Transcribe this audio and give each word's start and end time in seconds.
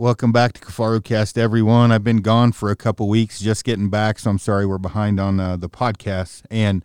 Welcome 0.00 0.30
back 0.30 0.52
to 0.52 0.60
KifaruCast, 0.60 1.36
everyone. 1.36 1.90
I've 1.90 2.04
been 2.04 2.22
gone 2.22 2.52
for 2.52 2.70
a 2.70 2.76
couple 2.76 3.08
weeks, 3.08 3.40
just 3.40 3.64
getting 3.64 3.90
back, 3.90 4.20
so 4.20 4.30
I'm 4.30 4.38
sorry 4.38 4.64
we're 4.64 4.78
behind 4.78 5.18
on 5.18 5.40
uh, 5.40 5.56
the 5.56 5.68
podcast. 5.68 6.42
And 6.52 6.84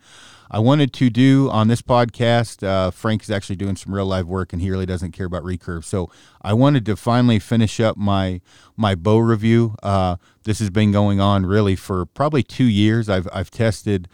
I 0.50 0.58
wanted 0.58 0.92
to 0.94 1.10
do 1.10 1.48
on 1.48 1.68
this 1.68 1.80
podcast. 1.80 2.66
Uh, 2.66 2.90
Frank 2.90 3.22
is 3.22 3.30
actually 3.30 3.54
doing 3.54 3.76
some 3.76 3.94
real 3.94 4.06
live 4.06 4.26
work, 4.26 4.52
and 4.52 4.60
he 4.60 4.68
really 4.68 4.84
doesn't 4.84 5.12
care 5.12 5.26
about 5.26 5.44
recurve. 5.44 5.84
So 5.84 6.10
I 6.42 6.54
wanted 6.54 6.84
to 6.86 6.96
finally 6.96 7.38
finish 7.38 7.78
up 7.78 7.96
my 7.96 8.40
my 8.76 8.96
bow 8.96 9.18
review. 9.18 9.76
Uh, 9.80 10.16
this 10.42 10.58
has 10.58 10.70
been 10.70 10.90
going 10.90 11.20
on 11.20 11.46
really 11.46 11.76
for 11.76 12.06
probably 12.06 12.42
two 12.42 12.64
years. 12.64 13.08
I've 13.08 13.28
I've 13.32 13.52
tested 13.52 14.08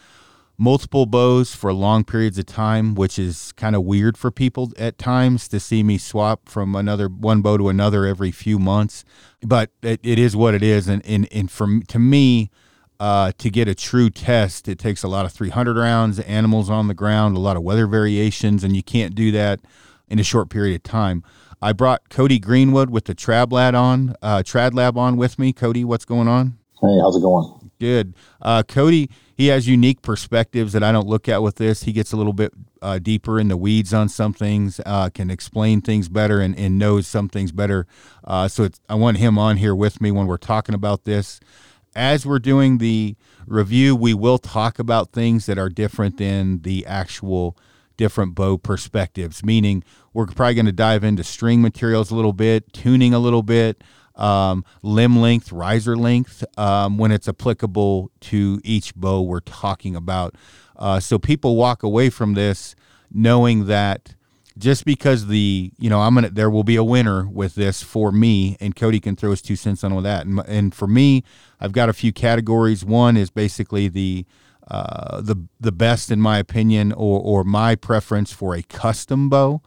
multiple 0.61 1.07
bows 1.07 1.55
for 1.55 1.73
long 1.73 2.05
periods 2.05 2.39
of 2.39 2.45
time, 2.45 2.95
which 2.95 3.19
is 3.19 3.51
kind 3.53 3.75
of 3.75 3.83
weird 3.83 4.19
for 4.19 4.31
people 4.31 4.71
at 4.79 4.99
times 4.99 5.49
to 5.49 5.59
see 5.59 5.83
me 5.83 5.97
swap 5.97 6.49
from 6.51 6.77
another 6.77 7.09
one 7.09 7.41
bow 7.41 7.57
to 7.57 7.71
another 7.71 8.05
every 8.05 8.31
few 8.31 8.59
months. 8.59 9.03
But 9.41 9.71
it, 9.83 10.01
it 10.03 10.19
is 10.19 10.37
what 10.37 10.55
it 10.55 10.63
is, 10.63 10.87
and 10.87 11.05
and 11.07 11.27
and 11.33 11.51
for 11.51 11.81
to 11.89 11.99
me. 11.99 12.51
Uh, 12.99 13.33
to 13.39 13.49
get 13.49 13.67
a 13.67 13.75
true 13.75 14.11
test, 14.11 14.69
it 14.69 14.79
takes 14.79 15.03
a 15.03 15.09
lot 15.09 15.25
of 15.25 15.33
300 15.33 15.75
rounds, 15.75 16.21
animals 16.21 16.69
on 16.69 16.87
the 16.87 16.93
ground, 16.93 17.35
a 17.35 17.41
lot 17.41 17.57
of 17.57 17.63
weather 17.63 17.87
variations, 17.87 18.63
and 18.63 18.77
you 18.77 18.83
can't 18.83 19.15
do 19.15 19.33
that 19.33 19.59
in 20.11 20.19
a 20.19 20.23
short 20.23 20.51
period 20.51 20.75
of 20.75 20.83
time. 20.83 21.25
I 21.63 21.73
brought 21.73 22.11
Cody 22.11 22.39
Greenwood 22.39 22.91
with 22.91 23.07
the 23.07 23.15
Trad 23.15 23.53
Lab 23.53 23.75
on, 23.75 24.17
uh, 24.21 24.43
Trad 24.45 24.75
Lab 24.75 24.99
on 24.99 25.17
with 25.17 25.39
me. 25.39 25.55
Cody, 25.55 25.83
what's 25.83 26.05
going 26.05 26.29
on? 26.29 26.59
Hey, 26.83 26.99
how's 27.01 27.17
it 27.17 27.23
going? 27.23 27.60
Good. 27.81 28.15
Uh, 28.43 28.63
Cody, 28.63 29.09
he 29.35 29.47
has 29.47 29.67
unique 29.67 30.03
perspectives 30.03 30.75
that 30.75 30.85
I 30.85 30.93
don't 30.93 31.07
look 31.07 31.31
at 31.31 31.43
with 31.43 31.57
this. 31.57 31.85
He 31.85 31.93
gets 31.93 32.13
a 32.13 32.17
little 32.17 32.35
bit 32.35 32.53
uh, 32.83 32.99
deeper 32.99 33.41
in 33.41 33.49
the 33.49 33.57
weeds 33.57 33.95
on 33.95 34.11
some 34.11 34.35
things, 34.35 34.83
uh, 34.85 35.09
can 35.09 35.31
explain 35.31 35.81
things 35.81 36.11
better, 36.11 36.43
and, 36.43 36.57
and 36.59 36.79
knows 36.79 37.07
some 37.07 37.31
things 37.31 37.53
better. 37.53 37.87
Uh, 38.23 38.49
so 38.49 38.69
I 38.91 38.97
want 38.97 39.17
him 39.17 39.39
on 39.39 39.57
here 39.57 39.75
with 39.75 39.99
me 39.99 40.11
when 40.11 40.27
we're 40.27 40.37
talking 40.37 40.75
about 40.75 41.05
this. 41.05 41.41
As 41.97 42.27
we're 42.27 42.39
doing 42.39 42.79
the 42.79 43.17
review, 43.47 43.97
we 43.97 44.13
will 44.13 44.39
talk 44.39 44.79
about 44.79 45.13
things 45.13 45.47
that 45.47 45.59
are 45.59 45.71
different 45.71 46.19
than 46.19 46.61
the 46.61 46.85
actual 46.85 47.57
different 47.97 48.35
bow 48.35 48.59
perspectives, 48.59 49.43
meaning 49.43 49.83
we're 50.13 50.27
probably 50.27 50.55
going 50.55 50.67
to 50.67 50.73
dive 50.73 51.03
into 51.03 51.25
string 51.25 51.63
materials 51.63 52.11
a 52.11 52.15
little 52.15 52.35
bit, 52.35 52.73
tuning 52.75 53.15
a 53.15 53.19
little 53.19 53.43
bit 53.43 53.83
um, 54.21 54.65
limb 54.83 55.21
length, 55.21 55.51
riser 55.51 55.97
length, 55.97 56.45
um, 56.59 56.99
when 56.99 57.11
it's 57.11 57.29
applicable 57.29 58.11
to 58.21 58.61
each 58.63 58.95
bow 58.95 59.21
we're 59.23 59.41
talking 59.41 59.97
about. 59.97 60.35
Uh, 60.77 61.01
so 61.01 61.19
people 61.19 61.57
walk 61.57 61.83
away 61.83 62.11
from 62.11 62.35
this 62.35 62.75
knowing 63.13 63.67
that 63.67 64.15
just 64.59 64.85
because 64.85 65.27
the 65.27 65.73
you 65.79 65.89
know 65.89 66.01
I'm 66.01 66.15
gonna 66.15 66.31
there 66.31 66.51
will 66.51 66.65
be 66.65 66.77
a 66.77 66.85
winner 66.85 67.27
with 67.27 67.55
this 67.55 67.83
for 67.83 68.13
me, 68.13 68.57
and 68.61 68.77
Cody 68.77 69.01
can 69.01 69.17
throw 69.17 69.31
his 69.31 69.43
two 69.43 69.57
cents 69.57 69.83
on 69.83 69.95
with 69.95 70.05
that. 70.05 70.27
And, 70.27 70.41
and 70.47 70.75
for 70.75 70.87
me, 70.87 71.25
I've 71.61 71.73
got 71.73 71.89
a 71.89 71.93
few 71.93 72.13
categories. 72.13 72.85
One 72.85 73.17
is 73.17 73.31
basically 73.31 73.89
the 73.89 74.27
uh, 74.69 75.21
the 75.21 75.37
the 75.59 75.73
best 75.73 76.11
in 76.11 76.21
my 76.21 76.39
opinion, 76.39 76.93
or 76.93 77.21
or 77.21 77.45
my 77.45 77.75
preference 77.75 78.33
for 78.33 78.55
a 78.55 78.63
custom 78.63 79.29
bow. 79.29 79.63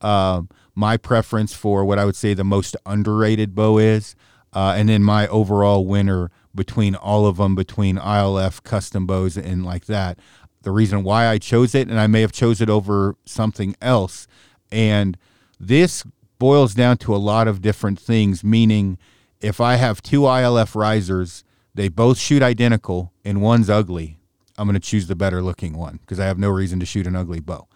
Uh, 0.00 0.42
my 0.76 0.98
preference 0.98 1.54
for 1.54 1.84
what 1.84 1.98
I 1.98 2.04
would 2.04 2.14
say 2.14 2.34
the 2.34 2.44
most 2.44 2.76
underrated 2.84 3.54
bow 3.54 3.78
is, 3.78 4.14
uh, 4.52 4.74
and 4.76 4.88
then 4.88 5.02
my 5.02 5.26
overall 5.28 5.86
winner 5.86 6.30
between 6.54 6.94
all 6.94 7.26
of 7.26 7.38
them, 7.38 7.54
between 7.54 7.96
ILF 7.96 8.62
custom 8.62 9.06
bows 9.06 9.36
and 9.36 9.64
like 9.64 9.86
that. 9.86 10.18
The 10.62 10.70
reason 10.70 11.02
why 11.02 11.26
I 11.26 11.38
chose 11.38 11.74
it, 11.74 11.88
and 11.88 11.98
I 11.98 12.06
may 12.06 12.20
have 12.20 12.32
chose 12.32 12.60
it 12.60 12.68
over 12.68 13.16
something 13.24 13.74
else, 13.80 14.28
and 14.70 15.16
this 15.58 16.04
boils 16.38 16.74
down 16.74 16.98
to 16.98 17.14
a 17.14 17.18
lot 17.18 17.48
of 17.48 17.62
different 17.62 17.98
things. 17.98 18.44
Meaning, 18.44 18.98
if 19.40 19.60
I 19.60 19.76
have 19.76 20.02
two 20.02 20.22
ILF 20.22 20.74
risers, 20.74 21.42
they 21.74 21.88
both 21.88 22.18
shoot 22.18 22.42
identical, 22.42 23.12
and 23.24 23.40
one's 23.40 23.70
ugly. 23.70 24.18
I'm 24.58 24.66
going 24.66 24.74
to 24.74 24.80
choose 24.80 25.06
the 25.06 25.14
better 25.14 25.42
looking 25.42 25.76
one 25.76 25.98
because 25.98 26.18
I 26.18 26.26
have 26.26 26.38
no 26.38 26.48
reason 26.48 26.80
to 26.80 26.86
shoot 26.86 27.06
an 27.06 27.16
ugly 27.16 27.40
bow 27.40 27.68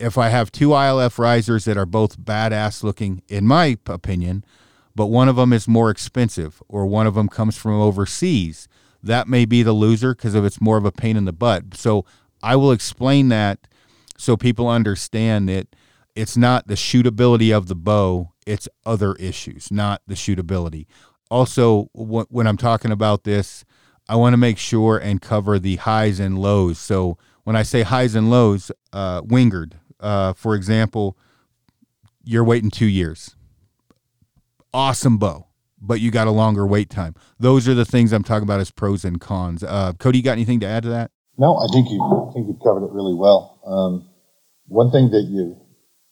if 0.00 0.16
I 0.16 0.30
have 0.30 0.50
two 0.50 0.70
ILF 0.70 1.18
risers 1.18 1.66
that 1.66 1.76
are 1.76 1.86
both 1.86 2.18
badass 2.18 2.82
looking, 2.82 3.22
in 3.28 3.46
my 3.46 3.76
opinion, 3.86 4.44
but 4.94 5.06
one 5.06 5.28
of 5.28 5.36
them 5.36 5.52
is 5.52 5.68
more 5.68 5.90
expensive 5.90 6.62
or 6.68 6.86
one 6.86 7.06
of 7.06 7.14
them 7.14 7.28
comes 7.28 7.56
from 7.56 7.80
overseas, 7.80 8.66
that 9.02 9.28
may 9.28 9.44
be 9.44 9.62
the 9.62 9.72
loser 9.72 10.14
because 10.14 10.34
of 10.34 10.44
it's 10.44 10.60
more 10.60 10.76
of 10.76 10.84
a 10.84 10.92
pain 10.92 11.16
in 11.16 11.26
the 11.26 11.32
butt. 11.32 11.74
So 11.74 12.04
I 12.42 12.56
will 12.56 12.72
explain 12.72 13.28
that 13.28 13.68
so 14.16 14.36
people 14.36 14.68
understand 14.68 15.48
that 15.48 15.68
it's 16.14 16.36
not 16.36 16.66
the 16.66 16.74
shootability 16.74 17.56
of 17.56 17.68
the 17.68 17.74
bow, 17.74 18.32
it's 18.46 18.68
other 18.84 19.14
issues, 19.14 19.70
not 19.70 20.02
the 20.06 20.14
shootability. 20.14 20.86
Also, 21.30 21.88
when 21.94 22.46
I'm 22.46 22.56
talking 22.56 22.90
about 22.90 23.24
this, 23.24 23.64
I 24.08 24.16
want 24.16 24.32
to 24.32 24.38
make 24.38 24.58
sure 24.58 24.98
and 24.98 25.22
cover 25.22 25.58
the 25.58 25.76
highs 25.76 26.18
and 26.18 26.38
lows. 26.38 26.78
So 26.78 27.16
when 27.44 27.54
I 27.54 27.62
say 27.62 27.82
highs 27.82 28.14
and 28.14 28.30
lows, 28.30 28.72
uh, 28.92 29.22
uh, 30.00 30.32
for 30.32 30.54
example, 30.54 31.16
you're 32.24 32.44
waiting 32.44 32.70
two 32.70 32.86
years. 32.86 33.36
Awesome 34.72 35.18
bow, 35.18 35.46
but 35.80 36.00
you 36.00 36.10
got 36.10 36.26
a 36.26 36.30
longer 36.30 36.66
wait 36.66 36.90
time. 36.90 37.14
Those 37.38 37.68
are 37.68 37.74
the 37.74 37.84
things 37.84 38.12
I'm 38.12 38.22
talking 38.22 38.44
about 38.44 38.60
as 38.60 38.70
pros 38.70 39.04
and 39.04 39.20
cons. 39.20 39.64
Uh, 39.64 39.92
Cody, 39.98 40.18
you 40.18 40.24
got 40.24 40.32
anything 40.32 40.60
to 40.60 40.66
add 40.66 40.84
to 40.84 40.90
that? 40.90 41.10
No, 41.38 41.56
I 41.56 41.66
think 41.72 41.88
you 41.90 42.00
I 42.02 42.32
think 42.32 42.48
you 42.48 42.58
covered 42.62 42.84
it 42.84 42.92
really 42.92 43.14
well. 43.14 43.60
Um, 43.64 44.08
one 44.66 44.90
thing 44.90 45.10
that 45.10 45.22
you 45.22 45.56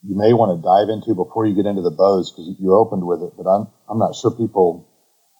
you 0.02 0.16
may 0.16 0.32
want 0.32 0.56
to 0.56 0.62
dive 0.62 0.88
into 0.88 1.14
before 1.14 1.46
you 1.46 1.54
get 1.54 1.66
into 1.66 1.82
the 1.82 1.90
bows 1.90 2.32
because 2.32 2.48
you 2.58 2.74
opened 2.74 3.06
with 3.06 3.22
it, 3.22 3.32
but 3.36 3.44
I'm 3.44 3.68
I'm 3.88 3.98
not 3.98 4.16
sure 4.16 4.30
people 4.30 4.88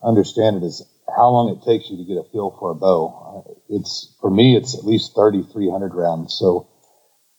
understand 0.03 0.63
it 0.63 0.67
is 0.67 0.85
how 1.09 1.31
long 1.31 1.57
it 1.57 1.65
takes 1.65 1.91
you 1.91 1.97
to 1.97 2.05
get 2.05 2.21
a 2.21 2.25
feel 2.31 2.55
for 2.59 2.71
a 2.71 2.75
bow. 2.75 3.45
Uh, 3.49 3.53
it's 3.71 4.15
for 4.21 4.31
me, 4.31 4.57
it's 4.57 4.77
at 4.77 4.85
least 4.85 5.15
3,300 5.15 5.95
rounds. 5.95 6.35
So 6.35 6.69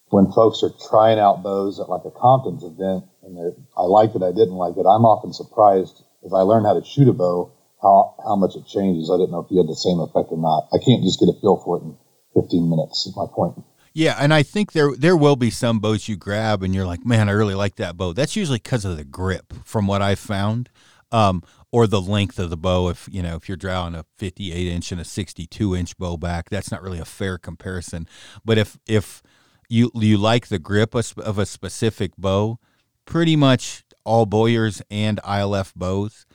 when 0.09 0.31
folks 0.31 0.64
are 0.64 0.72
trying 0.90 1.20
out 1.20 1.44
bows 1.44 1.80
at 1.80 1.90
like 1.90 2.06
a 2.06 2.12
Compton's 2.12 2.64
event, 2.64 3.06
and 3.24 3.38
I 3.78 3.84
liked 3.84 4.16
it, 4.16 4.24
I 4.24 4.31
didn't 4.31 4.58
like 4.58 4.78
it, 4.78 4.86
I'm 4.86 5.06
often 5.06 5.34
surprised 5.34 6.03
as 6.25 6.34
I 6.34 6.42
learn 6.42 6.66
how 6.66 6.74
to 6.74 6.84
shoot 6.86 7.08
a 7.08 7.14
bow, 7.14 7.52
how, 7.81 8.16
how 8.25 8.36
much 8.36 8.56
it 8.56 8.68
changes. 8.68 9.09
I 9.09 9.18
didn't 9.18 9.31
know 9.31 9.40
if 9.40 9.52
you 9.52 9.58
had 9.58 9.68
the 9.68 9.75
same 9.75 10.00
effect 10.00 10.31
or 10.31 10.38
not. 10.38 10.68
I 10.74 10.84
can't 10.84 11.03
just 11.03 11.19
get 11.19 11.30
a 11.30 11.38
feel 11.40 11.62
for 11.64 11.78
it 11.78 11.84
in 11.84 11.96
15 12.36 12.69
minutes, 12.69 13.06
is 13.06 13.16
my 13.16 13.25
point. 13.31 13.64
Yeah, 13.94 14.16
and 14.19 14.34
I 14.34 14.44
think 14.44 14.74
there 14.74 14.96
there 14.96 15.18
will 15.18 15.36
be 15.36 15.50
some 15.50 15.80
bows 15.80 16.08
you 16.08 16.16
grab 16.16 16.62
and 16.62 16.75
you're 16.75 16.86
like, 16.86 17.06
man, 17.06 17.28
I 17.28 17.31
really 17.31 17.56
like 17.56 17.75
that 17.78 17.98
bow. 17.98 18.14
That's 18.14 18.36
usually 18.36 18.59
because 18.59 18.86
of 18.86 18.98
the 18.98 19.03
grip, 19.03 19.53
from 19.66 19.88
what 19.88 20.02
I've 20.02 20.19
found, 20.19 20.69
um, 21.12 21.44
or 21.72 21.88
the 21.88 22.02
length 22.02 22.38
of 22.38 22.50
the 22.50 22.58
bow. 22.58 22.90
If 22.90 23.09
you 23.12 23.24
know 23.24 23.36
if 23.36 23.50
you're 23.50 23.58
drawing 23.58 23.96
a 23.96 24.06
58 24.18 24.68
inch 24.68 24.92
and 24.92 25.02
a 25.02 25.06
62 25.06 25.75
inch 25.75 25.98
bow 25.98 26.18
back, 26.18 26.50
that's 26.50 26.72
not 26.72 26.84
really 26.84 27.00
a 27.00 27.06
fair 27.06 27.38
comparison. 27.38 28.08
But 28.46 28.58
if 28.58 28.78
if 28.88 29.24
you 29.69 29.91
you 29.94 30.18
like 30.18 30.47
the 30.47 30.59
grip 30.59 30.96
of 30.96 31.38
a 31.38 31.46
specific 31.46 32.12
bow, 32.18 32.59
pretty 33.06 33.35
much 33.35 33.84
all 34.03 34.25
bowyers 34.25 34.81
and 34.90 35.19
ILF 35.24 35.74
bows 35.75 36.25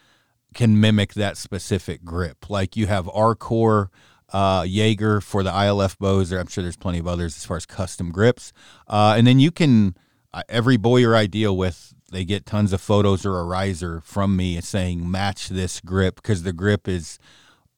can 0.55 0.81
mimic 0.81 1.15
that 1.15 1.37
specific 1.37 2.05
grip. 2.05 2.49
Like 2.49 2.77
you 2.77 2.87
have 2.87 3.07
Arcor, 3.07 3.89
uh, 4.33 4.65
Jaeger 4.67 5.21
for 5.21 5.43
the 5.43 5.51
ILF 5.51 5.99
bows. 5.99 6.33
Or 6.33 6.39
I'm 6.39 6.47
sure 6.47 6.63
there's 6.63 6.77
plenty 6.77 7.01
of 7.01 7.09
others 7.09 7.37
as 7.37 7.45
far 7.45 7.57
as 7.57 7.67
custom 7.67 8.13
grips. 8.13 8.53
Uh, 8.87 9.15
and 9.19 9.27
then 9.27 9.41
you 9.41 9.51
can 9.51 9.97
uh, 10.33 10.43
every 10.49 10.77
bowyer 10.77 11.15
I 11.15 11.27
deal 11.27 11.57
with, 11.57 11.95
they 12.11 12.25
get 12.25 12.47
tons 12.47 12.73
of 12.73 12.81
photos 12.81 13.27
or 13.27 13.39
a 13.41 13.45
riser 13.45 14.01
from 14.01 14.37
me 14.37 14.61
saying 14.61 15.11
match 15.11 15.49
this 15.49 15.81
grip 15.81 16.17
because 16.17 16.45
the 16.45 16.53
grip 16.53 16.87
is 16.87 17.19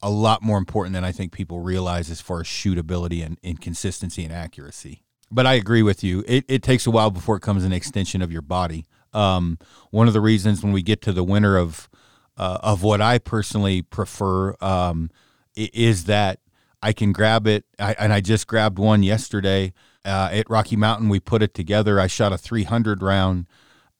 a 0.03 0.11
lot 0.11 0.43
more 0.43 0.59
important 0.59 0.93
than 0.93 1.05
I 1.05 1.13
think 1.13 1.33
people 1.33 1.61
realize 1.61 2.11
as 2.11 2.21
far 2.21 2.41
as 2.41 2.47
shootability 2.47 3.25
and, 3.25 3.39
and 3.43 3.59
consistency 3.61 4.25
and 4.25 4.33
accuracy 4.33 5.06
but 5.31 5.47
I 5.47 5.55
agree 5.55 5.83
with 5.83 6.05
you. 6.05 6.25
It, 6.27 6.45
it 6.49 6.63
takes 6.63 6.87
a 6.87 6.91
while 6.91 7.11
before 7.11 7.37
it 7.37 7.41
becomes 7.41 7.65
an 7.65 7.73
extension 7.73 8.23
of 8.23 8.33
your 8.33 8.43
body. 8.43 8.87
Um, 9.13 9.59
one 9.91 10.09
of 10.09 10.15
the 10.15 10.21
reasons 10.21 10.63
when 10.63 10.73
we 10.73 10.83
get 10.83 11.01
to 11.03 11.13
the 11.13 11.25
winter 11.25 11.57
of 11.57 11.89
uh, 12.37 12.59
of 12.63 12.83
what 12.83 13.01
I 13.01 13.19
personally 13.19 13.81
prefer 13.81 14.55
um, 14.61 15.11
is 15.55 16.05
that 16.05 16.39
I 16.83 16.93
can 16.93 17.13
grab 17.13 17.47
it, 17.47 17.65
I, 17.79 17.95
and 17.99 18.13
I 18.13 18.21
just 18.21 18.47
grabbed 18.47 18.79
one 18.79 19.03
yesterday 19.03 19.73
uh, 20.05 20.29
at 20.31 20.51
Rocky 20.51 20.77
Mountain. 20.77 21.09
We 21.09 21.19
put 21.19 21.43
it 21.43 21.55
together. 21.55 21.99
I 21.99 22.09
shot 22.09 22.35
a 22.35 22.39
300 22.39 23.03
round, 23.03 23.47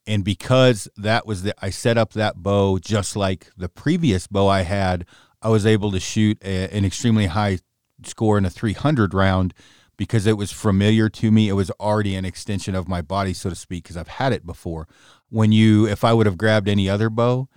and 0.07 0.23
because 0.23 0.87
that 0.97 1.27
was 1.27 1.45
the 1.45 1.55
I 1.65 1.71
set 1.71 1.97
up 1.97 2.13
that 2.13 2.37
bow 2.37 2.79
just 2.79 3.17
like 3.17 3.51
the 3.57 3.69
previous 3.69 4.27
bow 4.27 4.49
I 4.49 4.63
had. 4.63 5.07
I 5.43 5.49
was 5.49 5.65
able 5.65 5.93
to 5.93 6.01
shoot 6.01 6.39
a, 6.45 6.69
an 6.77 6.85
extremely 6.85 7.27
high 7.27 7.59
score 8.05 8.37
in 8.37 8.45
a 8.45 8.51
300 8.51 9.15
round 9.15 9.55
because 9.97 10.27
it 10.27 10.37
was 10.37 10.53
familiar 10.53 11.09
to 11.09 11.31
me. 11.31 11.49
It 11.49 11.55
was 11.55 11.71
already 11.73 12.15
an 12.15 12.25
extension 12.25 12.75
of 12.75 12.89
my 12.89 13.03
body, 13.03 13.33
so 13.33 13.51
to 13.51 13.57
speak, 13.57 13.85
because 13.85 13.97
I've 13.97 14.09
had 14.09 14.33
it 14.33 14.47
before. 14.47 14.87
When 15.29 15.53
you, 15.53 15.87
if 15.87 16.05
I 16.05 16.13
would 16.13 16.27
have 16.27 16.39
grabbed 16.39 16.69
any 16.69 16.89
other 16.89 17.11
bow, 17.11 17.49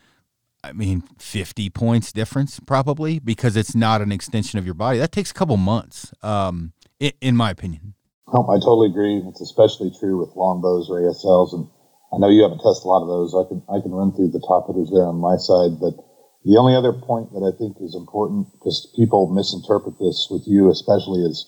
I 0.64 0.74
mean, 0.74 1.04
50 1.20 1.70
points 1.70 2.12
difference 2.12 2.60
probably 2.60 3.20
because 3.20 3.56
it's 3.56 3.76
not 3.76 4.02
an 4.02 4.12
extension 4.12 4.60
of 4.60 4.66
your 4.66 4.74
body. 4.74 5.00
That 5.00 5.12
takes 5.12 5.32
a 5.32 5.34
couple 5.34 5.56
months, 5.58 6.12
um, 6.22 6.74
in, 7.00 7.14
in, 7.22 7.36
my 7.38 7.50
opinion. 7.50 7.94
I 8.28 8.60
totally 8.60 8.90
agree. 8.90 9.24
It's 9.28 9.42
especially 9.42 9.92
true 9.98 10.20
with 10.20 10.36
long 10.36 10.62
bows 10.62 10.90
or 10.90 11.00
ASLs. 11.00 11.54
And 11.54 11.68
I 12.12 12.18
know 12.18 12.30
you 12.30 12.44
haven't 12.44 12.60
tested 12.60 12.86
a 12.86 12.90
lot 12.90 13.02
of 13.02 13.08
those. 13.08 13.34
I 13.34 13.48
can 13.48 13.64
I 13.70 13.80
can 13.82 13.92
run 13.92 14.12
through 14.12 14.32
the 14.32 14.44
top 14.46 14.68
hitters 14.68 14.92
there 14.92 15.08
on 15.08 15.16
my 15.16 15.38
side, 15.38 15.80
but 15.80 15.96
the 16.44 16.58
only 16.58 16.76
other 16.76 16.94
point 16.94 17.32
that 17.32 17.44
I 17.44 17.56
think 17.56 17.78
is 17.82 17.96
important 17.96 18.52
because 18.52 18.92
people 18.96 19.28
misinterpret 19.28 20.00
this 20.00 20.28
with 20.30 20.44
you, 20.48 20.70
especially, 20.70 21.22
is 21.22 21.48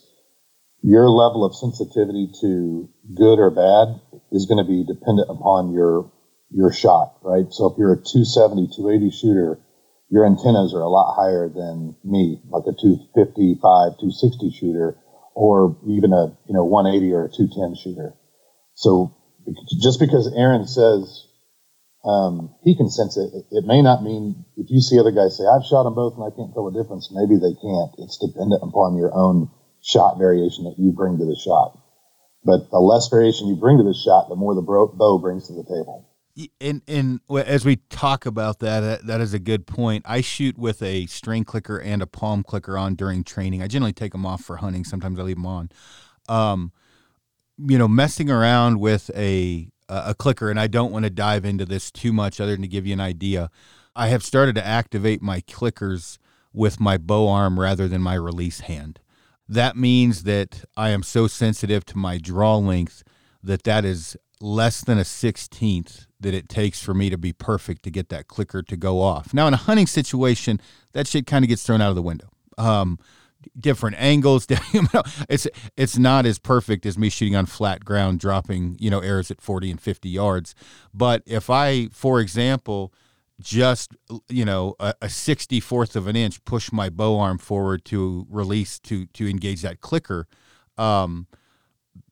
your 0.81 1.09
level 1.09 1.45
of 1.45 1.55
sensitivity 1.55 2.29
to 2.41 2.89
good 3.13 3.39
or 3.39 3.51
bad 3.51 4.01
is 4.31 4.45
going 4.45 4.57
to 4.57 4.67
be 4.67 4.83
dependent 4.83 5.29
upon 5.29 5.73
your 5.73 6.11
your 6.49 6.73
shot, 6.73 7.15
right? 7.21 7.45
So 7.51 7.71
if 7.71 7.77
you're 7.77 7.93
a 7.93 7.97
270, 7.97 8.75
280 8.75 9.15
shooter, 9.15 9.59
your 10.09 10.25
antennas 10.25 10.73
are 10.73 10.81
a 10.81 10.89
lot 10.89 11.15
higher 11.15 11.47
than 11.47 11.95
me, 12.03 12.41
like 12.49 12.67
a 12.67 12.75
255, 12.75 13.61
260 14.01 14.51
shooter, 14.51 14.97
or 15.33 15.77
even 15.87 16.11
a 16.11 16.35
you 16.47 16.53
know 16.53 16.65
180 16.65 17.13
or 17.13 17.25
a 17.25 17.29
210 17.29 17.77
shooter. 17.79 18.13
So 18.75 19.15
just 19.81 19.99
because 19.99 20.33
Aaron 20.35 20.67
says 20.67 21.27
um, 22.03 22.55
he 22.63 22.75
can 22.75 22.89
sense 22.89 23.17
it, 23.17 23.29
it 23.51 23.65
may 23.65 23.81
not 23.81 24.03
mean 24.03 24.45
if 24.57 24.67
you 24.69 24.81
see 24.81 24.99
other 24.99 25.11
guys 25.13 25.37
say 25.37 25.45
I've 25.45 25.65
shot 25.65 25.83
them 25.83 25.93
both 25.93 26.17
and 26.17 26.25
I 26.25 26.35
can't 26.35 26.53
tell 26.53 26.69
the 26.69 26.75
difference. 26.75 27.13
Maybe 27.13 27.37
they 27.37 27.53
can't. 27.53 27.93
It's 28.01 28.17
dependent 28.17 28.65
upon 28.65 28.97
your 28.97 29.13
own 29.13 29.49
shot 29.81 30.17
variation 30.17 30.65
that 30.65 30.75
you 30.77 30.91
bring 30.91 31.17
to 31.17 31.25
the 31.25 31.35
shot. 31.35 31.77
But 32.43 32.71
the 32.71 32.79
less 32.79 33.07
variation 33.07 33.47
you 33.47 33.55
bring 33.55 33.77
to 33.77 33.83
the 33.83 33.93
shot, 33.93 34.29
the 34.29 34.35
more 34.35 34.55
the 34.55 34.61
bow 34.61 35.17
brings 35.19 35.47
to 35.47 35.53
the 35.53 35.63
table. 35.63 36.07
And 36.59 36.81
and 36.87 37.19
as 37.29 37.65
we 37.65 37.77
talk 37.89 38.25
about 38.25 38.59
that, 38.59 39.05
that 39.05 39.21
is 39.21 39.33
a 39.33 39.39
good 39.39 39.67
point. 39.67 40.05
I 40.07 40.21
shoot 40.21 40.57
with 40.57 40.81
a 40.81 41.05
string 41.07 41.43
clicker 41.43 41.77
and 41.77 42.01
a 42.01 42.07
palm 42.07 42.41
clicker 42.43 42.77
on 42.77 42.95
during 42.95 43.23
training. 43.23 43.61
I 43.61 43.67
generally 43.67 43.93
take 43.93 44.13
them 44.13 44.25
off 44.25 44.41
for 44.41 44.57
hunting. 44.57 44.85
Sometimes 44.85 45.19
I 45.19 45.23
leave 45.23 45.35
them 45.35 45.45
on. 45.45 45.69
Um, 46.29 46.71
you 47.57 47.77
know, 47.77 47.87
messing 47.87 48.31
around 48.31 48.79
with 48.79 49.11
a 49.15 49.67
a 49.89 50.15
clicker, 50.15 50.49
and 50.49 50.59
I 50.59 50.67
don't 50.67 50.91
want 50.91 51.03
to 51.03 51.09
dive 51.09 51.43
into 51.43 51.65
this 51.65 51.91
too 51.91 52.13
much, 52.13 52.39
other 52.39 52.53
than 52.53 52.61
to 52.61 52.67
give 52.67 52.87
you 52.87 52.93
an 52.93 53.01
idea. 53.01 53.51
I 53.93 54.07
have 54.07 54.23
started 54.23 54.55
to 54.55 54.65
activate 54.65 55.21
my 55.21 55.41
clickers 55.41 56.17
with 56.53 56.79
my 56.79 56.97
bow 56.97 57.27
arm 57.27 57.59
rather 57.59 57.89
than 57.89 58.01
my 58.01 58.13
release 58.13 58.61
hand. 58.61 59.00
That 59.51 59.75
means 59.75 60.23
that 60.23 60.63
I 60.77 60.91
am 60.91 61.03
so 61.03 61.27
sensitive 61.27 61.83
to 61.87 61.97
my 61.97 62.17
draw 62.17 62.55
length 62.55 63.03
that 63.43 63.63
that 63.63 63.83
is 63.83 64.15
less 64.39 64.79
than 64.79 64.97
a 64.97 65.01
16th 65.01 66.05
that 66.21 66.33
it 66.33 66.47
takes 66.47 66.81
for 66.81 66.93
me 66.93 67.09
to 67.09 67.17
be 67.17 67.33
perfect 67.33 67.83
to 67.83 67.91
get 67.91 68.07
that 68.07 68.29
clicker 68.29 68.63
to 68.63 68.77
go 68.77 69.01
off. 69.01 69.33
Now, 69.33 69.47
in 69.47 69.53
a 69.53 69.57
hunting 69.57 69.87
situation, 69.87 70.61
that 70.93 71.05
shit 71.05 71.27
kind 71.27 71.43
of 71.43 71.49
gets 71.49 71.63
thrown 71.63 71.81
out 71.81 71.89
of 71.89 71.97
the 71.97 72.01
window. 72.01 72.29
Um, 72.57 72.97
different 73.59 73.97
angles. 73.99 74.47
it's 75.29 75.47
it's 75.75 75.97
not 75.97 76.25
as 76.25 76.39
perfect 76.39 76.85
as 76.85 76.97
me 76.97 77.09
shooting 77.09 77.35
on 77.35 77.45
flat 77.45 77.83
ground, 77.83 78.21
dropping 78.21 78.77
you 78.79 78.89
know 78.89 79.01
arrows 79.01 79.31
at 79.31 79.41
40 79.41 79.71
and 79.71 79.81
50 79.81 80.07
yards. 80.07 80.55
But 80.93 81.23
if 81.25 81.49
I, 81.49 81.87
for 81.91 82.21
example, 82.21 82.93
just 83.41 83.95
you 84.29 84.45
know 84.45 84.75
a, 84.79 84.93
a 85.01 85.07
64th 85.07 85.95
of 85.95 86.07
an 86.07 86.15
inch 86.15 86.43
push 86.45 86.71
my 86.71 86.89
bow 86.89 87.19
arm 87.19 87.37
forward 87.37 87.83
to 87.85 88.25
release 88.29 88.79
to 88.79 89.05
to 89.07 89.29
engage 89.29 89.61
that 89.61 89.81
clicker, 89.81 90.27
um, 90.77 91.27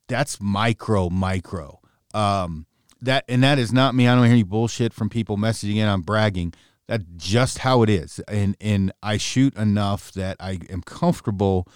that's 0.08 0.42
micro 0.42 1.10
micro. 1.10 1.80
Um, 2.14 2.66
that 3.02 3.24
and 3.30 3.44
that 3.44 3.60
is 3.60 3.72
not 3.72 3.96
me. 3.96 4.08
I 4.08 4.16
don't 4.16 4.26
hear 4.26 4.34
any 4.34 4.44
bullshit 4.44 4.94
from 4.94 5.10
people 5.10 5.38
messaging 5.38 5.76
in. 5.78 5.88
I'm 5.88 6.02
bragging. 6.02 6.54
That's 6.88 7.06
just 7.18 7.60
how 7.60 7.84
it 7.84 7.90
is. 7.90 8.20
And 8.28 8.58
and 8.60 8.92
I 9.02 9.18
shoot 9.18 9.56
enough 9.56 10.12
that 10.14 10.38
I 10.40 10.60
am 10.70 10.82
comfortable 10.82 11.68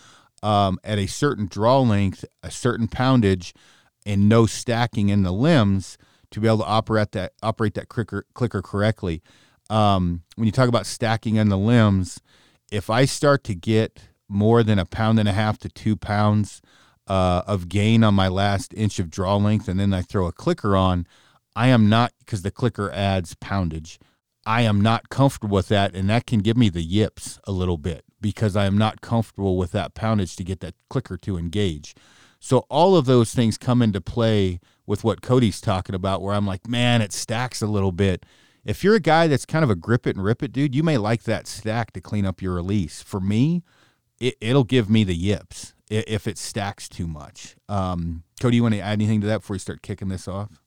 um, 0.42 0.80
at 0.84 1.00
a 1.00 1.08
certain 1.08 1.48
draw 1.48 1.80
length, 1.80 2.26
a 2.42 2.52
certain 2.52 2.88
poundage, 2.88 3.54
and 4.06 4.28
no 4.28 4.46
stacking 4.46 5.10
in 5.10 5.24
the 5.24 5.32
limbs 5.32 5.98
to 6.32 6.40
be 6.40 6.48
able 6.48 6.58
to 6.58 6.66
operate 6.66 7.12
that 7.14 7.34
operate 7.42 7.76
that 7.76 7.88
clicker 7.88 8.26
clicker 8.34 8.62
correctly. 8.62 9.22
Um, 9.70 10.24
when 10.36 10.46
you 10.46 10.52
talk 10.52 10.70
about 10.70 10.86
stacking 10.86 11.40
on 11.40 11.50
the 11.50 11.58
limbs, 11.58 12.20
if 12.72 12.90
I 12.90 13.06
start 13.06 13.44
to 13.46 13.56
get 13.56 14.02
more 14.28 14.64
than 14.64 14.80
a 14.80 14.86
pound 14.86 15.20
and 15.20 15.30
a 15.30 15.34
half 15.34 15.58
to 15.60 15.70
two 15.70 15.96
pounds 15.96 16.62
uh, 17.08 17.44
of 17.46 17.70
gain 17.70 18.04
on 18.04 18.14
my 18.14 18.28
last 18.28 18.74
inch 18.74 19.00
of 19.00 19.10
draw 19.10 19.36
length, 19.38 19.68
and 19.68 19.80
then 19.80 19.94
I 19.94 20.02
throw 20.02 20.28
a 20.28 20.32
clicker 20.32 20.76
on, 20.76 21.08
I 21.56 21.68
am 21.68 21.90
not 21.90 22.14
because 22.20 22.42
the 22.42 22.52
clicker 22.52 22.92
adds 22.92 23.36
poundage. 23.36 24.00
I 24.46 24.62
am 24.64 24.82
not 24.82 25.10
comfortable 25.10 25.56
with 25.56 25.70
that, 25.70 25.96
and 25.96 26.10
that 26.10 26.26
can 26.26 26.40
give 26.40 26.58
me 26.58 26.70
the 26.70 26.82
yips 26.82 27.40
a 27.46 27.52
little 27.52 27.78
bit 27.78 28.04
because 28.20 28.56
I 28.56 28.66
am 28.66 28.78
not 28.78 29.02
comfortable 29.02 29.58
with 29.58 29.72
that 29.72 29.94
poundage 29.94 30.36
to 30.38 30.44
get 30.44 30.60
that 30.62 30.76
clicker 30.90 31.18
to 31.18 31.38
engage. 31.38 31.96
So 32.40 32.66
all 32.70 32.98
of 32.98 33.06
those 33.06 33.34
things 33.34 33.58
come 33.58 33.82
into 33.82 34.02
play 34.02 34.60
with 34.86 35.04
what 35.04 35.22
Cody's 35.22 35.62
talking 35.62 35.96
about, 35.96 36.22
where 36.22 36.34
I'm 36.34 36.48
like, 36.48 36.68
man, 36.68 37.02
it 37.02 37.14
stacks 37.14 37.62
a 37.62 37.68
little 37.68 37.94
bit. 37.94 38.26
If 38.66 38.84
you're 38.84 38.96
a 38.96 39.02
guy 39.02 39.28
that's 39.28 39.46
kind 39.46 39.64
of 39.64 39.70
a 39.70 39.76
grip 39.76 40.08
it 40.08 40.16
and 40.16 40.24
rip 40.24 40.42
it 40.42 40.52
dude, 40.54 40.74
you 40.74 40.84
may 40.84 40.98
like 40.98 41.24
that 41.24 41.48
stack 41.48 41.92
to 41.94 42.02
clean 42.02 42.26
up 42.26 42.42
your 42.42 42.54
release. 42.54 43.02
For 43.02 43.20
me, 43.20 43.64
it, 44.20 44.38
will 44.42 44.64
give 44.64 44.90
me 44.90 45.04
the 45.04 45.16
yips 45.16 45.74
if 45.90 46.28
it 46.28 46.38
stacks 46.38 46.88
too 46.88 47.08
much. 47.08 47.56
Um, 47.68 48.24
Cody, 48.40 48.58
you 48.58 48.64
want 48.64 48.76
to 48.76 48.82
add 48.82 48.94
anything 48.94 49.22
to 49.22 49.28
that 49.28 49.42
before 49.42 49.56
we 49.56 49.60
start 49.60 49.82
kicking 49.82 50.08
this 50.08 50.28
off? 50.28 50.62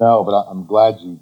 No, 0.00 0.24
but 0.24 0.32
I'm 0.32 0.66
glad 0.66 0.96
you 1.00 1.20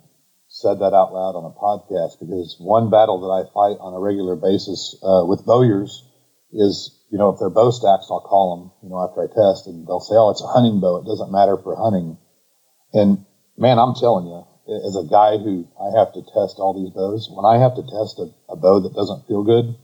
said 0.49 0.79
that 0.79 0.95
out 0.95 1.13
loud 1.13 1.35
on 1.35 1.45
a 1.45 1.55
podcast 1.55 2.19
because 2.19 2.57
one 2.59 2.91
battle 2.91 3.21
that 3.21 3.31
I 3.31 3.43
fight 3.55 3.79
on 3.81 3.95
a 3.95 4.01
regular 4.01 4.37
basis 4.37 4.99
uh, 5.03 5.25
with 5.27 5.45
bowyers 5.45 6.07
is, 6.53 6.99
you 7.11 7.19
know, 7.19 7.31
if 7.31 7.39
they're 7.39 7.51
bow 7.51 7.71
stacks, 7.71 8.07
I'll 8.11 8.21
call 8.21 8.57
them, 8.57 8.71
you 8.83 8.91
know, 8.91 9.03
after 9.03 9.23
I 9.23 9.27
test 9.27 9.67
and 9.67 9.87
they'll 9.87 10.01
say, 10.01 10.15
oh, 10.15 10.31
it's 10.31 10.43
a 10.43 10.51
hunting 10.51 10.81
bow. 10.81 10.99
It 10.99 11.07
doesn't 11.07 11.31
matter 11.31 11.57
for 11.57 11.77
hunting. 11.77 12.19
And 12.93 13.27
man, 13.57 13.79
I'm 13.79 13.95
telling 13.95 14.27
you, 14.27 14.47
as 14.71 14.95
a 14.95 15.09
guy 15.11 15.37
who 15.37 15.67
I 15.75 15.99
have 15.99 16.15
to 16.15 16.23
test 16.23 16.63
all 16.63 16.79
these 16.79 16.95
bows, 16.95 17.27
when 17.31 17.45
I 17.45 17.59
have 17.59 17.75
to 17.75 17.83
test 17.83 18.23
a, 18.23 18.31
a 18.53 18.57
bow 18.57 18.81
that 18.81 18.95
doesn't 18.95 19.27
feel 19.27 19.43
good, 19.43 19.75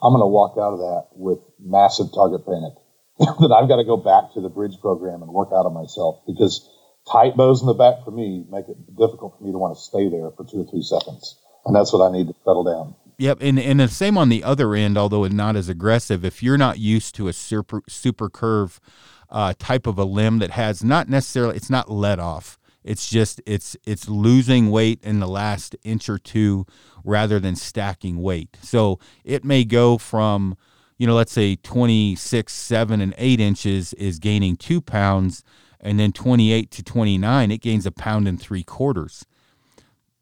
I'm 0.00 0.12
going 0.12 0.24
to 0.24 0.32
walk 0.32 0.56
out 0.56 0.72
of 0.72 0.80
that 0.80 1.04
with 1.12 1.40
massive 1.60 2.08
target 2.14 2.46
panic. 2.46 2.74
that 3.20 3.52
I've 3.52 3.68
got 3.68 3.76
to 3.76 3.84
go 3.84 3.98
back 3.98 4.32
to 4.32 4.40
the 4.40 4.48
bridge 4.48 4.80
program 4.80 5.20
and 5.20 5.30
work 5.30 5.50
out 5.52 5.66
of 5.66 5.74
myself 5.74 6.24
because 6.26 6.64
tight 7.12 7.36
bows 7.36 7.60
in 7.60 7.66
the 7.66 7.74
back 7.74 8.02
for 8.04 8.10
me 8.10 8.46
make 8.48 8.64
it 8.68 8.96
difficult 8.96 9.36
for 9.36 9.44
me 9.44 9.52
to 9.52 9.58
want 9.58 9.76
to 9.76 9.80
stay 9.80 10.08
there 10.08 10.30
for 10.32 10.48
two 10.48 10.64
or 10.64 10.66
three 10.70 10.80
seconds. 10.80 11.36
And 11.66 11.76
that's 11.76 11.92
what 11.92 12.00
I 12.00 12.10
need 12.10 12.28
to 12.28 12.34
settle 12.44 12.64
down. 12.64 12.96
Yep, 13.18 13.42
and 13.42 13.60
and 13.60 13.80
the 13.80 13.88
same 13.88 14.16
on 14.16 14.30
the 14.30 14.42
other 14.42 14.74
end, 14.74 14.96
although 14.96 15.28
not 15.28 15.54
as 15.54 15.68
aggressive. 15.68 16.24
If 16.24 16.42
you're 16.42 16.56
not 16.56 16.78
used 16.78 17.14
to 17.16 17.28
a 17.28 17.34
super 17.34 17.82
super 17.86 18.30
curve 18.30 18.80
uh, 19.28 19.52
type 19.58 19.86
of 19.86 19.98
a 19.98 20.04
limb 20.04 20.38
that 20.38 20.52
has 20.52 20.82
not 20.82 21.10
necessarily, 21.10 21.56
it's 21.56 21.68
not 21.68 21.90
let 21.90 22.18
off. 22.18 22.58
It's 22.82 23.08
just 23.08 23.40
it's 23.46 23.76
it's 23.84 24.08
losing 24.08 24.70
weight 24.70 25.00
in 25.02 25.20
the 25.20 25.28
last 25.28 25.76
inch 25.84 26.08
or 26.08 26.18
two 26.18 26.66
rather 27.04 27.38
than 27.38 27.56
stacking 27.56 28.22
weight. 28.22 28.56
So 28.62 28.98
it 29.24 29.44
may 29.44 29.64
go 29.64 29.98
from 29.98 30.56
you 31.00 31.06
know, 31.06 31.14
let's 31.14 31.32
say 31.32 31.56
26, 31.56 32.52
7, 32.52 33.00
and 33.00 33.14
8 33.16 33.40
inches 33.40 33.94
is 33.94 34.18
gaining 34.18 34.54
two 34.54 34.82
pounds, 34.82 35.42
and 35.80 35.98
then 35.98 36.12
28 36.12 36.70
to 36.72 36.82
29, 36.82 37.50
it 37.50 37.62
gains 37.62 37.86
a 37.86 37.90
pound 37.90 38.28
and 38.28 38.38
three 38.38 38.62
quarters. 38.62 39.24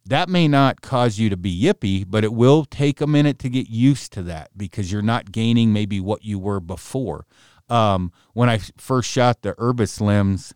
That 0.07 0.29
may 0.29 0.47
not 0.47 0.81
cause 0.81 1.19
you 1.19 1.31
to 1.31 1.37
be 1.37 1.53
yippy, 1.61 2.05
but 2.09 2.23
it 2.23 2.33
will 2.33 2.65
take 2.65 3.01
a 3.01 3.09
minute 3.09 3.41
to 3.41 3.49
get 3.49 3.69
used 3.69 4.13
to 4.13 4.23
that 4.23 4.51
because 4.57 4.93
you're 4.93 5.03
not 5.03 5.33
gaining 5.33 5.73
maybe 5.73 5.99
what 5.99 6.25
you 6.25 6.39
were 6.39 6.61
before. 6.61 7.27
Um, 7.69 8.13
when 8.33 8.49
I 8.49 8.59
first 8.77 9.11
shot 9.11 9.43
the 9.43 9.57
Urbis 9.59 10.01
limbs, 10.01 10.55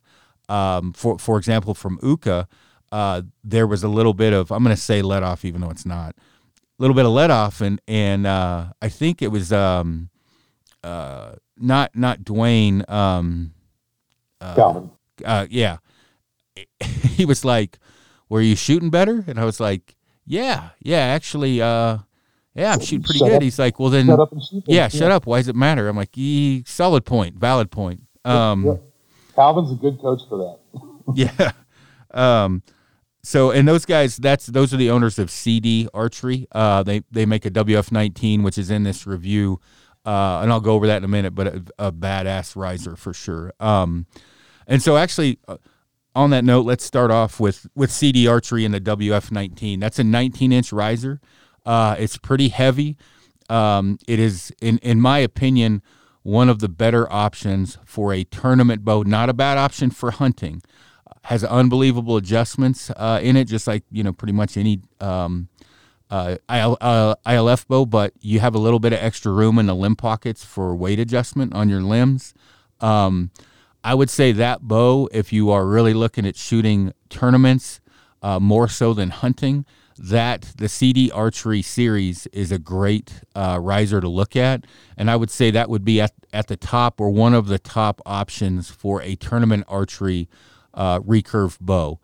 um, 0.49 0.92
for 0.92 1.18
for 1.18 1.38
example, 1.38 1.75
from 1.75 1.99
Uukha, 1.99 2.46
uh, 2.90 3.22
there 3.42 3.66
was 3.66 3.82
a 3.82 3.88
little 3.88 4.14
bit 4.14 4.32
of 4.32 4.50
I'm 4.52 4.62
going 4.62 4.75
to 4.75 4.80
say 4.80 5.02
let 5.02 5.22
off, 5.22 5.44
even 5.44 5.61
though 5.61 5.70
it's 5.70 5.87
not, 5.87 6.14
a 6.16 6.82
little 6.82 6.94
bit 6.94 7.06
of 7.06 7.12
let 7.12 7.30
off, 7.30 7.61
and 7.61 7.80
and 7.88 8.26
uh, 8.26 8.66
I 8.80 8.88
think 8.88 9.22
it 9.22 9.28
was 9.28 9.52
um, 9.52 10.11
uh, 10.84 11.34
not 11.56 11.94
not 11.96 12.20
Dwayne. 12.20 12.88
Um, 12.90 13.54
uh, 14.40 14.54
Calvin. 14.54 14.90
Uh, 15.25 15.46
yeah, 15.50 15.78
he 16.80 17.25
was 17.25 17.44
like, 17.44 17.78
"Were 18.28 18.40
you 18.40 18.56
shooting 18.56 18.90
better?" 18.90 19.25
And 19.26 19.38
I 19.38 19.44
was 19.44 19.61
like, 19.61 19.96
"Yeah, 20.26 20.70
yeah, 20.80 20.99
actually, 20.99 21.62
uh, 21.62 21.99
yeah, 22.54 22.72
I'm 22.72 22.80
shooting 22.80 23.04
pretty 23.04 23.20
shut 23.20 23.28
good." 23.28 23.37
Up. 23.37 23.42
He's 23.42 23.58
like, 23.58 23.78
"Well, 23.78 23.90
then, 23.90 24.06
shut 24.06 24.28
yeah, 24.50 24.61
yeah, 24.66 24.88
shut 24.88 25.11
up. 25.11 25.26
Why 25.26 25.38
does 25.38 25.49
it 25.49 25.56
matter?" 25.56 25.88
I'm 25.88 25.96
like, 25.96 26.16
e- 26.18 26.64
"Solid 26.66 27.04
point, 27.04 27.37
valid 27.37 27.70
point." 27.70 28.02
Um, 28.25 28.64
yeah. 28.66 28.75
Calvin's 29.34 29.72
a 29.72 29.74
good 29.74 30.00
coach 30.00 30.22
for 30.28 30.58
that. 30.74 30.82
yeah. 31.14 31.52
Um, 32.12 32.62
so 33.22 33.50
and 33.50 33.66
those 33.66 33.84
guys, 33.84 34.16
that's 34.16 34.46
those 34.46 34.74
are 34.74 34.76
the 34.76 34.90
owners 34.90 35.18
of 35.18 35.30
CD 35.30 35.88
Archery. 35.94 36.46
Uh, 36.52 36.82
they 36.82 37.02
they 37.10 37.26
make 37.26 37.46
a 37.46 37.50
WF19, 37.50 38.42
which 38.42 38.58
is 38.58 38.70
in 38.70 38.82
this 38.82 39.06
review 39.06 39.60
uh, 40.04 40.40
and 40.42 40.50
I'll 40.50 40.60
go 40.60 40.72
over 40.72 40.86
that 40.88 40.98
in 40.98 41.04
a 41.04 41.08
minute. 41.08 41.34
But 41.34 41.46
a, 41.46 41.64
a 41.78 41.92
badass 41.92 42.56
riser 42.56 42.96
for 42.96 43.12
sure. 43.12 43.52
Um, 43.60 44.06
and 44.66 44.82
so 44.82 44.96
actually, 44.96 45.38
uh, 45.46 45.58
on 46.14 46.30
that 46.30 46.44
note, 46.44 46.66
let's 46.66 46.84
start 46.84 47.10
off 47.10 47.40
with 47.40 47.66
with 47.74 47.90
CD 47.90 48.26
archery 48.26 48.64
and 48.64 48.74
the 48.74 48.80
WF19. 48.80 49.80
That's 49.80 49.98
a 49.98 50.04
19 50.04 50.52
inch 50.52 50.72
riser. 50.72 51.20
Uh, 51.64 51.96
it's 51.98 52.18
pretty 52.18 52.48
heavy. 52.48 52.96
Um, 53.48 53.98
it 54.08 54.18
is, 54.18 54.52
in 54.60 54.78
in 54.78 55.00
my 55.00 55.18
opinion, 55.18 55.82
one 56.23 56.49
of 56.49 56.61
the 56.61 56.69
better 56.69 57.11
options 57.12 57.79
for 57.85 58.12
a 58.12 58.25
tournament 58.25 58.85
bow. 58.85 59.02
Not 59.02 59.29
a 59.29 59.33
bad 59.33 59.59
option 59.59 59.91
for 59.91 60.11
hunting. 60.11 60.62
has 61.25 61.45
unbelievable 61.45 62.17
adjustments 62.17 62.91
uh, 62.97 63.21
in 63.23 63.37
it, 63.37 63.45
just 63.45 63.67
like 63.67 63.85
you 63.91 64.02
know 64.02 64.12
pretty 64.12 64.33
much 64.33 64.57
any 64.57 64.81
um, 65.00 65.49
uh, 66.11 66.37
IL, 66.50 66.76
uh, 66.81 67.14
ILF 67.26 67.67
bow. 67.67 67.87
But 67.87 68.12
you 68.21 68.41
have 68.41 68.55
a 68.55 68.59
little 68.59 68.81
bit 68.81 68.93
of 68.93 69.00
extra 69.00 69.33
room 69.33 69.59
in 69.59 69.67
the 69.67 69.75
limb 69.75 69.97
pockets 69.97 70.45
for 70.45 70.75
weight 70.75 70.99
adjustment 70.99 71.55
on 71.55 71.69
your 71.69 71.83
limbs. 71.83 72.35
Um, 72.81 73.31
I 73.85 73.95
would 73.95 74.11
say 74.11 74.33
that 74.33 74.62
bow, 74.62 75.09
if 75.12 75.33
you 75.33 75.50
are 75.50 75.67
really 75.67 75.95
looking 75.95 76.26
at 76.26 76.37
shooting 76.37 76.93
tournaments 77.09 77.81
uh, 78.23 78.38
more 78.38 78.69
so 78.69 78.95
than 78.95 79.11
hunting, 79.11 79.64
that 80.02 80.52
the 80.56 80.68
CD 80.68 81.12
Archery 81.12 81.62
series 81.62 82.26
is 82.32 82.50
a 82.50 82.59
great 82.59 83.23
uh, 83.37 83.59
riser 83.62 84.00
to 84.00 84.09
look 84.09 84.35
at, 84.35 84.64
and 84.97 85.09
I 85.09 85.14
would 85.14 85.30
say 85.30 85.52
that 85.52 85.71
would 85.71 85.85
be 85.85 86.00
at 86.00 86.12
at 86.32 86.49
the 86.49 86.56
top 86.56 87.00
or 87.00 87.11
one 87.11 87.35
of 87.35 87.47
the 87.47 87.59
top 87.59 88.00
options 88.04 88.68
for 88.68 89.00
a 89.02 89.14
tournament 89.14 89.64
archery 89.68 90.28
uh, 90.75 90.99
recurve 91.00 91.59
bow. 91.61 92.00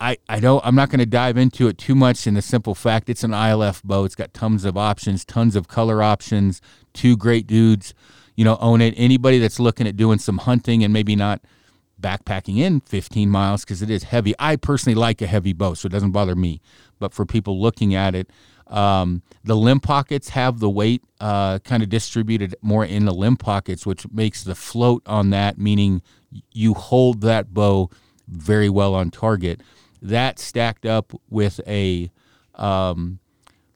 I, 0.00 0.16
I 0.28 0.40
don't 0.40 0.64
I'm 0.64 0.74
not 0.74 0.88
going 0.88 1.00
to 1.00 1.06
dive 1.06 1.36
into 1.36 1.68
it 1.68 1.76
too 1.76 1.94
much 1.94 2.26
in 2.26 2.34
the 2.34 2.42
simple 2.42 2.74
fact 2.74 3.10
it's 3.10 3.22
an 3.22 3.32
ILF 3.32 3.82
bow. 3.82 4.04
It's 4.04 4.14
got 4.14 4.32
tons 4.32 4.64
of 4.64 4.78
options, 4.78 5.24
tons 5.24 5.54
of 5.54 5.68
color 5.68 6.02
options. 6.02 6.62
Two 6.94 7.16
great 7.16 7.46
dudes, 7.46 7.92
you 8.34 8.44
know, 8.44 8.56
own 8.60 8.80
it. 8.80 8.94
Anybody 8.96 9.38
that's 9.38 9.60
looking 9.60 9.86
at 9.86 9.96
doing 9.96 10.18
some 10.18 10.38
hunting 10.38 10.82
and 10.82 10.92
maybe 10.92 11.14
not 11.14 11.42
backpacking 12.00 12.58
in 12.58 12.80
15 12.80 13.30
miles 13.30 13.64
because 13.64 13.80
it 13.80 13.88
is 13.88 14.04
heavy. 14.04 14.34
I 14.38 14.56
personally 14.56 14.94
like 14.94 15.22
a 15.22 15.26
heavy 15.26 15.52
bow, 15.52 15.74
so 15.74 15.86
it 15.86 15.92
doesn't 15.92 16.10
bother 16.10 16.34
me. 16.34 16.60
But 17.02 17.12
for 17.12 17.26
people 17.26 17.60
looking 17.60 17.96
at 17.96 18.14
it, 18.14 18.30
um, 18.68 19.22
the 19.42 19.56
limb 19.56 19.80
pockets 19.80 20.28
have 20.28 20.60
the 20.60 20.70
weight 20.70 21.02
uh, 21.20 21.58
kind 21.58 21.82
of 21.82 21.88
distributed 21.88 22.54
more 22.62 22.84
in 22.84 23.06
the 23.06 23.12
limb 23.12 23.36
pockets, 23.36 23.84
which 23.84 24.08
makes 24.12 24.44
the 24.44 24.54
float 24.54 25.02
on 25.04 25.30
that, 25.30 25.58
meaning 25.58 26.00
you 26.52 26.74
hold 26.74 27.22
that 27.22 27.52
bow 27.52 27.90
very 28.28 28.68
well 28.68 28.94
on 28.94 29.10
target. 29.10 29.60
That 30.00 30.38
stacked 30.38 30.86
up 30.86 31.12
with 31.28 31.60
a, 31.66 32.12
um, 32.54 33.18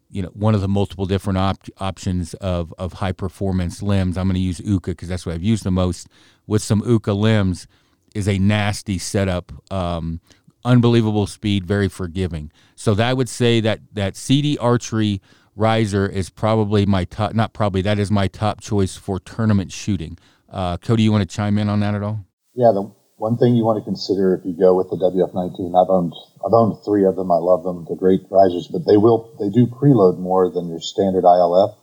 you 0.08 0.22
know, 0.22 0.28
one 0.28 0.54
of 0.54 0.60
the 0.60 0.68
multiple 0.68 1.06
different 1.06 1.38
op- 1.38 1.68
options 1.78 2.34
of, 2.34 2.72
of 2.78 2.92
high 2.92 3.10
performance 3.10 3.82
limbs. 3.82 4.16
I'm 4.16 4.28
going 4.28 4.34
to 4.34 4.40
use 4.40 4.60
Uukha 4.60 4.86
because 4.86 5.08
that's 5.08 5.26
what 5.26 5.34
I've 5.34 5.42
used 5.42 5.64
the 5.64 5.72
most. 5.72 6.08
With 6.46 6.62
some 6.62 6.80
Uukha 6.82 7.14
limbs, 7.16 7.66
is 8.14 8.28
a 8.28 8.38
nasty 8.38 8.96
setup. 8.96 9.52
Um, 9.70 10.20
unbelievable 10.66 11.26
speed, 11.26 11.64
very 11.64 11.88
forgiving. 11.88 12.50
So 12.74 12.94
that 12.94 13.08
I 13.08 13.14
would 13.14 13.28
say 13.28 13.60
that 13.60 13.80
that 13.92 14.16
CD 14.16 14.58
archery 14.58 15.22
riser 15.54 16.06
is 16.06 16.28
probably 16.28 16.84
my 16.84 17.04
top. 17.04 17.34
Not 17.34 17.54
probably. 17.54 17.80
That 17.80 17.98
is 17.98 18.10
my 18.10 18.28
top 18.28 18.60
choice 18.60 18.96
for 18.96 19.18
tournament 19.18 19.72
shooting. 19.72 20.18
Uh, 20.50 20.76
Cody, 20.76 21.04
you 21.04 21.12
want 21.12 21.28
to 21.28 21.34
chime 21.34 21.56
in 21.58 21.68
on 21.68 21.80
that 21.80 21.94
at 21.94 22.02
all? 22.02 22.24
Yeah, 22.54 22.72
the 22.72 22.92
one 23.16 23.38
thing 23.38 23.56
you 23.56 23.64
want 23.64 23.78
to 23.78 23.84
consider 23.84 24.34
if 24.34 24.44
you 24.44 24.52
go 24.52 24.76
with 24.76 24.90
the 24.90 24.96
WF19, 24.96 25.72
I've 25.72 25.88
owned 25.88 26.12
I've 26.44 26.52
owned 26.52 26.84
three 26.84 27.06
of 27.06 27.16
them. 27.16 27.32
I 27.32 27.40
love 27.40 27.64
them. 27.64 27.86
They're 27.88 27.96
great 27.96 28.22
risers, 28.30 28.68
but 28.68 28.84
they 28.86 28.96
will 28.96 29.34
they 29.40 29.48
do 29.48 29.66
preload 29.66 30.18
more 30.18 30.50
than 30.52 30.68
your 30.68 30.80
standard 30.80 31.24
ILF. 31.24 31.74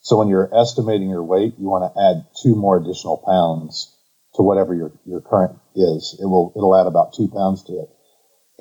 So 0.00 0.18
when 0.18 0.28
you're 0.28 0.50
estimating 0.52 1.08
your 1.08 1.22
weight, 1.22 1.54
you 1.58 1.70
want 1.70 1.86
to 1.86 1.94
add 1.94 2.26
two 2.42 2.56
more 2.56 2.76
additional 2.76 3.22
pounds 3.24 3.96
to 4.34 4.42
whatever 4.42 4.74
your, 4.74 4.92
your 5.06 5.20
current 5.20 5.58
is. 5.76 6.18
It 6.20 6.26
will 6.26 6.52
it'll 6.56 6.76
add 6.76 6.86
about 6.86 7.14
two 7.14 7.28
pounds 7.28 7.64
to 7.64 7.72
it. 7.72 7.88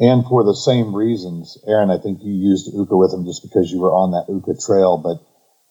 And 0.01 0.25
for 0.25 0.41
the 0.43 0.57
same 0.57 0.97
reasons, 0.97 1.61
Aaron, 1.69 1.93
I 1.93 2.01
think 2.01 2.25
you 2.25 2.33
used 2.33 2.73
Uukha 2.73 2.97
with 2.97 3.13
them 3.13 3.23
just 3.23 3.45
because 3.45 3.69
you 3.69 3.77
were 3.77 3.93
on 3.93 4.17
that 4.17 4.25
Uukha 4.33 4.57
trail, 4.57 4.97
but 4.97 5.21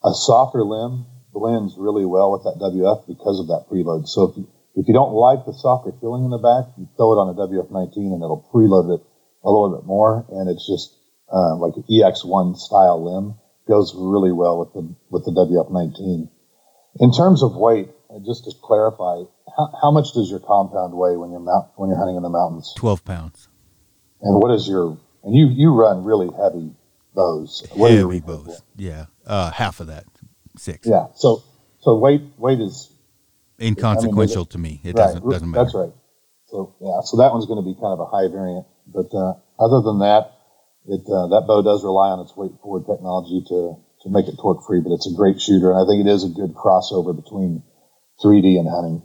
a 0.06 0.14
softer 0.14 0.62
limb 0.62 1.10
blends 1.34 1.74
really 1.74 2.06
well 2.06 2.30
with 2.30 2.46
that 2.46 2.62
WF 2.62 3.10
because 3.10 3.42
of 3.42 3.50
that 3.50 3.66
preload. 3.66 4.06
So 4.06 4.30
if 4.30 4.38
you, 4.38 4.46
if 4.78 4.86
you 4.86 4.94
don't 4.94 5.18
like 5.18 5.42
the 5.44 5.52
softer 5.52 5.90
feeling 5.98 6.22
in 6.22 6.30
the 6.30 6.38
back, 6.38 6.70
you 6.78 6.86
throw 6.94 7.18
it 7.18 7.18
on 7.18 7.34
a 7.34 7.38
WF-19 7.42 8.14
and 8.14 8.22
it'll 8.22 8.46
preload 8.54 8.94
it 8.94 9.02
a 9.42 9.50
little 9.50 9.74
bit 9.74 9.84
more. 9.84 10.22
And 10.30 10.46
it's 10.46 10.62
just 10.62 10.94
uh, 11.26 11.58
like 11.58 11.74
an 11.74 11.90
EX1 11.90 12.54
style 12.54 13.02
limb 13.02 13.34
goes 13.66 13.98
really 13.98 14.30
well 14.30 14.62
with 14.62 14.70
the 14.78 14.86
with 15.10 15.26
the 15.26 15.34
WF-19. 15.34 16.30
In 17.02 17.10
terms 17.10 17.42
of 17.42 17.58
weight, 17.58 17.90
just 18.26 18.46
to 18.46 18.54
clarify, 18.62 19.26
how, 19.58 19.74
how 19.82 19.90
much 19.90 20.14
does 20.14 20.30
your 20.30 20.38
compound 20.38 20.94
weigh 20.94 21.18
when 21.18 21.34
you're 21.34 21.42
mount, 21.42 21.74
when 21.74 21.90
you're 21.90 21.98
hunting 21.98 22.16
in 22.16 22.22
the 22.22 22.30
mountains? 22.30 22.72
Twelve 22.78 23.04
pounds. 23.04 23.49
And 24.22 24.40
what 24.40 24.52
is 24.54 24.68
your 24.68 24.98
and 25.22 25.34
you 25.34 25.48
you 25.48 25.72
run 25.72 26.04
really 26.04 26.28
heavy 26.36 26.74
bows. 27.14 27.66
What 27.74 27.92
heavy 27.92 28.20
bows. 28.20 28.62
Yeah, 28.76 29.06
uh, 29.26 29.50
half 29.50 29.80
of 29.80 29.88
that, 29.88 30.04
six. 30.56 30.86
Yeah. 30.86 31.06
So 31.14 31.42
so 31.80 31.96
weight 31.96 32.22
weight 32.36 32.60
is 32.60 32.90
inconsequential 33.60 34.42
I 34.42 34.44
mean, 34.44 34.46
to 34.46 34.58
me. 34.58 34.80
It 34.84 34.86
right, 34.88 35.06
doesn't 35.06 35.28
doesn't 35.28 35.50
matter. 35.50 35.64
That's 35.64 35.74
right. 35.74 35.92
So 36.48 36.74
yeah, 36.80 37.00
so 37.04 37.18
that 37.18 37.32
one's 37.32 37.46
going 37.46 37.62
to 37.62 37.68
be 37.68 37.74
kind 37.74 37.92
of 37.92 38.00
a 38.00 38.06
high 38.06 38.28
variant. 38.28 38.66
But 38.86 39.14
uh, 39.14 39.34
other 39.58 39.82
than 39.82 40.00
that, 40.00 40.32
it 40.86 41.02
uh, 41.06 41.28
that 41.28 41.44
bow 41.46 41.62
does 41.62 41.84
rely 41.84 42.10
on 42.10 42.20
its 42.20 42.36
weight 42.36 42.52
forward 42.62 42.86
technology 42.86 43.44
to 43.48 43.76
to 44.02 44.08
make 44.08 44.26
it 44.26 44.36
torque 44.40 44.66
free. 44.66 44.80
But 44.80 44.92
it's 44.92 45.06
a 45.06 45.14
great 45.14 45.40
shooter, 45.40 45.70
and 45.72 45.78
I 45.78 45.86
think 45.86 46.06
it 46.06 46.10
is 46.10 46.24
a 46.24 46.28
good 46.28 46.54
crossover 46.54 47.14
between 47.14 47.62
3D 48.22 48.58
and 48.58 48.68
hunting. 48.68 49.02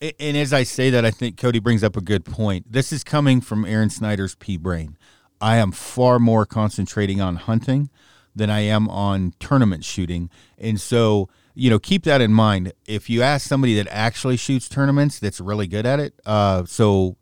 And 0.00 0.36
as 0.36 0.52
I 0.52 0.62
say 0.62 0.90
that, 0.90 1.04
I 1.04 1.10
think 1.10 1.36
Cody 1.36 1.58
brings 1.58 1.82
up 1.82 1.96
a 1.96 2.00
good 2.00 2.24
point. 2.24 2.70
This 2.70 2.92
is 2.92 3.02
coming 3.02 3.40
from 3.40 3.64
Aaron 3.64 3.88
Snyder's 3.88 4.34
P 4.34 4.56
Brain. 4.56 4.98
I 5.40 5.56
am 5.56 5.72
far 5.72 6.18
more 6.18 6.44
concentrating 6.44 7.20
on 7.20 7.36
hunting 7.36 7.90
than 8.34 8.50
I 8.50 8.60
am 8.60 8.88
on 8.88 9.32
tournament 9.40 9.84
shooting. 9.84 10.30
And 10.58 10.78
so, 10.78 11.28
you 11.54 11.70
know, 11.70 11.78
keep 11.78 12.04
that 12.04 12.20
in 12.20 12.32
mind. 12.32 12.72
If 12.86 13.08
you 13.08 13.22
ask 13.22 13.48
somebody 13.48 13.74
that 13.76 13.88
actually 13.90 14.36
shoots 14.36 14.68
tournaments 14.68 15.18
that's 15.18 15.40
really 15.40 15.66
good 15.66 15.86
at 15.86 15.98
it, 15.98 16.14
uh, 16.26 16.64
so 16.66 17.16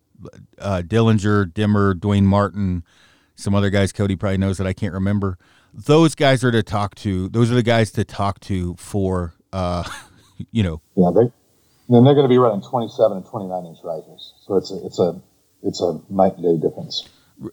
uh, 0.59 0.83
Dillinger, 0.85 1.53
Dimmer, 1.55 1.95
Dwayne 1.95 2.25
Martin, 2.25 2.85
some 3.37 3.55
other 3.55 3.71
guys 3.71 3.93
Cody 3.93 4.17
probably 4.17 4.39
knows 4.39 4.59
that 4.59 4.67
I 4.67 4.73
can't 4.73 4.95
remember. 4.95 5.39
Those 5.73 6.15
guys 6.15 6.45
are 6.45 6.53
to 6.53 6.63
talk 6.63 6.95
to. 6.97 7.29
Those 7.29 7.51
are 7.51 7.55
the 7.55 7.63
guys 7.63 7.91
to 7.93 8.05
talk 8.05 8.41
to 8.41 8.75
for, 8.77 9.35
uh, 9.53 9.85
you 10.51 10.63
know. 10.63 10.81
Yeah, 10.97 11.11
they, 11.15 11.33
then 11.89 12.05
they're 12.05 12.15
going 12.15 12.25
to 12.25 12.29
be 12.29 12.39
running 12.39 12.63
27 12.63 13.17
and 13.17 13.27
29 13.27 13.67
inch 13.67 13.79
risers. 13.85 14.35
So 14.47 14.57
it's 14.57 14.71
a, 14.71 14.87
it's 14.87 14.99
a, 14.99 15.21
it's 15.63 15.81
a 15.81 16.01
night 16.11 16.37
and 16.37 16.45
day 16.45 16.69
difference. 16.69 17.09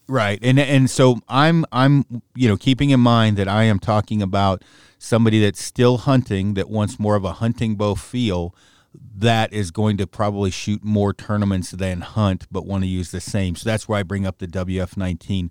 Right. 0.08 0.40
And, 0.42 0.60
and 0.60 0.90
so 0.90 1.20
I'm, 1.28 1.66
I'm, 1.72 2.06
you 2.36 2.48
know, 2.48 2.58
keeping 2.58 2.92
in 2.92 3.00
mind 3.00 3.38
that 3.38 3.48
I 3.48 3.64
am 3.64 3.80
talking 3.80 4.22
about 4.22 4.64
somebody 5.00 5.42
that's 5.42 5.64
still 5.64 5.98
hunting 5.98 6.54
that 6.54 6.70
wants 6.70 7.00
more 7.00 7.16
of 7.16 7.26
a 7.26 7.34
hunting 7.34 7.76
bow 7.76 7.96
feel 7.96 8.56
that 9.16 9.52
is 9.52 9.72
going 9.72 9.98
to 9.98 10.06
probably 10.06 10.52
shoot 10.52 10.84
more 10.84 11.14
tournaments 11.14 11.72
than 11.72 12.02
hunt, 12.02 12.46
but 12.52 12.66
want 12.66 12.84
to 12.84 12.88
use 12.88 13.12
the 13.12 13.22
same. 13.22 13.56
So 13.56 13.70
that's 13.70 13.88
where 13.88 14.00
I 14.00 14.04
bring 14.04 14.26
up 14.26 14.38
the 14.38 14.48
WF 14.48 14.98
19. 14.98 15.50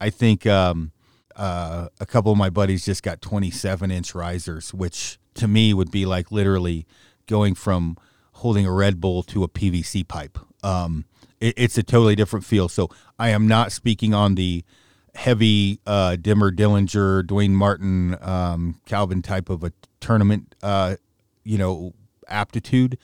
I 0.00 0.10
think, 0.10 0.46
um, 0.46 0.92
uh, 1.36 1.88
a 2.00 2.06
couple 2.06 2.32
of 2.32 2.38
my 2.38 2.48
buddies 2.48 2.84
just 2.86 3.02
got 3.02 3.20
27 3.20 3.90
inch 3.90 4.14
risers, 4.14 4.72
which 4.72 5.18
to 5.34 5.46
me 5.46 5.74
would 5.74 5.90
be 5.90 6.06
like 6.06 6.32
literally 6.32 6.86
going 7.26 7.54
from 7.54 7.98
holding 8.36 8.66
a 8.66 8.72
Red 8.72 9.00
Bull 9.00 9.22
to 9.24 9.42
a 9.42 9.48
PVC 9.48 10.06
pipe. 10.06 10.38
Um, 10.62 11.04
it, 11.40 11.54
it's 11.56 11.78
a 11.78 11.82
totally 11.82 12.16
different 12.16 12.44
feel. 12.44 12.68
So 12.68 12.90
I 13.18 13.30
am 13.30 13.48
not 13.48 13.72
speaking 13.72 14.14
on 14.14 14.34
the 14.34 14.64
heavy 15.14 15.80
uh, 15.86 16.16
Dimmer 16.16 16.52
Dillinger, 16.52 17.22
Dwayne 17.22 17.50
Martin, 17.50 18.16
um, 18.20 18.80
Calvin 18.86 19.22
type 19.22 19.48
of 19.48 19.64
a 19.64 19.72
tournament, 20.00 20.54
uh, 20.62 20.96
you 21.44 21.58
know, 21.58 21.94
aptitude. 22.28 22.98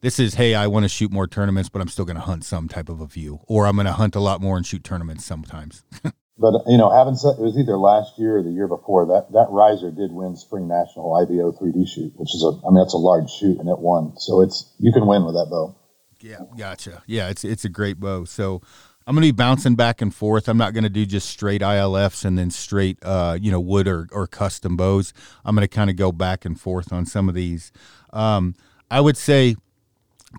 This 0.00 0.20
is, 0.20 0.34
hey, 0.34 0.54
I 0.54 0.68
want 0.68 0.84
to 0.84 0.88
shoot 0.88 1.10
more 1.10 1.26
tournaments, 1.26 1.68
but 1.68 1.82
I'm 1.82 1.88
still 1.88 2.04
going 2.04 2.16
to 2.16 2.22
hunt 2.22 2.44
some 2.44 2.68
type 2.68 2.88
of 2.88 3.00
a 3.00 3.06
view, 3.06 3.40
or 3.48 3.66
I'm 3.66 3.74
going 3.74 3.86
to 3.86 3.92
hunt 3.92 4.14
a 4.14 4.20
lot 4.20 4.40
more 4.40 4.56
and 4.56 4.64
shoot 4.64 4.84
tournaments 4.84 5.24
sometimes. 5.24 5.82
But 6.38 6.62
you 6.66 6.78
know, 6.78 6.90
having 6.90 7.16
said 7.16 7.34
it 7.38 7.42
was 7.42 7.58
either 7.58 7.76
last 7.76 8.18
year 8.18 8.38
or 8.38 8.42
the 8.42 8.50
year 8.50 8.68
before 8.68 9.06
that 9.06 9.32
that 9.32 9.48
riser 9.50 9.90
did 9.90 10.12
win 10.12 10.36
Spring 10.36 10.68
National 10.68 11.14
IBO 11.16 11.52
3D 11.52 11.88
shoot, 11.88 12.12
which 12.16 12.34
is 12.34 12.44
a 12.44 12.54
I 12.64 12.70
mean 12.70 12.78
that's 12.78 12.94
a 12.94 12.98
large 12.98 13.30
shoot 13.30 13.58
and 13.58 13.68
it 13.68 13.78
won. 13.78 14.14
So 14.18 14.40
it's 14.42 14.72
you 14.78 14.92
can 14.92 15.06
win 15.06 15.24
with 15.24 15.34
that 15.34 15.48
bow. 15.50 15.74
Yeah, 16.20 16.40
gotcha. 16.56 17.02
Yeah, 17.06 17.28
it's 17.28 17.44
it's 17.44 17.64
a 17.64 17.68
great 17.68 17.98
bow. 17.98 18.24
So 18.24 18.62
I'm 19.08 19.14
going 19.14 19.26
to 19.26 19.32
be 19.32 19.36
bouncing 19.36 19.74
back 19.74 20.02
and 20.02 20.14
forth. 20.14 20.50
I'm 20.50 20.58
not 20.58 20.74
going 20.74 20.84
to 20.84 20.90
do 20.90 21.06
just 21.06 21.30
straight 21.30 21.62
ILFs 21.62 22.26
and 22.26 22.36
then 22.38 22.50
straight, 22.50 22.98
uh, 23.02 23.38
you 23.40 23.50
know, 23.50 23.58
wood 23.58 23.88
or, 23.88 24.06
or 24.12 24.26
custom 24.26 24.76
bows. 24.76 25.14
I'm 25.46 25.54
going 25.54 25.66
to 25.66 25.74
kind 25.74 25.88
of 25.88 25.96
go 25.96 26.12
back 26.12 26.44
and 26.44 26.60
forth 26.60 26.92
on 26.92 27.06
some 27.06 27.26
of 27.26 27.34
these. 27.34 27.72
Um, 28.12 28.54
I 28.90 29.00
would 29.00 29.16
say 29.16 29.56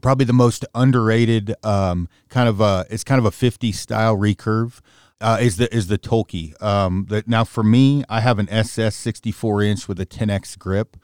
probably 0.03 0.25
the 0.25 0.33
most 0.33 0.65
underrated 0.75 1.55
um, 1.63 2.07
kind 2.29 2.47
of 2.47 2.61
a, 2.61 2.85
it's 2.91 3.03
kind 3.03 3.17
of 3.17 3.25
a 3.25 3.31
50 3.31 3.71
style 3.71 4.15
recurve 4.15 4.81
uh, 5.21 5.37
is 5.41 5.57
the 5.57 5.73
is 5.73 5.87
the 5.87 5.97
Toki. 5.97 6.53
Um, 6.59 7.07
that 7.09 7.27
now 7.27 7.43
for 7.43 7.63
me, 7.63 8.03
I 8.09 8.21
have 8.21 8.39
an 8.39 8.49
SS 8.49 8.95
64 8.95 9.63
inch 9.63 9.87
with 9.87 9.99
a 9.99 10.05
10x 10.05 10.57
grip. 10.57 10.97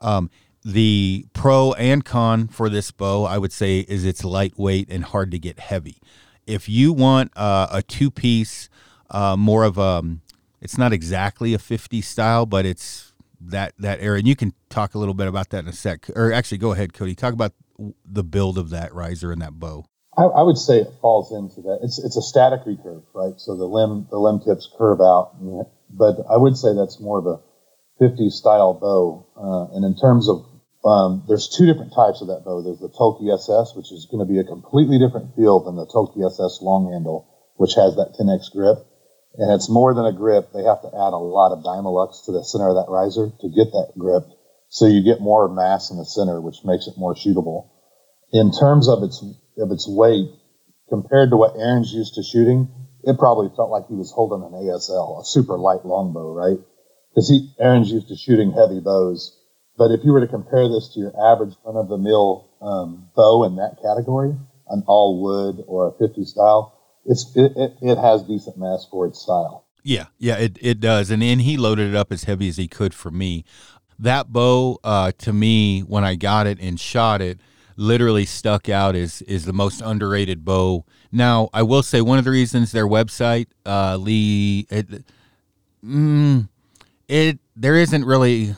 Um, 0.00 0.30
the 0.64 1.26
pro 1.34 1.72
and 1.74 2.04
con 2.04 2.48
for 2.48 2.68
this 2.68 2.90
bow, 2.90 3.24
I 3.24 3.38
would 3.38 3.52
say, 3.52 3.80
is 3.80 4.04
it's 4.04 4.24
lightweight 4.24 4.90
and 4.90 5.04
hard 5.04 5.30
to 5.32 5.38
get 5.38 5.58
heavy. 5.58 5.98
If 6.46 6.68
you 6.68 6.92
want 6.92 7.32
uh, 7.36 7.68
a 7.70 7.82
two 7.82 8.10
piece, 8.10 8.68
uh, 9.10 9.36
more 9.36 9.64
of 9.64 9.78
a, 9.78 9.82
um, 9.82 10.22
it's 10.60 10.78
not 10.78 10.92
exactly 10.92 11.52
a 11.52 11.58
50 11.58 12.00
style, 12.00 12.46
but 12.46 12.64
it's 12.64 13.12
that 13.40 13.74
that 13.78 14.00
area. 14.00 14.20
And 14.20 14.28
you 14.28 14.36
can 14.36 14.54
talk 14.70 14.94
a 14.94 14.98
little 14.98 15.14
bit 15.14 15.26
about 15.26 15.50
that 15.50 15.64
in 15.64 15.68
a 15.68 15.72
sec. 15.72 16.08
Or 16.16 16.32
actually, 16.32 16.58
go 16.58 16.72
ahead, 16.72 16.94
Cody. 16.94 17.14
Talk 17.14 17.34
about 17.34 17.52
the 18.04 18.24
build 18.24 18.56
of 18.56 18.70
that 18.70 18.94
riser 18.94 19.32
and 19.32 19.42
that 19.42 19.54
bow. 19.54 19.84
I, 20.16 20.24
I, 20.24 20.42
would 20.42 20.58
say 20.58 20.78
it 20.78 20.92
falls 21.00 21.32
into 21.32 21.62
that. 21.62 21.80
It's 21.82 21.98
it's 21.98 22.16
a 22.16 22.22
static 22.22 22.64
recurve, 22.64 23.02
right? 23.14 23.34
So 23.38 23.56
the 23.56 23.66
limb 23.66 24.06
the 24.10 24.18
limb 24.18 24.40
tips 24.40 24.68
curve 24.78 25.00
out, 25.00 25.34
but 25.90 26.16
I 26.30 26.36
would 26.36 26.56
say 26.56 26.74
that's 26.74 27.00
more 27.00 27.18
of 27.18 27.26
a 27.26 27.40
50 27.98 28.30
style 28.30 28.74
bow. 28.74 29.26
Uh, 29.36 29.76
and 29.76 29.84
in 29.84 29.96
terms 29.96 30.28
of 30.28 30.46
um, 30.84 31.24
there's 31.26 31.48
two 31.48 31.64
different 31.64 31.94
types 31.94 32.20
of 32.20 32.28
that 32.28 32.44
bow. 32.44 32.62
There's 32.62 32.80
the 32.80 32.92
Toki 32.92 33.30
SS, 33.32 33.72
which 33.74 33.90
is 33.90 34.06
going 34.10 34.20
to 34.20 34.30
be 34.30 34.38
a 34.38 34.44
completely 34.44 34.98
different 34.98 35.34
feel 35.34 35.64
than 35.64 35.76
the 35.76 35.86
Toki 35.86 36.20
SS 36.20 36.60
long 36.60 36.92
handle, 36.92 37.24
which 37.56 37.74
has 37.74 37.96
that 37.96 38.12
10x 38.20 38.52
grip. 38.52 38.84
And 39.36 39.50
it's 39.50 39.70
more 39.70 39.94
than 39.94 40.04
a 40.04 40.12
grip. 40.12 40.52
They 40.52 40.62
have 40.62 40.82
to 40.82 40.92
add 40.92 41.16
a 41.16 41.24
lot 41.24 41.56
of 41.56 41.64
Dymalux 41.64 42.26
to 42.26 42.32
the 42.32 42.44
center 42.44 42.68
of 42.68 42.76
that 42.76 42.92
riser 42.92 43.32
to 43.32 43.48
get 43.48 43.72
that 43.72 43.96
grip. 43.98 44.28
So 44.68 44.86
you 44.86 45.02
get 45.02 45.20
more 45.20 45.48
mass 45.48 45.90
in 45.90 45.96
the 45.96 46.04
center, 46.04 46.40
which 46.40 46.64
makes 46.64 46.86
it 46.86 46.98
more 46.98 47.14
shootable. 47.14 47.70
In 48.32 48.52
terms 48.52 48.88
of 48.88 49.02
its 49.02 49.24
of 49.58 49.70
its 49.70 49.88
weight, 49.88 50.28
compared 50.88 51.30
to 51.30 51.36
what 51.36 51.56
Aaron's 51.56 51.92
used 51.92 52.14
to 52.14 52.22
shooting, 52.22 52.68
it 53.02 53.18
probably 53.18 53.50
felt 53.54 53.70
like 53.70 53.86
he 53.88 53.94
was 53.94 54.10
holding 54.10 54.42
an 54.46 54.52
ASL, 54.52 55.20
a 55.20 55.24
super 55.24 55.58
light 55.58 55.84
longbow, 55.84 56.32
right? 56.32 56.58
Because 57.10 57.28
he 57.28 57.52
Aaron's 57.58 57.90
used 57.90 58.08
to 58.08 58.16
shooting 58.16 58.52
heavy 58.52 58.80
bows. 58.80 59.38
But 59.76 59.90
if 59.90 60.04
you 60.04 60.12
were 60.12 60.20
to 60.20 60.28
compare 60.28 60.68
this 60.68 60.94
to 60.94 61.00
your 61.00 61.12
average 61.32 61.54
run 61.64 61.76
of 61.76 61.88
the 61.88 61.98
mill 61.98 62.48
um, 62.60 63.10
bow 63.16 63.44
in 63.44 63.56
that 63.56 63.78
category, 63.82 64.34
an 64.68 64.84
all 64.86 65.20
wood 65.22 65.64
or 65.66 65.88
a 65.88 65.92
50 65.92 66.24
style, 66.24 66.78
it's 67.04 67.30
it, 67.36 67.52
it, 67.56 67.76
it 67.82 67.98
has 67.98 68.22
decent 68.22 68.56
mass 68.56 68.86
for 68.90 69.06
its 69.06 69.20
style. 69.20 69.66
Yeah, 69.82 70.06
yeah, 70.18 70.36
it, 70.36 70.58
it 70.62 70.80
does. 70.80 71.10
And 71.10 71.22
and 71.22 71.42
he 71.42 71.56
loaded 71.56 71.90
it 71.90 71.96
up 71.96 72.10
as 72.10 72.24
heavy 72.24 72.48
as 72.48 72.56
he 72.56 72.68
could 72.68 72.94
for 72.94 73.10
me. 73.10 73.44
That 73.98 74.32
bow, 74.32 74.78
uh, 74.82 75.12
to 75.18 75.32
me, 75.32 75.80
when 75.80 76.04
I 76.04 76.14
got 76.14 76.46
it 76.46 76.58
and 76.60 76.80
shot 76.80 77.20
it, 77.20 77.38
literally 77.76 78.24
stuck 78.24 78.68
out 78.68 78.94
as 78.94 79.22
is 79.22 79.44
the 79.44 79.52
most 79.52 79.80
underrated 79.80 80.44
bow. 80.44 80.84
Now, 81.10 81.48
I 81.52 81.62
will 81.62 81.82
say 81.82 82.00
one 82.00 82.18
of 82.18 82.24
the 82.24 82.30
reasons 82.30 82.72
their 82.72 82.86
website, 82.86 83.46
uh, 83.64 83.96
Lee, 83.96 84.66
it, 84.70 85.04
mm, 85.84 86.48
it 87.08 87.38
there 87.56 87.76
isn't 87.76 88.04
really 88.04 88.54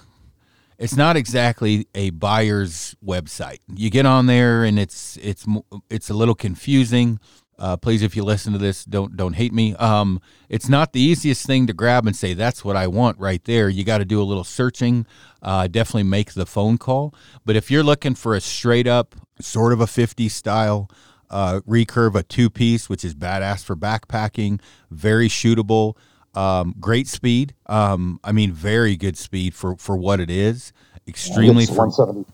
it's 0.78 0.96
not 0.96 1.16
exactly 1.16 1.86
a 1.94 2.10
buyer's 2.10 2.96
website. 3.04 3.60
You 3.74 3.90
get 3.90 4.06
on 4.06 4.26
there 4.26 4.64
and 4.64 4.78
it's 4.78 5.18
it's 5.22 5.46
it's 5.88 6.10
a 6.10 6.14
little 6.14 6.34
confusing. 6.34 7.18
Uh, 7.58 7.76
please, 7.76 8.02
if 8.02 8.14
you 8.14 8.22
listen 8.22 8.52
to 8.52 8.58
this, 8.58 8.84
don't 8.84 9.16
don't 9.16 9.32
hate 9.32 9.52
me. 9.52 9.74
Um, 9.76 10.20
it's 10.48 10.68
not 10.68 10.92
the 10.92 11.00
easiest 11.00 11.46
thing 11.46 11.66
to 11.66 11.72
grab 11.72 12.06
and 12.06 12.14
say 12.14 12.34
that's 12.34 12.64
what 12.64 12.76
I 12.76 12.86
want 12.86 13.18
right 13.18 13.42
there. 13.44 13.68
You 13.68 13.84
got 13.84 13.98
to 13.98 14.04
do 14.04 14.20
a 14.20 14.24
little 14.24 14.44
searching. 14.44 15.06
Uh, 15.42 15.66
definitely 15.66 16.04
make 16.04 16.32
the 16.32 16.46
phone 16.46 16.76
call. 16.76 17.14
But 17.44 17.56
if 17.56 17.70
you're 17.70 17.82
looking 17.82 18.14
for 18.14 18.34
a 18.34 18.40
straight 18.40 18.86
up 18.86 19.14
sort 19.40 19.72
of 19.72 19.80
a 19.80 19.86
50 19.86 20.28
style 20.28 20.90
uh, 21.30 21.60
recurve, 21.66 22.14
a 22.14 22.22
two 22.22 22.50
piece, 22.50 22.88
which 22.88 23.04
is 23.04 23.14
badass 23.14 23.64
for 23.64 23.76
backpacking, 23.76 24.60
very 24.90 25.28
shootable. 25.28 25.96
Um, 26.34 26.74
great 26.78 27.08
speed. 27.08 27.54
Um, 27.66 28.20
I 28.22 28.32
mean, 28.32 28.52
very 28.52 28.96
good 28.96 29.16
speed 29.16 29.54
for, 29.54 29.76
for 29.76 29.96
what 29.96 30.20
it 30.20 30.30
is. 30.30 30.72
Extremely. 31.08 31.64
Yeah, 31.64 31.74
170, 31.74 32.30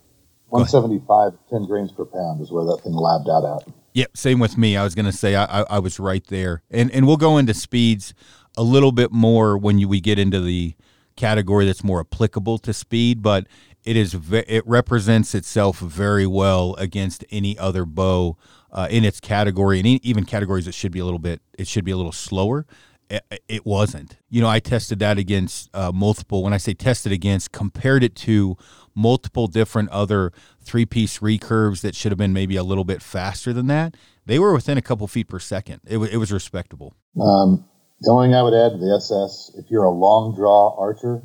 175, 0.49 1.35
10 1.51 1.67
grains 1.67 1.93
per 1.93 2.05
pound 2.05 2.41
is 2.41 2.51
where 2.51 2.65
that 2.65 2.81
thing 2.83 2.95
labbed 2.95 3.29
out 3.29 3.45
at. 3.63 3.82
Yep, 3.95 4.17
same 4.17 4.39
with 4.39 4.57
me. 4.57 4.77
I 4.77 4.85
was 4.85 4.95
going 4.95 5.07
to 5.07 5.13
say 5.13 5.35
I, 5.35 5.61
I, 5.61 5.65
I, 5.71 5.79
was 5.79 6.01
right 6.01 6.27
there, 6.29 6.63
and 6.71 6.91
and 6.93 7.07
we'll 7.07 7.19
go 7.19 7.37
into 7.37 7.53
speeds 7.53 8.15
a 8.57 8.63
little 8.63 8.93
bit 8.93 9.13
more 9.13 9.59
when 9.59 9.79
you, 9.79 9.89
we 9.89 10.01
get 10.01 10.19
into 10.19 10.41
the 10.41 10.75
category 11.17 11.67
that's 11.67 11.85
more 11.85 12.01
applicable 12.01 12.59
to 12.59 12.73
speed, 12.73 13.23
but 13.23 13.47
it 13.85 13.97
is 13.97 14.17
it 14.33 14.67
represents 14.67 15.35
itself 15.35 15.79
very 15.79 16.27
well 16.27 16.75
against 16.77 17.25
any 17.31 17.59
other 17.59 17.85
bow 17.85 18.39
uh, 18.71 18.89
in 18.91 19.05
its 19.05 19.21
category, 19.21 19.79
and 19.79 19.87
even 19.87 20.25
categories 20.25 20.65
that 20.65 20.73
should 20.73 20.93
be 20.93 21.01
a 21.01 21.05
little 21.05 21.19
bit 21.19 21.43
it 21.59 21.67
should 21.67 21.85
be 21.85 21.91
a 21.91 21.97
little 21.97 22.13
slower 22.13 22.67
it 23.49 23.67
wasn't. 23.67 24.17
You 24.31 24.41
know, 24.41 24.49
I 24.49 24.59
tested 24.59 24.99
that 25.01 25.19
against 25.19 25.69
uh, 25.75 25.93
multiple. 25.93 26.43
When 26.43 26.53
I 26.53 26.57
say 26.57 26.73
tested 26.73 27.13
against, 27.13 27.53
compared 27.53 28.03
it 28.03 28.15
to 28.17 28.57
multiple 28.95 29.47
different 29.47 29.89
other 29.91 30.33
three 30.61 30.87
piece 30.87 31.19
recurves 31.19 31.81
that 31.83 31.95
should 31.95 32.13
have 32.13 32.19
been 32.19 32.33
maybe 32.33 32.57
a 32.57 32.65
little 32.65 32.85
bit 32.85 33.03
faster 33.03 33.53
than 33.53 33.67
that. 33.67 33.97
They 34.27 34.39
were 34.39 34.53
within 34.53 34.79
a 34.79 34.83
couple 34.83 35.07
feet 35.09 35.29
per 35.29 35.39
second. 35.39 35.81
It, 35.85 35.95
w- 35.95 36.11
it 36.13 36.17
was 36.19 36.33
respectable. 36.33 36.95
Um, 37.21 37.65
thing 38.05 38.35
I 38.35 38.43
would 38.43 38.55
add 38.55 38.73
to 38.73 38.79
the 38.79 38.95
SS, 38.97 39.53
if 39.59 39.71
you're 39.71 39.85
a 39.85 39.91
long 39.91 40.35
draw 40.35 40.77
archer, 40.79 41.23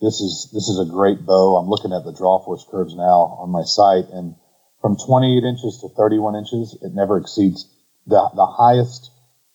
this 0.00 0.20
is 0.20 0.50
this 0.52 0.68
is 0.68 0.80
a 0.80 0.90
great 0.90 1.26
bow. 1.26 1.56
I'm 1.56 1.68
looking 1.68 1.92
at 1.92 2.04
the 2.04 2.12
draw 2.12 2.42
force 2.44 2.64
curves 2.70 2.94
now 2.94 3.36
on 3.40 3.50
my 3.50 3.62
site, 3.64 4.08
and 4.12 4.34
from 4.80 4.96
28 4.96 5.44
inches 5.44 5.78
to 5.82 5.88
31 5.94 6.36
inches, 6.36 6.76
it 6.80 6.92
never 6.94 7.18
exceeds 7.18 7.68
the 8.06 8.16
the 8.34 8.46
highest 8.46 9.10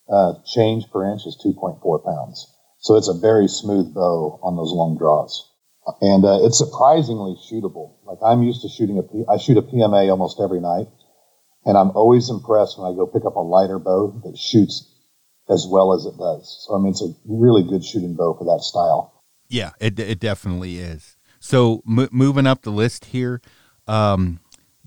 uh, 0.09 0.33
change 0.45 0.85
per 0.91 1.11
inch 1.11 1.25
is 1.25 1.37
2.4 1.43 1.81
pounds. 2.05 2.45
So 2.77 2.95
it's 2.95 3.07
a 3.07 3.17
very 3.17 3.47
smooth 3.47 3.93
bow 3.93 4.39
on 4.43 4.55
those 4.55 4.71
long 4.71 4.97
draws. 4.97 5.49
And 6.01 6.25
uh, 6.25 6.39
it's 6.41 6.57
surprisingly 6.57 7.35
shootable. 7.35 7.93
Like 8.05 8.17
I'm 8.25 8.43
used 8.43 8.61
to 8.63 8.69
shooting 8.69 8.97
a, 8.97 9.03
P- 9.03 9.25
I 9.29 9.37
shoot 9.37 9.57
a 9.57 9.61
PMA 9.61 10.09
almost 10.09 10.39
every 10.39 10.59
night. 10.59 10.87
And 11.65 11.77
I'm 11.77 11.91
always 11.91 12.29
impressed 12.29 12.77
when 12.77 12.91
I 12.91 12.95
go 12.95 13.07
pick 13.07 13.25
up 13.25 13.35
a 13.35 13.39
lighter 13.39 13.79
bow 13.79 14.21
that 14.23 14.37
shoots 14.37 14.91
as 15.49 15.67
well 15.69 15.93
as 15.93 16.05
it 16.05 16.17
does. 16.17 16.65
So 16.65 16.75
I 16.75 16.79
mean, 16.79 16.91
it's 16.91 17.03
a 17.03 17.13
really 17.25 17.63
good 17.63 17.83
shooting 17.83 18.15
bow 18.15 18.35
for 18.37 18.45
that 18.45 18.63
style. 18.63 19.23
Yeah, 19.47 19.71
it, 19.79 19.99
it 19.99 20.19
definitely 20.19 20.79
is. 20.79 21.17
So 21.39 21.83
m- 21.87 22.09
moving 22.11 22.47
up 22.47 22.63
the 22.63 22.71
list 22.71 23.05
here, 23.05 23.41
um, 23.87 24.39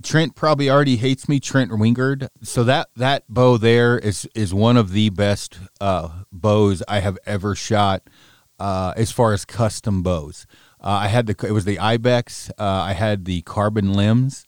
Trent 0.03 0.35
probably 0.35 0.71
already 0.71 0.97
hates 0.97 1.29
me, 1.29 1.41
Trent 1.41 1.71
Wingard. 1.71 2.29
So 2.43 2.65
that 2.65 2.89
that 2.97 3.25
bow 3.29 3.57
there 3.57 3.99
is 3.99 4.29
is 4.35 4.55
one 4.55 4.77
of 4.77 4.93
the 4.93 5.11
best 5.11 5.59
uh, 5.81 6.09
bows 6.31 6.83
I 6.89 7.01
have 7.01 7.19
ever 7.27 7.55
shot 7.55 8.03
uh, 8.59 8.93
as 8.97 9.11
far 9.11 9.33
as 9.33 9.45
custom 9.45 10.03
bows. 10.03 10.47
Uh, 10.81 10.89
I 10.89 11.09
had 11.09 11.27
the 11.27 11.47
it 11.47 11.53
was 11.53 11.65
the 11.65 11.79
Ibex. 11.79 12.51
Uh, 12.51 12.65
I 12.65 12.93
had 12.93 13.25
the 13.25 13.43
carbon 13.43 13.93
limbs. 13.93 14.45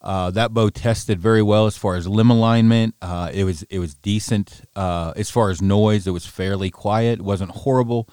Uh, 0.00 0.30
that 0.30 0.52
bow 0.52 0.68
tested 0.68 1.18
very 1.18 1.42
well 1.42 1.66
as 1.66 1.78
far 1.78 1.94
as 1.94 2.06
limb 2.06 2.30
alignment. 2.30 2.94
Uh, 3.00 3.30
it 3.32 3.44
was 3.44 3.62
it 3.64 3.78
was 3.78 3.94
decent 3.94 4.62
as 4.76 5.30
far 5.30 5.50
as 5.50 5.62
noise. 5.62 6.06
It 6.06 6.10
was 6.10 6.26
fairly 6.26 6.70
quiet. 6.70 7.20
It 7.20 7.24
wasn't 7.24 7.50
horrible. 7.50 8.08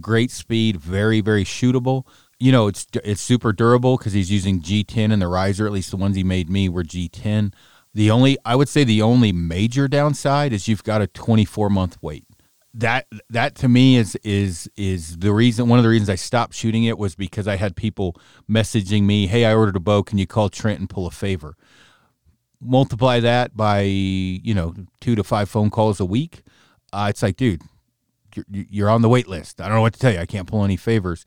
great 0.00 0.30
speed, 0.30 0.76
very 0.76 1.20
very 1.20 1.44
shootable 1.44 2.06
you 2.42 2.50
know, 2.50 2.66
it's 2.66 2.88
it's 3.04 3.20
super 3.20 3.52
durable 3.52 3.96
because 3.96 4.14
he's 4.14 4.28
using 4.28 4.60
G10 4.60 5.12
and 5.12 5.22
the 5.22 5.28
riser. 5.28 5.64
At 5.64 5.70
least 5.70 5.92
the 5.92 5.96
ones 5.96 6.16
he 6.16 6.24
made 6.24 6.50
me 6.50 6.68
were 6.68 6.82
G10. 6.82 7.54
The 7.94 8.10
only 8.10 8.36
I 8.44 8.56
would 8.56 8.68
say 8.68 8.82
the 8.82 9.00
only 9.00 9.30
major 9.30 9.86
downside 9.86 10.52
is 10.52 10.66
you've 10.66 10.82
got 10.82 11.00
a 11.00 11.06
24 11.06 11.70
month 11.70 11.98
wait. 12.02 12.24
That 12.74 13.06
that 13.28 13.54
to 13.56 13.68
me 13.68 13.96
is 13.96 14.16
is 14.24 14.70
is 14.76 15.18
the 15.18 15.32
reason. 15.32 15.68
One 15.68 15.78
of 15.78 15.82
the 15.82 15.90
reasons 15.90 16.08
I 16.08 16.14
stopped 16.14 16.54
shooting 16.54 16.84
it 16.84 16.96
was 16.96 17.14
because 17.14 17.46
I 17.46 17.56
had 17.56 17.76
people 17.76 18.16
messaging 18.50 19.02
me, 19.02 19.26
"Hey, 19.26 19.44
I 19.44 19.54
ordered 19.54 19.76
a 19.76 19.80
bow. 19.80 20.02
Can 20.02 20.18
you 20.18 20.26
call 20.26 20.48
Trent 20.48 20.80
and 20.80 20.88
pull 20.88 21.06
a 21.06 21.10
favor?" 21.10 21.56
Multiply 22.60 23.20
that 23.20 23.56
by 23.56 23.82
you 23.82 24.54
know 24.54 24.74
two 25.00 25.14
to 25.16 25.22
five 25.22 25.50
phone 25.50 25.68
calls 25.68 26.00
a 26.00 26.06
week. 26.06 26.42
Uh, 26.92 27.08
it's 27.10 27.22
like, 27.22 27.36
dude, 27.36 27.62
you're, 28.34 28.46
you're 28.48 28.90
on 28.90 29.02
the 29.02 29.08
wait 29.08 29.28
list. 29.28 29.60
I 29.60 29.66
don't 29.66 29.76
know 29.76 29.82
what 29.82 29.94
to 29.94 30.00
tell 30.00 30.12
you. 30.12 30.20
I 30.20 30.26
can't 30.26 30.46
pull 30.46 30.64
any 30.64 30.76
favors 30.76 31.26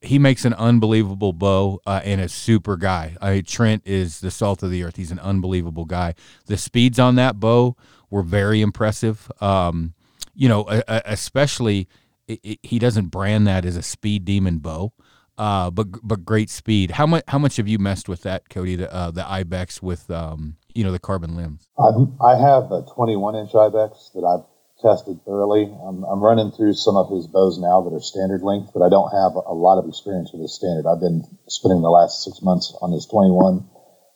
he 0.00 0.18
makes 0.18 0.44
an 0.44 0.54
unbelievable 0.54 1.32
bow 1.32 1.80
uh, 1.86 2.00
and 2.04 2.20
a 2.20 2.28
super 2.28 2.76
guy. 2.76 3.16
I, 3.20 3.40
Trent 3.40 3.82
is 3.84 4.20
the 4.20 4.30
salt 4.30 4.62
of 4.62 4.70
the 4.70 4.82
earth. 4.84 4.96
He's 4.96 5.10
an 5.10 5.18
unbelievable 5.18 5.84
guy. 5.84 6.14
The 6.46 6.56
speeds 6.56 6.98
on 6.98 7.16
that 7.16 7.40
bow 7.40 7.76
were 8.10 8.22
very 8.22 8.60
impressive. 8.60 9.30
Um, 9.40 9.94
you 10.34 10.48
know, 10.48 10.66
especially 10.88 11.88
he 12.26 12.78
doesn't 12.78 13.06
brand 13.06 13.46
that 13.46 13.64
as 13.64 13.76
a 13.76 13.82
speed 13.82 14.24
demon 14.24 14.58
bow, 14.58 14.92
uh, 15.38 15.70
but 15.70 15.88
but 16.02 16.24
great 16.24 16.50
speed. 16.50 16.92
How 16.92 17.06
much 17.06 17.24
how 17.28 17.38
much 17.38 17.56
have 17.56 17.68
you 17.68 17.78
messed 17.78 18.08
with 18.08 18.22
that, 18.22 18.48
Cody? 18.48 18.76
The 18.76 18.92
uh, 18.92 19.10
the 19.10 19.28
ibex 19.28 19.82
with 19.82 20.10
um, 20.10 20.56
you 20.74 20.84
know 20.84 20.92
the 20.92 20.98
carbon 20.98 21.36
limbs. 21.36 21.68
I've, 21.78 22.08
I 22.20 22.36
have 22.36 22.70
a 22.72 22.84
21 22.94 23.36
inch 23.36 23.54
ibex 23.54 24.10
that 24.14 24.24
I've 24.24 24.46
tested 24.82 25.20
thoroughly. 25.24 25.70
I'm, 25.86 26.02
I'm, 26.04 26.20
running 26.20 26.50
through 26.50 26.74
some 26.74 26.96
of 26.96 27.08
his 27.08 27.26
bows 27.28 27.58
now 27.58 27.80
that 27.82 27.94
are 27.94 28.00
standard 28.00 28.42
length, 28.42 28.72
but 28.74 28.82
I 28.82 28.90
don't 28.90 29.10
have 29.10 29.38
a 29.38 29.54
lot 29.54 29.78
of 29.78 29.88
experience 29.88 30.30
with 30.32 30.42
his 30.42 30.54
standard. 30.54 30.90
I've 30.90 31.00
been 31.00 31.22
spending 31.46 31.82
the 31.82 31.90
last 31.90 32.24
six 32.24 32.42
months 32.42 32.76
on 32.82 32.90
his 32.90 33.06
21, 33.06 33.64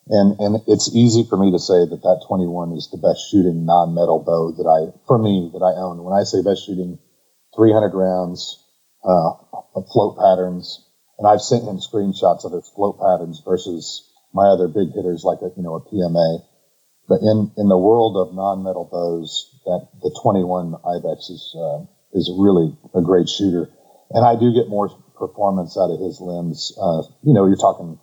and 0.09 0.39
and 0.39 0.63
it's 0.67 0.95
easy 0.95 1.25
for 1.29 1.37
me 1.37 1.51
to 1.51 1.59
say 1.59 1.83
that 1.83 2.03
that 2.03 2.25
21 2.29 2.73
is 2.73 2.89
the 2.91 2.99
best 2.99 3.27
shooting 3.31 3.67
non-metal 3.67 4.23
bow 4.23 4.53
that 4.55 4.69
I, 4.69 4.95
for 5.07 5.19
me, 5.19 5.51
that 5.53 5.65
I 5.65 5.75
own. 5.81 6.03
When 6.05 6.15
I 6.15 6.23
say 6.23 6.43
best 6.43 6.67
shooting, 6.67 6.99
300 7.57 7.91
rounds, 7.95 8.63
uh, 9.03 9.35
of 9.75 9.87
float 9.93 10.19
patterns, 10.19 10.83
and 11.19 11.27
I've 11.27 11.41
sent 11.43 11.65
him 11.65 11.79
screenshots 11.79 12.45
of 12.45 12.53
his 12.53 12.69
float 12.75 12.99
patterns 12.99 13.43
versus 13.45 14.07
my 14.33 14.47
other 14.47 14.69
big 14.69 14.95
hitters 14.95 15.25
like 15.25 15.43
a 15.43 15.51
you 15.57 15.63
know 15.63 15.75
a 15.75 15.83
PMA. 15.83 16.43
But 17.09 17.23
in 17.23 17.51
in 17.57 17.69
the 17.69 17.79
world 17.79 18.17
of 18.17 18.35
non-metal 18.35 18.89
bows, 18.91 19.59
that 19.67 19.89
the 20.03 20.15
21 20.23 20.75
Ibex 20.87 21.31
is 21.31 21.55
uh, 21.59 21.83
is 22.15 22.31
really 22.31 22.77
a 22.95 23.03
great 23.03 23.29
shooter, 23.29 23.71
and 24.11 24.25
I 24.25 24.39
do 24.39 24.55
get 24.55 24.69
more 24.69 24.91
performance 25.19 25.79
out 25.79 25.91
of 25.91 25.99
his 25.99 26.21
limbs. 26.21 26.77
Uh, 26.79 27.03
you 27.23 27.35
know, 27.35 27.47
you're 27.47 27.57
talking 27.57 27.99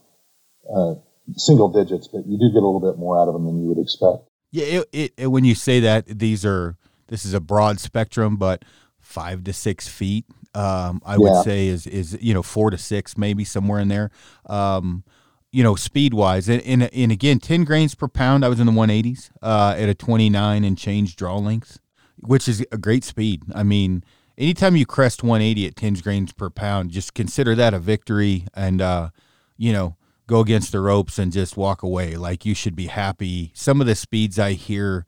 uh, 0.68 0.96
single 1.36 1.70
digits, 1.70 2.08
but 2.08 2.26
you 2.28 2.38
do 2.38 2.50
get 2.50 2.64
a 2.64 2.68
little 2.68 2.80
bit 2.80 2.98
more 2.98 3.20
out 3.20 3.28
of 3.28 3.34
them 3.34 3.46
than 3.46 3.62
you 3.62 3.70
would 3.70 3.80
expect. 3.80 4.30
Yeah, 4.52 4.66
it, 4.66 4.90
it, 4.92 5.14
it, 5.18 5.28
when 5.28 5.46
you 5.46 5.56
say 5.56 5.80
that, 5.80 6.06
these 6.06 6.46
are 6.46 6.78
this 7.08 7.26
is 7.26 7.34
a 7.34 7.40
broad 7.40 7.80
spectrum, 7.80 8.38
but 8.38 8.64
five 9.00 9.44
to 9.46 9.54
six 9.54 9.88
feet, 9.88 10.26
um, 10.54 11.02
I 11.06 11.14
yeah. 11.14 11.18
would 11.18 11.44
say 11.44 11.68
is 11.68 11.88
is 11.88 12.18
you 12.22 12.34
know 12.34 12.44
four 12.44 12.70
to 12.70 12.78
six, 12.78 13.18
maybe 13.18 13.44
somewhere 13.44 13.80
in 13.80 13.88
there. 13.88 14.12
Um, 14.46 15.04
you 15.52 15.62
know, 15.62 15.76
speed 15.76 16.16
wise, 16.16 16.50
and, 16.50 16.64
and, 16.64 16.84
and 16.92 17.12
again, 17.12 17.40
ten 17.40 17.64
grains 17.64 17.94
per 17.94 18.08
pound. 18.08 18.44
I 18.44 18.50
was 18.50 18.60
in 18.60 18.66
the 18.66 18.72
one 18.72 18.90
eighties 18.90 19.32
uh, 19.42 19.76
at 19.78 19.90
a 19.90 19.94
twenty 19.94 20.30
nine 20.30 20.64
and 20.64 20.78
change 20.78 21.16
draw 21.16 21.38
length, 21.38 21.80
which 22.18 22.48
is 22.48 22.66
a 22.72 22.78
great 22.78 23.04
speed. 23.04 23.44
I 23.54 23.64
mean, 23.64 24.04
anytime 24.38 24.76
you 24.76 24.86
crest 24.86 25.24
one 25.24 25.42
eighty 25.42 25.68
at 25.68 25.76
ten 25.76 25.94
grains 25.96 26.32
per 26.32 26.50
pound, 26.50 26.92
just 26.92 27.14
consider 27.14 27.56
that 27.56 27.74
a 27.74 27.80
victory, 27.80 28.46
and 28.56 28.82
uh, 28.82 29.10
you 29.58 29.74
know 29.74 29.96
go 30.28 30.40
against 30.40 30.72
the 30.72 30.80
ropes 30.80 31.20
and 31.20 31.32
just 31.32 31.58
walk 31.58 31.84
away. 31.84 32.16
Like 32.16 32.46
you 32.46 32.56
should 32.56 32.76
be 32.76 32.88
happy. 32.88 33.52
Some 33.54 33.82
of 33.82 33.88
the 33.88 33.96
speeds 33.96 34.40
I 34.40 34.54
hear 34.54 35.06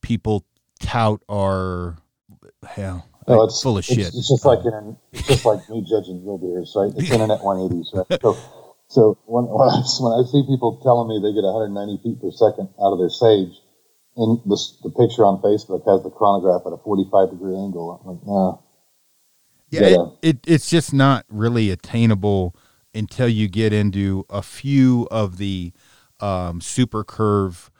people 0.00 0.44
tout 0.80 1.22
are 1.28 1.96
hell. 2.66 3.08
No, 3.26 3.44
it's 3.44 3.60
full 3.60 3.76
of 3.76 3.84
it's, 3.84 3.88
shit. 3.88 4.06
It's 4.08 4.28
just 4.28 4.44
like 4.44 4.64
in, 4.64 4.96
it's 5.12 5.28
just 5.28 5.44
like 5.44 5.68
me 5.68 5.84
judging 5.86 6.24
real 6.24 6.38
beers, 6.38 6.72
right? 6.74 6.90
It's 6.96 7.10
internet 7.10 7.40
180s, 7.40 7.94
right? 7.94 8.20
So, 8.22 8.38
so 8.88 9.18
when, 9.26 9.44
when 9.44 9.68
I, 9.68 9.84
when 10.00 10.12
I 10.16 10.24
see 10.24 10.42
people 10.48 10.80
telling 10.82 11.08
me 11.08 11.20
they 11.20 11.34
get 11.36 11.44
190 11.44 12.02
feet 12.02 12.20
per 12.22 12.30
second 12.32 12.72
out 12.80 12.92
of 12.92 12.98
their 12.98 13.10
sage, 13.10 13.52
and 14.16 14.40
the, 14.46 14.56
the 14.82 14.90
picture 14.90 15.26
on 15.28 15.42
Facebook 15.42 15.84
has 15.86 16.02
the 16.02 16.10
chronograph 16.10 16.62
at 16.64 16.72
a 16.72 16.78
45 16.78 17.30
degree 17.30 17.54
angle, 17.54 18.00
I'm 18.00 18.16
like, 18.16 18.26
nah. 18.26 18.58
Yeah, 19.70 20.08
it, 20.22 20.36
it, 20.36 20.38
it's 20.46 20.70
just 20.70 20.94
not 20.94 21.26
really 21.28 21.70
attainable 21.70 22.56
until 22.98 23.28
you 23.28 23.48
get 23.48 23.72
into 23.72 24.26
a 24.28 24.42
few 24.42 25.06
of 25.10 25.38
the 25.38 25.72
um, 26.20 26.60
super 26.60 27.04
curve 27.04 27.70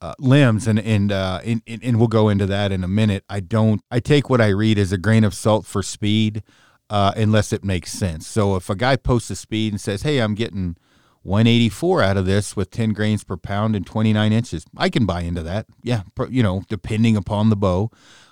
uh, 0.00 0.14
limbs, 0.18 0.68
and 0.68 0.78
and, 0.78 1.10
uh, 1.10 1.40
and 1.44 1.62
and 1.66 1.98
we'll 1.98 2.08
go 2.08 2.28
into 2.28 2.46
that 2.46 2.70
in 2.70 2.84
a 2.84 2.88
minute. 2.88 3.24
I 3.28 3.40
don't. 3.40 3.82
I 3.90 3.98
take 3.98 4.30
what 4.30 4.40
I 4.40 4.48
read 4.48 4.78
as 4.78 4.92
a 4.92 4.98
grain 4.98 5.24
of 5.24 5.34
salt 5.34 5.66
for 5.66 5.82
speed, 5.82 6.42
uh, 6.88 7.12
unless 7.16 7.52
it 7.52 7.64
makes 7.64 7.92
sense. 7.92 8.26
So 8.26 8.54
if 8.54 8.70
a 8.70 8.76
guy 8.76 8.96
posts 8.96 9.30
a 9.30 9.36
speed 9.36 9.72
and 9.72 9.80
says, 9.80 10.02
"Hey, 10.02 10.18
I'm 10.18 10.34
getting 10.34 10.76
184 11.22 12.02
out 12.02 12.16
of 12.16 12.26
this 12.26 12.54
with 12.54 12.70
10 12.70 12.92
grains 12.92 13.24
per 13.24 13.36
pound 13.36 13.74
and 13.74 13.84
29 13.84 14.32
inches," 14.32 14.64
I 14.76 14.88
can 14.88 15.04
buy 15.04 15.22
into 15.22 15.42
that. 15.42 15.66
Yeah, 15.82 16.02
you 16.30 16.44
know, 16.44 16.62
depending 16.68 17.16
upon 17.16 17.50
the 17.50 17.56
bow. 17.56 17.90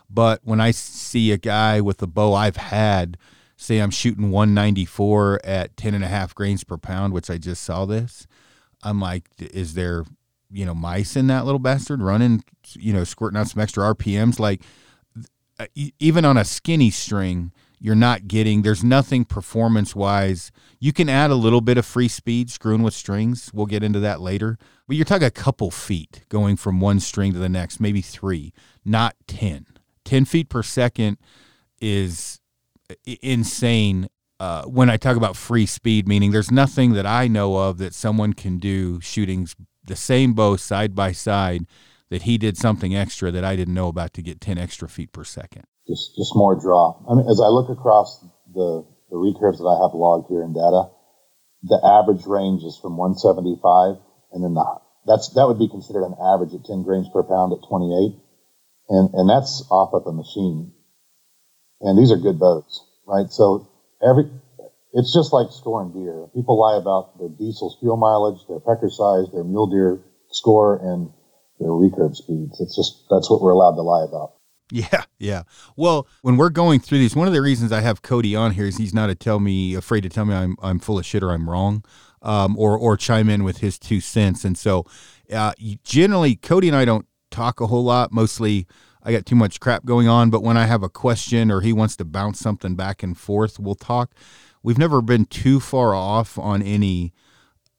But 0.09 0.41
when 0.45 0.61
I 0.61 0.71
see 0.71 1.33
a 1.33 1.37
guy 1.37 1.81
with 1.81 2.01
a 2.01 2.07
bow 2.07 2.33
I've 2.33 2.57
had 2.57 3.19
say 3.57 3.79
I'm 3.79 3.91
shooting 3.91 4.31
194 4.31 5.41
at 5.45 5.77
10 5.77 5.95
and 5.95 6.05
a 6.05 6.09
half 6.09 6.35
grains 6.35 6.65
per 6.65 6.77
pound, 6.77 7.13
which 7.13 7.31
I 7.31 7.39
just 7.39 7.63
saw 7.63 7.85
this, 7.87 8.27
I'm 8.83 9.01
like, 9.01 9.29
is 9.39 9.75
there, 9.75 10.05
you 10.51 10.65
know, 10.65 10.75
mice 10.75 11.17
in 11.17 11.27
that 11.29 11.45
little 11.45 11.59
bastard 11.59 12.03
running, 12.03 12.45
you 12.75 12.93
know, 12.93 13.05
squirting 13.05 13.39
out 13.39 13.49
some 13.49 13.63
extra 13.63 13.95
RPMs? 13.95 14.39
Like, 14.39 14.63
uh, 15.59 15.67
even 15.99 16.25
on 16.25 16.37
a 16.37 16.45
skinny 16.45 16.91
string, 16.91 17.51
you're 17.79 17.95
not 17.95 18.29
getting, 18.29 18.63
there's 18.63 18.85
nothing 18.85 19.25
performance 19.25 19.95
wise. 19.95 20.51
You 20.79 20.93
can 20.93 21.09
add 21.09 21.31
a 21.31 21.35
little 21.35 21.61
bit 21.61 21.79
of 21.79 21.87
free 21.87 22.09
speed 22.09 22.51
screwing 22.51 22.83
with 22.83 22.95
strings. 22.95 23.51
We'll 23.53 23.67
get 23.67 23.83
into 23.83 24.01
that 24.01 24.21
later. 24.21 24.59
But 24.87 24.97
you're 24.97 25.05
talking 25.05 25.27
a 25.27 25.31
couple 25.31 25.71
feet 25.71 26.25
going 26.29 26.57
from 26.57 26.81
one 26.81 27.01
string 27.01 27.33
to 27.33 27.39
the 27.39 27.49
next, 27.49 27.81
maybe 27.81 28.03
three, 28.03 28.53
not 28.85 29.15
10. 29.27 29.67
10 30.05 30.25
feet 30.25 30.49
per 30.49 30.63
second 30.63 31.19
is 31.81 32.41
insane 33.23 34.09
uh, 34.39 34.65
when 34.65 34.91
I 34.91 34.97
talk 34.97 35.17
about 35.17 35.37
free 35.37 35.67
speed, 35.67 36.07
meaning 36.07 36.31
there's 36.31 36.51
nothing 36.51 36.93
that 36.93 37.07
I 37.07 37.27
know 37.27 37.57
of 37.57 37.79
that 37.79 37.95
someone 37.95 38.33
can 38.35 38.59
do 38.59 39.01
shooting 39.01 39.49
the 39.85 39.97
same 39.97 40.35
bow 40.35 40.57
side 40.57 40.95
by 40.95 41.13
side 41.13 41.67
that 42.11 42.23
he 42.23 42.39
did 42.39 42.57
something 42.57 42.95
extra 42.95 43.31
that 43.31 43.45
I 43.45 43.57
didn't 43.57 43.75
know 43.75 43.89
about 43.89 44.13
to 44.15 44.23
get 44.23 44.41
10 44.41 44.59
extra 44.59 44.89
feet 44.89 45.13
per 45.13 45.25
second. 45.25 45.65
Just, 45.89 46.17
just 46.17 46.37
more 46.37 46.55
draw. 46.55 47.01
I 47.09 47.15
mean, 47.15 47.27
as 47.29 47.41
I 47.41 47.49
look 47.49 47.71
across 47.71 48.21
the, 48.53 48.85
the 49.11 49.17
recurves 49.17 49.59
that 49.59 49.67
I 49.67 49.81
have 49.83 49.95
logged 49.95 50.29
here 50.29 50.43
in 50.43 50.53
data, 50.53 50.91
the 51.63 51.81
average 51.83 52.27
range 52.27 52.63
is 52.63 52.79
from 52.81 52.97
175 52.97 53.97
and 54.33 54.45
then 54.45 54.55
the, 54.55 54.65
that's, 55.07 55.31
that 55.35 55.47
would 55.47 55.59
be 55.59 55.69
considered 55.69 56.05
an 56.05 56.15
average 56.21 56.53
at 56.53 56.65
10 56.65 56.83
grains 56.83 57.09
per 57.13 57.23
pound 57.23 57.53
at 57.55 57.67
28. 57.67 58.21
And, 58.89 59.15
and 59.15 59.31
that's 59.31 59.65
off 59.71 59.95
of 59.95 60.05
the 60.05 60.13
machine 60.13 60.76
and 61.81 61.99
these 61.99 62.11
are 62.11 62.17
good 62.17 62.39
boats, 62.39 62.85
right? 63.07 63.31
So 63.31 63.69
every, 64.07 64.31
it's 64.93 65.13
just 65.13 65.33
like 65.33 65.49
scoring 65.51 65.93
deer. 65.93 66.29
People 66.35 66.59
lie 66.59 66.77
about 66.77 67.19
their 67.19 67.29
diesel 67.29 67.77
fuel 67.81 67.97
mileage, 67.97 68.41
their 68.49 68.61
pecker 68.61 68.91
size, 68.91 69.27
their 69.33 69.45
mule 69.45 69.67
deer 69.67 70.01
score, 70.31 70.77
and 70.77 71.11
their 71.61 71.71
recurve 71.71 72.17
speeds. 72.17 72.61
It's 72.61 72.77
just, 72.77 73.05
that's 73.11 73.31
what 73.31 73.41
we're 73.41 73.53
allowed 73.53 73.77
to 73.77 73.83
lie 73.83 74.05
about. 74.05 74.33
Yeah, 74.73 75.05
yeah. 75.21 75.43
Well, 75.77 76.09
when 76.23 76.37
we're 76.37 76.51
going 76.51 76.81
through 76.81 76.99
these, 76.99 77.15
one 77.15 77.29
of 77.29 77.35
the 77.35 77.41
reasons 77.41 77.71
I 77.71 77.83
have 77.83 78.03
Cody 78.03 78.35
on 78.35 78.51
here 78.51 78.67
is 78.67 78.77
he's 78.77 78.93
not 78.93 79.07
to 79.07 79.15
tell 79.15 79.39
me 79.39 79.75
afraid 79.75 80.01
to 80.01 80.09
tell 80.09 80.25
me 80.25 80.35
I'm 80.35 80.57
I'm 80.61 80.81
full 80.81 80.99
of 80.99 81.07
shit 81.07 81.23
or 81.23 81.31
I'm 81.31 81.49
wrong, 81.49 81.85
um, 82.21 82.59
or 82.59 82.77
or 82.77 82.97
chime 82.97 83.29
in 83.29 83.45
with 83.45 83.59
his 83.59 83.79
two 83.79 84.01
cents. 84.01 84.45
And 84.45 84.59
so, 84.59 84.85
uh, 85.33 85.53
generally, 85.85 86.35
Cody 86.35 86.67
and 86.67 86.77
I 86.77 86.85
don't 86.85 87.07
talk 87.31 87.61
a 87.61 87.69
whole 87.69 87.85
lot. 87.85 88.11
Mostly, 88.11 88.67
I 89.07 89.13
got 89.13 89.25
too 89.25 89.37
much 89.37 89.61
crap 89.61 89.85
going 89.85 90.09
on. 90.09 90.31
But 90.31 90.43
when 90.43 90.57
I 90.57 90.67
have 90.67 90.83
a 90.83 90.89
question 90.89 91.51
or 91.51 91.61
he 91.61 91.73
wants 91.73 91.97
to 91.97 92.05
bounce 92.05 92.41
something 92.41 92.75
back 92.75 93.03
and 93.03 93.17
forth, 93.17 93.59
we'll 93.59 93.77
talk. 93.77 94.11
We've 94.63 94.79
never 94.79 95.01
been 95.01 95.27
too 95.27 95.61
far 95.61 95.95
off 95.95 96.37
on 96.39 96.61
any 96.61 97.15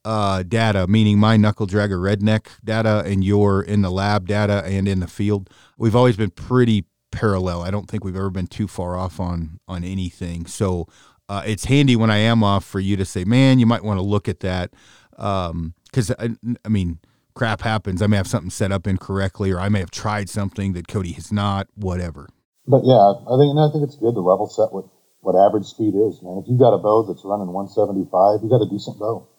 uh, 0.06 0.44
data, 0.44 0.88
meaning 0.88 1.20
my 1.20 1.36
knuckle 1.36 1.68
dragger 1.68 2.00
redneck 2.00 2.48
data 2.64 3.04
and 3.06 3.26
your 3.26 3.62
in 3.62 3.82
the 3.82 3.92
lab 3.92 4.28
data 4.28 4.64
and 4.66 4.88
in 4.88 5.02
the 5.02 5.08
field. 5.08 5.50
We've 5.78 5.96
always 5.98 6.16
been 6.16 6.32
pretty 6.32 6.86
parallel. 7.12 7.62
I 7.62 7.72
don't 7.72 7.90
think 7.90 8.06
we've 8.06 8.16
ever 8.16 8.30
been 8.30 8.48
too 8.48 8.68
far 8.68 8.96
off 8.96 9.20
on 9.20 9.60
on 9.68 9.84
anything. 9.84 10.46
So 10.46 10.88
uh, 11.28 11.44
it's 11.46 11.66
handy 11.66 11.98
when 11.98 12.10
I 12.10 12.18
am 12.18 12.42
off 12.42 12.64
for 12.64 12.80
you 12.80 12.96
to 12.96 13.04
say, 13.04 13.26
man, 13.26 13.60
you 13.60 13.66
might 13.66 13.84
want 13.84 13.98
to 13.98 14.06
look 14.06 14.30
at 14.30 14.40
that. 14.40 14.72
Because, 15.12 16.12
um, 16.12 16.38
I, 16.48 16.56
I 16.64 16.70
mean, 16.70 17.00
crap 17.38 17.62
happens. 17.62 18.02
I 18.02 18.08
may 18.08 18.18
have 18.18 18.28
something 18.28 18.50
set 18.50 18.72
up 18.72 18.88
incorrectly, 18.88 19.52
or 19.52 19.60
I 19.60 19.70
may 19.70 19.80
have 19.80 19.92
tried 19.92 20.28
something 20.28 20.74
that 20.74 20.88
Cody 20.88 21.14
has 21.14 21.32
not. 21.32 21.68
Whatever. 21.76 22.28
But 22.66 22.82
yeah, 22.84 22.98
I 22.98 23.38
think 23.38 23.54
and 23.54 23.62
I 23.62 23.70
think 23.70 23.86
it's 23.86 23.96
good 23.96 24.18
to 24.18 24.26
level 24.26 24.50
set 24.50 24.74
what 24.74 24.90
what 25.22 25.38
average 25.38 25.70
speed 25.70 25.94
is, 25.94 26.20
man. 26.26 26.42
If 26.42 26.50
you've 26.50 26.60
got 26.60 26.74
a 26.74 26.82
bow 26.82 27.06
that's 27.06 27.22
running 27.24 27.54
175, 27.54 28.42
you 28.42 28.50
got 28.50 28.66
a 28.66 28.70
decent 28.70 28.98
bow, 28.98 29.30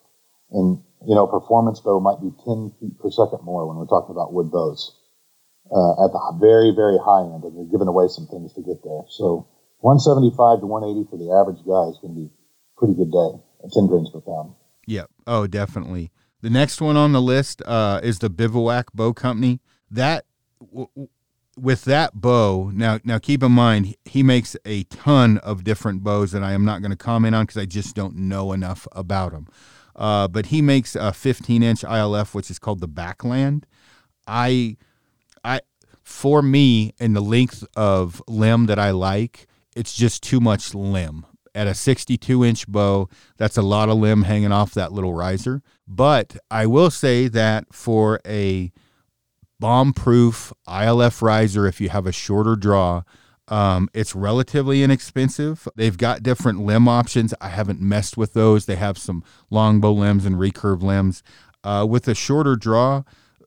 and 0.55 0.79
you 1.03 1.13
know 1.13 1.27
performance 1.27 1.83
bow 1.83 1.99
might 1.99 2.23
be 2.23 2.31
10 2.47 2.71
feet 2.79 2.95
per 3.03 3.11
second 3.11 3.43
more 3.43 3.67
when 3.67 3.75
we're 3.75 3.91
talking 3.91 4.15
about 4.15 4.31
wood 4.31 4.49
bows 4.49 4.95
uh, 5.67 6.07
at 6.07 6.15
the 6.15 6.21
very 6.39 6.71
very 6.71 6.97
high 7.03 7.27
end, 7.27 7.43
and 7.43 7.51
you're 7.53 7.69
giving 7.69 7.91
away 7.91 8.07
some 8.07 8.31
things 8.31 8.55
to 8.55 8.63
get 8.63 8.79
there. 8.81 9.03
So 9.11 9.43
175 9.83 10.63
to 10.63 10.67
180 10.71 11.03
for 11.11 11.19
the 11.19 11.35
average 11.35 11.61
guy 11.67 11.91
is 11.91 11.99
going 11.99 12.15
to 12.15 12.19
be 12.23 12.31
a 12.31 12.75
pretty 12.79 12.95
good 12.95 13.11
day 13.11 13.31
at 13.67 13.75
10 13.75 13.91
grains 13.91 14.07
per 14.07 14.23
pound. 14.23 14.55
Yeah. 14.87 15.11
Oh, 15.27 15.47
definitely. 15.47 16.11
The 16.41 16.49
next 16.49 16.79
one 16.79 16.95
on 16.95 17.11
the 17.11 17.21
list 17.21 17.61
uh, 17.65 17.99
is 18.01 18.19
the 18.19 18.29
Bivouac 18.29 18.93
Bow 18.93 19.13
Company. 19.13 19.59
That 19.91 20.25
w- 20.61 21.09
with 21.57 21.83
that 21.83 22.13
bow 22.21 22.71
now 22.73 22.99
now 23.03 23.17
keep 23.17 23.43
in 23.43 23.51
mind 23.51 23.93
he 24.05 24.23
makes 24.23 24.55
a 24.63 24.83
ton 24.83 25.37
of 25.39 25.65
different 25.65 26.03
bows 26.03 26.31
that 26.31 26.41
I 26.41 26.53
am 26.53 26.63
not 26.63 26.81
going 26.81 26.91
to 26.91 26.97
comment 26.97 27.35
on 27.35 27.43
because 27.43 27.57
I 27.57 27.65
just 27.65 27.95
don't 27.95 28.15
know 28.15 28.53
enough 28.53 28.87
about 28.93 29.33
them. 29.33 29.47
Uh, 29.95 30.29
but 30.29 30.45
he 30.45 30.61
makes 30.61 30.95
a 30.95 31.11
15 31.11 31.61
inch 31.61 31.81
ILF 31.81 32.33
which 32.33 32.49
is 32.49 32.59
called 32.59 32.79
the 32.79 32.87
Backland. 32.87 33.63
I 34.25 34.77
I 35.43 35.61
for 36.01 36.41
me 36.41 36.93
in 36.99 37.13
the 37.13 37.21
length 37.21 37.65
of 37.75 38.21
limb 38.27 38.67
that 38.67 38.79
I 38.79 38.91
like, 38.91 39.47
it's 39.75 39.93
just 39.93 40.23
too 40.23 40.39
much 40.39 40.73
limb 40.73 41.25
at 41.55 41.67
a 41.67 41.73
62 41.73 42.43
inch 42.43 42.67
bow, 42.67 43.09
that's 43.37 43.57
a 43.57 43.61
lot 43.61 43.89
of 43.89 43.97
limb 43.97 44.23
hanging 44.23 44.51
off 44.51 44.73
that 44.73 44.91
little 44.91 45.13
riser. 45.13 45.61
But 45.87 46.37
I 46.49 46.65
will 46.65 46.89
say 46.89 47.27
that 47.27 47.73
for 47.73 48.19
a 48.25 48.71
bomb 49.59 49.93
proof 49.93 50.53
ILF 50.67 51.21
riser, 51.21 51.67
if 51.67 51.81
you 51.81 51.89
have 51.89 52.05
a 52.05 52.11
shorter 52.11 52.55
draw, 52.55 53.03
um, 53.49 53.89
it's 53.93 54.15
relatively 54.15 54.83
inexpensive. 54.83 55.67
They've 55.75 55.97
got 55.97 56.23
different 56.23 56.61
limb 56.61 56.87
options. 56.87 57.33
I 57.41 57.49
haven't 57.49 57.81
messed 57.81 58.15
with 58.15 58.33
those. 58.33 58.65
They 58.65 58.75
have 58.75 58.97
some 58.97 59.23
longbow 59.49 59.93
limbs 59.93 60.25
and 60.25 60.35
recurve 60.35 60.83
limbs. 60.83 61.23
Uh, 61.63 61.85
with 61.89 62.07
a 62.07 62.15
shorter 62.15 62.55
draw, 62.55 63.03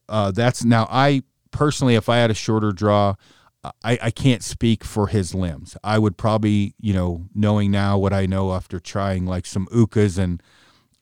uh, 0.08 0.32
that's 0.32 0.64
now 0.64 0.86
I 0.90 1.22
personally, 1.52 1.94
if 1.94 2.08
I 2.08 2.16
had 2.16 2.30
a 2.30 2.34
shorter 2.34 2.72
draw, 2.72 3.14
I, 3.64 3.98
I 4.02 4.10
can't 4.10 4.42
speak 4.42 4.82
for 4.82 5.06
his 5.06 5.34
limbs. 5.34 5.76
I 5.84 5.98
would 5.98 6.16
probably, 6.16 6.74
you 6.80 6.92
know, 6.92 7.26
knowing 7.34 7.70
now 7.70 7.96
what 7.96 8.12
I 8.12 8.26
know 8.26 8.52
after 8.52 8.80
trying 8.80 9.24
like 9.24 9.46
some 9.46 9.66
Uukhas 9.68 10.18
and 10.18 10.42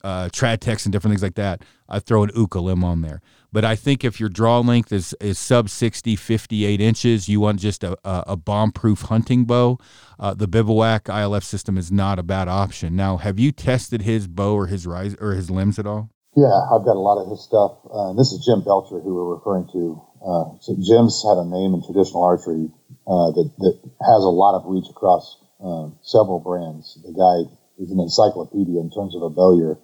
uh, 0.05 0.29
Tradtechs 0.29 0.85
and 0.85 0.93
different 0.93 1.13
things 1.13 1.23
like 1.23 1.37
that, 1.37 1.63
I'd 1.89 2.05
throw 2.05 2.23
an 2.23 2.31
Uukha 2.31 2.63
limb 2.63 2.85
on 2.85 3.01
there. 3.01 3.23
But 3.53 3.65
I 3.65 3.77
think 3.77 4.05
if 4.05 4.21
your 4.21 4.29
draw 4.29 4.61
length 4.61 4.93
is, 4.93 5.15
is 5.21 5.39
sub 5.39 5.71
60, 5.71 6.17
58 6.17 6.81
inches, 6.81 7.29
you 7.29 7.41
want 7.41 7.61
just 7.61 7.83
a, 7.83 7.97
a, 8.05 8.25
a 8.29 8.37
bomb 8.37 8.73
proof 8.73 9.03
hunting 9.03 9.45
bow, 9.45 9.79
uh, 10.19 10.35
the 10.35 10.47
Bivouac 10.47 11.05
ILF 11.05 11.43
system 11.43 11.77
is 11.77 11.91
not 11.91 12.19
a 12.19 12.23
bad 12.23 12.47
option. 12.47 12.95
Now, 12.95 13.17
have 13.17 13.39
you 13.39 13.53
tested 13.53 14.03
his 14.03 14.29
bow 14.29 14.55
or 14.55 14.67
his 14.67 14.87
rise 14.87 15.17
or 15.19 15.33
his 15.33 15.51
limbs 15.51 15.79
at 15.79 15.87
all? 15.87 16.11
Yeah, 16.37 16.47
I've 16.47 16.85
got 16.85 16.95
a 16.95 17.01
lot 17.01 17.21
of 17.21 17.29
his 17.29 17.43
stuff. 17.43 17.73
Uh, 17.93 18.13
this 18.13 18.31
is 18.33 18.45
Jim 18.45 18.63
Belcher, 18.63 19.01
who 19.01 19.15
we're 19.15 19.35
referring 19.35 19.67
to 19.73 20.01
Uh, 20.21 20.57
so 20.61 20.77
Jim's 20.77 21.25
had 21.25 21.41
a 21.41 21.49
name 21.49 21.73
in 21.73 21.83
traditional 21.83 22.25
archery 22.25 22.69
uh, 23.09 23.33
that, 23.33 23.49
that 23.59 23.75
has 24.05 24.23
a 24.23 24.33
lot 24.33 24.55
of 24.55 24.69
reach 24.69 24.89
across 24.89 25.41
uh, 25.65 25.89
several 26.05 26.41
brands. 26.41 26.97
The 27.01 27.17
guy 27.17 27.49
is 27.81 27.91
an 27.91 28.01
encyclopedia 28.01 28.81
in 28.81 28.93
terms 28.93 29.17
of 29.17 29.23
a 29.25 29.33
bowyer. 29.33 29.81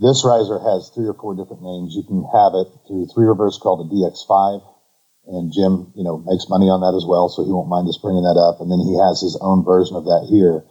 This 0.00 0.24
riser 0.24 0.56
has 0.56 0.88
three 0.96 1.04
or 1.04 1.12
four 1.12 1.36
different 1.36 1.60
names. 1.60 1.92
You 1.92 2.04
can 2.08 2.24
have 2.32 2.56
it 2.56 2.72
through 2.88 3.12
Three 3.12 3.28
Rivers 3.28 3.60
called 3.60 3.84
a 3.84 3.88
DX5, 3.92 4.64
and 5.28 5.52
Jim, 5.52 5.92
you 5.92 6.04
know, 6.08 6.24
makes 6.24 6.48
money 6.48 6.72
on 6.72 6.80
that 6.80 6.96
as 6.96 7.04
well, 7.04 7.28
so 7.28 7.44
he 7.44 7.52
won't 7.52 7.68
mind 7.68 7.84
us 7.84 8.00
bringing 8.00 8.24
that 8.24 8.40
up. 8.40 8.64
And 8.64 8.72
then 8.72 8.80
he 8.80 8.96
has 8.96 9.20
his 9.20 9.36
own 9.44 9.60
version 9.60 10.00
of 10.00 10.08
that 10.08 10.24
here. 10.32 10.64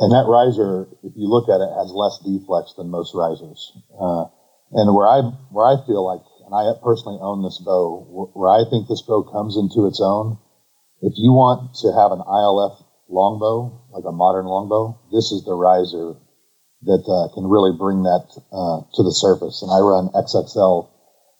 And 0.00 0.08
that 0.08 0.24
riser, 0.24 0.88
if 1.04 1.12
you 1.20 1.28
look 1.28 1.52
at 1.52 1.60
it, 1.60 1.68
has 1.68 1.92
less 1.92 2.16
deflex 2.24 2.72
than 2.80 2.88
most 2.88 3.12
risers. 3.12 3.60
Uh, 3.92 4.32
and 4.72 4.88
where 4.96 5.04
I 5.04 5.20
where 5.52 5.68
I 5.68 5.76
feel 5.84 6.00
like, 6.00 6.24
and 6.44 6.54
I 6.54 6.72
personally 6.82 7.18
own 7.20 7.42
this 7.42 7.58
bow, 7.58 8.30
where 8.34 8.50
I 8.50 8.68
think 8.68 8.88
this 8.88 9.02
bow 9.02 9.22
comes 9.22 9.56
into 9.56 9.86
its 9.86 10.00
own. 10.00 10.38
If 11.00 11.14
you 11.16 11.32
want 11.32 11.74
to 11.82 11.90
have 11.92 12.12
an 12.12 12.22
ILF 12.22 12.78
longbow, 13.08 13.90
like 13.90 14.04
a 14.06 14.12
modern 14.12 14.46
longbow, 14.46 14.98
this 15.10 15.32
is 15.32 15.44
the 15.44 15.54
riser 15.54 16.16
that 16.82 17.04
uh, 17.06 17.32
can 17.34 17.46
really 17.46 17.70
bring 17.76 18.02
that 18.02 18.26
uh, 18.50 18.82
to 18.94 19.02
the 19.02 19.14
surface. 19.14 19.62
And 19.62 19.70
I 19.70 19.78
run 19.78 20.10
XXL 20.14 20.90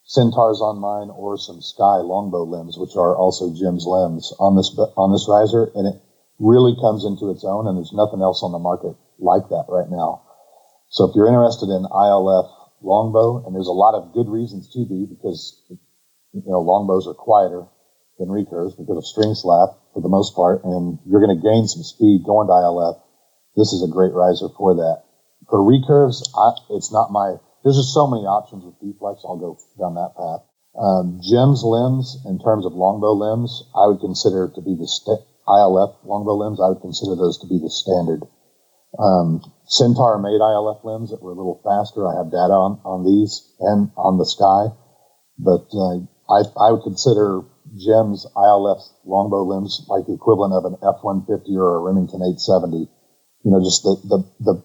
centaurs 0.04 0.60
on 0.60 0.78
mine 0.78 1.10
or 1.10 1.38
some 1.38 1.62
Sky 1.62 2.02
longbow 2.02 2.44
limbs, 2.44 2.78
which 2.78 2.94
are 2.94 3.16
also 3.16 3.54
Jim's 3.54 3.86
limbs 3.86 4.32
on 4.38 4.54
this 4.54 4.70
on 4.96 5.10
this 5.10 5.26
riser, 5.28 5.70
and 5.74 5.86
it 5.86 5.98
really 6.38 6.74
comes 6.78 7.04
into 7.04 7.30
its 7.30 7.44
own. 7.44 7.66
And 7.66 7.76
there's 7.76 7.94
nothing 7.94 8.22
else 8.22 8.42
on 8.42 8.52
the 8.52 8.62
market 8.62 8.94
like 9.18 9.48
that 9.50 9.66
right 9.68 9.90
now. 9.90 10.22
So 10.90 11.08
if 11.08 11.16
you're 11.16 11.30
interested 11.30 11.70
in 11.70 11.88
ILF 11.88 12.61
longbow, 12.82 13.46
and 13.46 13.54
there's 13.54 13.70
a 13.70 13.74
lot 13.74 13.94
of 13.94 14.12
good 14.12 14.28
reasons 14.28 14.68
to 14.74 14.86
be 14.86 15.06
because 15.06 15.62
you 16.32 16.42
know 16.46 16.60
longbows 16.60 17.06
are 17.06 17.14
quieter 17.14 17.66
than 18.18 18.28
recurves 18.28 18.76
because 18.76 18.96
of 18.96 19.06
string 19.06 19.34
slap 19.34 19.78
for 19.94 20.02
the 20.02 20.08
most 20.08 20.34
part, 20.34 20.64
and 20.64 20.98
you're 21.06 21.24
going 21.24 21.36
to 21.36 21.42
gain 21.42 21.66
some 21.66 21.82
speed 21.82 22.24
going 22.24 22.48
to 22.48 22.52
ILF. 22.52 23.00
This 23.56 23.72
is 23.72 23.82
a 23.82 23.92
great 23.92 24.12
riser 24.12 24.48
for 24.56 24.76
that. 24.76 25.04
For 25.48 25.58
recurves, 25.58 26.22
I, 26.34 26.56
it's 26.70 26.92
not 26.92 27.12
my. 27.12 27.36
There's 27.62 27.76
just 27.76 27.94
so 27.94 28.06
many 28.06 28.24
options 28.24 28.64
with 28.64 28.80
deflex. 28.80 29.22
I'll 29.24 29.38
go 29.38 29.58
down 29.78 29.94
that 29.94 30.16
path. 30.16 30.42
Um, 30.74 31.20
Jim's 31.20 31.62
limbs, 31.62 32.16
in 32.24 32.38
terms 32.40 32.64
of 32.64 32.72
longbow 32.72 33.12
limbs, 33.12 33.62
I 33.76 33.86
would 33.86 34.00
consider 34.00 34.48
to 34.48 34.60
be 34.62 34.74
the 34.74 34.88
st- 34.88 35.20
ILF 35.46 35.96
longbow 36.04 36.34
limbs. 36.34 36.60
I 36.60 36.68
would 36.68 36.80
consider 36.80 37.14
those 37.14 37.38
to 37.38 37.46
be 37.46 37.58
the 37.58 37.68
standard. 37.68 38.22
Um, 38.98 39.40
Centaur 39.66 40.18
made 40.18 40.40
ILF 40.40 40.84
limbs 40.84 41.10
that 41.10 41.22
were 41.22 41.32
a 41.32 41.38
little 41.38 41.60
faster. 41.64 42.06
I 42.06 42.16
have 42.16 42.30
data 42.30 42.52
on, 42.52 42.80
on 42.84 43.04
these 43.04 43.40
and 43.60 43.90
on 43.96 44.18
the 44.18 44.28
Sky, 44.28 44.68
but 45.38 45.64
uh, 45.72 46.04
I, 46.28 46.44
I 46.60 46.72
would 46.72 46.84
consider 46.84 47.40
Jim's 47.72 48.26
ILF 48.36 48.80
longbow 49.04 49.44
limbs 49.48 49.86
like 49.88 50.04
the 50.06 50.12
equivalent 50.12 50.52
of 50.52 50.68
an 50.68 50.76
F-150 50.82 51.56
or 51.56 51.76
a 51.76 51.84
Remington 51.88 52.20
870. 52.20 52.88
You 53.44 53.50
know, 53.50 53.64
just 53.64 53.82
the, 53.82 53.96
the, 54.04 54.18
the 54.40 54.64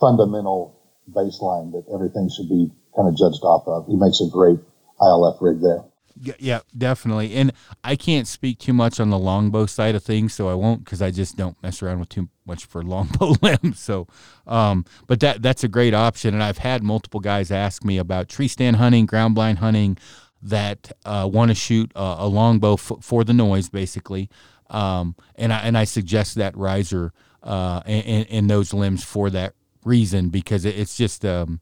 fundamental 0.00 0.76
baseline 1.12 1.72
that 1.72 1.84
everything 1.92 2.30
should 2.32 2.48
be 2.48 2.72
kind 2.96 3.08
of 3.08 3.16
judged 3.16 3.44
off 3.44 3.68
of. 3.68 3.86
He 3.86 3.96
makes 3.96 4.20
a 4.24 4.32
great 4.32 4.58
ILF 5.00 5.36
rig 5.40 5.60
there. 5.60 5.84
Yeah, 6.18 6.60
definitely. 6.76 7.34
And 7.34 7.52
I 7.84 7.94
can't 7.94 8.26
speak 8.26 8.58
too 8.58 8.72
much 8.72 8.98
on 9.00 9.10
the 9.10 9.18
longbow 9.18 9.66
side 9.66 9.94
of 9.94 10.02
things, 10.02 10.32
so 10.32 10.48
I 10.48 10.54
won't 10.54 10.84
because 10.84 11.02
I 11.02 11.10
just 11.10 11.36
don't 11.36 11.60
mess 11.62 11.82
around 11.82 12.00
with 12.00 12.08
too 12.08 12.28
much 12.46 12.64
for 12.64 12.82
longbow 12.82 13.34
limbs. 13.42 13.80
So, 13.80 14.06
um, 14.46 14.86
but 15.06 15.20
that 15.20 15.42
that's 15.42 15.62
a 15.62 15.68
great 15.68 15.92
option. 15.92 16.32
And 16.32 16.42
I've 16.42 16.58
had 16.58 16.82
multiple 16.82 17.20
guys 17.20 17.50
ask 17.50 17.84
me 17.84 17.98
about 17.98 18.28
tree 18.28 18.48
stand 18.48 18.76
hunting, 18.76 19.04
ground 19.04 19.34
blind 19.34 19.58
hunting, 19.58 19.98
that 20.40 20.92
uh, 21.04 21.28
want 21.30 21.50
to 21.50 21.54
shoot 21.54 21.92
a, 21.94 22.16
a 22.20 22.26
longbow 22.26 22.74
f- 22.74 22.92
for 23.02 23.22
the 23.22 23.34
noise, 23.34 23.68
basically. 23.68 24.30
Um, 24.70 25.16
and 25.34 25.52
I 25.52 25.58
and 25.58 25.76
I 25.76 25.84
suggest 25.84 26.36
that 26.36 26.56
riser 26.56 27.12
uh, 27.42 27.82
and, 27.84 28.26
and 28.30 28.50
those 28.50 28.72
limbs 28.72 29.04
for 29.04 29.28
that 29.30 29.52
reason 29.84 30.30
because 30.30 30.64
it's 30.64 30.96
just 30.96 31.26
um, 31.26 31.60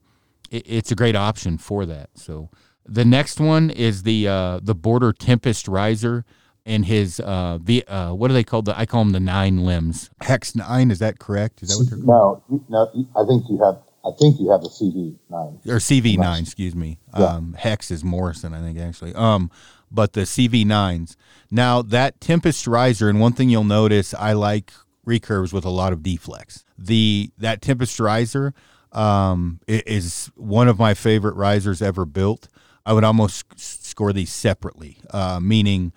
it, 0.51 0.63
it's 0.67 0.93
a 0.93 0.95
great 0.95 1.17
option 1.17 1.59
for 1.59 1.85
that. 1.87 2.11
So. 2.15 2.51
The 2.87 3.05
next 3.05 3.41
one 3.41 3.71
is 3.71 4.03
the 4.03 4.29
uh, 4.29 4.61
the 4.63 4.75
Border 4.75 5.13
Tempest 5.13 5.69
Riser 5.69 6.25
and 6.67 6.85
his 6.87 7.21
uh, 7.21 7.59
the 7.63 7.87
uh, 7.87 8.15
what 8.15 8.31
are 8.31 8.35
they 8.35 8.45
called? 8.45 8.67
The, 8.67 8.79
I 8.79 8.87
call 8.87 9.05
them 9.05 9.13
the 9.13 9.21
nine 9.21 9.65
limbs. 9.65 10.11
Hex 10.21 10.55
nine, 10.55 10.91
is 10.91 10.99
that 10.99 11.19
correct? 11.19 11.63
Is 11.63 11.71
that 11.71 11.79
what 11.79 11.91
they're 11.91 12.05
called? 12.05 12.43
No, 12.49 12.65
no. 12.69 13.07
I 13.17 13.27
think 13.27 13.45
you 13.49 13.59
have. 13.63 13.79
I 14.07 14.11
think 14.21 14.39
you 14.39 14.51
have 14.51 14.61
the 14.61 14.69
CV 14.69 15.17
nine 15.31 15.59
or 15.67 15.79
CV 15.79 16.19
nine. 16.19 16.43
Excuse 16.43 16.75
me. 16.75 16.99
Yeah. 17.19 17.25
Um, 17.25 17.55
Hex 17.59 17.91
is 17.91 18.05
Morrison, 18.05 18.53
I 18.53 18.61
think 18.61 18.79
actually. 18.79 19.15
Um, 19.15 19.51
but 19.91 20.13
the 20.13 20.23
CV 20.23 20.67
nines. 20.67 21.17
Now 21.51 21.81
that 21.83 22.21
Tempest 22.21 22.67
Riser, 22.67 23.09
and 23.09 23.21
one 23.21 23.33
thing 23.33 23.49
you'll 23.49 23.65
notice, 23.65 24.13
I 24.13 24.35
like 24.35 24.73
recurves 25.07 25.53
with 25.53 25.65
a 25.65 25.71
lot 25.71 25.93
of 25.93 26.01
deflex. 26.01 26.65
The 26.77 27.31
that 27.39 27.63
Tempest 27.63 27.99
Riser 27.99 28.53
um, 28.93 29.61
is 29.67 30.31
one 30.37 30.69
of 30.69 30.79
my 30.79 30.95
favorite 30.95 31.35
risers 31.35 31.83
ever 31.83 32.05
built. 32.05 32.49
I 32.87 32.93
would 32.93 33.05
almost 33.05 33.45
score 33.59 34.13
these 34.13 34.33
separately, 34.33 34.99
uh, 35.11 35.41
meaning 35.41 35.93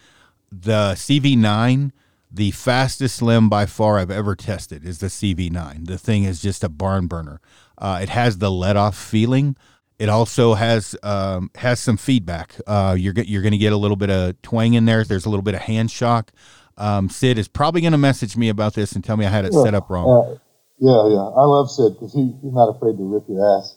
the 0.52 0.94
CV9, 0.96 1.92
the 2.32 2.52
fastest 2.52 3.22
limb 3.22 3.50
by 3.50 3.66
far 3.66 3.98
I've 4.00 4.12
ever 4.12 4.36
tested 4.36 4.86
is 4.86 5.00
the 5.00 5.08
CV9. 5.08 5.88
The 5.88 5.98
thing 5.98 6.24
is 6.24 6.42
just 6.42 6.64
a 6.64 6.70
barn 6.70 7.08
burner. 7.08 7.42
Uh, 7.78 8.00
it 8.02 8.10
has 8.10 8.38
the 8.38 8.52
let 8.52 8.78
off 8.78 8.98
feeling. 8.98 9.56
It 10.00 10.10
also 10.10 10.54
has 10.54 10.96
um, 11.04 11.50
has 11.56 11.80
some 11.80 11.98
feedback. 11.98 12.56
Uh, 12.68 12.96
you're 12.98 13.14
you're 13.16 13.42
going 13.42 13.54
to 13.54 13.58
get 13.58 13.74
a 13.74 13.78
little 13.78 13.98
bit 13.98 14.12
of 14.12 14.40
twang 14.44 14.74
in 14.76 14.86
there. 14.86 15.04
There's 15.04 15.26
a 15.26 15.30
little 15.30 15.44
bit 15.44 15.56
of 15.56 15.62
hand 15.62 15.90
shock. 15.90 16.32
Um, 16.78 17.10
Sid 17.10 17.40
is 17.40 17.48
probably 17.48 17.82
going 17.82 17.94
to 17.94 17.98
message 17.98 18.38
me 18.38 18.50
about 18.50 18.76
this 18.76 18.92
and 18.92 19.04
tell 19.04 19.18
me 19.18 19.26
I 19.26 19.30
had 19.30 19.46
it 19.46 19.54
set 19.54 19.74
up 19.74 19.90
wrong. 19.90 20.06
Uh, 20.06 20.38
yeah, 20.80 21.10
yeah, 21.10 21.24
I 21.24 21.44
love 21.46 21.72
Sid 21.72 21.94
because 21.94 22.14
he, 22.14 22.36
he's 22.44 22.54
not 22.54 22.70
afraid 22.70 22.98
to 22.98 23.04
rip 23.04 23.24
your 23.28 23.58
ass. 23.58 23.76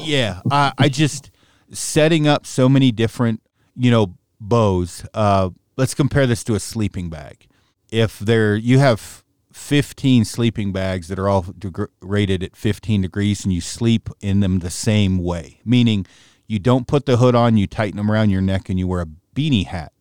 Yeah, 0.00 0.40
I, 0.50 0.72
I 0.76 0.88
just 0.88 1.30
setting 1.74 2.26
up 2.26 2.46
so 2.46 2.68
many 2.68 2.92
different, 2.92 3.42
you 3.76 3.90
know, 3.90 4.16
bows. 4.40 5.06
Uh, 5.12 5.50
let's 5.76 5.94
compare 5.94 6.26
this 6.26 6.44
to 6.44 6.54
a 6.54 6.60
sleeping 6.60 7.10
bag. 7.10 7.46
If 7.90 8.18
there 8.18 8.56
you 8.56 8.78
have 8.78 9.24
15 9.52 10.24
sleeping 10.24 10.72
bags 10.72 11.08
that 11.08 11.18
are 11.18 11.28
all 11.28 11.42
deg- 11.42 11.88
rated 12.00 12.42
at 12.42 12.56
15 12.56 13.02
degrees 13.02 13.44
and 13.44 13.52
you 13.52 13.60
sleep 13.60 14.08
in 14.20 14.40
them 14.40 14.60
the 14.60 14.70
same 14.70 15.18
way, 15.18 15.60
meaning 15.64 16.06
you 16.46 16.58
don't 16.58 16.86
put 16.86 17.06
the 17.06 17.18
hood 17.18 17.34
on, 17.34 17.56
you 17.56 17.66
tighten 17.66 17.96
them 17.96 18.10
around 18.10 18.30
your 18.30 18.42
neck 18.42 18.68
and 18.68 18.78
you 18.78 18.88
wear 18.88 19.02
a 19.02 19.06
beanie 19.34 19.66
hat. 19.66 19.92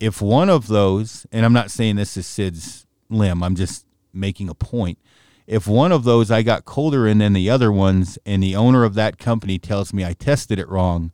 If 0.00 0.20
one 0.20 0.50
of 0.50 0.66
those, 0.66 1.26
and 1.30 1.44
I'm 1.46 1.52
not 1.52 1.70
saying 1.70 1.96
this 1.96 2.16
is 2.16 2.26
Sid's 2.26 2.86
limb, 3.08 3.42
I'm 3.42 3.54
just 3.54 3.86
making 4.12 4.48
a 4.48 4.54
point 4.54 4.98
if 5.46 5.66
one 5.66 5.92
of 5.92 6.04
those 6.04 6.30
I 6.30 6.42
got 6.42 6.64
colder 6.64 7.06
in 7.06 7.18
than 7.18 7.32
the 7.32 7.50
other 7.50 7.70
ones, 7.70 8.18
and 8.24 8.42
the 8.42 8.56
owner 8.56 8.84
of 8.84 8.94
that 8.94 9.18
company 9.18 9.58
tells 9.58 9.92
me 9.92 10.04
I 10.04 10.14
tested 10.14 10.58
it 10.58 10.68
wrong, 10.68 11.12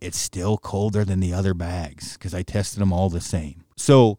it's 0.00 0.18
still 0.18 0.58
colder 0.58 1.04
than 1.04 1.20
the 1.20 1.32
other 1.32 1.54
bags 1.54 2.14
because 2.14 2.34
I 2.34 2.42
tested 2.42 2.80
them 2.80 2.92
all 2.92 3.08
the 3.08 3.20
same. 3.20 3.64
So 3.76 4.18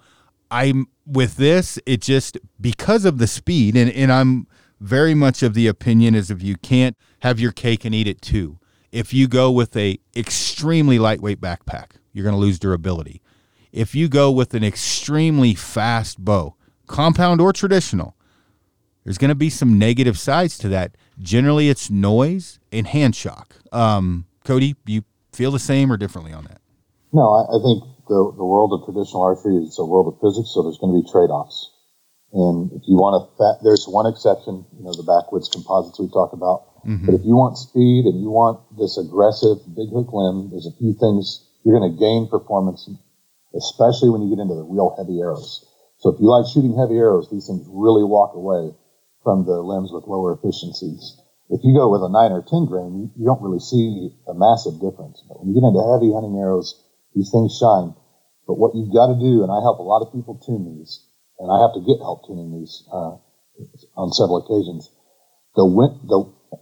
I'm 0.50 0.88
with 1.06 1.36
this, 1.36 1.78
it 1.86 2.02
just 2.02 2.38
because 2.62 3.04
of 3.06 3.18
the 3.18 3.28
speed, 3.28 3.76
and, 3.76 3.92
and 3.92 4.12
I'm 4.12 4.48
very 4.80 5.14
much 5.14 5.44
of 5.44 5.54
the 5.54 5.68
opinion 5.68 6.16
is 6.16 6.30
if 6.30 6.42
you 6.42 6.56
can't 6.58 6.98
have 7.20 7.40
your 7.40 7.52
cake 7.52 7.86
and 7.86 7.94
eat 7.96 8.08
it 8.08 8.22
too. 8.22 8.60
If 8.92 9.14
you 9.14 9.28
go 9.28 9.52
with 9.52 9.76
a 9.76 10.00
extremely 10.16 11.00
lightweight 11.00 11.42
backpack, 11.42 11.94
you're 12.12 12.24
going 12.24 12.36
to 12.36 12.40
lose 12.40 12.60
durability. 12.60 13.22
If 13.72 13.96
you 13.96 14.08
go 14.08 14.30
with 14.30 14.54
an 14.54 14.64
extremely 14.64 15.56
fast 15.56 16.24
bow, 16.24 16.56
compound 16.86 17.42
or 17.42 17.52
traditional, 17.52 18.16
there's 19.04 19.18
going 19.18 19.30
to 19.30 19.36
be 19.36 19.50
some 19.50 19.78
negative 19.78 20.18
sides 20.18 20.58
to 20.60 20.70
that. 20.70 20.96
Generally, 21.20 21.70
it's 21.70 21.90
noise 21.90 22.60
and 22.72 22.88
hand 22.88 23.16
shock. 23.16 23.56
Um, 23.72 24.26
Cody, 24.46 24.76
you 24.86 25.04
feel 25.32 25.52
the 25.52 25.60
same 25.60 25.92
or 25.92 25.98
differently 25.98 26.34
on 26.34 26.46
that? 26.46 26.62
No, 27.12 27.30
I, 27.34 27.44
I 27.44 27.60
think 27.62 27.84
the, 28.08 28.34
the 28.36 28.46
world 28.46 28.74
of 28.74 28.86
traditional 28.86 29.22
archery 29.22 29.58
is 29.58 29.78
a 29.80 29.86
world 29.86 30.08
of 30.08 30.20
physics, 30.20 30.52
so 30.54 30.64
there's 30.64 30.78
going 30.78 30.94
to 30.94 31.00
be 31.02 31.12
trade 31.12 31.30
offs. 31.30 31.70
And 32.34 32.72
if 32.74 32.82
you 32.90 32.98
want 32.98 33.14
to, 33.22 33.30
there's 33.62 33.86
one 33.86 34.10
exception, 34.10 34.66
you 34.74 34.84
know, 34.84 34.94
the 34.98 35.06
backwoods 35.06 35.50
composites 35.54 36.00
we 36.00 36.10
talked 36.10 36.34
about. 36.34 36.82
Mm-hmm. 36.82 37.06
But 37.06 37.14
if 37.14 37.22
you 37.24 37.38
want 37.38 37.62
speed 37.62 38.10
and 38.10 38.18
you 38.18 38.34
want 38.34 38.60
this 38.74 38.98
aggressive 38.98 39.62
big 39.78 39.94
hook 39.94 40.10
limb, 40.10 40.50
there's 40.50 40.66
a 40.66 40.74
few 40.82 40.98
things 40.98 41.46
you're 41.62 41.78
going 41.78 41.94
to 41.94 41.96
gain 41.96 42.26
performance, 42.28 42.90
especially 43.54 44.10
when 44.10 44.26
you 44.26 44.34
get 44.34 44.42
into 44.42 44.58
the 44.58 44.66
real 44.66 44.98
heavy 44.98 45.22
arrows. 45.22 45.62
So 46.02 46.10
if 46.10 46.20
you 46.20 46.28
like 46.28 46.50
shooting 46.50 46.74
heavy 46.74 46.98
arrows, 46.98 47.30
these 47.30 47.46
things 47.46 47.64
really 47.70 48.04
walk 48.04 48.34
away 48.34 48.74
from 49.24 49.46
the 49.46 49.64
limbs 49.64 49.92
with 49.92 50.06
lower 50.06 50.36
efficiencies. 50.36 51.18
If 51.50 51.64
you 51.64 51.74
go 51.74 51.90
with 51.90 52.04
a 52.04 52.12
9 52.12 52.32
or 52.32 52.44
10 52.44 52.66
grain, 52.66 52.92
you, 52.96 53.06
you 53.16 53.26
don't 53.26 53.42
really 53.42 53.60
see 53.60 54.12
a 54.28 54.34
massive 54.34 54.80
difference. 54.80 55.24
But 55.28 55.40
when 55.40 55.50
you 55.50 55.60
get 55.60 55.68
into 55.68 55.84
heavy 55.84 56.12
hunting 56.12 56.40
arrows, 56.40 56.76
these 57.16 57.32
things 57.32 57.56
shine. 57.56 57.96
But 58.48 58.60
what 58.60 58.76
you've 58.76 58.94
got 58.94 59.08
to 59.08 59.18
do, 59.20 59.44
and 59.44 59.52
I 59.52 59.60
help 59.64 59.80
a 59.80 59.88
lot 59.88 60.04
of 60.04 60.12
people 60.12 60.40
tune 60.40 60.66
these, 60.66 61.04
and 61.40 61.52
I 61.52 61.62
have 61.64 61.74
to 61.74 61.84
get 61.84 62.04
help 62.04 62.28
tuning 62.28 62.52
these 62.52 62.84
uh, 62.92 63.18
on 63.96 64.12
several 64.12 64.44
occasions. 64.44 64.90
The, 65.56 65.64
the 65.64 66.20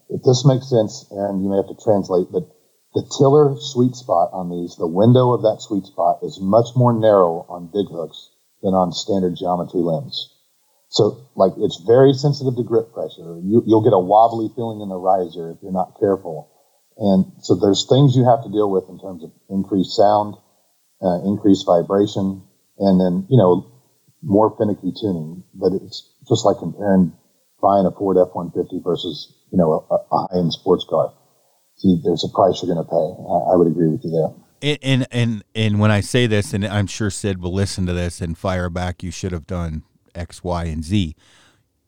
if 0.09 0.21
this 0.23 0.45
makes 0.45 0.69
sense, 0.69 1.07
and 1.11 1.43
you 1.43 1.49
may 1.49 1.57
have 1.57 1.71
to 1.71 1.83
translate, 1.83 2.27
but 2.31 2.47
the 2.93 3.07
tiller 3.17 3.55
sweet 3.59 3.95
spot 3.95 4.29
on 4.33 4.49
these, 4.49 4.75
the 4.75 4.87
window 4.87 5.31
of 5.31 5.41
that 5.43 5.63
sweet 5.63 5.85
spot 5.85 6.19
is 6.21 6.39
much 6.41 6.75
more 6.75 6.91
narrow 6.91 7.47
on 7.47 7.71
big 7.71 7.87
hooks 7.87 8.29
than 8.61 8.73
on 8.73 8.91
standard 8.91 9.35
geometry 9.35 9.79
limbs. 9.79 10.27
So, 10.91 11.31
like, 11.39 11.53
it's 11.55 11.79
very 11.87 12.11
sensitive 12.11 12.59
to 12.59 12.63
grip 12.67 12.91
pressure. 12.91 13.39
You, 13.39 13.63
will 13.63 13.81
get 13.81 13.95
a 13.95 13.99
wobbly 13.99 14.51
feeling 14.59 14.83
in 14.83 14.91
the 14.91 14.99
riser 14.99 15.55
if 15.55 15.63
you're 15.63 15.71
not 15.71 15.95
careful. 15.97 16.51
And 16.99 17.31
so 17.39 17.55
there's 17.55 17.87
things 17.87 18.13
you 18.13 18.27
have 18.27 18.43
to 18.43 18.51
deal 18.51 18.69
with 18.69 18.91
in 18.91 18.99
terms 18.99 19.23
of 19.23 19.31
increased 19.47 19.95
sound, 19.95 20.35
uh, 20.99 21.23
increased 21.23 21.63
vibration, 21.65 22.43
and 22.77 22.99
then, 22.99 23.25
you 23.31 23.39
know, 23.39 23.71
more 24.21 24.51
finicky 24.59 24.91
tuning. 24.91 25.47
But 25.55 25.71
it's 25.79 26.11
just 26.27 26.43
like 26.43 26.59
comparing 26.59 27.15
buying 27.63 27.87
a 27.87 27.95
Ford 27.95 28.19
F-150 28.19 28.83
versus, 28.83 29.31
you 29.47 29.57
know, 29.57 29.87
a, 29.87 29.95
a 29.95 29.99
high-end 30.11 30.51
sports 30.51 30.85
car. 30.89 31.15
See, 31.79 32.03
there's 32.03 32.27
a 32.27 32.35
price 32.35 32.59
you're 32.59 32.75
going 32.75 32.83
to 32.83 32.91
pay. 32.91 32.99
I, 32.99 33.55
I 33.55 33.55
would 33.55 33.71
agree 33.71 33.87
with 33.87 34.03
you 34.03 34.11
there. 34.11 34.77
And, 34.83 35.07
and 35.09 35.43
and 35.55 35.79
when 35.79 35.89
I 35.89 36.01
say 36.01 36.27
this, 36.27 36.53
and 36.53 36.67
I'm 36.67 36.85
sure 36.85 37.09
Sid 37.09 37.41
will 37.41 37.53
listen 37.53 37.87
to 37.87 37.93
this 37.93 38.19
and 38.19 38.37
fire 38.37 38.69
back, 38.69 39.01
you 39.01 39.09
should 39.09 39.31
have 39.31 39.47
done 39.47 39.83
X, 40.15 40.43
Y, 40.43 40.65
and 40.65 40.83
Z. 40.83 41.15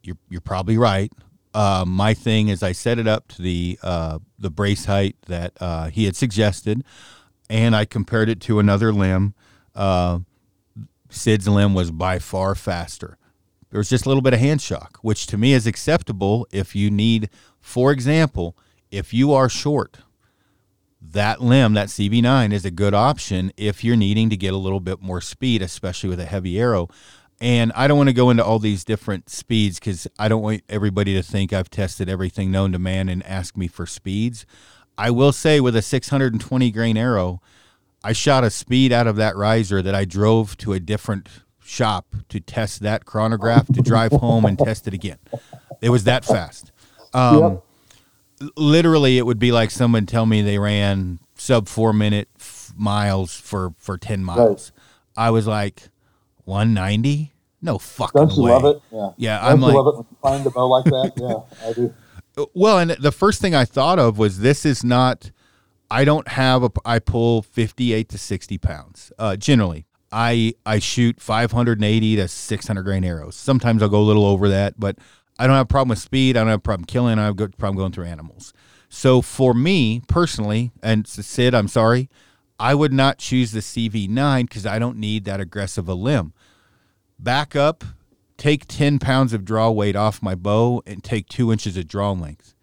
You're 0.02 0.18
you're 0.28 0.40
probably 0.40 0.78
right. 0.78 1.12
Uh, 1.54 1.84
my 1.86 2.14
thing 2.14 2.48
is 2.48 2.62
I 2.62 2.72
set 2.72 2.98
it 2.98 3.06
up 3.06 3.28
to 3.28 3.42
the 3.42 3.78
uh, 3.82 4.18
the 4.38 4.50
brace 4.50 4.86
height 4.86 5.16
that 5.26 5.52
uh, 5.60 5.88
he 5.88 6.04
had 6.04 6.16
suggested, 6.16 6.84
and 7.48 7.76
I 7.76 7.84
compared 7.84 8.28
it 8.28 8.40
to 8.42 8.58
another 8.58 8.92
limb. 8.92 9.34
Uh, 9.74 10.20
Sid's 11.10 11.48
limb 11.48 11.74
was 11.74 11.90
by 11.90 12.18
far 12.18 12.54
faster. 12.54 13.18
There 13.70 13.78
was 13.78 13.88
just 13.88 14.06
a 14.06 14.08
little 14.08 14.22
bit 14.22 14.34
of 14.34 14.40
hand 14.40 14.62
shock, 14.62 14.98
which 15.02 15.26
to 15.28 15.38
me 15.38 15.52
is 15.52 15.66
acceptable 15.66 16.46
if 16.52 16.76
you 16.76 16.90
need, 16.90 17.28
for 17.60 17.90
example, 17.90 18.56
if 18.90 19.12
you 19.12 19.32
are 19.32 19.48
short, 19.48 19.98
that 21.00 21.40
limb, 21.40 21.74
that 21.74 21.88
CV9, 21.88 22.52
is 22.52 22.64
a 22.64 22.70
good 22.70 22.94
option 22.94 23.52
if 23.56 23.82
you're 23.82 23.96
needing 23.96 24.30
to 24.30 24.36
get 24.36 24.54
a 24.54 24.58
little 24.58 24.80
bit 24.80 25.02
more 25.02 25.20
speed, 25.20 25.60
especially 25.60 26.08
with 26.08 26.20
a 26.20 26.24
heavy 26.24 26.58
arrow. 26.58 26.88
And 27.44 27.72
I 27.74 27.86
don't 27.86 27.98
want 27.98 28.08
to 28.08 28.14
go 28.14 28.30
into 28.30 28.42
all 28.42 28.58
these 28.58 28.84
different 28.84 29.28
speeds 29.28 29.78
because 29.78 30.08
I 30.18 30.28
don't 30.28 30.42
want 30.42 30.62
everybody 30.68 31.14
to 31.14 31.22
think 31.22 31.52
I've 31.52 31.68
tested 31.68 32.08
everything 32.08 32.50
known 32.50 32.72
to 32.72 32.78
man 32.78 33.10
and 33.10 33.22
ask 33.26 33.56
me 33.56 33.68
for 33.68 33.84
speeds. 33.84 34.46
I 34.96 35.10
will 35.10 35.32
say 35.32 35.60
with 35.60 35.76
a 35.76 35.82
620 35.82 36.70
grain 36.70 36.96
arrow, 36.96 37.42
I 38.02 38.14
shot 38.14 38.44
a 38.44 38.50
speed 38.50 38.92
out 38.92 39.06
of 39.06 39.16
that 39.16 39.36
riser 39.36 39.82
that 39.82 39.94
I 39.94 40.06
drove 40.06 40.56
to 40.58 40.72
a 40.72 40.80
different 40.80 41.28
shop 41.62 42.14
to 42.30 42.40
test 42.40 42.80
that 42.80 43.04
chronograph 43.04 43.66
to 43.66 43.82
drive 43.82 44.12
home 44.12 44.46
and 44.46 44.58
test 44.58 44.88
it 44.88 44.94
again. 44.94 45.18
It 45.82 45.90
was 45.90 46.04
that 46.04 46.24
fast. 46.24 46.72
Um, 47.12 47.42
yep 47.42 47.64
literally 48.56 49.18
it 49.18 49.26
would 49.26 49.38
be 49.38 49.52
like 49.52 49.70
someone 49.70 50.06
tell 50.06 50.26
me 50.26 50.42
they 50.42 50.58
ran 50.58 51.18
sub 51.34 51.68
four 51.68 51.92
minute 51.92 52.28
f- 52.38 52.72
miles 52.76 53.34
for 53.34 53.74
for 53.78 53.96
10 53.96 54.24
miles 54.24 54.72
right. 55.16 55.26
i 55.26 55.30
was 55.30 55.46
like 55.46 55.88
190 56.44 57.32
no 57.64 57.78
fucking 57.78 58.20
don't 58.20 58.36
you 58.36 58.42
way. 58.44 58.50
love 58.52 58.64
it 58.64 58.82
yeah 58.92 59.10
yeah 59.16 59.40
don't 59.40 59.50
i'm 59.50 59.60
you 59.60 59.66
like 59.66 59.74
love 59.74 59.86
it 59.86 59.96
when 59.96 60.06
you 60.10 60.16
find 60.22 60.46
a 60.46 60.50
bow 60.50 60.68
like 60.68 60.84
that 60.84 61.12
yeah 61.16 61.68
i 61.68 61.72
do 61.72 61.94
well 62.54 62.78
and 62.78 62.90
the 62.92 63.12
first 63.12 63.40
thing 63.40 63.54
i 63.54 63.64
thought 63.64 63.98
of 63.98 64.18
was 64.18 64.40
this 64.40 64.64
is 64.64 64.84
not 64.84 65.30
i 65.90 66.04
don't 66.04 66.28
have 66.28 66.62
a 66.62 66.70
i 66.84 66.98
pull 66.98 67.42
58 67.42 68.08
to 68.08 68.18
60 68.18 68.58
pounds 68.58 69.12
uh 69.18 69.34
generally 69.36 69.86
i 70.12 70.54
i 70.64 70.78
shoot 70.78 71.20
580 71.20 72.16
to 72.16 72.28
600 72.28 72.82
grain 72.82 73.04
arrows 73.04 73.34
sometimes 73.34 73.82
i'll 73.82 73.88
go 73.88 74.00
a 74.00 74.02
little 74.02 74.26
over 74.26 74.48
that 74.48 74.78
but 74.78 74.98
I 75.38 75.46
don't 75.46 75.56
have 75.56 75.64
a 75.64 75.68
problem 75.68 75.90
with 75.90 75.98
speed. 75.98 76.36
I 76.36 76.40
don't 76.40 76.48
have 76.48 76.58
a 76.58 76.62
problem 76.62 76.84
killing. 76.84 77.18
I 77.18 77.24
have 77.24 77.40
a 77.40 77.48
problem 77.48 77.76
going 77.76 77.92
through 77.92 78.04
animals. 78.04 78.52
So 78.88 79.20
for 79.20 79.54
me 79.54 80.02
personally, 80.06 80.70
and 80.82 81.06
Sid, 81.06 81.54
I'm 81.54 81.68
sorry, 81.68 82.08
I 82.58 82.74
would 82.74 82.92
not 82.92 83.18
choose 83.18 83.50
the 83.50 83.60
CV9 83.60 84.42
because 84.48 84.64
I 84.64 84.78
don't 84.78 84.98
need 84.98 85.24
that 85.24 85.40
aggressive 85.40 85.88
a 85.88 85.94
limb. 85.94 86.32
Back 87.18 87.56
up, 87.56 87.84
take 88.36 88.66
10 88.66 88.98
pounds 88.98 89.32
of 89.32 89.44
draw 89.44 89.70
weight 89.70 89.96
off 89.96 90.22
my 90.22 90.34
bow, 90.34 90.82
and 90.86 91.02
take 91.02 91.28
two 91.28 91.52
inches 91.52 91.76
of 91.76 91.88
draw 91.88 92.12
length. 92.12 92.54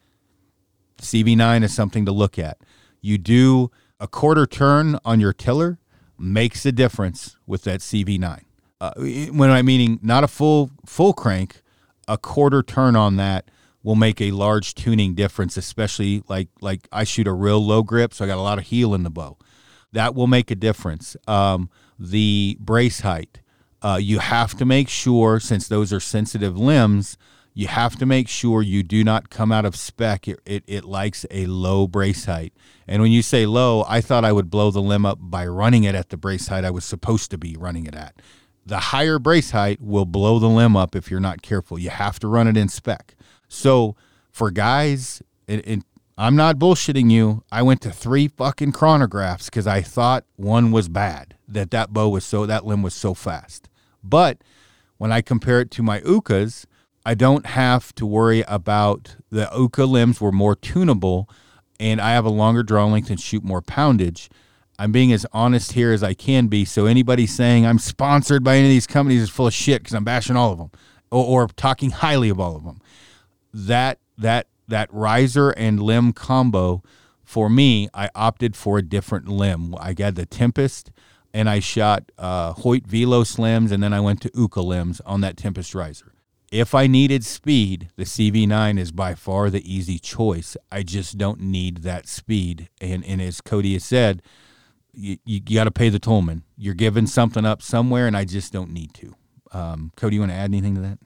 CV9 1.02 1.64
is 1.64 1.74
something 1.74 2.06
to 2.06 2.12
look 2.12 2.38
at. 2.38 2.58
You 3.02 3.18
do 3.18 3.72
a 4.00 4.08
quarter 4.08 4.46
turn 4.46 5.00
on 5.04 5.20
your 5.20 5.34
tiller, 5.34 5.80
makes 6.18 6.66
a 6.66 6.72
difference 6.72 7.38
with 7.48 7.64
that 7.64 7.80
CV9. 7.80 8.44
Uh, 8.80 8.94
when 9.32 9.50
I'm 9.50 9.66
meaning 9.66 10.00
not 10.02 10.24
a 10.24 10.28
full 10.28 10.72
full 10.86 11.14
crank, 11.14 11.62
a 12.08 12.18
quarter 12.18 12.64
turn 12.64 12.96
on 12.96 13.18
that 13.18 13.50
will 13.84 13.96
make 13.96 14.22
a 14.22 14.32
large 14.32 14.74
tuning 14.76 15.14
difference, 15.14 15.58
especially 15.58 16.24
like 16.28 16.50
like 16.62 16.88
I 16.92 17.04
shoot 17.04 17.28
a 17.28 17.34
real 17.34 17.64
low 17.64 17.84
grip, 17.84 18.14
so 18.14 18.26
I 18.26 18.28
got 18.28 18.38
a 18.38 18.42
lot 18.42 18.58
of 18.58 18.66
heel 18.66 18.94
in 18.94 19.04
the 19.04 19.10
bow. 19.10 19.38
That 19.92 20.16
will 20.16 20.28
make 20.28 20.50
a 20.52 20.56
difference. 20.56 21.16
Um, 21.28 21.70
the 22.00 22.58
brace 22.60 23.02
height, 23.02 23.41
uh, 23.82 24.00
you 24.02 24.20
have 24.20 24.56
to 24.58 24.66
make 24.66 24.90
sure 24.90 25.40
since 25.40 25.68
those 25.68 25.92
are 25.92 26.00
sensitive 26.00 26.58
limbs, 26.58 27.18
you 27.54 27.68
have 27.68 27.98
to 27.98 28.06
make 28.06 28.30
sure 28.30 28.62
you 28.62 28.82
do 28.82 29.04
not 29.04 29.30
come 29.30 29.52
out 29.52 29.66
of 29.66 29.76
spec. 29.76 30.28
It, 30.28 30.40
it, 30.46 30.64
it 30.68 30.86
likes 30.86 31.26
a 31.30 31.46
low 31.48 31.88
brace 31.88 32.26
height. 32.26 32.54
And 32.88 33.02
when 33.02 33.12
you 33.12 33.22
say 33.22 33.46
low, 33.46 33.84
I 33.88 34.00
thought 34.00 34.24
I 34.24 34.32
would 34.32 34.50
blow 34.50 34.72
the 34.72 34.82
limb 34.82 35.06
up 35.06 35.18
by 35.20 35.46
running 35.46 35.84
it 35.84 35.96
at 35.96 36.10
the 36.10 36.18
brace 36.18 36.48
height 36.48 36.64
I 36.64 36.72
was 36.72 36.86
supposed 36.86 37.30
to 37.32 37.38
be 37.38 37.56
running 37.60 37.86
it 37.86 37.96
at 37.96 38.16
the 38.66 38.80
higher 38.80 39.20
brace 39.20 39.52
height 39.52 39.82
will 39.82 40.06
blow 40.06 40.40
the 40.40 40.50
limb 40.50 40.76
up 40.76 40.96
if 40.96 41.10
you're 41.10 41.20
not 41.20 41.42
careful. 41.42 41.80
You 41.80 41.90
have 41.90 42.20
to 42.20 42.28
run 42.28 42.48
it 42.48 42.58
in 42.58 42.70
spec. 42.70 43.16
So 43.48 43.96
for 44.32 44.52
guys, 44.52 45.22
and, 45.48 45.84
I'm 46.18 46.36
not 46.36 46.58
bullshitting 46.58 47.10
you. 47.10 47.44
I 47.52 47.64
went 47.64 47.82
to 47.82 47.92
three 47.92 48.28
fucking 48.28 48.74
chronographs 48.74 49.46
because 49.46 49.66
I 49.66 49.82
thought 49.82 50.24
one 50.36 50.72
was 50.72 50.88
bad. 50.88 51.36
That 51.48 51.72
that 51.72 51.94
bow 51.94 52.10
was 52.10 52.24
so 52.24 52.46
that 52.46 52.64
limb 52.64 52.84
was 52.84 52.94
so 52.94 53.16
fast. 53.16 53.70
But 54.04 54.40
when 54.98 55.12
I 55.12 55.22
compare 55.22 55.62
it 55.62 55.72
to 55.72 55.84
my 55.84 56.00
Uukhas, 56.02 56.66
I 57.06 57.16
don't 57.16 57.46
have 57.48 57.94
to 57.96 58.06
worry 58.06 58.44
about 58.48 59.16
the 59.30 59.46
Uukha 59.48 59.90
limbs 59.90 60.22
were 60.22 60.32
more 60.32 60.56
tunable, 60.56 61.30
and 61.80 62.00
I 62.00 62.12
have 62.12 62.26
a 62.26 62.30
longer 62.30 62.64
draw 62.64 62.86
length 62.86 63.10
and 63.10 63.20
shoot 63.20 63.44
more 63.44 63.62
poundage. 63.62 64.30
I'm 64.78 64.92
being 64.92 65.12
as 65.12 65.26
honest 65.32 65.74
here 65.74 65.92
as 65.92 66.04
I 66.04 66.14
can 66.14 66.48
be. 66.48 66.66
So 66.66 66.86
anybody 66.86 67.28
saying 67.28 67.66
I'm 67.66 67.80
sponsored 67.80 68.44
by 68.44 68.56
any 68.56 68.68
of 68.68 68.72
these 68.72 68.88
companies 68.88 69.22
is 69.22 69.30
full 69.30 69.48
of 69.48 69.54
shit 69.54 69.82
because 69.82 69.94
I'm 69.94 70.04
bashing 70.04 70.36
all 70.36 70.52
of 70.52 70.58
them 70.58 70.72
or, 71.12 71.44
or, 71.44 71.48
talking 71.48 71.92
highly 71.92 72.30
of 72.30 72.40
all 72.40 72.56
of 72.56 72.64
them. 72.64 72.80
That 73.54 74.00
that 74.18 74.48
that 74.68 74.92
riser 74.92 75.52
and 75.52 75.82
limb 75.82 76.14
combo 76.14 76.82
for 77.24 77.50
me, 77.50 77.90
I 77.94 78.10
opted 78.16 78.56
for 78.56 78.78
a 78.78 78.82
different 78.82 79.28
limb. 79.28 79.76
I 79.80 79.94
got 79.94 80.16
the 80.16 80.26
Tempest 80.26 80.92
and 81.34 81.50
I 81.50 81.60
shot 81.60 82.12
uh, 82.18 82.54
Hoyt 82.54 82.88
Velos 82.88 83.38
limbs, 83.38 83.72
and 83.72 83.82
then 83.82 83.94
I 83.94 84.00
went 84.00 84.22
to 84.22 84.30
Uukha 84.32 84.64
limbs 84.64 85.02
on 85.06 85.22
that 85.22 85.38
Tempest 85.38 85.74
riser. 85.74 86.14
If 86.52 86.76
I 86.76 86.86
needed 86.86 87.24
speed, 87.24 87.90
the 87.96 88.04
CV9 88.04 88.78
is 88.78 88.92
by 88.92 89.16
far 89.16 89.50
the 89.50 89.74
easy 89.74 89.98
choice. 89.98 90.58
I 90.70 90.84
just 90.84 91.18
don't 91.18 91.40
need 91.40 91.78
that 91.84 92.08
speed. 92.10 92.68
And, 92.82 93.06
and 93.06 93.22
as 93.22 93.40
Cody 93.40 93.72
has 93.74 93.86
said, 93.86 94.22
you, 94.94 95.18
you, 95.24 95.40
got 95.40 95.64
to 95.64 95.72
pay 95.72 95.88
the 95.88 96.00
tollman. 96.00 96.42
You're 96.58 96.74
giving 96.74 97.08
something 97.08 97.46
up 97.46 97.62
somewhere, 97.62 98.06
and 98.06 98.18
I 98.18 98.26
just 98.26 98.52
don't 98.52 98.72
need 98.72 98.94
to. 98.96 99.16
Um, 99.54 99.94
Cody, 99.96 100.16
you 100.16 100.22
want 100.22 100.34
to 100.34 100.36
add 100.38 100.50
anything 100.50 100.76
to 100.76 100.82
that? 100.82 101.00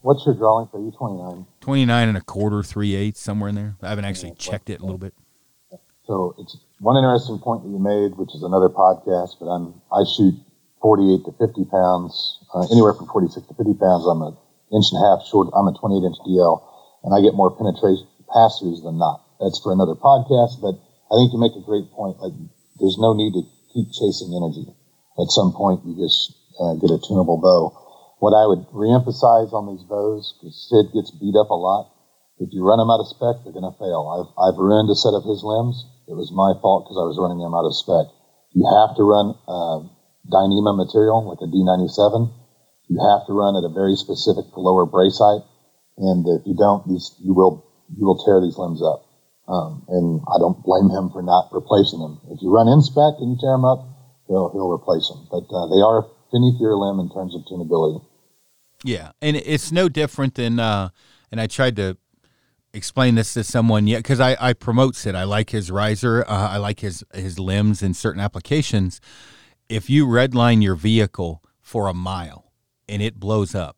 What's 0.00 0.26
your 0.26 0.34
drawing 0.34 0.66
for 0.66 0.80
you? 0.80 0.90
29. 0.90 1.46
29 1.60 2.08
and 2.08 2.18
a 2.18 2.20
quarter, 2.20 2.64
three 2.64 2.96
eighths, 2.96 3.20
somewhere 3.20 3.48
in 3.48 3.54
there. 3.54 3.76
I 3.80 3.90
haven't 3.90 4.04
actually 4.06 4.34
checked 4.34 4.70
it 4.70 4.80
a 4.80 4.84
little 4.84 4.98
bit. 4.98 5.14
So 6.06 6.34
it's 6.38 6.58
one 6.84 7.00
interesting 7.00 7.40
point 7.40 7.64
that 7.64 7.72
you 7.72 7.80
made, 7.80 8.20
which 8.20 8.36
is 8.36 8.44
another 8.44 8.68
podcast, 8.68 9.40
but 9.40 9.48
I'm, 9.48 9.80
I 9.88 10.04
shoot 10.04 10.36
48 10.84 11.24
to 11.24 11.32
50 11.40 11.64
pounds, 11.72 12.12
uh, 12.52 12.68
anywhere 12.68 12.92
from 12.92 13.08
46 13.08 13.40
to 13.40 13.54
50 13.56 13.80
pounds. 13.80 14.04
I'm 14.04 14.20
an 14.20 14.36
inch 14.68 14.92
and 14.92 15.00
a 15.00 15.04
half 15.08 15.24
short. 15.24 15.48
I'm 15.56 15.64
a 15.64 15.72
28 15.72 16.04
inch 16.04 16.20
DL, 16.28 16.60
and 17.08 17.16
I 17.16 17.24
get 17.24 17.32
more 17.32 17.48
penetration 17.56 18.04
pass 18.28 18.60
throughs 18.60 18.84
than 18.84 19.00
not. 19.00 19.24
That's 19.40 19.56
for 19.64 19.72
another 19.72 19.96
podcast, 19.96 20.60
but 20.60 20.76
I 21.08 21.16
think 21.16 21.32
you 21.32 21.40
make 21.40 21.56
a 21.56 21.64
great 21.64 21.88
point. 21.96 22.20
Like 22.20 22.36
there's 22.76 23.00
no 23.00 23.16
need 23.16 23.32
to 23.32 23.48
keep 23.72 23.88
chasing 23.88 24.36
energy. 24.36 24.68
At 25.16 25.32
some 25.32 25.56
point, 25.56 25.88
you 25.88 25.96
just 25.96 26.36
uh, 26.60 26.76
get 26.76 26.92
a 26.92 27.00
tunable 27.00 27.40
bow. 27.40 27.72
What 28.20 28.36
I 28.36 28.44
would 28.44 28.68
reemphasize 28.76 29.56
on 29.56 29.72
these 29.72 29.84
bows, 29.88 30.36
because 30.36 30.68
Sid 30.68 30.92
gets 30.92 31.16
beat 31.16 31.36
up 31.36 31.48
a 31.48 31.56
lot, 31.56 31.88
if 32.38 32.52
you 32.52 32.60
run 32.60 32.76
them 32.76 32.90
out 32.90 33.00
of 33.00 33.08
spec, 33.08 33.40
they're 33.40 33.56
going 33.56 33.68
to 33.68 33.78
fail. 33.78 34.04
I've, 34.10 34.30
I've 34.36 34.58
ruined 34.58 34.90
a 34.90 34.98
set 34.98 35.14
of 35.14 35.24
his 35.24 35.40
limbs. 35.46 35.86
It 36.08 36.16
was 36.16 36.32
my 36.32 36.52
fault 36.60 36.84
because 36.84 37.00
I 37.00 37.08
was 37.08 37.16
running 37.16 37.40
them 37.40 37.56
out 37.56 37.64
of 37.64 37.72
spec. 37.72 38.12
You 38.52 38.64
have 38.68 38.94
to 38.96 39.02
run 39.02 39.34
uh, 39.48 39.88
Dyneema 40.30 40.76
material, 40.76 41.24
like 41.24 41.40
a 41.40 41.48
D97. 41.48 42.30
You 42.88 43.00
have 43.00 43.26
to 43.26 43.32
run 43.32 43.56
at 43.56 43.64
a 43.64 43.72
very 43.72 43.96
specific 43.96 44.44
lower 44.56 44.84
brace 44.84 45.18
height. 45.18 45.42
And 45.96 46.26
if 46.28 46.46
you 46.46 46.54
don't, 46.54 46.84
you, 46.86 47.00
you 47.24 47.32
will 47.34 47.64
you 47.92 48.04
will 48.04 48.18
tear 48.24 48.40
these 48.40 48.58
limbs 48.58 48.82
up. 48.82 49.04
Um, 49.46 49.84
and 49.88 50.20
I 50.28 50.38
don't 50.38 50.62
blame 50.64 50.88
him 50.88 51.10
for 51.12 51.22
not 51.22 51.52
replacing 51.52 52.00
them. 52.00 52.20
If 52.32 52.40
you 52.40 52.48
run 52.48 52.68
in 52.68 52.80
spec 52.80 53.20
and 53.20 53.32
you 53.32 53.38
tear 53.40 53.52
them 53.52 53.64
up, 53.64 53.84
he'll, 54.26 54.50
he'll 54.52 54.72
replace 54.72 55.08
them. 55.08 55.28
But 55.30 55.44
uh, 55.52 55.68
they 55.68 55.84
are 55.84 56.08
finikier 56.32 56.72
limb 56.76 56.98
in 56.98 57.12
terms 57.12 57.34
of 57.34 57.44
tunability. 57.44 58.04
Yeah, 58.84 59.12
and 59.20 59.36
it's 59.36 59.70
no 59.72 59.88
different 59.88 60.34
than, 60.34 60.60
uh, 60.60 60.90
and 61.30 61.40
I 61.40 61.46
tried 61.46 61.76
to 61.76 61.96
explain 62.74 63.14
this 63.14 63.32
to 63.34 63.44
someone 63.44 63.86
yet 63.86 63.98
because 63.98 64.20
I, 64.20 64.36
I 64.40 64.52
promote 64.52 64.96
Sid. 64.96 65.14
I 65.14 65.24
like 65.24 65.50
his 65.50 65.70
riser. 65.70 66.24
Uh, 66.28 66.48
I 66.50 66.56
like 66.58 66.80
his 66.80 67.04
his 67.14 67.38
limbs 67.38 67.82
in 67.82 67.94
certain 67.94 68.20
applications. 68.20 69.00
If 69.68 69.88
you 69.88 70.06
redline 70.06 70.62
your 70.62 70.74
vehicle 70.74 71.42
for 71.60 71.88
a 71.88 71.94
mile 71.94 72.52
and 72.88 73.00
it 73.00 73.18
blows 73.18 73.54
up, 73.54 73.76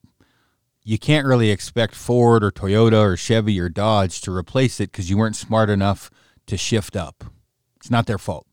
you 0.83 0.99
can't 0.99 1.27
really 1.27 1.51
expect 1.51 1.95
Ford 1.95 2.43
or 2.43 2.51
Toyota 2.51 3.01
or 3.01 3.17
Chevy 3.17 3.61
or 3.61 3.69
Dodge 3.69 4.21
to 4.23 4.35
replace 4.35 4.81
it 4.81 4.91
because 4.91 5.11
you 5.11 5.19
weren't 5.19 5.37
smart 5.37 5.71
enough 5.71 6.11
to 6.47 6.57
shift 6.57 6.97
up. 6.97 7.25
It's 7.77 7.91
not 7.91 8.07
their 8.07 8.19
fault. 8.19 8.47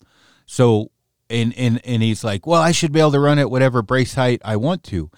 So 0.45 0.91
and 1.29 1.57
and 1.57 1.81
and 1.85 2.03
he's 2.03 2.23
like, 2.23 2.45
well, 2.45 2.61
I 2.61 2.71
should 2.71 2.91
be 2.91 2.99
able 2.99 3.13
to 3.13 3.19
run 3.19 3.39
at 3.39 3.49
whatever 3.49 3.81
brace 3.81 4.15
height 4.15 4.41
I 4.43 4.57
want 4.57 4.83
to. 4.85 5.09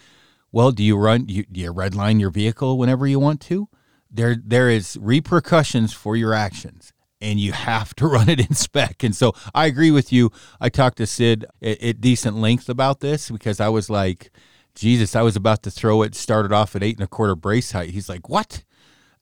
Well, 0.52 0.72
do 0.72 0.84
you 0.84 0.96
run? 0.96 1.26
You, 1.28 1.44
do 1.52 1.60
you 1.60 1.74
redline 1.74 2.22
your 2.22 2.30
vehicle 2.30 2.78
whenever 2.78 3.06
you 3.06 3.20
want 3.20 3.42
to? 3.42 3.68
There 4.16 4.36
there 4.44 4.70
is 4.70 4.98
repercussions 5.02 5.94
for 5.94 6.16
your 6.16 6.34
actions 6.34 6.94
and 7.22 7.40
you 7.40 7.52
have 7.54 7.94
to 7.96 8.08
run 8.16 8.30
it 8.30 8.40
in 8.40 8.54
spec. 8.54 9.04
And 9.04 9.16
so 9.16 9.34
I 9.54 9.66
agree 9.66 9.92
with 9.92 10.12
you. 10.12 10.32
I 10.60 10.70
talked 10.70 10.98
to 10.98 11.08
Sid 11.08 11.46
at, 11.62 11.82
at, 11.82 12.02
decent 12.02 12.38
length 12.38 12.70
about 12.70 13.00
this 13.00 13.30
because 13.30 13.60
I 13.60 13.70
was 13.70 13.90
like, 13.90 14.32
Jesus, 14.76 15.16
I 15.16 15.22
was 15.22 15.36
about 15.36 15.64
to 15.64 15.72
throw 15.72 16.02
it, 16.02 16.16
started 16.16 16.52
off 16.52 16.76
at 16.76 16.84
eight 16.84 16.98
and 16.98 17.04
a 17.04 17.08
quarter 17.08 17.36
brace 17.36 17.72
height. 17.72 17.92
He's 17.92 18.10
like, 18.10 18.28
what? 18.30 18.64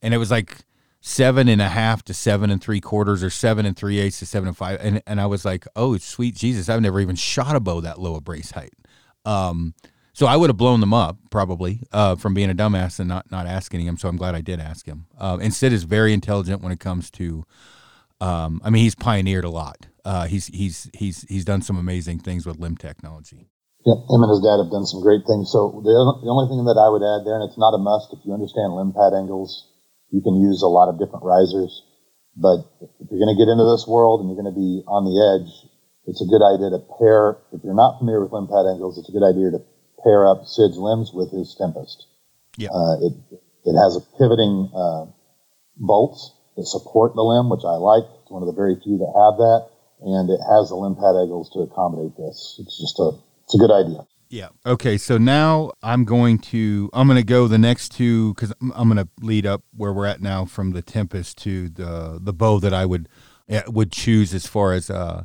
And 0.02 0.14
it 0.14 0.18
was 0.18 0.32
like 0.32 0.58
seven 1.00 1.48
and 1.48 1.62
a 1.62 1.70
half 1.70 2.02
to 2.04 2.14
seven 2.14 2.50
and 2.50 2.62
three 2.62 2.82
quarters 2.82 3.24
or 3.24 3.30
seven 3.30 3.66
and 3.66 3.78
three 3.78 4.00
eighths 4.00 4.20
to 4.20 4.26
seven 4.26 4.48
and 4.48 4.58
five. 4.58 4.80
And, 4.82 5.04
and 5.06 5.22
I 5.22 5.28
was 5.28 5.46
like, 5.46 5.68
oh, 5.76 5.98
sweet 5.98 6.36
Jesus, 6.36 6.70
I've 6.70 6.82
never 6.82 7.00
even 7.00 7.16
shot 7.16 7.56
a 7.56 7.60
bow 7.60 7.82
that 7.82 8.00
low 8.00 8.16
a 8.16 8.22
brace 8.22 8.52
height. 8.52 8.74
Um, 9.26 9.76
so 10.14 10.28
I 10.28 10.38
would 10.38 10.50
have 10.50 10.58
blown 10.58 10.80
them 10.80 10.94
up 10.94 11.18
probably 11.32 11.82
uh, 11.92 12.16
from 12.16 12.34
being 12.34 12.50
a 12.50 12.56
dumbass 12.56 13.00
and 13.00 13.10
not 13.10 13.30
not 13.32 13.48
asking 13.48 13.82
him. 13.82 13.98
So 13.98 14.08
I'm 14.08 14.18
glad 14.18 14.36
I 14.36 14.42
did 14.42 14.60
ask 14.60 14.86
him. 14.86 15.08
Uh, 15.18 15.40
and 15.42 15.54
Sid 15.54 15.74
is 15.74 15.84
very 15.84 16.14
intelligent 16.14 16.62
when 16.62 16.72
it 16.72 16.80
comes 16.80 17.10
to. 17.12 17.44
Um, 18.22 18.62
I 18.64 18.70
mean, 18.70 18.84
he's 18.84 18.96
pioneered 18.96 19.44
a 19.44 19.50
lot. 19.50 19.88
Uh, 20.06 20.28
he's 20.28 20.48
he's 20.48 20.90
he's 20.94 21.26
he's 21.28 21.44
done 21.44 21.62
some 21.62 21.78
amazing 21.78 22.20
things 22.20 22.46
with 22.46 22.60
limb 22.60 22.78
technology. 22.78 23.50
Yeah, 23.84 24.00
him 24.08 24.24
and 24.24 24.32
his 24.32 24.40
dad 24.40 24.64
have 24.64 24.72
done 24.72 24.86
some 24.86 25.02
great 25.02 25.28
things. 25.28 25.52
So 25.52 25.82
the 25.84 25.92
the 26.24 26.32
only 26.32 26.48
thing 26.48 26.64
that 26.70 26.80
I 26.80 26.88
would 26.88 27.04
add 27.04 27.26
there, 27.26 27.36
and 27.36 27.44
it's 27.50 27.60
not 27.60 27.76
a 27.76 27.82
must, 27.82 28.14
if 28.14 28.24
you 28.24 28.32
understand 28.32 28.78
limb 28.78 28.94
pad 28.94 29.12
angles, 29.18 29.68
you 30.14 30.22
can 30.22 30.40
use 30.40 30.62
a 30.62 30.72
lot 30.72 30.88
of 30.88 31.02
different 31.02 31.26
risers. 31.26 31.84
But 32.38 32.64
if 32.80 33.10
you're 33.10 33.22
going 33.22 33.34
to 33.34 33.42
get 33.42 33.52
into 33.52 33.66
this 33.66 33.86
world 33.90 34.22
and 34.22 34.30
you're 34.30 34.40
going 34.40 34.50
to 34.50 34.58
be 34.58 34.82
on 34.90 35.06
the 35.06 35.18
edge, 35.20 35.52
it's 36.06 36.22
a 36.22 36.30
good 36.30 36.42
idea 36.42 36.70
to 36.74 36.82
pair. 36.98 37.44
If 37.54 37.62
you're 37.66 37.78
not 37.78 38.00
familiar 38.00 38.22
with 38.22 38.34
limb 38.34 38.50
pad 38.50 38.66
angles, 38.66 38.98
it's 38.98 39.10
a 39.10 39.16
good 39.16 39.26
idea 39.26 39.54
to 39.54 39.62
pair 40.04 40.28
up 40.28 40.46
Sid's 40.46 40.78
limbs 40.78 41.12
with 41.14 41.32
his 41.32 41.56
Tempest. 41.56 42.08
Yeah. 42.58 42.70
Uh, 42.70 42.96
it, 43.02 43.14
it 43.66 43.76
has 43.78 43.96
a 43.96 44.02
pivoting 44.18 44.70
uh, 44.76 45.06
bolts 45.78 46.34
that 46.56 46.66
support 46.66 47.16
the 47.16 47.24
limb, 47.24 47.50
which 47.50 47.66
I 47.66 47.76
like. 47.78 48.04
It's 48.22 48.32
one 48.32 48.44
of 48.44 48.48
the 48.48 48.54
very 48.54 48.76
few 48.84 48.98
that 48.98 49.12
have 49.16 49.38
that, 49.38 49.70
and 50.02 50.30
it 50.30 50.40
has 50.52 50.70
the 50.70 50.76
limb 50.76 50.96
pad 50.96 51.16
angles 51.18 51.50
to 51.54 51.60
accommodate 51.60 52.16
this. 52.18 52.60
It's 52.60 52.78
just 52.80 53.00
a 53.00 53.18
it's 53.44 53.56
a 53.56 53.58
good 53.58 53.72
idea. 53.72 54.06
Yeah. 54.30 54.50
Okay. 54.66 54.98
So 54.98 55.18
now 55.18 55.72
I'm 55.84 56.06
going 56.06 56.40
to 56.40 56.90
I'm 56.94 57.08
going 57.08 57.20
to 57.20 57.26
go 57.26 57.48
the 57.48 57.58
next 57.58 57.90
two 57.90 58.34
because 58.34 58.54
I'm 58.62 58.90
going 58.90 58.98
to 58.98 59.08
lead 59.22 59.46
up 59.46 59.64
where 59.76 59.94
we're 59.94 60.08
at 60.08 60.22
now 60.22 60.46
from 60.46 60.72
the 60.72 60.82
Tempest 60.82 61.38
to 61.40 61.70
the 61.70 62.20
the 62.22 62.34
bow 62.34 62.60
that 62.60 62.74
I 62.74 62.86
would 62.86 63.10
would 63.68 63.92
choose 63.92 64.34
as 64.34 64.48
far 64.48 64.74
as 64.74 64.90
uh, 64.90 65.24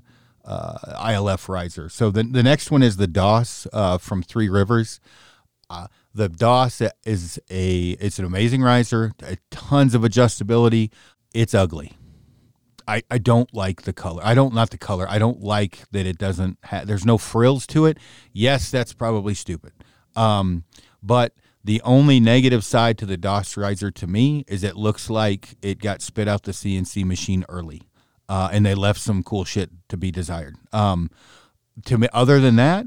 uh, 0.48 0.78
ILF 1.04 1.48
riser. 1.48 1.88
So 1.90 2.10
the, 2.10 2.22
the 2.22 2.42
next 2.42 2.70
one 2.70 2.82
is 2.82 2.96
the 2.96 3.06
DOS 3.06 3.66
uh, 3.72 3.98
from 3.98 4.22
Three 4.22 4.48
Rivers. 4.48 4.98
Uh, 5.68 5.88
the 6.14 6.30
DOS 6.30 6.82
is 7.04 7.38
a 7.50 7.90
it's 8.00 8.18
an 8.18 8.24
amazing 8.24 8.62
riser, 8.62 9.12
tons 9.50 9.94
of 9.94 10.02
adjustability. 10.02 10.90
It's 11.34 11.54
ugly. 11.54 11.92
I, 12.88 13.02
I 13.10 13.18
don't 13.18 13.52
like 13.52 13.82
the 13.82 13.92
color. 13.92 14.22
I 14.24 14.34
don't 14.34 14.54
not 14.54 14.70
the 14.70 14.78
color. 14.78 15.06
I 15.08 15.18
don't 15.18 15.42
like 15.42 15.80
that 15.90 16.06
it 16.06 16.16
doesn't 16.16 16.56
have. 16.64 16.86
There's 16.86 17.04
no 17.04 17.18
frills 17.18 17.66
to 17.68 17.84
it. 17.84 17.98
Yes, 18.32 18.70
that's 18.70 18.94
probably 18.94 19.34
stupid. 19.34 19.72
Um, 20.16 20.64
but 21.02 21.34
the 21.62 21.82
only 21.82 22.18
negative 22.18 22.64
side 22.64 22.96
to 22.98 23.06
the 23.06 23.18
DOS 23.18 23.58
riser 23.58 23.90
to 23.90 24.06
me 24.06 24.46
is 24.48 24.64
it 24.64 24.76
looks 24.76 25.10
like 25.10 25.56
it 25.60 25.82
got 25.82 26.00
spit 26.00 26.26
out 26.26 26.44
the 26.44 26.52
CNC 26.52 27.04
machine 27.04 27.44
early 27.50 27.82
uh, 28.28 28.50
and 28.52 28.64
they 28.66 28.74
left 28.74 29.00
some 29.00 29.22
cool 29.22 29.44
shit 29.44 29.70
to 29.88 29.96
be 29.96 30.10
desired. 30.10 30.56
Um, 30.72 31.10
to 31.86 31.98
me, 31.98 32.08
other 32.12 32.40
than 32.40 32.56
that, 32.56 32.86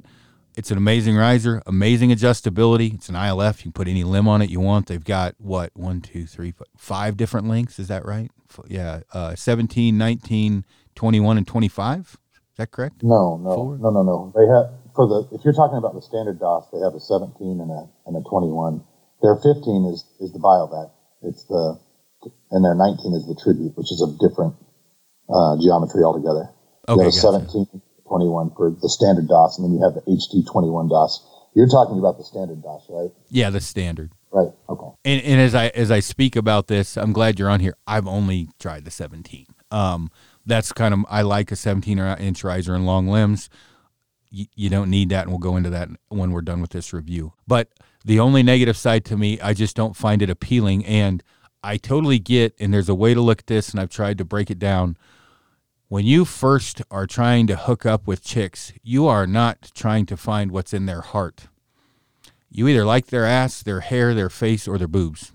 it's 0.57 0.69
an 0.69 0.77
amazing 0.77 1.15
riser, 1.15 1.61
amazing 1.65 2.09
adjustability. 2.09 2.93
It's 2.93 3.09
an 3.09 3.15
ILF. 3.15 3.59
You 3.59 3.63
can 3.63 3.71
put 3.71 3.87
any 3.87 4.03
limb 4.03 4.27
on 4.27 4.41
it 4.41 4.49
you 4.49 4.59
want. 4.59 4.87
They've 4.87 5.03
got 5.03 5.35
what 5.37 5.71
one, 5.75 6.01
two, 6.01 6.25
three, 6.25 6.53
five 6.77 7.15
different 7.15 7.47
lengths. 7.47 7.79
Is 7.79 7.87
that 7.87 8.05
right? 8.05 8.29
Yeah, 8.67 9.01
uh, 9.13 9.35
17, 9.35 9.97
19, 9.97 10.65
21, 10.95 11.37
and 11.37 11.47
25. 11.47 11.99
Is 12.01 12.57
that 12.57 12.71
correct? 12.71 13.01
No, 13.01 13.37
no, 13.37 13.55
Four? 13.55 13.77
no, 13.77 13.89
no, 13.91 14.03
no. 14.03 14.33
They 14.35 14.45
have 14.45 14.75
for 14.93 15.07
the 15.07 15.35
if 15.35 15.45
you're 15.45 15.53
talking 15.53 15.77
about 15.77 15.95
the 15.95 16.01
standard 16.01 16.39
DOS, 16.39 16.67
they 16.73 16.79
have 16.79 16.93
a 16.93 16.99
17 16.99 17.61
and 17.61 17.71
a 17.71 17.87
and 18.05 18.17
a 18.17 18.21
21. 18.29 18.83
Their 19.21 19.35
15 19.37 19.85
is 19.87 20.03
is 20.19 20.33
the 20.33 20.39
Biovac. 20.39 20.91
It's 21.23 21.45
the 21.45 21.79
and 22.51 22.65
their 22.65 22.75
19 22.75 23.13
is 23.15 23.25
the 23.25 23.39
Tribute, 23.41 23.77
which 23.77 23.91
is 23.91 24.03
a 24.03 24.11
different 24.19 24.55
uh, 25.31 25.57
geometry 25.61 26.03
altogether. 26.03 26.49
Okay, 26.89 26.99
you 26.99 27.09
have 27.09 27.13
a 27.13 27.39
gotcha. 27.47 27.65
17, 27.65 27.81
21 28.07 28.51
for 28.55 28.71
the 28.71 28.89
standard 28.89 29.27
DOS, 29.27 29.57
and 29.57 29.65
then 29.65 29.73
you 29.73 29.83
have 29.83 29.95
the 29.95 30.01
HD 30.01 30.45
21 30.45 30.89
DOS. 30.89 31.25
You're 31.55 31.67
talking 31.67 31.99
about 31.99 32.17
the 32.17 32.23
standard 32.23 32.61
DOS, 32.61 32.85
right? 32.89 33.11
Yeah, 33.29 33.49
the 33.49 33.61
standard. 33.61 34.11
Right. 34.31 34.49
Okay. 34.69 34.87
And, 35.03 35.21
and 35.23 35.41
as 35.41 35.53
I 35.53 35.67
as 35.67 35.91
I 35.91 35.99
speak 35.99 36.35
about 36.35 36.67
this, 36.67 36.97
I'm 36.97 37.11
glad 37.11 37.37
you're 37.37 37.49
on 37.49 37.59
here. 37.59 37.75
I've 37.85 38.07
only 38.07 38.49
tried 38.59 38.85
the 38.85 38.91
17. 38.91 39.45
Um, 39.71 40.09
that's 40.45 40.71
kind 40.71 40.93
of 40.93 41.01
I 41.09 41.21
like 41.21 41.51
a 41.51 41.55
17 41.55 41.99
inch 41.99 42.43
riser 42.43 42.73
and 42.73 42.85
long 42.85 43.07
limbs. 43.07 43.49
You, 44.29 44.45
you 44.55 44.69
don't 44.69 44.89
need 44.89 45.09
that, 45.09 45.23
and 45.23 45.31
we'll 45.31 45.39
go 45.39 45.57
into 45.57 45.69
that 45.71 45.89
when 46.07 46.31
we're 46.31 46.41
done 46.41 46.61
with 46.61 46.71
this 46.71 46.93
review. 46.93 47.33
But 47.45 47.69
the 48.05 48.19
only 48.19 48.41
negative 48.41 48.77
side 48.77 49.03
to 49.05 49.17
me, 49.17 49.39
I 49.41 49.53
just 49.53 49.75
don't 49.75 49.95
find 49.95 50.21
it 50.21 50.29
appealing, 50.29 50.85
and 50.85 51.21
I 51.61 51.75
totally 51.75 52.19
get. 52.19 52.55
And 52.57 52.73
there's 52.73 52.89
a 52.89 52.95
way 52.95 53.13
to 53.13 53.21
look 53.21 53.39
at 53.39 53.47
this, 53.47 53.71
and 53.71 53.81
I've 53.81 53.89
tried 53.89 54.17
to 54.19 54.25
break 54.25 54.49
it 54.49 54.59
down 54.59 54.95
when 55.91 56.05
you 56.05 56.23
first 56.23 56.81
are 56.89 57.05
trying 57.05 57.47
to 57.47 57.57
hook 57.57 57.85
up 57.85 58.07
with 58.07 58.23
chicks, 58.23 58.71
you 58.81 59.07
are 59.07 59.27
not 59.27 59.71
trying 59.75 60.05
to 60.05 60.15
find 60.15 60.49
what's 60.49 60.71
in 60.71 60.85
their 60.85 61.01
heart. 61.01 61.49
You 62.49 62.69
either 62.69 62.85
like 62.85 63.07
their 63.07 63.25
ass, 63.25 63.61
their 63.61 63.81
hair, 63.81 64.13
their 64.13 64.29
face, 64.29 64.69
or 64.69 64.77
their 64.77 64.87
boobs. 64.87 65.33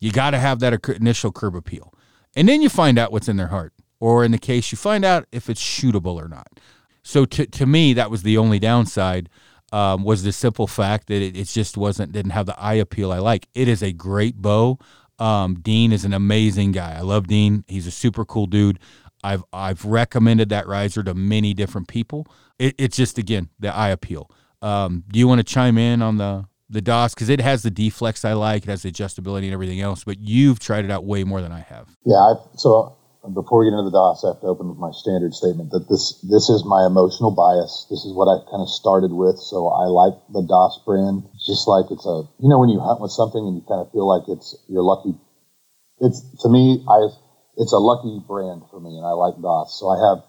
You 0.00 0.10
got 0.10 0.32
to 0.32 0.40
have 0.40 0.58
that 0.58 0.88
initial 0.88 1.30
curb 1.30 1.54
appeal. 1.54 1.94
And 2.34 2.48
then 2.48 2.62
you 2.62 2.68
find 2.68 2.98
out 2.98 3.12
what's 3.12 3.28
in 3.28 3.36
their 3.36 3.46
heart. 3.46 3.74
Or 4.00 4.24
in 4.24 4.32
the 4.32 4.38
case, 4.38 4.72
you 4.72 4.76
find 4.76 5.04
out 5.04 5.28
if 5.30 5.48
it's 5.48 5.62
shootable 5.62 6.20
or 6.20 6.26
not. 6.26 6.58
So 7.04 7.24
to, 7.24 7.46
to 7.46 7.64
me, 7.64 7.92
that 7.92 8.10
was 8.10 8.24
the 8.24 8.38
only 8.38 8.58
downside. 8.58 9.28
Um, 9.70 10.02
was 10.02 10.24
the 10.24 10.32
simple 10.32 10.66
fact 10.66 11.06
that 11.06 11.22
it, 11.22 11.36
it, 11.36 11.46
just 11.46 11.76
wasn't 11.76 12.10
didn't 12.10 12.32
have 12.32 12.46
the 12.46 12.58
eye 12.58 12.74
appeal 12.74 13.12
I 13.12 13.18
like. 13.18 13.46
It 13.54 13.68
is 13.68 13.84
a 13.84 13.92
great 13.92 14.36
bow. 14.36 14.80
Um, 15.18 15.60
Dean 15.60 15.92
is 15.92 16.04
an 16.04 16.12
amazing 16.12 16.72
guy. 16.72 16.96
I 16.96 17.00
love 17.00 17.28
Dean. 17.28 17.64
He's 17.68 17.86
a 17.86 17.92
super 17.92 18.24
cool 18.24 18.46
dude. 18.46 18.80
I've 19.26 19.44
I've 19.52 19.84
recommended 19.84 20.50
that 20.50 20.66
riser 20.68 21.02
to 21.02 21.14
many 21.14 21.52
different 21.52 21.88
people. 21.88 22.26
It, 22.58 22.74
it's 22.78 22.96
just 22.96 23.18
again 23.18 23.50
the 23.58 23.74
eye 23.74 23.90
appeal. 23.90 24.30
Um, 24.62 25.04
do 25.10 25.18
you 25.18 25.26
want 25.26 25.40
to 25.40 25.44
chime 25.44 25.78
in 25.78 26.00
on 26.00 26.16
the 26.16 26.46
the 26.68 26.80
DOS 26.80 27.14
because 27.14 27.28
it 27.28 27.40
has 27.40 27.62
the 27.62 27.70
deflex 27.70 28.24
I 28.24 28.32
like, 28.32 28.64
it 28.64 28.68
has 28.68 28.82
the 28.82 28.90
adjustability 28.90 29.44
and 29.44 29.52
everything 29.52 29.80
else. 29.80 30.04
But 30.04 30.18
you've 30.20 30.58
tried 30.58 30.84
it 30.84 30.90
out 30.90 31.04
way 31.04 31.24
more 31.24 31.40
than 31.40 31.52
I 31.52 31.60
have. 31.60 31.96
Yeah. 32.04 32.16
I've, 32.16 32.58
so 32.58 32.96
before 33.34 33.60
we 33.60 33.66
get 33.66 33.74
into 33.74 33.90
the 33.90 33.94
DOS, 33.94 34.24
I 34.24 34.28
have 34.34 34.40
to 34.42 34.46
open 34.46 34.68
with 34.68 34.78
my 34.78 34.90
standard 34.92 35.34
statement 35.34 35.70
that 35.70 35.88
this 35.90 36.14
this 36.22 36.48
is 36.48 36.64
my 36.64 36.86
emotional 36.86 37.30
bias. 37.30 37.86
This 37.90 38.06
is 38.06 38.14
what 38.14 38.30
I 38.30 38.38
kind 38.50 38.62
of 38.62 38.70
started 38.70 39.10
with. 39.10 39.38
So 39.38 39.68
I 39.68 39.86
like 39.90 40.14
the 40.30 40.42
DOS 40.42 40.80
brand. 40.86 41.26
Just 41.46 41.66
like 41.66 41.90
it's 41.90 42.06
a 42.06 42.22
you 42.38 42.48
know 42.48 42.58
when 42.58 42.70
you 42.70 42.78
hunt 42.78 43.00
with 43.00 43.10
something 43.10 43.42
and 43.42 43.58
you 43.58 43.62
kind 43.66 43.82
of 43.82 43.90
feel 43.90 44.06
like 44.06 44.30
it's 44.30 44.54
you're 44.70 44.86
lucky. 44.86 45.18
It's 45.98 46.22
to 46.42 46.48
me 46.48 46.84
I 46.86 47.10
it's 47.56 47.72
a 47.72 47.78
lucky 47.78 48.20
brand 48.26 48.62
for 48.70 48.80
me, 48.80 48.96
and 48.96 49.06
I 49.06 49.10
like 49.10 49.40
DOS. 49.40 49.78
So 49.78 49.88
I 49.88 49.96
have 49.96 50.24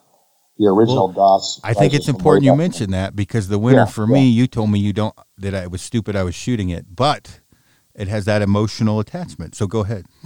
the 0.58 0.66
original 0.68 1.14
well, 1.14 1.38
DOS. 1.38 1.62
I 1.64 1.74
think 1.74 1.94
it's 1.94 2.08
important 2.08 2.46
you 2.46 2.56
mention 2.56 2.92
that 2.92 3.16
because 3.16 3.48
the 3.48 3.60
winner 3.60 3.80
yeah, 3.80 3.86
for 3.86 4.08
yeah. 4.08 4.14
me, 4.14 4.30
you 4.30 4.48
told 4.48 4.72
me 4.72 4.80
you 4.80 4.94
don't 4.94 5.16
that 5.38 5.54
I 5.54 5.68
was 5.68 5.82
stupid. 5.82 6.16
I 6.16 6.24
was 6.24 6.36
shooting 6.36 6.70
it, 6.70 6.96
but 6.96 7.42
it 7.98 8.08
has 8.08 8.26
that 8.26 8.42
emotional 8.42 9.00
attachment. 9.00 9.56
So 9.56 9.68
go 9.68 9.82
ahead. 9.82 10.06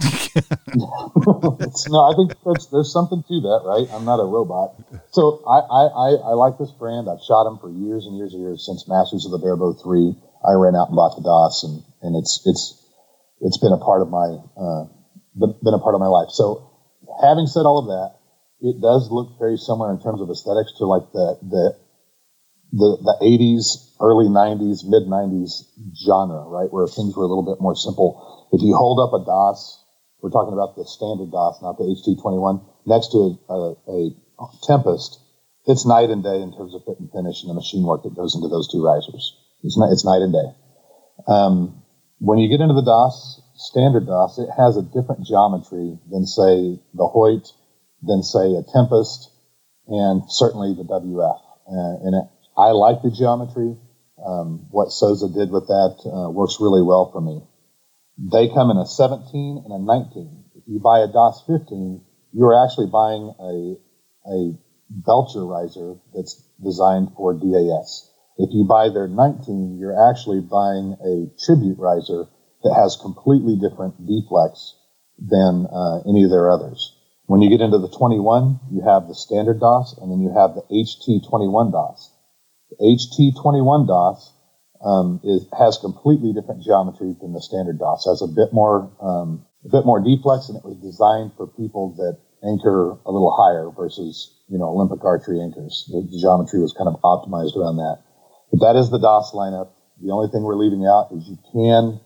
no, 0.76 2.00
I 2.04 2.12
think 2.16 2.36
there's, 2.44 2.92
something 2.92 3.22
to 3.22 3.40
that, 3.40 3.60
right? 3.64 3.88
I'm 3.92 4.04
not 4.04 4.20
a 4.20 4.24
robot. 4.24 4.76
So 5.10 5.42
I, 5.46 5.60
I, 5.60 5.82
I, 5.84 6.08
I 6.30 6.32
like 6.34 6.58
this 6.58 6.70
brand. 6.70 7.08
I've 7.08 7.24
shot 7.24 7.44
them 7.44 7.58
for 7.58 7.70
years 7.70 8.06
and 8.06 8.16
years 8.16 8.32
and 8.34 8.42
years 8.42 8.64
since 8.64 8.88
Masters 8.88 9.24
of 9.24 9.32
the 9.32 9.38
Barebow 9.38 9.82
3. 9.82 10.14
I 10.44 10.52
ran 10.52 10.76
out 10.76 10.88
and 10.88 10.96
bought 10.96 11.16
the 11.16 11.22
DOS, 11.22 11.64
and, 11.64 11.82
and 12.02 12.16
it's 12.16 12.42
it's 12.44 12.76
it's 13.40 13.58
been 13.58 13.72
a 13.72 13.78
part 13.78 14.02
of 14.02 14.10
my 14.10 14.40
uh, 14.56 14.84
been 15.36 15.74
a 15.74 15.78
part 15.78 15.94
of 15.94 16.00
my 16.00 16.08
life. 16.08 16.30
So 16.30 16.71
having 17.20 17.46
said 17.46 17.66
all 17.66 17.78
of 17.82 17.88
that, 17.90 18.18
it 18.62 18.80
does 18.80 19.10
look 19.10 19.38
very 19.38 19.56
similar 19.56 19.90
in 19.90 20.00
terms 20.00 20.20
of 20.20 20.30
aesthetics 20.30 20.72
to 20.78 20.86
like 20.86 21.10
the 21.12 21.38
the 21.42 21.76
the, 22.72 22.96
the 23.04 23.16
80s, 23.20 23.92
early 24.00 24.32
90s, 24.32 24.88
mid 24.88 25.04
90s 25.04 25.68
genre, 25.92 26.48
right? 26.48 26.72
Where 26.72 26.86
things 26.86 27.12
were 27.14 27.24
a 27.24 27.28
little 27.28 27.44
bit 27.44 27.60
more 27.60 27.76
simple. 27.76 28.48
If 28.50 28.62
you 28.62 28.72
hold 28.74 28.96
up 28.96 29.12
a 29.12 29.22
DOS 29.22 29.82
we're 30.22 30.30
talking 30.30 30.54
about 30.54 30.76
the 30.76 30.86
standard 30.86 31.34
DOS, 31.34 31.58
not 31.60 31.76
the 31.76 31.84
HT21, 31.84 32.62
next 32.86 33.10
to 33.10 33.36
a, 33.50 33.58
a, 33.90 33.96
a 34.38 34.46
Tempest, 34.62 35.18
it's 35.66 35.84
night 35.84 36.10
and 36.10 36.22
day 36.22 36.40
in 36.40 36.54
terms 36.54 36.74
of 36.74 36.86
fit 36.86 36.98
and 36.98 37.10
finish 37.10 37.42
and 37.42 37.50
the 37.50 37.54
machine 37.54 37.82
work 37.82 38.02
that 38.04 38.14
goes 38.14 38.34
into 38.34 38.48
those 38.48 38.70
two 38.70 38.82
risers. 38.82 39.34
It's, 39.62 39.76
not, 39.76 39.90
it's 39.90 40.06
night 40.06 40.22
and 40.22 40.32
day. 40.32 40.48
Um, 41.26 41.82
when 42.18 42.38
you 42.38 42.48
get 42.48 42.62
into 42.62 42.74
the 42.74 42.86
DOS, 42.86 43.42
standard 43.62 44.06
DOS, 44.06 44.38
it 44.38 44.50
has 44.56 44.76
a 44.76 44.82
different 44.82 45.24
geometry 45.24 45.98
than, 46.10 46.26
say, 46.26 46.78
the 46.94 47.06
Hoyt, 47.06 47.46
than, 48.02 48.22
say, 48.22 48.54
a 48.58 48.62
Tempest, 48.62 49.30
and 49.86 50.22
certainly 50.28 50.74
the 50.74 50.82
WF. 50.82 51.40
Uh, 51.70 52.06
and 52.06 52.14
it, 52.14 52.26
I 52.56 52.74
like 52.74 53.02
the 53.02 53.10
geometry. 53.10 53.76
Um, 54.24 54.66
what 54.70 54.90
Souza 54.90 55.28
did 55.28 55.50
with 55.50 55.66
that 55.66 55.94
uh, 56.06 56.30
works 56.30 56.58
really 56.60 56.82
well 56.82 57.10
for 57.10 57.20
me. 57.20 57.42
They 58.18 58.48
come 58.48 58.70
in 58.70 58.76
a 58.76 58.86
17 58.86 59.62
and 59.64 59.72
a 59.72 59.78
19. 59.78 60.44
If 60.54 60.64
you 60.66 60.78
buy 60.78 61.00
a 61.00 61.08
DOS 61.08 61.42
15, 61.46 62.02
you're 62.32 62.54
actually 62.64 62.86
buying 62.86 63.34
a, 63.40 63.76
a 64.30 64.58
Belcher 64.90 65.44
riser 65.46 65.96
that's 66.14 66.42
designed 66.62 67.12
for 67.16 67.34
DAS. 67.34 68.10
If 68.38 68.50
you 68.52 68.64
buy 68.64 68.88
their 68.90 69.08
19, 69.08 69.78
you're 69.78 70.10
actually 70.10 70.40
buying 70.40 70.96
a 71.02 71.30
tribute 71.44 71.78
riser 71.78 72.26
that 72.64 72.74
has 72.74 72.98
completely 73.00 73.56
different 73.56 74.00
deflex 74.06 74.72
than 75.18 75.66
uh, 75.70 76.00
any 76.08 76.24
of 76.24 76.30
their 76.30 76.50
others. 76.50 76.96
When 77.26 77.40
you 77.40 77.50
get 77.50 77.60
into 77.60 77.78
the 77.78 77.88
21, 77.88 78.60
you 78.72 78.82
have 78.82 79.08
the 79.08 79.14
standard 79.14 79.60
DOS, 79.60 79.96
and 80.00 80.10
then 80.10 80.20
you 80.20 80.34
have 80.34 80.54
the 80.54 80.66
HT21 80.68 81.72
DOS. 81.72 82.10
The 82.70 82.76
HT21 82.82 83.86
DOS 83.86 84.32
um, 84.84 85.20
is, 85.22 85.46
has 85.56 85.78
completely 85.78 86.32
different 86.32 86.62
geometry 86.62 87.14
than 87.20 87.32
the 87.32 87.40
standard 87.40 87.78
DOS. 87.78 88.06
It 88.06 88.10
has 88.10 88.22
a 88.22 88.32
bit 88.32 88.52
more 88.52 88.90
um, 89.00 89.46
a 89.64 89.70
bit 89.70 89.86
more 89.86 90.02
deflex, 90.02 90.48
and 90.48 90.58
it 90.58 90.64
was 90.64 90.76
designed 90.82 91.32
for 91.36 91.46
people 91.46 91.94
that 91.96 92.18
anchor 92.42 92.98
a 93.06 93.10
little 93.12 93.30
higher 93.30 93.70
versus 93.70 94.34
you 94.48 94.58
know 94.58 94.68
Olympic 94.68 95.04
archery 95.04 95.40
anchors. 95.40 95.88
The, 95.88 96.02
the 96.02 96.18
geometry 96.18 96.60
was 96.60 96.74
kind 96.74 96.90
of 96.90 97.00
optimized 97.02 97.54
around 97.56 97.76
that. 97.78 98.02
But 98.50 98.60
that 98.66 98.76
is 98.76 98.90
the 98.90 98.98
DOS 98.98 99.32
lineup. 99.32 99.70
The 100.02 100.10
only 100.10 100.28
thing 100.28 100.42
we're 100.42 100.58
leaving 100.58 100.84
out 100.84 101.14
is 101.14 101.28
you 101.28 101.38
can 101.54 102.00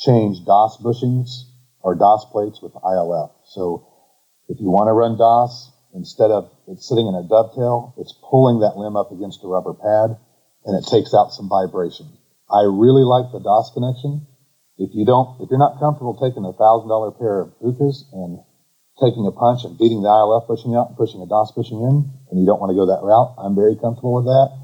change 0.00 0.44
DOS 0.44 0.78
bushings 0.80 1.44
or 1.82 1.94
DOS 1.94 2.24
plates 2.32 2.60
with 2.62 2.72
ILF. 2.72 3.30
So 3.44 3.86
if 4.48 4.60
you 4.60 4.70
want 4.70 4.88
to 4.88 4.96
run 4.96 5.16
DOS, 5.16 5.70
instead 5.94 6.30
of 6.30 6.50
it 6.66 6.82
sitting 6.82 7.06
in 7.06 7.14
a 7.14 7.22
dovetail, 7.22 7.94
it's 7.98 8.14
pulling 8.24 8.60
that 8.60 8.76
limb 8.76 8.96
up 8.96 9.12
against 9.12 9.44
a 9.44 9.48
rubber 9.48 9.74
pad 9.74 10.16
and 10.64 10.76
it 10.76 10.88
takes 10.88 11.14
out 11.14 11.32
some 11.32 11.48
vibration. 11.48 12.08
I 12.50 12.66
really 12.66 13.04
like 13.04 13.32
the 13.32 13.40
DOS 13.40 13.70
connection. 13.74 14.26
If 14.76 14.90
you 14.94 15.04
don't, 15.04 15.40
if 15.40 15.50
you're 15.50 15.60
not 15.60 15.78
comfortable 15.78 16.16
taking 16.16 16.44
a 16.44 16.56
thousand 16.56 16.88
dollar 16.88 17.12
pair 17.12 17.40
of 17.40 17.52
Uukhas 17.60 18.08
and 18.12 18.40
taking 19.00 19.24
a 19.26 19.32
punch 19.32 19.64
and 19.64 19.78
beating 19.78 20.02
the 20.02 20.08
ILF 20.08 20.48
bushing 20.48 20.74
out 20.76 20.88
and 20.88 20.96
pushing 20.96 21.20
a 21.22 21.28
DOS 21.28 21.52
bushing 21.52 21.80
in, 21.80 22.08
and 22.30 22.40
you 22.40 22.44
don't 22.44 22.60
want 22.60 22.72
to 22.72 22.76
go 22.76 22.88
that 22.88 23.04
route, 23.04 23.32
I'm 23.38 23.54
very 23.54 23.76
comfortable 23.76 24.16
with 24.16 24.28
that. 24.28 24.59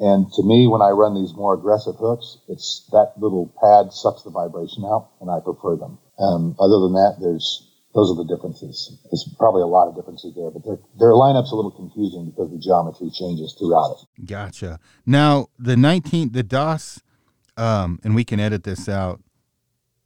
And 0.00 0.32
to 0.32 0.42
me, 0.42 0.66
when 0.66 0.80
I 0.80 0.90
run 0.90 1.14
these 1.14 1.34
more 1.34 1.52
aggressive 1.52 1.96
hooks, 2.00 2.38
it's 2.48 2.88
that 2.90 3.12
little 3.20 3.52
pad 3.60 3.92
sucks 3.92 4.22
the 4.22 4.30
vibration 4.30 4.82
out, 4.84 5.12
and 5.20 5.30
I 5.30 5.40
prefer 5.44 5.76
them. 5.76 5.98
Um, 6.18 6.56
other 6.58 6.80
than 6.80 6.94
that, 6.96 7.20
there's 7.20 7.68
those 7.94 8.10
are 8.10 8.16
the 8.16 8.24
differences. 8.24 8.96
There's 9.10 9.28
probably 9.36 9.62
a 9.62 9.66
lot 9.66 9.88
of 9.88 9.96
differences 9.96 10.34
there, 10.34 10.50
but 10.50 10.64
their 10.64 10.78
their 10.98 11.12
lineup's 11.12 11.52
a 11.52 11.54
little 11.54 11.70
confusing 11.70 12.30
because 12.30 12.50
the 12.50 12.58
geometry 12.58 13.10
changes 13.12 13.54
throughout 13.58 14.00
it. 14.00 14.24
Gotcha. 14.24 14.80
Now 15.04 15.48
the 15.58 15.76
19, 15.76 16.32
the 16.32 16.44
DOS, 16.44 17.02
um, 17.58 18.00
and 18.02 18.14
we 18.14 18.24
can 18.24 18.40
edit 18.40 18.64
this 18.64 18.88
out. 18.88 19.20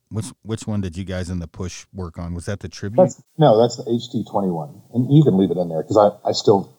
Which 0.09 0.27
which 0.43 0.67
one 0.67 0.81
did 0.81 0.97
you 0.97 1.05
guys 1.05 1.31
in 1.31 1.39
the 1.39 1.49
push 1.49 1.87
work 1.93 2.19
on? 2.19 2.35
Was 2.35 2.47
that 2.47 2.61
the 2.61 2.69
tribute? 2.69 3.03
That's, 3.03 3.23
no, 3.39 3.61
that's 3.61 3.77
the 3.77 3.85
HT21, 3.85 4.95
and 4.95 5.13
you 5.13 5.23
can 5.23 5.39
leave 5.39 5.51
it 5.51 5.57
in 5.57 5.69
there 5.69 5.83
because 5.83 5.99
I 5.99 6.29
I 6.29 6.33
still 6.33 6.77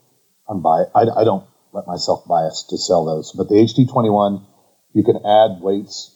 I'm 0.49 0.61
by 0.61 0.84
I, 0.93 1.22
I 1.22 1.24
don't 1.24 1.45
let 1.76 1.86
myself 1.88 2.26
bias 2.28 2.65
to 2.69 2.78
sell 2.78 3.05
those. 3.05 3.34
But 3.34 3.49
the 3.49 3.55
HT21, 3.55 4.45
you 4.93 5.03
can 5.03 5.17
add 5.17 5.61
weights 5.61 6.15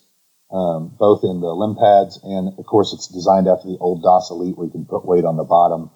um, 0.51 0.95
both 0.97 1.23
in 1.23 1.41
the 1.41 1.53
limb 1.53 1.75
pads 1.75 2.19
and, 2.23 2.57
of 2.57 2.65
course, 2.65 2.93
it's 2.93 3.07
designed 3.07 3.47
after 3.47 3.67
the 3.67 3.77
old 3.79 4.01
DOS 4.01 4.31
Elite 4.31 4.57
where 4.57 4.65
you 4.65 4.71
can 4.71 4.85
put 4.85 5.05
weight 5.05 5.25
on 5.25 5.37
the 5.37 5.43
bottom, 5.43 5.91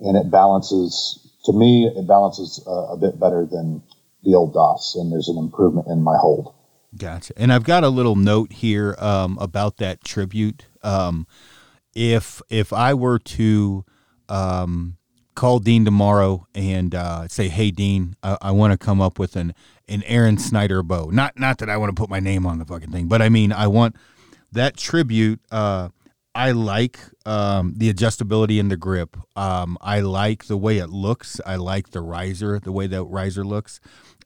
and 0.00 0.16
it 0.16 0.30
balances. 0.30 1.20
To 1.46 1.52
me, 1.52 1.86
it 1.86 2.06
balances 2.06 2.62
uh, 2.66 2.92
a 2.92 2.96
bit 2.96 3.18
better 3.18 3.46
than 3.46 3.82
the 4.22 4.34
old 4.34 4.52
DOS, 4.52 4.96
and 4.98 5.10
there's 5.10 5.28
an 5.28 5.38
improvement 5.38 5.86
in 5.88 6.02
my 6.02 6.16
hold. 6.18 6.54
Gotcha. 6.96 7.32
And 7.36 7.52
I've 7.52 7.64
got 7.64 7.82
a 7.82 7.88
little 7.88 8.16
note 8.16 8.52
here 8.52 8.94
um, 8.98 9.38
about 9.40 9.78
that 9.78 10.04
tribute. 10.04 10.66
Um, 10.82 11.26
if 11.94 12.42
if 12.50 12.72
I 12.72 12.94
were 12.94 13.18
to 13.18 13.84
um, 14.28 14.96
call 15.34 15.58
Dean 15.58 15.84
tomorrow 15.84 16.46
and 16.54 16.94
uh, 16.94 17.28
say, 17.28 17.48
"Hey, 17.48 17.70
Dean, 17.70 18.16
I, 18.22 18.38
I 18.42 18.50
want 18.50 18.72
to 18.72 18.78
come 18.78 19.00
up 19.00 19.18
with 19.18 19.36
an 19.36 19.54
an 19.88 20.02
Aaron 20.04 20.38
Snyder 20.38 20.82
bow." 20.82 21.10
Not 21.10 21.38
not 21.38 21.58
that 21.58 21.70
I 21.70 21.76
want 21.76 21.94
to 21.94 22.00
put 22.00 22.10
my 22.10 22.20
name 22.20 22.46
on 22.46 22.58
the 22.58 22.64
fucking 22.64 22.90
thing, 22.90 23.08
but 23.08 23.22
I 23.22 23.28
mean, 23.28 23.52
I 23.52 23.66
want 23.66 23.96
that 24.52 24.76
tribute. 24.76 25.40
Uh, 25.50 25.90
I 26.34 26.50
like 26.50 26.98
um, 27.26 27.74
the 27.76 27.92
adjustability 27.92 28.58
in 28.58 28.68
the 28.68 28.76
grip. 28.76 29.16
Um, 29.36 29.78
I 29.80 30.00
like 30.00 30.46
the 30.46 30.56
way 30.56 30.78
it 30.78 30.88
looks. 30.88 31.40
I 31.46 31.56
like 31.56 31.90
the 31.90 32.00
riser, 32.00 32.58
the 32.58 32.72
way 32.72 32.88
that 32.88 33.04
riser 33.04 33.44
looks. 33.44 33.78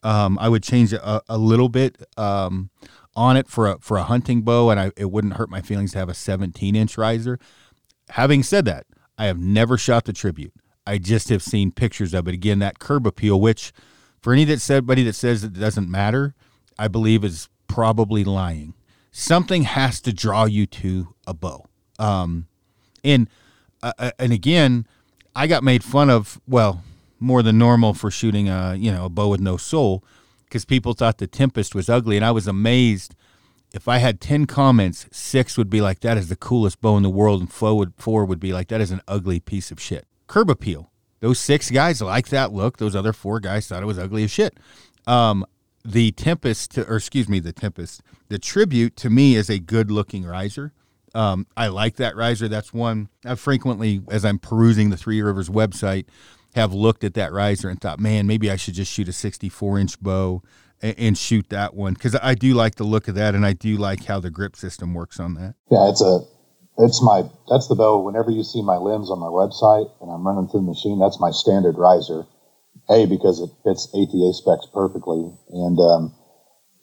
Um, 0.03 0.39
I 0.41 0.49
would 0.49 0.63
change 0.63 0.93
a, 0.93 1.23
a 1.29 1.37
little 1.37 1.69
bit 1.69 2.03
um, 2.17 2.71
on 3.15 3.37
it 3.37 3.49
for 3.49 3.67
a 3.67 3.79
for 3.81 3.99
a 3.99 4.05
hunting 4.05 4.43
bow, 4.43 4.71
and 4.71 4.81
I, 4.81 4.93
it 4.97 5.11
wouldn't 5.11 5.35
hurt 5.35 5.51
my 5.51 5.61
feelings 5.61 5.93
to 5.93 5.99
have 5.99 6.09
a 6.09 6.15
17 6.15 6.75
inch 6.75 6.97
riser. 6.97 7.39
Having 8.11 8.45
said 8.45 8.65
that, 8.65 8.87
I 9.19 9.27
have 9.27 9.39
never 9.39 9.77
shot 9.77 10.05
the 10.05 10.13
tribute. 10.13 10.55
I 10.89 10.97
just 10.97 11.29
have 11.29 11.43
seen 11.43 11.71
pictures 11.71 12.15
of 12.15 12.27
it. 12.27 12.35
Again, 12.35 12.61
that 12.61 12.79
curb 12.79 13.07
appeal, 13.07 13.39
which 13.39 13.73
for 14.23 14.33
any 14.33 14.45
that 14.45 14.61
said, 14.63 14.87
that 14.87 15.15
says 15.15 15.45
it 15.45 15.53
doesn't 15.53 15.91
matter, 15.91 16.35
I 16.79 16.89
believe 16.89 17.25
is 17.25 17.51
probably 17.67 18.25
lying. 18.25 18.73
Something 19.13 19.65
has 19.65 20.01
to 20.01 20.15
draw 20.15 20.47
you 20.47 20.65
to 20.67 21.15
a 21.27 21.35
bow. 21.35 21.67
Um, 21.99 22.47
and 23.05 23.29
uh, 23.83 23.93
uh, 23.99 24.11
and 24.19 24.33
again, 24.33 24.87
I 25.37 25.47
got 25.47 25.63
made 25.63 25.85
fun 25.85 26.09
of. 26.09 26.41
Well, 26.49 26.83
more 27.21 27.43
than 27.43 27.59
normal 27.59 27.95
for 27.95 28.11
shooting 28.11 28.49
a 28.49 28.75
you 28.75 28.91
know 28.91 29.05
a 29.05 29.09
bow 29.11 29.29
with 29.29 29.41
no 29.41 29.57
soul, 29.57 30.03
because 30.45 30.65
people 30.65 30.95
thought 30.95 31.19
the 31.19 31.27
Tempest 31.27 31.75
was 31.75 31.89
ugly, 31.89 32.17
and 32.17 32.25
I 32.25 32.31
was 32.31 32.47
amazed. 32.47 33.15
If 33.75 33.89
I 33.89 33.99
had 33.99 34.21
ten 34.21 34.47
comments, 34.47 35.07
six 35.13 35.59
would 35.59 35.69
be 35.69 35.81
like, 35.81 36.01
"That 36.01 36.17
is 36.17 36.29
the 36.29 36.37
coolest 36.37 36.81
bow 36.81 36.97
in 36.97 37.03
the 37.03 37.11
world," 37.11 37.41
and 37.41 37.53
four 37.53 37.77
would 37.77 37.93
four 37.99 38.25
would 38.25 38.41
be 38.41 38.53
like, 38.53 38.69
"That 38.69 38.81
is 38.81 38.91
an 38.91 39.03
ugly 39.07 39.41
piece 39.41 39.71
of 39.71 39.81
shit." 39.81 40.07
Curb 40.29 40.51
appeal. 40.51 40.91
Those 41.21 41.39
six 41.41 41.71
guys 41.71 42.01
like 42.01 42.29
that 42.29 42.53
look. 42.53 42.79
Those 42.79 42.95
other 42.95 43.13
four 43.13 43.41
guys 43.41 43.67
thought 43.67 43.83
it 43.83 43.87
was 43.87 43.99
ugly 43.99 44.23
as 44.25 44.31
shit. 44.31 44.57
Um, 45.07 45.45
the 45.85 46.13
Tempest, 46.13 46.79
or 46.79 46.97
excuse 46.97 47.29
me, 47.29 47.41
the 47.41 47.53
Tempest, 47.53 48.03
the 48.29 48.39
Tribute 48.39 48.95
to 48.97 49.11
me 49.11 49.35
is 49.35 49.51
a 49.51 49.59
good 49.59 49.91
looking 49.91 50.25
riser. 50.25 50.73
Um, 51.15 51.47
I 51.57 51.69
like 51.69 51.97
that 51.97 52.15
riser. 52.15 52.47
That's 52.47 52.73
one 52.73 53.09
I 53.25 53.35
frequently, 53.35 54.03
as 54.11 54.25
I'm 54.25 54.39
perusing 54.39 54.91
the 54.91 54.97
Three 54.97 55.21
Rivers 55.23 55.49
website, 55.49 56.05
have 56.55 56.73
looked 56.73 57.05
at 57.05 57.15
that 57.15 57.33
riser 57.33 57.69
and 57.69 57.81
thought, 57.81 57.99
man, 57.99 58.27
maybe 58.27 58.51
I 58.51 58.57
should 58.57 58.75
just 58.75 58.93
shoot 58.93 59.09
a 59.09 59.13
64 59.13 59.79
inch 59.79 60.01
bow 60.01 60.43
and, 60.83 60.95
and 60.99 61.19
shoot 61.19 61.49
that 61.49 61.75
one 61.75 61.95
because 61.95 62.17
I 62.23 62.35
do 62.35 62.55
like 62.55 62.77
the 62.77 62.85
look 62.85 63.09
of 63.09 63.15
that 63.15 63.35
and 63.35 63.45
I 63.45 63.53
do 63.53 63.77
like 63.77 64.05
how 64.05 64.21
the 64.21 64.31
grip 64.31 64.57
system 64.57 64.95
works 64.95 65.19
on 65.19 65.35
that. 65.35 65.55
Yeah, 65.71 65.89
it's 65.89 66.03
a 66.03 66.21
it's 66.79 67.03
my 67.03 67.23
that's 67.49 67.69
the 67.69 67.75
bow. 67.75 67.99
Whenever 68.01 68.31
you 68.31 68.45
see 68.45 68.63
my 68.63 68.77
limbs 68.77 69.11
on 69.11 69.19
my 69.19 69.27
website 69.27 69.91
and 70.01 70.11
I'm 70.11 70.27
running 70.27 70.49
through 70.49 70.61
the 70.61 70.73
machine, 70.73 70.99
that's 70.99 71.21
my 71.21 71.31
standard 71.31 71.77
riser. 71.77 72.25
A 72.91 73.05
because 73.05 73.41
it 73.41 73.51
fits 73.65 73.89
ATA 73.93 74.33
specs 74.33 74.67
perfectly, 74.73 75.29
and 75.51 75.79
um, 75.79 76.15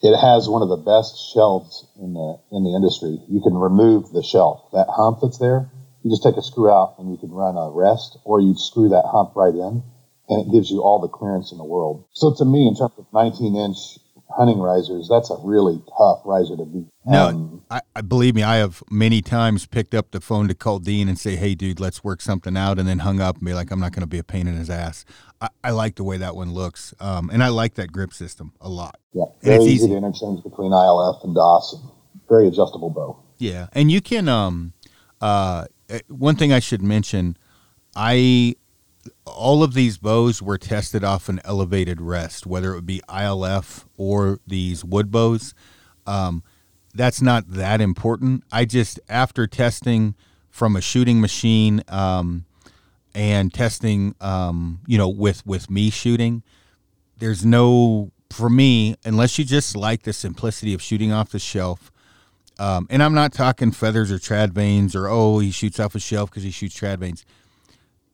it 0.02 0.14
has 0.14 0.48
one 0.48 0.62
of 0.62 0.68
the 0.68 0.76
best 0.76 1.18
shelves 1.32 1.84
in 1.98 2.14
the 2.14 2.38
in 2.52 2.62
the 2.62 2.76
industry. 2.76 3.18
You 3.28 3.40
can 3.40 3.54
remove 3.54 4.12
the 4.12 4.22
shelf, 4.22 4.70
that 4.72 4.86
hump 4.88 5.18
that's 5.22 5.38
there. 5.38 5.70
You 6.04 6.10
just 6.10 6.22
take 6.22 6.36
a 6.36 6.42
screw 6.42 6.70
out 6.70 6.94
and 6.98 7.10
you 7.10 7.16
can 7.16 7.32
run 7.32 7.56
a 7.56 7.70
rest, 7.72 8.18
or 8.24 8.40
you 8.40 8.54
screw 8.54 8.90
that 8.90 9.08
hump 9.10 9.34
right 9.34 9.54
in, 9.54 9.82
and 10.28 10.46
it 10.46 10.52
gives 10.52 10.70
you 10.70 10.82
all 10.82 11.00
the 11.00 11.08
clearance 11.08 11.50
in 11.50 11.58
the 11.58 11.64
world. 11.64 12.04
So 12.12 12.34
to 12.38 12.44
me, 12.44 12.68
in 12.68 12.76
terms 12.76 12.94
of 12.98 13.06
19 13.12 13.56
inch 13.56 13.98
hunting 14.36 14.58
risers, 14.58 15.08
that's 15.08 15.30
a 15.30 15.36
really 15.42 15.82
tough 15.96 16.20
riser 16.24 16.56
to 16.56 16.64
beat. 16.64 16.86
No, 17.04 17.28
um, 17.28 17.62
I, 17.70 17.80
I, 17.94 18.00
believe 18.02 18.34
me. 18.34 18.42
I 18.42 18.56
have 18.56 18.82
many 18.90 19.22
times 19.22 19.66
picked 19.66 19.94
up 19.94 20.10
the 20.10 20.20
phone 20.20 20.48
to 20.48 20.54
call 20.54 20.78
Dean 20.78 21.08
and 21.08 21.18
say, 21.18 21.36
"Hey, 21.36 21.54
dude, 21.54 21.80
let's 21.80 22.04
work 22.04 22.20
something 22.20 22.56
out," 22.56 22.78
and 22.78 22.88
then 22.88 23.00
hung 23.00 23.20
up 23.20 23.36
and 23.36 23.44
be 23.44 23.54
like, 23.54 23.70
"I'm 23.70 23.80
not 23.80 23.92
going 23.92 24.02
to 24.02 24.06
be 24.06 24.18
a 24.18 24.24
pain 24.24 24.46
in 24.46 24.54
his 24.54 24.70
ass." 24.70 25.04
I, 25.40 25.48
I, 25.64 25.70
like 25.70 25.96
the 25.96 26.04
way 26.04 26.16
that 26.18 26.36
one 26.36 26.52
looks, 26.52 26.94
um, 27.00 27.30
and 27.30 27.42
I 27.42 27.48
like 27.48 27.74
that 27.74 27.92
grip 27.92 28.12
system 28.12 28.52
a 28.60 28.68
lot. 28.68 28.98
Yeah, 29.12 29.24
very 29.42 29.64
easy, 29.64 29.72
easy, 29.74 29.88
to 29.88 29.96
interchange 29.96 30.42
between 30.42 30.72
ILF 30.72 31.24
and 31.24 31.34
DOS. 31.34 31.74
And 31.74 31.90
very 32.28 32.48
adjustable 32.48 32.90
bow. 32.90 33.16
Yeah, 33.38 33.68
and 33.72 33.90
you 33.90 34.00
can. 34.00 34.28
Um, 34.28 34.72
uh, 35.20 35.66
eh, 35.88 36.00
one 36.08 36.36
thing 36.36 36.52
I 36.52 36.60
should 36.60 36.82
mention, 36.82 37.36
I 37.94 38.56
all 39.26 39.62
of 39.62 39.74
these 39.74 39.98
bows 39.98 40.40
were 40.40 40.58
tested 40.58 41.02
off 41.04 41.28
an 41.28 41.40
elevated 41.44 42.00
rest, 42.00 42.46
whether 42.46 42.72
it 42.72 42.76
would 42.76 42.86
be 42.86 43.02
ILF 43.08 43.84
or 43.96 44.38
these 44.46 44.84
wood 44.84 45.10
bows. 45.10 45.54
Um, 46.06 46.42
that's 46.94 47.20
not 47.20 47.50
that 47.50 47.80
important. 47.80 48.44
I 48.50 48.64
just, 48.64 49.00
after 49.08 49.46
testing 49.46 50.14
from 50.48 50.76
a 50.76 50.80
shooting 50.80 51.20
machine 51.20 51.82
um, 51.88 52.46
and 53.14 53.52
testing, 53.52 54.14
um, 54.20 54.80
you 54.86 54.96
know, 54.96 55.08
with 55.08 55.44
with 55.46 55.68
me 55.68 55.90
shooting, 55.90 56.42
there's 57.18 57.44
no 57.44 58.10
for 58.30 58.48
me 58.48 58.96
unless 59.04 59.38
you 59.38 59.44
just 59.44 59.76
like 59.76 60.02
the 60.02 60.12
simplicity 60.12 60.72
of 60.72 60.80
shooting 60.82 61.12
off 61.12 61.30
the 61.30 61.38
shelf. 61.38 61.92
Um, 62.58 62.86
and 62.88 63.02
I'm 63.02 63.12
not 63.12 63.34
talking 63.34 63.70
feathers 63.70 64.10
or 64.10 64.18
trad 64.18 64.50
vanes 64.52 64.94
or 64.96 65.08
oh 65.08 65.40
he 65.40 65.50
shoots 65.50 65.78
off 65.78 65.94
a 65.94 66.00
shelf 66.00 66.30
because 66.30 66.42
he 66.42 66.50
shoots 66.50 66.78
trad 66.78 66.98
vanes. 66.98 67.26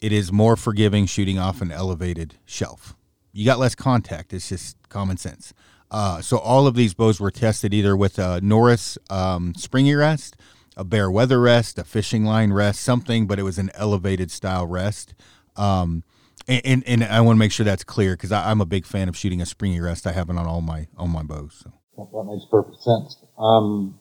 It 0.02 0.10
is 0.10 0.32
more 0.32 0.56
forgiving 0.56 1.06
shooting 1.06 1.38
off 1.38 1.62
an 1.62 1.70
elevated 1.70 2.34
shelf. 2.44 2.96
You 3.32 3.46
got 3.46 3.60
less 3.60 3.76
contact. 3.76 4.32
It's 4.32 4.48
just 4.48 4.76
common 4.88 5.16
sense. 5.16 5.54
Uh, 5.92 6.20
so 6.20 6.38
all 6.38 6.66
of 6.66 6.74
these 6.74 6.92
bows 6.92 7.20
were 7.20 7.30
tested 7.30 7.72
either 7.72 7.96
with 7.96 8.18
a 8.18 8.40
Norris 8.40 8.98
um, 9.10 9.54
springy 9.54 9.94
rest, 9.94 10.36
a 10.76 10.82
Bear 10.82 11.08
Weather 11.08 11.40
rest, 11.40 11.78
a 11.78 11.84
fishing 11.84 12.24
line 12.24 12.52
rest, 12.52 12.80
something, 12.80 13.28
but 13.28 13.38
it 13.38 13.44
was 13.44 13.58
an 13.58 13.70
elevated 13.74 14.32
style 14.32 14.66
rest. 14.66 15.14
Um, 15.54 16.02
and, 16.48 16.62
and, 16.64 16.84
and 16.84 17.04
I 17.04 17.20
want 17.20 17.36
to 17.36 17.38
make 17.38 17.52
sure 17.52 17.62
that's 17.62 17.84
clear 17.84 18.14
because 18.14 18.32
I'm 18.32 18.60
a 18.60 18.66
big 18.66 18.86
fan 18.86 19.08
of 19.08 19.16
shooting 19.16 19.40
a 19.40 19.46
springy 19.46 19.80
rest. 19.80 20.04
I 20.04 20.12
have 20.12 20.28
it 20.30 20.36
on 20.36 20.46
all 20.46 20.62
my 20.62 20.88
on 20.96 21.10
my 21.10 21.22
bows. 21.22 21.62
So. 21.62 21.72
That 21.96 22.24
makes 22.24 22.44
perfect 22.50 22.82
sense. 22.82 23.18
Um, 23.38 24.00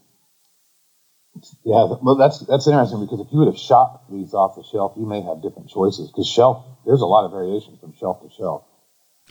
yeah, 1.64 1.88
well, 2.02 2.16
that's 2.16 2.40
that's 2.46 2.68
interesting 2.68 3.02
because 3.02 3.20
if 3.20 3.28
you 3.32 3.40
would 3.40 3.48
have 3.48 3.58
shot 3.58 4.04
these 4.12 4.34
off 4.34 4.56
the 4.56 4.64
shelf, 4.64 4.94
you 4.98 5.06
may 5.06 5.22
have 5.22 5.42
different 5.42 5.70
choices 5.70 6.08
because 6.08 6.28
shelf 6.28 6.66
there's 6.86 7.02
a 7.02 7.06
lot 7.06 7.26
of 7.26 7.32
variation 7.32 7.78
from 7.78 7.94
shelf 7.94 8.22
to 8.22 8.30
shelf. 8.36 8.64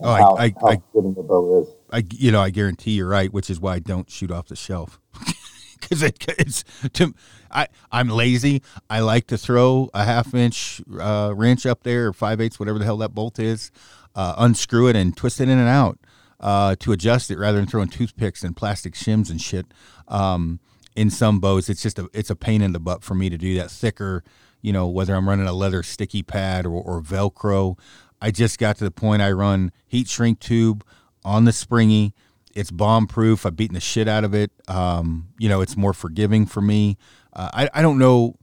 Oh, 0.01 0.15
how, 0.15 0.35
I, 0.37 0.45
I, 0.45 0.55
how 0.61 0.69
I, 0.69 0.77
the 0.95 1.25
bow 1.27 1.63
is. 1.63 1.69
I, 1.91 2.05
you 2.13 2.33
know, 2.33 2.41
I 2.41 2.51
guarantee 2.51 2.93
you're 2.93 3.09
right, 3.09 3.31
which 3.33 3.51
is 3.51 3.61
why 3.61 3.75
I 3.75 3.79
don't 3.81 4.11
shoot 4.11 4.31
off 4.31 4.47
the 4.49 4.57
shelf. 4.57 5.01
Because 5.81 6.03
it, 6.03 6.23
it's 6.39 6.63
to, 6.93 7.15
I, 7.51 7.67
I'm 7.91 8.11
lazy. 8.11 8.63
I 8.91 9.01
like 9.01 9.29
to 9.29 9.39
throw 9.39 9.89
a 9.95 10.05
half 10.05 10.35
inch 10.35 10.83
uh, 11.01 11.33
wrench 11.35 11.65
up 11.65 11.85
there 11.85 12.09
or 12.09 12.13
five 12.13 12.39
eighths, 12.39 12.61
whatever 12.61 12.79
the 12.79 12.85
hell 12.85 12.99
that 12.99 13.15
bolt 13.15 13.39
is, 13.39 13.73
uh, 14.15 14.35
unscrew 14.37 14.89
it 14.89 14.95
and 14.95 15.17
twist 15.17 15.41
it 15.41 15.49
in 15.49 15.59
and 15.59 15.71
out 15.71 15.99
uh, 16.39 16.77
to 16.81 16.93
adjust 16.93 17.31
it 17.31 17.39
rather 17.39 17.59
than 17.59 17.67
throwing 17.67 17.89
toothpicks 17.89 18.45
and 18.45 18.57
plastic 18.57 18.93
shims 18.93 19.31
and 19.31 19.41
shit. 19.41 19.67
Um, 20.07 20.61
in 20.97 21.11
some 21.11 21.41
bows, 21.41 21.69
it's 21.69 21.83
just 21.83 21.99
a 21.99 22.09
it's 22.13 22.31
a 22.31 22.37
pain 22.37 22.63
in 22.63 22.73
the 22.73 22.81
butt 22.81 23.03
for 23.03 23.15
me 23.15 23.31
to 23.31 23.39
do 23.39 23.55
that 23.57 23.71
thicker. 23.71 24.23
You 24.63 24.73
know, 24.73 24.89
whether 24.89 25.15
I'm 25.15 25.29
running 25.29 25.47
a 25.47 25.53
leather 25.53 25.83
sticky 25.83 26.23
pad 26.23 26.67
or, 26.67 26.83
or 26.83 27.01
Velcro. 27.01 27.79
I 28.21 28.31
just 28.31 28.59
got 28.59 28.77
to 28.77 28.85
the 28.85 28.91
point 28.91 29.23
I 29.23 29.33
run 29.33 29.73
heat 29.87 30.09
shrink 30.09 30.41
tube 30.41 30.85
on 31.25 31.45
the 31.45 31.53
springy. 31.53 32.15
It's 32.55 32.71
bomb 32.71 33.07
proof. 33.07 33.47
I've 33.47 33.57
beaten 33.57 33.75
the 33.75 33.81
shit 33.81 34.09
out 34.09 34.25
of 34.25 34.35
it. 34.35 34.51
Um, 34.69 35.29
you 35.39 35.49
know, 35.49 35.61
it's 35.61 35.77
more 35.77 35.95
forgiving 35.95 36.45
for 36.47 36.61
me. 36.61 36.99
Uh, 37.33 37.49
I, 37.53 37.71
I 37.75 37.83
don't 37.83 37.99
know 37.99 38.35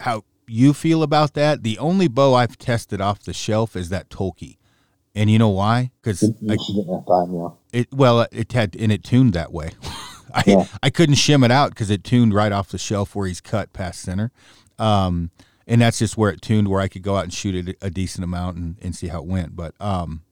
how 0.00 0.24
you 0.46 0.74
feel 0.74 1.02
about 1.02 1.34
that. 1.34 1.62
The 1.62 1.78
only 1.78 2.06
bow 2.06 2.34
I've 2.34 2.58
tested 2.58 3.00
off 3.00 3.22
the 3.22 3.32
shelf 3.32 3.76
is 3.76 3.88
that 3.88 4.10
Toki. 4.10 4.58
And 5.14 5.30
you 5.30 5.38
know 5.38 5.48
why? 5.48 5.90
Because 6.00 6.22
yeah. 6.40 6.54
it 7.72 7.88
well, 7.92 8.26
it 8.30 8.52
had 8.52 8.76
and 8.76 8.92
it 8.92 9.02
tuned 9.02 9.32
that 9.32 9.52
way. 9.52 9.70
I 10.34 10.42
yeah. 10.46 10.64
I 10.82 10.90
couldn't 10.90 11.16
shim 11.16 11.44
it 11.44 11.50
out 11.50 11.70
because 11.70 11.90
it 11.90 12.04
tuned 12.04 12.34
right 12.34 12.52
off 12.52 12.68
the 12.68 12.78
shelf 12.78 13.14
where 13.14 13.26
he's 13.26 13.40
cut 13.40 13.72
past 13.72 14.00
center. 14.00 14.32
Um, 14.78 15.30
and 15.66 15.80
that's 15.80 15.98
just 15.98 16.16
where 16.16 16.30
it 16.30 16.42
tuned 16.42 16.68
where 16.68 16.80
I 16.80 16.88
could 16.88 17.02
go 17.02 17.16
out 17.16 17.24
and 17.24 17.32
shoot 17.32 17.68
it 17.68 17.76
a 17.80 17.90
decent 17.90 18.24
amount 18.24 18.56
and, 18.56 18.76
and 18.82 18.94
see 18.94 19.06
how 19.06 19.20
it 19.20 19.26
went. 19.26 19.54
But 19.54 19.74
um, 19.80 20.22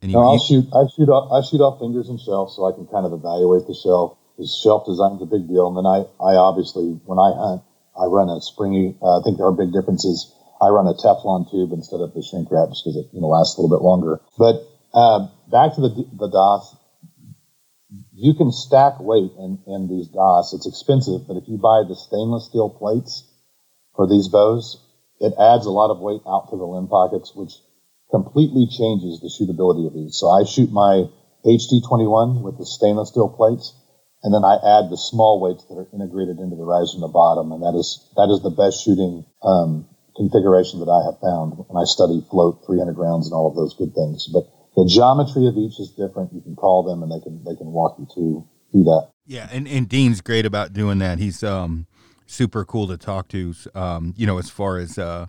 and 0.00 0.10
you, 0.10 0.16
no, 0.16 0.24
I'll 0.24 0.38
shoot. 0.38 0.66
I 0.74 0.88
shoot 0.96 1.08
off. 1.08 1.30
I 1.30 1.46
shoot 1.46 1.60
off 1.60 1.78
fingers 1.78 2.08
and 2.08 2.18
shelf 2.18 2.50
so 2.50 2.66
I 2.66 2.72
can 2.72 2.86
kind 2.86 3.06
of 3.06 3.12
evaluate 3.12 3.66
the 3.66 3.74
shelf. 3.74 4.18
Because 4.34 4.56
shelf 4.56 4.86
design 4.86 5.20
is 5.20 5.22
a 5.22 5.30
big 5.30 5.46
deal, 5.46 5.68
and 5.68 5.76
then 5.76 5.84
I, 5.84 6.08
I 6.18 6.40
obviously 6.40 6.98
when 7.04 7.20
I 7.20 7.30
hunt, 7.36 7.62
I 7.94 8.08
run 8.08 8.32
a 8.32 8.40
springy. 8.40 8.96
Uh, 9.02 9.20
I 9.20 9.22
think 9.22 9.36
there 9.36 9.46
are 9.46 9.52
big 9.52 9.72
differences. 9.72 10.32
I 10.60 10.68
run 10.72 10.86
a 10.86 10.94
Teflon 10.94 11.50
tube 11.50 11.72
instead 11.72 12.00
of 12.00 12.14
the 12.14 12.22
shrink 12.22 12.48
wrap 12.50 12.70
just 12.70 12.82
because 12.82 12.96
it 12.96 13.12
you 13.12 13.20
know 13.20 13.28
lasts 13.28 13.58
a 13.58 13.60
little 13.60 13.76
bit 13.76 13.84
longer. 13.84 14.20
But 14.38 14.64
uh, 14.94 15.28
back 15.52 15.76
to 15.76 15.80
the 15.84 15.92
the 16.16 16.32
DOS, 16.32 16.74
you 18.22 18.34
can 18.34 18.52
stack 18.52 19.00
weight 19.00 19.34
in, 19.34 19.58
in 19.66 19.90
these 19.90 20.06
DOS. 20.06 20.54
It's 20.54 20.70
expensive, 20.70 21.26
but 21.26 21.36
if 21.36 21.50
you 21.50 21.58
buy 21.58 21.82
the 21.82 21.98
stainless 21.98 22.46
steel 22.46 22.70
plates 22.70 23.26
for 23.98 24.06
these 24.06 24.28
bows, 24.28 24.78
it 25.18 25.34
adds 25.34 25.66
a 25.66 25.74
lot 25.74 25.90
of 25.90 25.98
weight 25.98 26.22
out 26.22 26.46
to 26.50 26.56
the 26.56 26.62
limb 26.62 26.86
pockets, 26.86 27.34
which 27.34 27.58
completely 28.14 28.70
changes 28.70 29.18
the 29.18 29.26
shootability 29.26 29.90
of 29.90 29.94
these. 29.94 30.14
So 30.14 30.30
I 30.30 30.46
shoot 30.46 30.70
my 30.70 31.10
HD21 31.42 32.46
with 32.46 32.62
the 32.62 32.66
stainless 32.66 33.10
steel 33.10 33.28
plates, 33.28 33.74
and 34.22 34.30
then 34.30 34.46
I 34.46 34.54
add 34.54 34.86
the 34.86 35.02
small 35.02 35.42
weights 35.42 35.66
that 35.66 35.74
are 35.74 35.90
integrated 35.90 36.38
into 36.38 36.54
the 36.54 36.62
riser 36.62 36.94
and 36.94 37.02
the 37.02 37.10
bottom, 37.10 37.50
and 37.50 37.66
that 37.66 37.74
is 37.74 38.06
that 38.14 38.30
is 38.30 38.38
the 38.46 38.54
best 38.54 38.86
shooting 38.86 39.26
um, 39.42 39.90
configuration 40.14 40.78
that 40.78 40.86
I 40.86 41.10
have 41.10 41.18
found 41.18 41.58
when 41.58 41.74
I 41.74 41.90
study 41.90 42.22
float, 42.30 42.62
300 42.70 42.94
rounds, 42.94 43.26
and 43.26 43.34
all 43.34 43.50
of 43.50 43.58
those 43.58 43.74
good 43.74 43.98
things. 43.98 44.30
But 44.30 44.46
the 44.76 44.86
geometry 44.86 45.46
of 45.46 45.56
each 45.56 45.78
is 45.78 45.90
different. 45.90 46.32
You 46.32 46.40
can 46.40 46.56
call 46.56 46.82
them, 46.82 47.02
and 47.02 47.12
they 47.12 47.20
can 47.20 47.42
they 47.44 47.56
can 47.56 47.72
walk 47.72 47.96
you 47.98 48.06
through 48.12 48.48
through 48.70 48.84
that. 48.84 49.08
Yeah, 49.26 49.48
and, 49.52 49.68
and 49.68 49.88
Dean's 49.88 50.20
great 50.20 50.46
about 50.46 50.72
doing 50.72 50.98
that. 50.98 51.18
He's 51.18 51.42
um 51.42 51.86
super 52.26 52.64
cool 52.64 52.88
to 52.88 52.96
talk 52.96 53.28
to. 53.28 53.54
Um, 53.74 54.14
you 54.16 54.26
know, 54.26 54.38
as 54.38 54.50
far 54.50 54.78
as 54.78 54.98
uh, 54.98 55.26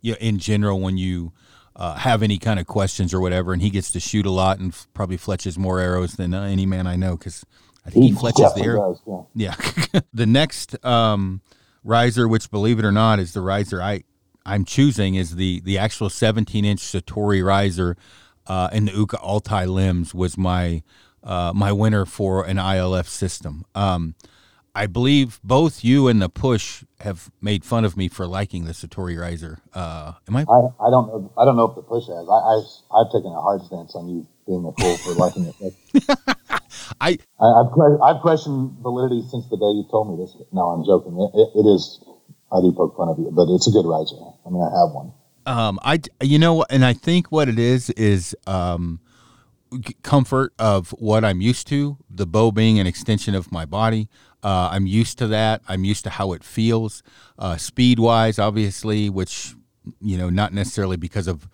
you 0.00 0.12
know, 0.12 0.18
in 0.20 0.38
general, 0.38 0.80
when 0.80 0.96
you 0.96 1.32
uh, 1.74 1.96
have 1.96 2.22
any 2.22 2.38
kind 2.38 2.58
of 2.58 2.66
questions 2.66 3.12
or 3.12 3.20
whatever, 3.20 3.52
and 3.52 3.60
he 3.60 3.70
gets 3.70 3.90
to 3.90 4.00
shoot 4.00 4.24
a 4.24 4.30
lot 4.30 4.58
and 4.58 4.72
f- 4.72 4.86
probably 4.94 5.18
fletches 5.18 5.58
more 5.58 5.80
arrows 5.80 6.14
than 6.14 6.32
uh, 6.32 6.42
any 6.42 6.64
man 6.64 6.86
I 6.86 6.96
know 6.96 7.16
because 7.16 7.44
I 7.84 7.90
think 7.90 8.04
he, 8.04 8.10
he 8.10 8.16
fletches 8.16 8.54
the 8.54 8.62
arrows. 8.62 9.02
Yeah. 9.34 9.54
yeah. 9.92 10.00
the 10.14 10.26
next 10.26 10.82
um, 10.84 11.42
riser, 11.84 12.26
which 12.26 12.50
believe 12.50 12.78
it 12.78 12.84
or 12.84 12.92
not, 12.92 13.18
is 13.18 13.32
the 13.32 13.40
riser 13.40 13.82
I 13.82 14.04
I'm 14.46 14.64
choosing 14.64 15.16
is 15.16 15.36
the 15.36 15.60
the 15.60 15.76
actual 15.76 16.08
17 16.08 16.64
inch 16.64 16.80
Satori 16.80 17.44
riser, 17.44 17.96
uh, 18.46 18.68
and 18.72 18.88
the 18.88 18.92
Uukha 18.92 19.14
Altai 19.22 19.64
limbs 19.64 20.14
was 20.14 20.36
my 20.36 20.82
uh, 21.22 21.52
my 21.54 21.72
winner 21.72 22.04
for 22.04 22.44
an 22.44 22.56
ILF 22.56 23.08
system. 23.08 23.64
Um, 23.74 24.14
I 24.76 24.86
believe 24.86 25.40
both 25.42 25.82
you 25.82 26.06
and 26.06 26.20
the 26.20 26.28
push 26.28 26.84
have 27.00 27.30
made 27.40 27.64
fun 27.64 27.86
of 27.86 27.96
me 27.96 28.08
for 28.08 28.26
liking 28.26 28.66
the 28.66 28.72
Satori 28.72 29.18
Riser. 29.18 29.58
Uh, 29.72 30.12
am 30.28 30.36
I? 30.36 30.42
I? 30.42 30.58
I 30.84 30.90
don't 30.90 31.08
know. 31.08 31.32
I 31.38 31.46
don't 31.46 31.56
know 31.56 31.64
if 31.64 31.74
the 31.74 31.82
push 31.82 32.04
has. 32.06 32.28
I, 32.28 32.40
I 32.92 32.98
have 33.00 33.10
taken 33.10 33.32
a 33.32 33.40
hard 33.40 33.62
stance 33.62 33.96
on 33.96 34.06
you 34.08 34.26
being 34.46 34.68
a 34.68 34.72
fool 34.76 34.96
for 34.98 35.12
liking 35.14 35.46
it. 35.48 35.74
I, 37.00 37.18
I 37.40 37.46
have 37.56 37.72
I've 38.02 38.20
questioned 38.20 38.76
validity 38.80 39.24
since 39.30 39.48
the 39.48 39.56
day 39.56 39.72
you 39.72 39.88
told 39.90 40.12
me 40.12 40.22
this. 40.22 40.36
No, 40.52 40.68
I'm 40.68 40.84
joking. 40.84 41.16
It, 41.18 41.32
it, 41.32 41.48
it 41.56 41.66
is. 41.66 42.04
I 42.52 42.60
do 42.60 42.70
poke 42.76 42.96
fun 42.96 43.08
of 43.08 43.18
you, 43.18 43.32
but 43.32 43.48
it's 43.48 43.66
a 43.66 43.72
good 43.72 43.88
riser. 43.88 44.20
I 44.44 44.50
mean, 44.50 44.62
I 44.62 44.70
have 44.70 44.92
one. 44.92 45.10
Um, 45.46 45.78
I 45.82 46.00
you 46.20 46.38
know, 46.38 46.64
and 46.68 46.84
I 46.84 46.92
think 46.92 47.30
what 47.30 47.48
it 47.48 47.58
is 47.58 47.90
is 47.90 48.36
um, 48.46 49.00
comfort 50.02 50.52
of 50.58 50.90
what 50.90 51.24
I'm 51.24 51.40
used 51.40 51.66
to. 51.68 51.98
The 52.10 52.26
bow 52.26 52.50
being 52.50 52.78
an 52.78 52.86
extension 52.86 53.34
of 53.34 53.52
my 53.52 53.64
body. 53.64 54.08
Uh, 54.42 54.68
I'm 54.72 54.86
used 54.86 55.18
to 55.18 55.26
that. 55.28 55.62
I'm 55.68 55.84
used 55.84 56.04
to 56.04 56.10
how 56.10 56.32
it 56.32 56.44
feels, 56.44 57.02
uh, 57.38 57.56
speed 57.56 57.98
wise, 57.98 58.38
obviously, 58.38 59.08
which 59.08 59.54
you 60.00 60.16
know, 60.18 60.30
not 60.30 60.52
necessarily 60.52 60.96
because 60.96 61.28
of 61.28 61.48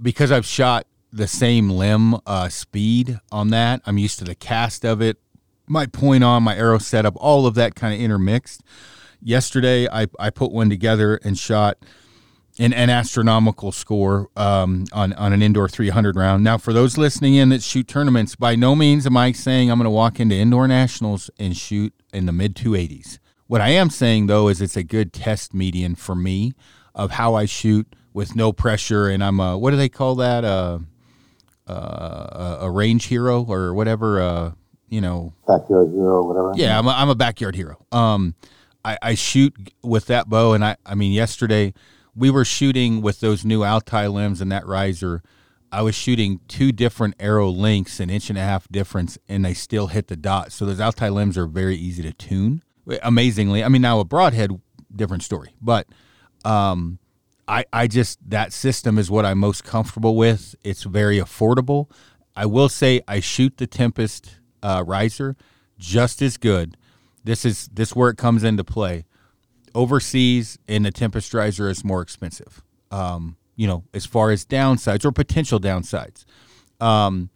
because 0.00 0.30
I've 0.32 0.46
shot 0.46 0.86
the 1.12 1.26
same 1.26 1.68
limb 1.68 2.16
uh, 2.26 2.48
speed 2.48 3.20
on 3.30 3.48
that. 3.50 3.82
I'm 3.84 3.98
used 3.98 4.18
to 4.20 4.24
the 4.24 4.34
cast 4.34 4.84
of 4.84 5.02
it, 5.02 5.18
my 5.66 5.86
point 5.86 6.24
on, 6.24 6.42
my 6.42 6.56
arrow 6.56 6.78
setup, 6.78 7.14
all 7.16 7.46
of 7.46 7.54
that 7.54 7.74
kind 7.74 7.94
of 7.94 8.00
intermixed. 8.00 8.62
Yesterday, 9.20 9.88
I, 9.88 10.06
I 10.18 10.30
put 10.30 10.50
one 10.50 10.70
together 10.70 11.16
and 11.22 11.38
shot 11.38 11.78
an, 12.58 12.72
an 12.72 12.90
astronomical 12.90 13.72
score 13.72 14.28
um, 14.36 14.84
on, 14.92 15.12
on 15.14 15.32
an 15.32 15.42
indoor 15.42 15.68
300 15.68 16.16
round. 16.16 16.44
Now, 16.44 16.58
for 16.58 16.72
those 16.72 16.98
listening 16.98 17.34
in 17.34 17.48
that 17.50 17.62
shoot 17.62 17.88
tournaments, 17.88 18.36
by 18.36 18.56
no 18.56 18.74
means 18.74 19.06
am 19.06 19.16
I 19.16 19.32
saying 19.32 19.70
I'm 19.70 19.78
going 19.78 19.84
to 19.84 19.90
walk 19.90 20.20
into 20.20 20.34
indoor 20.34 20.68
nationals 20.68 21.30
and 21.38 21.56
shoot 21.56 21.92
in 22.12 22.26
the 22.26 22.32
mid 22.32 22.54
280s. 22.54 23.18
What 23.46 23.60
I 23.60 23.70
am 23.70 23.90
saying, 23.90 24.26
though, 24.26 24.48
is 24.48 24.60
it's 24.60 24.76
a 24.76 24.82
good 24.82 25.12
test 25.12 25.52
median 25.52 25.94
for 25.94 26.14
me 26.14 26.54
of 26.94 27.12
how 27.12 27.34
I 27.34 27.44
shoot 27.44 27.86
with 28.12 28.36
no 28.36 28.52
pressure. 28.52 29.08
And 29.08 29.22
I'm 29.22 29.40
a, 29.40 29.58
what 29.58 29.70
do 29.70 29.76
they 29.76 29.88
call 29.88 30.14
that? 30.16 30.44
Uh, 30.44 30.80
uh, 31.66 32.58
a 32.60 32.70
range 32.70 33.06
hero 33.06 33.44
or 33.44 33.72
whatever, 33.74 34.20
uh, 34.20 34.52
you 34.88 35.00
know. 35.00 35.32
Backyard 35.46 35.90
hero, 35.90 36.26
whatever. 36.26 36.52
Yeah, 36.54 36.78
I'm 36.78 36.86
a, 36.86 36.90
I'm 36.90 37.08
a 37.08 37.14
backyard 37.14 37.54
hero. 37.54 37.84
Um, 37.92 38.34
I, 38.84 38.98
I 39.00 39.14
shoot 39.14 39.54
with 39.82 40.06
that 40.06 40.28
bow. 40.28 40.54
And 40.54 40.64
I, 40.64 40.76
I 40.84 40.94
mean, 40.94 41.12
yesterday, 41.12 41.72
we 42.14 42.30
were 42.30 42.44
shooting 42.44 43.02
with 43.02 43.20
those 43.20 43.44
new 43.44 43.64
Altai 43.64 44.06
limbs 44.06 44.40
and 44.40 44.50
that 44.52 44.66
riser. 44.66 45.22
I 45.70 45.82
was 45.82 45.94
shooting 45.94 46.40
two 46.48 46.70
different 46.70 47.14
arrow 47.18 47.50
lengths, 47.50 47.98
an 47.98 48.10
inch 48.10 48.28
and 48.28 48.38
a 48.38 48.42
half 48.42 48.68
difference, 48.68 49.16
and 49.28 49.44
they 49.44 49.54
still 49.54 49.86
hit 49.86 50.08
the 50.08 50.16
dot. 50.16 50.52
So 50.52 50.66
those 50.66 50.80
Altai 50.80 51.08
limbs 51.08 51.38
are 51.38 51.46
very 51.46 51.76
easy 51.76 52.02
to 52.02 52.12
tune. 52.12 52.62
Amazingly, 53.02 53.64
I 53.64 53.68
mean, 53.68 53.82
now 53.82 54.00
a 54.00 54.04
broadhead, 54.04 54.60
different 54.94 55.22
story, 55.22 55.54
but 55.62 55.86
um, 56.44 56.98
I 57.46 57.64
I 57.72 57.86
just 57.86 58.18
that 58.28 58.52
system 58.52 58.98
is 58.98 59.10
what 59.10 59.24
I'm 59.24 59.38
most 59.38 59.64
comfortable 59.64 60.16
with. 60.16 60.56
It's 60.64 60.82
very 60.82 61.18
affordable. 61.18 61.88
I 62.34 62.46
will 62.46 62.68
say 62.68 63.00
I 63.06 63.20
shoot 63.20 63.56
the 63.56 63.66
Tempest 63.66 64.40
uh, 64.62 64.82
riser 64.86 65.36
just 65.78 66.20
as 66.20 66.36
good. 66.36 66.76
This 67.24 67.44
is 67.44 67.68
this 67.72 67.94
where 67.94 68.10
it 68.10 68.16
comes 68.16 68.42
into 68.42 68.64
play 68.64 69.04
overseas 69.74 70.58
and 70.68 70.84
the 70.84 70.90
Tempest 70.90 71.32
riser 71.34 71.68
is 71.68 71.84
more 71.84 72.02
expensive. 72.02 72.62
Um, 72.90 73.36
you 73.56 73.66
know, 73.66 73.84
as 73.94 74.06
far 74.06 74.30
as 74.30 74.44
downsides 74.44 75.04
or 75.04 75.12
potential 75.12 75.60
downsides. 75.60 76.24
Um, 76.80 77.30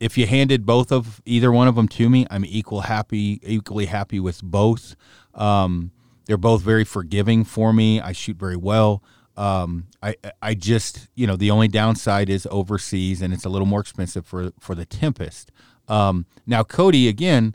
if 0.00 0.16
you 0.16 0.26
handed 0.26 0.64
both 0.64 0.92
of 0.92 1.20
either 1.24 1.50
one 1.50 1.68
of 1.68 1.74
them 1.74 1.88
to 1.88 2.08
me, 2.08 2.26
I'm 2.30 2.44
equal 2.44 2.82
happy, 2.82 3.40
equally 3.42 3.86
happy 3.86 4.20
with 4.20 4.42
both. 4.42 4.96
Um, 5.34 5.90
they're 6.26 6.36
both 6.36 6.62
very 6.62 6.84
forgiving 6.84 7.44
for 7.44 7.72
me. 7.72 8.00
I 8.00 8.12
shoot 8.12 8.36
very 8.36 8.56
well. 8.56 9.02
Um, 9.36 9.86
I 10.02 10.16
I 10.42 10.54
just 10.54 11.08
you 11.14 11.26
know 11.26 11.36
the 11.36 11.52
only 11.52 11.68
downside 11.68 12.28
is 12.28 12.46
overseas 12.50 13.22
and 13.22 13.32
it's 13.32 13.44
a 13.44 13.48
little 13.48 13.66
more 13.66 13.80
expensive 13.80 14.26
for 14.26 14.52
for 14.58 14.74
the 14.74 14.84
Tempest. 14.84 15.52
Um, 15.86 16.26
now 16.44 16.64
Cody, 16.64 17.08
again, 17.08 17.54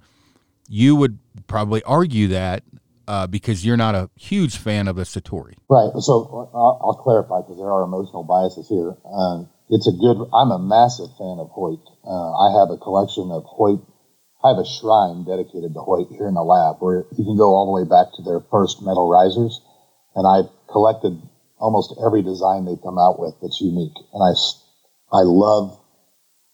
you 0.70 0.96
would 0.96 1.20
probably 1.48 1.84
argue 1.84 2.30
that 2.30 2.64
uh, 3.08 3.28
because 3.28 3.66
you're 3.66 3.78
not 3.78 3.95
a 3.95 4.10
huge 4.16 4.58
fan 4.58 4.88
of 4.88 4.95
the 4.95 5.04
Satori. 5.04 5.56
Right. 5.70 5.91
So 5.99 6.49
I'll, 6.54 6.80
I'll 6.82 6.99
clarify 7.01 7.41
because 7.41 7.58
there 7.58 7.72
are 7.72 7.84
emotional 7.84 8.24
biases 8.24 8.68
here. 8.70 8.95
Um, 9.06 9.49
it's 9.70 9.88
a 9.88 9.91
good. 9.91 10.18
I'm 10.34 10.51
a 10.51 10.60
massive 10.60 11.10
fan 11.18 11.39
of 11.39 11.49
Hoyt. 11.49 11.82
Uh, 12.06 12.32
I 12.36 12.60
have 12.60 12.70
a 12.70 12.78
collection 12.78 13.32
of 13.32 13.43
Hoyt. 13.45 13.82
I 14.43 14.49
have 14.49 14.60
a 14.60 14.68
shrine 14.68 15.24
dedicated 15.24 15.74
to 15.74 15.80
Hoyt 15.80 16.12
here 16.12 16.28
in 16.28 16.36
the 16.36 16.43
lab 16.43 16.78
where 16.80 17.06
you 17.16 17.24
can 17.24 17.38
go 17.38 17.56
all 17.56 17.66
the 17.66 17.76
way 17.80 17.88
back 17.88 18.12
to 18.16 18.22
their 18.22 18.41
first 18.51 18.84
metal 18.84 19.10
risers, 19.10 19.62
and 20.16 20.28
I've 20.28 20.51
collected 20.68 21.16
almost 21.58 21.95
every 22.04 22.22
design 22.22 22.66
they 22.66 22.76
come 22.76 22.99
out 22.99 23.20
with 23.20 23.36
that's 23.41 23.62
unique. 23.62 23.95
And 24.12 24.20
I, 24.20 24.36
I 25.16 25.24
love 25.24 25.80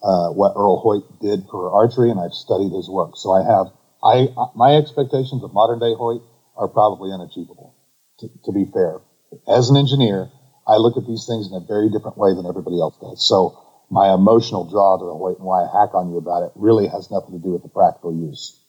uh, 0.06 0.30
what 0.38 0.54
Earl 0.56 0.78
Hoyt 0.80 1.04
did 1.20 1.50
for 1.50 1.74
archery, 1.74 2.12
and 2.12 2.20
I've 2.20 2.38
studied 2.38 2.72
his 2.72 2.88
work. 2.88 3.18
So 3.18 3.34
I 3.34 3.42
have 3.42 3.74
I 4.04 4.30
my 4.56 4.78
expectations 4.78 5.44
of 5.44 5.52
modern 5.54 5.80
day 5.80 5.94
Hoyt 5.98 6.22
are 6.60 6.68
probably 6.68 7.12
unachievable. 7.12 7.74
To, 8.20 8.28
to 8.46 8.52
be 8.52 8.66
fair, 8.72 9.00
as 9.48 9.70
an 9.70 9.78
engineer, 9.78 10.30
I 10.68 10.76
look 10.76 10.98
at 10.98 11.08
these 11.08 11.26
things 11.26 11.48
in 11.48 11.56
a 11.56 11.66
very 11.66 11.90
different 11.90 12.18
way 12.18 12.36
than 12.36 12.46
everybody 12.46 12.80
else 12.80 12.98
does. 13.00 13.26
So 13.26 13.58
my 13.90 14.14
emotional 14.14 14.70
draw 14.70 14.98
to 14.98 15.06
the 15.06 15.16
Hoyt 15.16 15.40
and 15.40 15.48
why 15.48 15.64
I 15.64 15.72
hack 15.72 15.96
on 15.96 16.12
you 16.12 16.18
about 16.18 16.44
it 16.44 16.52
really 16.56 16.88
has 16.88 17.10
nothing 17.10 17.32
to 17.32 17.44
do 17.44 17.52
with 17.54 17.64
the 17.64 17.70
practical 17.70 18.14
use. 18.14 18.60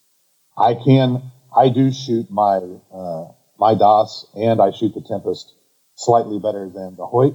I 0.57 0.75
can, 0.75 1.31
I 1.55 1.69
do 1.69 1.93
shoot 1.93 2.31
my, 2.31 2.63
uh, 2.95 3.33
my 3.59 3.75
DOS 3.75 4.27
and 4.35 4.63
I 4.63 4.71
shoot 4.71 4.95
the 4.95 5.03
Tempest 5.03 5.53
slightly 5.97 6.39
better 6.39 6.71
than 6.73 6.97
the 6.97 7.07
Hoyt, 7.07 7.35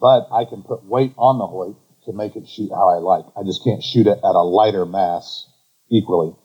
but 0.00 0.28
I 0.30 0.44
can 0.44 0.62
put 0.62 0.84
weight 0.84 1.14
on 1.16 1.38
the 1.38 1.46
Hoyt 1.46 1.76
to 2.04 2.12
make 2.12 2.36
it 2.36 2.46
shoot 2.46 2.70
how 2.70 2.88
I 2.90 2.98
like. 2.98 3.24
I 3.36 3.42
just 3.42 3.64
can't 3.64 3.82
shoot 3.82 4.06
it 4.06 4.18
at 4.18 4.36
a 4.36 4.42
lighter 4.42 4.86
mass 4.86 5.48
equally. 5.90 6.36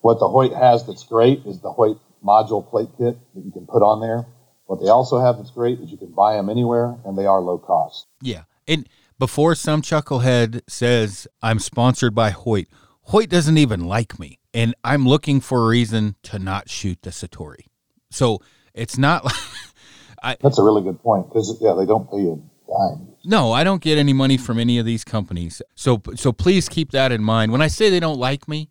What 0.00 0.20
the 0.20 0.28
Hoyt 0.28 0.52
has 0.54 0.86
that's 0.86 1.04
great 1.04 1.44
is 1.44 1.60
the 1.60 1.72
Hoyt 1.72 1.98
module 2.24 2.68
plate 2.68 2.88
kit 2.98 3.18
that 3.34 3.44
you 3.44 3.52
can 3.52 3.66
put 3.66 3.82
on 3.82 4.00
there 4.00 4.26
what 4.66 4.80
they 4.80 4.88
also 4.88 5.20
have 5.20 5.36
that's 5.36 5.50
great 5.50 5.80
is 5.80 5.90
you 5.90 5.98
can 5.98 6.12
buy 6.12 6.34
them 6.34 6.48
anywhere 6.48 6.96
and 7.04 7.18
they 7.18 7.26
are 7.26 7.40
low 7.40 7.58
cost. 7.58 8.06
Yeah. 8.20 8.44
And 8.66 8.88
before 9.18 9.54
some 9.54 9.82
chucklehead 9.82 10.62
says 10.68 11.28
I'm 11.42 11.58
sponsored 11.58 12.14
by 12.14 12.30
Hoyt, 12.30 12.68
Hoyt 13.02 13.28
doesn't 13.28 13.58
even 13.58 13.84
like 13.86 14.18
me. 14.18 14.38
And 14.54 14.74
I'm 14.84 15.06
looking 15.06 15.40
for 15.40 15.64
a 15.64 15.66
reason 15.66 16.16
to 16.24 16.38
not 16.38 16.70
shoot 16.70 17.02
the 17.02 17.10
Satori. 17.10 17.66
So 18.10 18.40
it's 18.72 18.96
not 18.96 19.24
like 19.24 19.34
I, 20.22 20.36
That's 20.40 20.58
a 20.58 20.62
really 20.62 20.82
good 20.82 21.02
point 21.02 21.28
because 21.28 21.58
yeah, 21.60 21.74
they 21.74 21.84
don't 21.84 22.10
pay 22.10 22.18
you 22.18 22.42
dime. 22.66 23.08
No, 23.26 23.52
I 23.52 23.64
don't 23.64 23.82
get 23.82 23.98
any 23.98 24.12
money 24.12 24.38
from 24.38 24.58
any 24.58 24.78
of 24.78 24.86
these 24.86 25.04
companies. 25.04 25.60
So 25.74 26.00
so 26.14 26.32
please 26.32 26.68
keep 26.68 26.92
that 26.92 27.12
in 27.12 27.22
mind. 27.22 27.52
When 27.52 27.60
I 27.60 27.66
say 27.66 27.90
they 27.90 28.00
don't 28.00 28.18
like 28.18 28.48
me, 28.48 28.70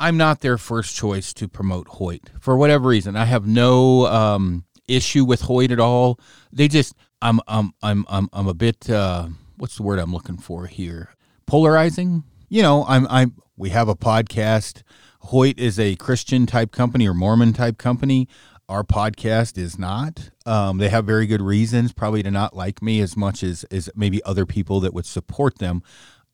I'm 0.00 0.16
not 0.16 0.40
their 0.40 0.56
first 0.56 0.96
choice 0.96 1.34
to 1.34 1.46
promote 1.46 1.86
Hoyt 1.86 2.30
for 2.40 2.56
whatever 2.56 2.88
reason. 2.88 3.16
I 3.16 3.26
have 3.26 3.46
no 3.46 4.06
um, 4.06 4.64
issue 4.88 5.26
with 5.26 5.42
Hoyt 5.42 5.70
at 5.70 5.78
all. 5.78 6.18
They 6.50 6.68
just 6.68 6.94
I'm 7.20 7.38
I'm 7.46 7.74
I'm 7.82 8.06
I'm 8.08 8.28
I'm 8.32 8.48
a 8.48 8.54
bit 8.54 8.88
uh, 8.88 9.28
what's 9.58 9.76
the 9.76 9.82
word 9.82 9.98
I'm 9.98 10.12
looking 10.12 10.38
for 10.38 10.66
here? 10.66 11.10
Polarizing. 11.44 12.24
You 12.48 12.62
know, 12.62 12.86
I'm 12.88 13.06
I'm 13.10 13.34
we 13.58 13.68
have 13.70 13.88
a 13.88 13.94
podcast. 13.94 14.82
Hoyt 15.20 15.58
is 15.58 15.78
a 15.78 15.96
Christian 15.96 16.46
type 16.46 16.72
company 16.72 17.06
or 17.06 17.12
Mormon 17.12 17.52
type 17.52 17.76
company. 17.76 18.26
Our 18.70 18.84
podcast 18.84 19.58
is 19.58 19.78
not. 19.78 20.30
Um, 20.46 20.78
they 20.78 20.88
have 20.88 21.04
very 21.04 21.26
good 21.26 21.42
reasons, 21.42 21.92
probably 21.92 22.22
to 22.22 22.30
not 22.30 22.56
like 22.56 22.80
me 22.80 23.02
as 23.02 23.18
much 23.18 23.42
as 23.42 23.64
as 23.64 23.90
maybe 23.94 24.22
other 24.24 24.46
people 24.46 24.80
that 24.80 24.94
would 24.94 25.06
support 25.06 25.58
them. 25.58 25.82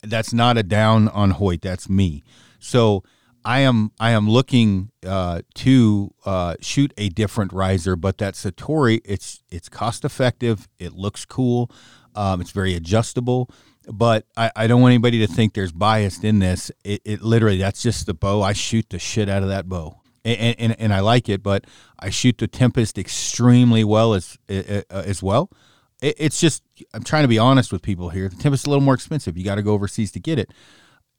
That's 0.05 0.33
not 0.33 0.57
a 0.57 0.63
down 0.63 1.09
on 1.09 1.31
Hoyt. 1.33 1.63
That's 1.63 1.89
me. 1.89 2.23
So 2.61 3.03
I 3.47 3.61
am 3.61 3.93
I 4.01 4.11
am 4.11 4.29
looking 4.29 4.91
uh, 5.07 5.43
to 5.55 6.13
uh, 6.25 6.57
shoot 6.61 6.93
a 6.99 7.09
different 7.11 7.53
riser, 7.53 7.95
but 7.95 8.19
that 8.19 8.35
Satori 8.35 9.01
it's 9.05 9.45
it's 9.51 9.69
cost 9.69 10.05
effective. 10.05 10.69
It 10.81 10.95
looks 10.95 11.25
cool. 11.25 11.71
Um, 12.17 12.41
it's 12.41 12.51
very 12.51 12.75
adjustable. 12.75 13.49
But 13.89 14.27
I, 14.37 14.51
I 14.57 14.67
don't 14.67 14.83
want 14.83 14.95
anybody 14.95 15.25
to 15.25 15.33
think 15.33 15.55
there's 15.55 15.71
bias 15.71 16.25
in 16.25 16.41
this. 16.41 16.73
It, 16.83 17.03
it 17.05 17.23
literally 17.23 17.59
that's 17.59 17.81
just 17.81 18.07
the 18.07 18.15
bow. 18.15 18.43
I 18.43 18.53
shoot 18.53 18.91
the 18.91 18.99
shit 18.99 19.29
out 19.29 19.45
of 19.45 19.49
that 19.49 19.69
bow. 19.69 20.01
And, 20.25 20.57
and, 20.59 20.81
and 20.81 20.93
I 20.93 20.99
like 20.99 21.29
it, 21.29 21.41
but 21.41 21.67
I 22.01 22.11
shoot 22.11 22.39
the 22.39 22.49
Tempest 22.49 22.99
extremely 22.99 23.85
well 23.85 24.15
as 24.15 24.37
as 24.49 25.23
well. 25.23 25.53
it's 26.03 26.41
just 26.41 26.65
I'm 26.93 27.05
trying 27.05 27.23
to 27.23 27.29
be 27.29 27.39
honest 27.39 27.73
with 27.73 27.83
people 27.83 28.11
here. 28.11 28.29
The 28.29 28.35
Tempest 28.35 28.65
is 28.65 28.67
a 28.67 28.71
little 28.71 28.85
more 28.85 28.95
expensive. 28.95 29.39
You 29.39 29.45
got 29.45 29.55
to 29.55 29.63
go 29.63 29.73
overseas 29.73 30.11
to 30.13 30.21
get 30.21 30.41
it 30.41 30.51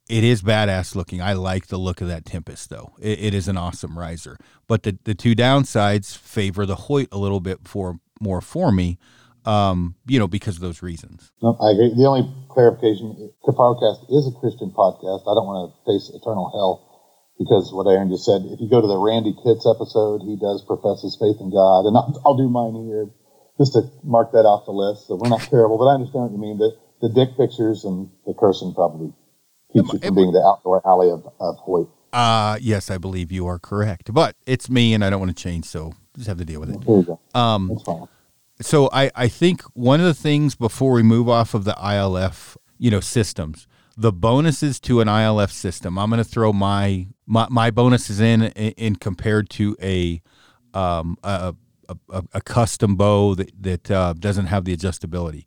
it 0.10 0.24
is 0.24 0.42
badass 0.42 0.96
looking. 0.96 1.22
I 1.22 1.34
like 1.34 1.68
the 1.68 1.78
look 1.78 2.02
of 2.02 2.08
that 2.08 2.26
Tempest, 2.26 2.70
though. 2.70 2.94
It, 3.00 3.20
it 3.20 3.34
is 3.34 3.48
an 3.48 3.58
awesome 3.58 3.98
riser. 3.98 4.38
But 4.68 4.84
the, 4.84 4.98
the 5.04 5.16
two 5.16 5.36
downsides 5.36 6.18
favor 6.18 6.66
the 6.66 6.76
Hoyt 6.76 7.10
a 7.12 7.18
little 7.18 7.40
bit 7.40 7.68
for 7.68 8.00
more 8.20 8.42
for 8.42 8.72
me, 8.72 8.98
um, 9.46 9.96
you 10.08 10.20
know, 10.20 10.28
because 10.28 10.56
of 10.56 10.62
those 10.62 10.82
reasons. 10.82 11.32
No, 11.42 11.58
I 11.62 11.72
agree. 11.72 11.94
The 11.96 12.08
only 12.08 12.32
clarification, 12.50 13.32
the 13.46 13.54
podcast 13.54 14.10
is 14.10 14.28
a 14.28 14.40
Christian 14.40 14.72
podcast. 14.72 15.28
I 15.28 15.36
don't 15.36 15.48
want 15.48 15.72
to 15.72 15.92
face 15.92 16.10
eternal 16.10 16.50
hell 16.52 16.88
because 17.38 17.72
what 17.72 17.86
Aaron 17.86 18.10
just 18.10 18.26
said, 18.26 18.42
if 18.50 18.60
you 18.60 18.70
go 18.70 18.82
to 18.82 18.88
the 18.88 18.98
Randy 18.98 19.36
Kitts 19.44 19.68
episode, 19.70 20.26
he 20.26 20.36
does 20.36 20.66
profess 20.66 21.06
his 21.06 21.16
faith 21.20 21.38
in 21.40 21.54
God, 21.54 21.86
and 21.86 21.96
I'll, 21.96 22.10
I'll 22.26 22.38
do 22.38 22.50
mine 22.50 22.74
here 22.88 23.10
just 23.58 23.74
to 23.74 23.90
mark 24.04 24.32
that 24.34 24.46
off 24.46 24.66
the 24.66 24.74
list. 24.74 25.08
So 25.08 25.16
we're 25.16 25.30
not 25.30 25.42
terrible, 25.54 25.78
but 25.78 25.86
I 25.86 25.94
understand 25.94 26.30
what 26.30 26.34
you 26.34 26.42
mean. 26.42 26.58
The, 26.58 26.74
the 27.02 27.14
dick 27.14 27.38
pictures 27.38 27.86
and 27.86 28.10
the 28.26 28.34
cursing 28.34 28.74
probably 28.74 29.14
keeps 29.74 29.94
you 29.94 30.00
from 30.00 30.16
being 30.16 30.32
the 30.32 30.42
outdoor 30.42 30.86
alley 30.86 31.10
of, 31.10 31.28
of 31.40 31.58
Hoyt. 31.58 31.88
Uh, 32.14 32.58
yes, 32.62 32.90
I 32.90 32.98
believe 32.98 33.32
you 33.32 33.48
are 33.48 33.60
correct. 33.60 34.14
But 34.14 34.36
it's 34.46 34.70
me 34.70 34.94
and 34.94 35.04
I 35.04 35.10
don't 35.10 35.20
want 35.20 35.36
to 35.36 35.44
change, 35.44 35.66
so 35.66 35.94
just 36.16 36.28
have 36.28 36.38
to 36.38 36.46
deal 36.46 36.60
with 36.60 36.70
it. 36.70 36.82
There 36.86 36.98
you 36.98 37.04
go. 37.04 37.20
Um, 37.40 37.80
So 38.60 38.90
I, 38.92 39.12
I 39.16 39.28
think 39.28 39.62
one 39.76 40.00
of 40.00 40.06
the 40.08 40.14
things 40.16 40.56
before 40.56 40.94
we 40.94 41.04
move 41.04 41.30
off 41.30 41.54
of 41.54 41.64
the 41.64 41.74
ILF, 41.74 42.58
you 42.80 42.90
know, 42.90 43.00
systems, 43.00 43.68
the 43.96 44.12
bonuses 44.12 44.80
to 44.82 45.02
an 45.02 45.08
ILF 45.08 45.52
system, 45.52 45.98
I'm 46.00 46.10
going 46.10 46.24
to 46.24 46.30
throw 46.30 46.54
my, 46.54 47.08
my, 47.26 47.48
my 47.50 47.72
bonuses 47.72 48.20
in, 48.20 48.44
in, 48.44 48.72
in 48.72 48.96
compared 48.96 49.50
to 49.52 49.76
a, 49.82 50.22
um, 50.74 51.18
a, 51.24 51.56
a, 52.10 52.24
a, 52.34 52.42
custom 52.42 52.96
bow 52.96 53.36
that, 53.36 53.52
that 53.62 53.92
uh, 53.92 54.14
doesn't 54.14 54.48
have 54.48 54.66
the 54.66 54.76
adjustability. 54.76 55.46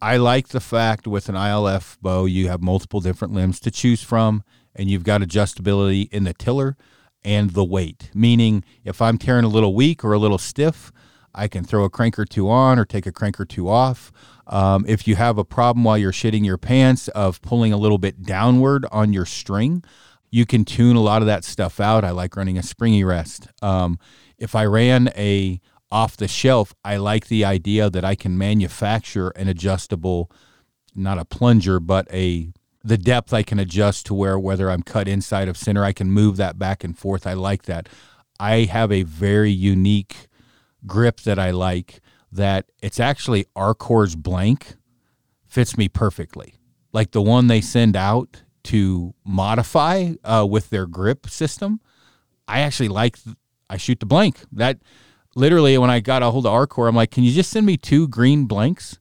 I 0.00 0.18
like 0.18 0.48
the 0.48 0.60
fact 0.60 1.06
with 1.06 1.28
an 1.28 1.34
ILF 1.34 1.98
bow, 2.00 2.26
you 2.26 2.48
have 2.48 2.62
multiple 2.62 3.00
different 3.00 3.32
limbs 3.32 3.58
to 3.60 3.70
choose 3.70 4.02
from, 4.02 4.44
and 4.74 4.90
you've 4.90 5.04
got 5.04 5.22
adjustability 5.22 6.12
in 6.12 6.24
the 6.24 6.34
tiller 6.34 6.76
and 7.24 7.50
the 7.50 7.64
weight. 7.64 8.10
Meaning, 8.14 8.62
if 8.84 9.00
I'm 9.00 9.16
tearing 9.16 9.44
a 9.44 9.48
little 9.48 9.74
weak 9.74 10.04
or 10.04 10.12
a 10.12 10.18
little 10.18 10.38
stiff, 10.38 10.92
I 11.34 11.48
can 11.48 11.64
throw 11.64 11.84
a 11.84 11.90
crank 11.90 12.18
or 12.18 12.24
two 12.24 12.50
on 12.50 12.78
or 12.78 12.84
take 12.84 13.06
a 13.06 13.12
crank 13.12 13.40
or 13.40 13.44
two 13.44 13.68
off. 13.68 14.12
Um, 14.46 14.84
if 14.86 15.08
you 15.08 15.16
have 15.16 15.38
a 15.38 15.44
problem 15.44 15.84
while 15.84 15.98
you're 15.98 16.12
shitting 16.12 16.44
your 16.44 16.58
pants 16.58 17.08
of 17.08 17.40
pulling 17.42 17.72
a 17.72 17.76
little 17.76 17.98
bit 17.98 18.22
downward 18.22 18.86
on 18.92 19.12
your 19.12 19.26
string, 19.26 19.82
you 20.30 20.46
can 20.46 20.64
tune 20.64 20.96
a 20.96 21.00
lot 21.00 21.22
of 21.22 21.26
that 21.26 21.44
stuff 21.44 21.80
out. 21.80 22.04
I 22.04 22.10
like 22.10 22.36
running 22.36 22.58
a 22.58 22.62
springy 22.62 23.04
rest. 23.04 23.48
Um, 23.62 23.98
if 24.38 24.54
I 24.54 24.66
ran 24.66 25.08
a 25.16 25.60
off 25.96 26.14
the 26.14 26.28
shelf, 26.28 26.74
I 26.84 26.98
like 26.98 27.28
the 27.28 27.42
idea 27.42 27.88
that 27.88 28.04
I 28.04 28.14
can 28.14 28.36
manufacture 28.36 29.30
an 29.30 29.48
adjustable, 29.48 30.30
not 30.94 31.18
a 31.18 31.24
plunger, 31.24 31.80
but 31.80 32.06
a 32.12 32.52
the 32.84 32.98
depth 32.98 33.32
I 33.32 33.42
can 33.42 33.58
adjust 33.58 34.04
to 34.06 34.14
where 34.14 34.38
whether 34.38 34.70
I'm 34.70 34.82
cut 34.82 35.08
inside 35.08 35.48
of 35.48 35.56
center, 35.56 35.82
I 35.82 35.94
can 35.94 36.10
move 36.10 36.36
that 36.36 36.58
back 36.58 36.84
and 36.84 36.96
forth. 36.96 37.26
I 37.26 37.32
like 37.32 37.62
that. 37.62 37.88
I 38.38 38.64
have 38.64 38.92
a 38.92 39.04
very 39.04 39.50
unique 39.50 40.28
grip 40.86 41.22
that 41.22 41.38
I 41.38 41.50
like 41.50 42.00
that 42.30 42.66
it's 42.82 43.00
actually 43.00 43.46
Arcor's 43.56 44.16
blank 44.16 44.74
fits 45.46 45.78
me 45.78 45.88
perfectly. 45.88 46.56
Like 46.92 47.12
the 47.12 47.22
one 47.22 47.46
they 47.46 47.62
send 47.62 47.96
out 47.96 48.42
to 48.64 49.14
modify 49.24 50.12
uh, 50.22 50.46
with 50.48 50.68
their 50.68 50.86
grip 50.86 51.26
system. 51.30 51.80
I 52.46 52.60
actually 52.60 52.88
like 52.88 53.16
I 53.70 53.78
shoot 53.78 53.98
the 53.98 54.06
blank. 54.06 54.40
That 54.52 54.78
literally 55.36 55.78
when 55.78 55.90
I 55.90 56.00
got 56.00 56.24
a 56.24 56.30
hold 56.32 56.46
of 56.46 56.52
Arcor, 56.52 56.88
I'm 56.88 56.96
like, 56.96 57.12
can 57.12 57.22
you 57.22 57.30
just 57.30 57.50
send 57.50 57.64
me 57.64 57.76
two 57.76 58.08
green 58.08 58.46
blanks? 58.46 58.98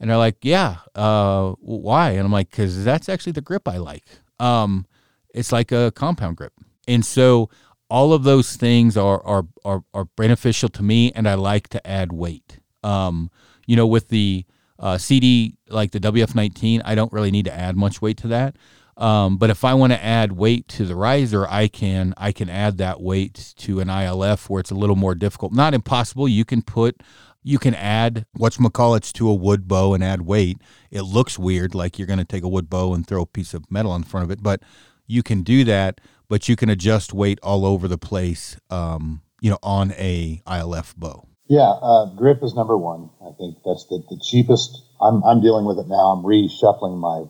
And 0.00 0.08
they're 0.08 0.16
like, 0.16 0.36
yeah. 0.42 0.78
Uh, 0.94 1.52
why? 1.58 2.12
And 2.12 2.20
I'm 2.20 2.32
like, 2.32 2.50
because 2.50 2.84
that's 2.84 3.08
actually 3.08 3.32
the 3.32 3.42
grip 3.42 3.68
I 3.68 3.76
like. 3.76 4.04
Um, 4.40 4.86
it's 5.34 5.52
like 5.52 5.72
a 5.72 5.92
compound 5.94 6.36
grip. 6.36 6.52
And 6.88 7.04
so 7.04 7.50
all 7.90 8.12
of 8.12 8.22
those 8.22 8.56
things 8.56 8.96
are 8.96 9.22
are 9.24 9.46
are, 9.64 9.84
are 9.92 10.06
beneficial 10.16 10.68
to 10.70 10.82
me, 10.82 11.12
and 11.12 11.28
I 11.28 11.34
like 11.34 11.68
to 11.68 11.86
add 11.86 12.12
weight. 12.12 12.58
Um, 12.82 13.30
you 13.66 13.76
know, 13.76 13.86
with 13.86 14.08
the 14.08 14.44
uh, 14.78 14.98
CD 14.98 15.56
like 15.68 15.92
the 15.92 16.00
WF19, 16.00 16.82
I 16.84 16.94
don't 16.94 17.12
really 17.12 17.30
need 17.30 17.44
to 17.46 17.54
add 17.54 17.76
much 17.76 18.00
weight 18.02 18.16
to 18.18 18.28
that. 18.28 18.56
Um, 18.96 19.38
but 19.38 19.50
if 19.50 19.64
I 19.64 19.74
want 19.74 19.92
to 19.92 20.04
add 20.04 20.32
weight 20.32 20.68
to 20.68 20.84
the 20.84 20.94
riser, 20.94 21.46
I 21.48 21.68
can 21.68 22.14
I 22.16 22.32
can 22.32 22.48
add 22.48 22.78
that 22.78 23.00
weight 23.00 23.54
to 23.58 23.80
an 23.80 23.88
ILF 23.88 24.48
where 24.48 24.60
it's 24.60 24.70
a 24.70 24.76
little 24.76 24.96
more 24.96 25.14
difficult. 25.14 25.52
Not 25.52 25.74
impossible. 25.74 26.28
You 26.28 26.44
can 26.44 26.62
put 26.62 27.02
you 27.44 27.58
can 27.58 27.74
add 27.74 28.24
what's 28.32 28.56
McCulloch's 28.56 29.12
to 29.12 29.28
a 29.28 29.34
wood 29.34 29.68
bow 29.68 29.92
and 29.94 30.02
add 30.02 30.22
weight. 30.22 30.58
It 30.90 31.02
looks 31.02 31.38
weird, 31.38 31.74
like 31.74 31.98
you're 31.98 32.06
going 32.06 32.18
to 32.18 32.24
take 32.24 32.42
a 32.42 32.48
wood 32.48 32.70
bow 32.70 32.94
and 32.94 33.06
throw 33.06 33.22
a 33.22 33.26
piece 33.26 33.52
of 33.52 33.70
metal 33.70 33.94
in 33.94 34.02
front 34.02 34.24
of 34.24 34.30
it, 34.30 34.42
but 34.42 34.62
you 35.06 35.22
can 35.22 35.42
do 35.42 35.62
that. 35.64 36.00
But 36.26 36.48
you 36.48 36.56
can 36.56 36.70
adjust 36.70 37.12
weight 37.12 37.38
all 37.42 37.66
over 37.66 37.86
the 37.86 37.98
place, 37.98 38.56
um, 38.70 39.20
you 39.42 39.50
know, 39.50 39.58
on 39.62 39.92
a 39.92 40.42
ILF 40.46 40.96
bow. 40.96 41.28
Yeah, 41.46 41.68
uh, 41.68 42.06
grip 42.14 42.42
is 42.42 42.54
number 42.54 42.78
one. 42.78 43.10
I 43.20 43.32
think 43.36 43.58
that's 43.62 43.84
the, 43.86 44.02
the 44.08 44.18
cheapest. 44.24 44.82
I'm, 45.02 45.22
I'm 45.22 45.42
dealing 45.42 45.66
with 45.66 45.78
it 45.78 45.86
now. 45.86 46.16
I'm 46.16 46.24
reshuffling 46.24 46.96
my 46.98 47.28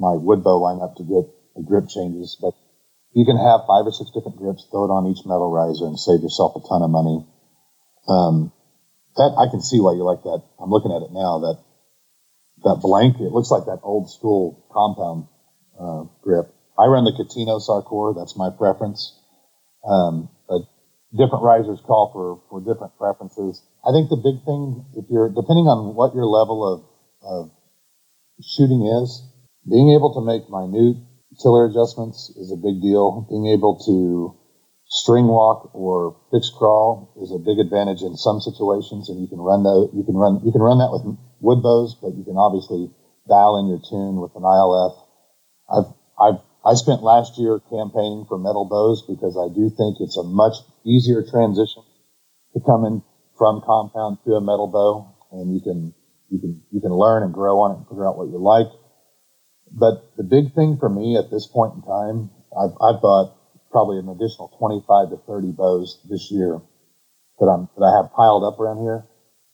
my 0.00 0.16
wood 0.16 0.42
bow 0.42 0.58
lineup 0.58 0.96
to 0.96 1.04
get 1.04 1.28
the 1.54 1.62
grip 1.62 1.86
changes, 1.92 2.40
but 2.40 2.56
you 3.12 3.28
can 3.28 3.36
have 3.36 3.68
five 3.68 3.84
or 3.84 3.92
six 3.92 4.08
different 4.16 4.40
grips, 4.40 4.64
throw 4.72 4.88
it 4.88 4.94
on 4.94 5.06
each 5.12 5.26
metal 5.28 5.52
riser, 5.52 5.84
and 5.84 6.00
save 6.00 6.24
yourself 6.24 6.56
a 6.56 6.62
ton 6.64 6.80
of 6.80 6.88
money. 6.88 7.20
Um, 8.08 8.52
that 9.20 9.36
I 9.36 9.50
can 9.52 9.60
see 9.60 9.78
why 9.78 9.92
you 9.92 10.02
like 10.08 10.22
that. 10.24 10.40
I'm 10.56 10.70
looking 10.70 10.94
at 10.94 11.04
it 11.04 11.12
now. 11.12 11.44
That 11.44 11.58
that 12.64 12.80
blank, 12.80 13.20
it 13.20 13.32
looks 13.32 13.50
like 13.50 13.66
that 13.66 13.80
old 13.82 14.10
school 14.10 14.64
compound 14.72 15.28
uh, 15.76 16.08
grip. 16.22 16.48
I 16.78 16.86
run 16.86 17.04
the 17.04 17.12
Catino 17.12 17.60
Sarcor. 17.60 18.16
That's 18.16 18.36
my 18.36 18.48
preference. 18.50 19.16
Um, 19.84 20.28
but 20.48 20.62
different 21.12 21.44
risers 21.44 21.80
call 21.84 22.12
for, 22.12 22.40
for 22.48 22.60
different 22.60 22.96
preferences. 22.96 23.62
I 23.84 23.92
think 23.92 24.08
the 24.08 24.20
big 24.20 24.44
thing, 24.44 24.84
if 24.94 25.06
you're 25.10 25.28
depending 25.28 25.66
on 25.66 25.94
what 25.96 26.14
your 26.14 26.26
level 26.26 26.62
of, 26.62 26.78
of 27.24 27.50
shooting 28.44 28.84
is, 28.86 29.24
being 29.70 29.94
able 29.94 30.12
to 30.14 30.20
make 30.20 30.50
minute 30.50 30.98
tiller 31.38 31.66
adjustments 31.66 32.34
is 32.36 32.50
a 32.50 32.58
big 32.58 32.82
deal. 32.82 33.26
Being 33.30 33.46
able 33.54 33.78
to 33.86 34.34
string 34.90 35.30
walk 35.30 35.70
or 35.72 36.18
fix 36.34 36.50
crawl 36.50 37.14
is 37.22 37.30
a 37.30 37.38
big 37.38 37.62
advantage 37.62 38.02
in 38.02 38.18
some 38.18 38.40
situations, 38.42 39.08
and 39.08 39.22
you 39.22 39.28
can 39.30 39.38
run 39.38 39.62
that. 39.62 39.94
You 39.94 40.02
can 40.02 40.18
run 40.18 40.42
you 40.44 40.50
can 40.50 40.60
run 40.60 40.78
that 40.82 40.90
with 40.90 41.06
wood 41.38 41.62
bows, 41.62 41.94
but 42.02 42.18
you 42.18 42.24
can 42.26 42.36
obviously 42.36 42.90
dial 43.30 43.62
in 43.62 43.70
your 43.70 43.78
tune 43.78 44.18
with 44.18 44.34
an 44.34 44.42
ILF. 44.42 44.94
I've 45.70 45.90
I've 46.18 46.40
I 46.66 46.74
spent 46.74 47.02
last 47.02 47.38
year 47.38 47.62
campaigning 47.70 48.26
for 48.28 48.36
metal 48.36 48.66
bows 48.68 49.06
because 49.08 49.38
I 49.38 49.48
do 49.54 49.70
think 49.70 49.96
it's 50.02 50.18
a 50.18 50.26
much 50.26 50.58
easier 50.84 51.22
transition 51.22 51.86
to 52.52 52.60
come 52.66 52.84
in 52.84 53.02
from 53.38 53.62
compound 53.64 54.18
to 54.26 54.34
a 54.34 54.42
metal 54.42 54.66
bow, 54.66 55.14
and 55.32 55.54
you 55.54 55.62
can 55.62 55.94
you 56.28 56.38
can 56.42 56.60
you 56.70 56.80
can 56.82 56.92
learn 56.92 57.22
and 57.22 57.32
grow 57.32 57.62
on 57.62 57.72
it 57.72 57.78
and 57.78 57.86
figure 57.88 58.06
out 58.06 58.18
what 58.18 58.28
you 58.28 58.36
like. 58.36 58.68
But 59.70 60.16
the 60.16 60.24
big 60.24 60.54
thing 60.54 60.78
for 60.78 60.88
me 60.88 61.16
at 61.16 61.30
this 61.30 61.46
point 61.46 61.74
in 61.74 61.82
time, 61.82 62.30
I've, 62.56 62.74
I've 62.82 63.00
bought 63.00 63.36
probably 63.70 63.98
an 63.98 64.08
additional 64.08 64.48
25 64.58 65.10
to 65.10 65.16
30 65.26 65.52
bows 65.52 66.00
this 66.08 66.30
year 66.30 66.60
that 67.38 67.46
I'm 67.46 67.68
that 67.76 67.84
I 67.84 68.02
have 68.02 68.12
piled 68.12 68.44
up 68.44 68.58
around 68.60 68.82
here. 68.82 69.06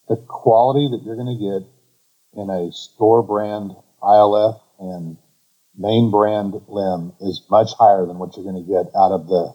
The 0.09 0.17
quality 0.27 0.89
that 0.91 1.05
you're 1.05 1.17
going 1.17 1.37
to 1.37 1.43
get 1.43 2.41
in 2.41 2.51
a 2.51 2.73
store 2.73 3.23
brand 3.23 3.73
ILF 4.03 4.61
and 4.79 5.17
main 5.77 6.11
brand 6.11 6.55
limb 6.69 7.13
is 7.21 7.45
much 7.51 7.71
higher 7.79 8.07
than 8.07 8.19
what 8.19 8.37
you're 8.37 8.45
going 8.45 8.65
to 8.65 8.69
get 8.69 8.93
out 8.97 9.13
of 9.13 9.27
the 9.29 9.55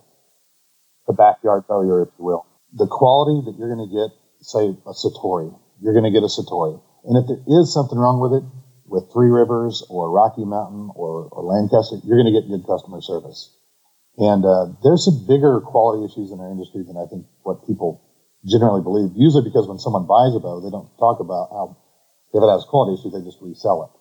the 1.07 1.13
backyard 1.13 1.63
bowyer, 1.67 2.03
if 2.03 2.09
you 2.19 2.25
will. 2.25 2.45
The 2.73 2.87
quality 2.87 3.43
that 3.45 3.57
you're 3.57 3.73
going 3.73 3.89
to 3.89 3.93
get, 3.93 4.15
say 4.41 4.69
a 4.85 4.93
Satori, 4.93 5.51
you're 5.81 5.93
going 5.93 6.05
to 6.05 6.11
get 6.11 6.23
a 6.23 6.31
Satori, 6.31 6.79
and 7.05 7.17
if 7.17 7.27
there 7.27 7.59
is 7.59 7.73
something 7.73 7.97
wrong 7.97 8.21
with 8.21 8.33
it, 8.37 8.45
with 8.91 9.07
Three 9.13 9.31
Rivers 9.31 9.87
or 9.89 10.11
Rocky 10.11 10.43
Mountain 10.43 10.91
or, 10.95 11.31
or 11.31 11.47
Lancaster, 11.47 11.95
you're 12.03 12.19
going 12.19 12.27
to 12.27 12.35
get 12.35 12.51
good 12.51 12.67
customer 12.67 12.99
service. 12.99 13.55
And 14.19 14.43
uh, 14.43 14.75
there's 14.83 15.07
some 15.07 15.25
bigger 15.25 15.63
quality 15.63 16.03
issues 16.03 16.31
in 16.31 16.39
our 16.43 16.51
industry 16.51 16.83
than 16.83 16.99
I 16.99 17.07
think 17.07 17.25
what 17.43 17.65
people 17.65 18.03
generally 18.45 18.83
believe. 18.83 19.15
Usually 19.15 19.47
because 19.47 19.65
when 19.65 19.79
someone 19.79 20.05
buys 20.05 20.35
a 20.35 20.43
bow, 20.43 20.59
they 20.59 20.69
don't 20.69 20.91
talk 20.99 21.23
about 21.23 21.49
how 21.55 21.77
if 22.35 22.43
it 22.43 22.51
has 22.51 22.67
quality 22.67 22.99
issues, 22.99 23.15
they 23.15 23.23
just 23.23 23.39
resell 23.41 23.87
it. 23.87 23.91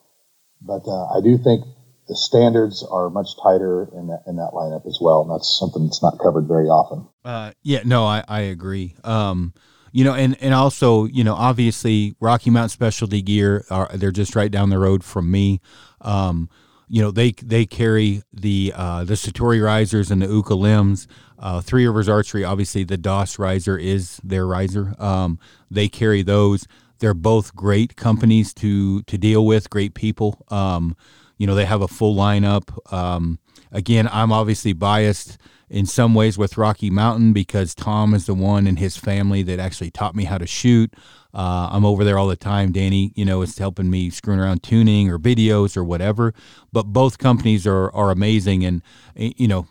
But 0.61 0.83
uh, 0.91 1.07
I 1.15 1.23
do 1.23 1.39
think 1.39 1.65
the 2.11 2.17
standards 2.17 2.83
are 2.91 3.09
much 3.11 3.39
tighter 3.41 3.89
in 3.95 4.09
that 4.09 4.27
in 4.27 4.37
that 4.37 4.51
lineup 4.53 4.87
as 4.87 4.99
well, 5.01 5.23
and 5.23 5.31
that's 5.31 5.47
something 5.59 5.87
that's 5.87 6.03
not 6.03 6.19
covered 6.19 6.47
very 6.47 6.67
often. 6.67 7.07
Uh, 7.25 7.53
yeah, 7.63 7.83
no, 7.85 8.05
I, 8.05 8.25
I 8.27 8.41
agree. 8.51 8.97
Um, 9.05 9.55
you 9.93 10.05
know, 10.05 10.15
and, 10.15 10.37
and 10.41 10.55
also, 10.55 11.05
you 11.07 11.25
know, 11.25 11.35
obviously 11.35 12.15
Rocky 12.21 12.51
Mountain 12.51 12.71
Specialty 12.71 13.23
Gear 13.23 13.65
are 13.71 13.89
they're 13.95 14.13
just 14.13 14.37
right 14.37 14.51
down 14.51 14.71
the 14.71 14.79
road 14.79 15.03
from 15.05 15.31
me. 15.31 15.61
Um, 16.01 16.49
you 16.89 17.01
know, 17.01 17.11
they 17.11 17.33
they 17.33 17.67
carry 17.67 18.23
the 18.33 18.73
uh, 18.75 19.05
the 19.05 19.15
Satori 19.15 19.65
risers 19.65 20.11
and 20.11 20.21
the 20.21 20.27
Uukha 20.27 20.59
limbs. 20.59 21.07
Uh, 21.39 21.61
Three 21.61 21.87
Rivers 21.87 22.09
Archery, 22.09 22.45
obviously, 22.45 22.85
the 22.85 22.99
DOS 22.99 23.39
riser 23.39 23.79
is 23.79 24.21
their 24.25 24.47
riser. 24.47 24.95
Um, 24.99 25.39
they 25.71 25.89
carry 25.89 26.23
those. 26.23 26.67
They're 26.99 27.15
both 27.15 27.55
great 27.55 27.97
companies 27.97 28.53
to 28.55 29.03
to 29.03 29.17
deal 29.17 29.47
with, 29.47 29.71
great 29.71 29.95
people. 29.95 30.45
Um, 30.49 30.97
you 31.39 31.47
know, 31.47 31.55
they 31.55 31.65
have 31.65 31.81
a 31.81 31.89
full 31.89 32.15
lineup. 32.15 32.93
Um, 32.93 33.39
again, 33.73 34.09
I'm 34.13 34.33
obviously 34.33 34.73
biased 34.73 35.39
in 35.71 35.87
some 35.87 36.15
ways 36.15 36.37
with 36.37 36.59
Rocky 36.59 36.91
Mountain 36.91 37.33
because 37.33 37.75
Tom 37.75 38.13
is 38.13 38.27
the 38.27 38.35
one 38.35 38.67
in 38.67 38.77
his 38.77 38.97
family 38.97 39.43
that 39.45 39.61
actually 39.61 39.91
taught 39.91 40.17
me 40.17 40.25
how 40.25 40.37
to 40.37 40.47
shoot. 40.47 40.93
Uh, 41.33 41.69
I'm 41.71 41.85
over 41.85 42.03
there 42.03 42.19
all 42.19 42.27
the 42.27 42.35
time. 42.37 42.73
Danny, 42.73 43.13
you 43.15 43.25
know, 43.25 43.41
is 43.43 43.57
helping 43.57 43.89
me 43.89 44.11
screwing 44.11 44.41
around 44.41 44.65
tuning 44.65 45.09
or 45.09 45.19
videos 45.19 45.77
or 45.77 45.85
whatever. 45.85 46.35
But 46.73 46.87
both 46.87 47.19
companies 47.19 47.67
are 47.69 47.91
are 47.93 48.11
amazing, 48.11 48.65
and 48.65 48.83
you 49.15 49.47
know, 49.47 49.69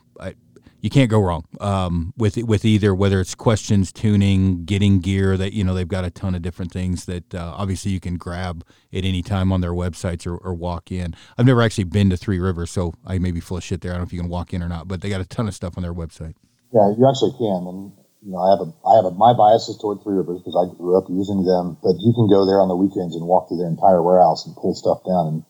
you 0.82 0.90
can't 0.90 1.10
go 1.10 1.20
wrong 1.20 1.46
um, 1.60 2.14
with 2.18 2.38
with 2.38 2.66
either 2.66 2.94
whether 2.96 3.20
it's 3.20 3.36
questions 3.36 3.92
tuning 3.92 4.64
getting 4.66 5.00
gear 5.00 5.38
that 5.38 5.54
you 5.54 5.64
know 5.64 5.74
they've 5.74 5.88
got 5.88 6.06
a 6.06 6.10
ton 6.10 6.36
of 6.36 6.42
different 6.42 6.72
things 6.72 7.06
that 7.06 7.36
uh, 7.36 7.54
obviously 7.58 7.92
you 7.92 8.00
can 8.00 8.18
grab 8.18 8.66
at 8.94 9.04
any 9.04 9.22
time 9.22 9.52
on 9.52 9.62
their 9.62 9.72
websites 9.72 10.26
or, 10.26 10.38
or, 10.38 10.54
walk 10.54 10.92
in. 10.92 11.14
I've 11.38 11.46
never 11.46 11.62
actually 11.62 11.86
been 11.86 12.10
to 12.10 12.18
three 12.18 12.40
rivers 12.40 12.72
so 12.72 12.94
i 13.06 13.18
may 13.18 13.32
be 13.32 13.40
full 13.40 13.58
of 13.58 13.64
shit 13.64 13.82
there. 13.82 13.92
I 13.92 13.96
don't 13.96 14.02
know 14.02 14.08
if 14.08 14.14
you 14.14 14.22
can 14.22 14.30
walk 14.30 14.54
in 14.54 14.64
or 14.64 14.70
not 14.70 14.88
but 14.88 15.02
they 15.02 15.10
got 15.10 15.22
a 15.22 15.26
ton 15.26 15.48
of 15.48 15.54
stuff 15.54 15.78
on 15.78 15.84
their 15.84 15.94
website. 15.94 16.36
Yeah 16.74 16.94
you 16.98 17.08
actually 17.08 17.32
can 17.38 17.68
and 17.68 17.92
you 18.22 18.32
know 18.32 18.40
i 18.40 18.52
have 18.52 18.60
a 18.60 18.70
i 18.88 18.96
have 18.96 19.06
a 19.06 19.12
my 19.12 19.34
bias 19.34 19.70
is 19.70 19.78
toward 19.78 20.04
three 20.04 20.16
rivers 20.16 20.40
because 20.40 20.58
i 20.60 20.68
grew 20.76 20.98
up 20.98 21.06
using 21.10 21.46
them 21.46 21.78
but 21.82 21.96
you 22.00 22.12
can 22.14 22.28
go 22.28 22.46
there 22.46 22.60
on 22.60 22.68
the 22.68 22.76
weekends 22.76 23.16
and 23.16 23.26
walk 23.26 23.48
through 23.48 23.58
their 23.58 23.70
entire 23.70 24.04
warehouse 24.04 24.46
and 24.46 24.56
pull 24.56 24.76
stuff 24.76 25.00
down 25.08 25.28
and 25.28 25.44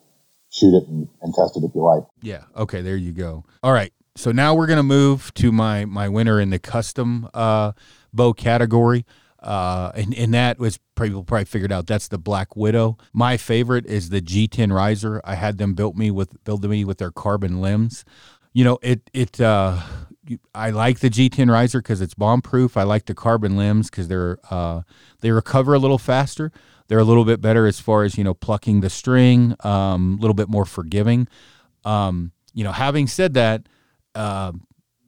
shoot 0.52 0.74
it 0.76 0.88
and, 0.88 1.08
and 1.22 1.34
test 1.34 1.58
it 1.58 1.64
if 1.64 1.74
you 1.74 1.82
like. 1.82 2.04
Yeah 2.22 2.44
okay 2.56 2.82
there 2.82 2.98
you 2.98 3.12
go. 3.12 3.44
All 3.64 3.74
right 3.74 3.94
so 4.16 4.32
now 4.32 4.54
we're 4.54 4.68
gonna 4.68 4.84
move 4.84 5.34
to 5.36 5.52
my 5.52 5.86
my 5.86 6.10
winner 6.10 6.40
in 6.40 6.50
the 6.50 6.60
custom 6.60 7.30
uh, 7.34 7.74
bow 8.14 8.34
category. 8.34 9.06
Uh, 9.42 9.92
and, 9.96 10.14
and 10.16 10.34
that 10.34 10.60
was 10.60 10.80
people 11.00 11.24
probably 11.24 11.46
figured 11.46 11.72
out 11.72 11.88
that's 11.88 12.10
the 12.10 12.18
Black 12.18 12.58
Widow. 12.58 12.98
My 13.14 13.38
favorite 13.38 13.86
is 13.86 14.10
the 14.10 14.22
G10 14.22 14.74
riser. 14.74 15.22
I 15.24 15.36
had 15.36 15.58
them 15.58 15.76
built 15.76 15.96
me 15.96 16.12
with 16.12 16.44
build 16.44 16.68
me 16.70 16.84
with 16.84 16.98
their 16.98 17.12
carbon 17.12 17.62
limbs. 17.62 18.04
You 18.52 18.66
know, 18.66 18.80
it 18.82 19.10
it 19.14 19.40
uh, 19.40 19.80
I 20.54 20.70
like 20.72 21.00
the 21.00 21.10
G10 21.10 21.50
riser 21.50 21.82
because 21.82 22.02
it's 22.02 22.14
bomb 22.14 22.42
proof. 22.42 22.78
I 22.78 22.84
like 22.84 23.06
the 23.06 23.16
carbon 23.16 23.56
limbs 23.56 23.90
because 23.90 24.08
they're 24.08 24.38
uh, 24.50 24.82
they 25.22 25.32
recover 25.32 25.74
a 25.74 25.80
little 25.80 25.98
faster. 25.98 26.52
They're 26.88 27.00
a 27.00 27.04
little 27.04 27.26
bit 27.26 27.40
better 27.40 27.66
as 27.68 27.80
far 27.80 28.04
as 28.04 28.18
you 28.18 28.24
know 28.24 28.34
plucking 28.34 28.82
the 28.82 28.90
string, 28.90 29.56
um, 29.62 30.18
a 30.18 30.22
little 30.22 30.34
bit 30.34 30.50
more 30.50 30.66
forgiving. 30.66 31.28
Um, 31.86 32.32
you 32.54 32.64
know, 32.64 32.72
having 32.72 33.08
said 33.08 33.36
that, 33.36 33.68
uh, 34.16 34.52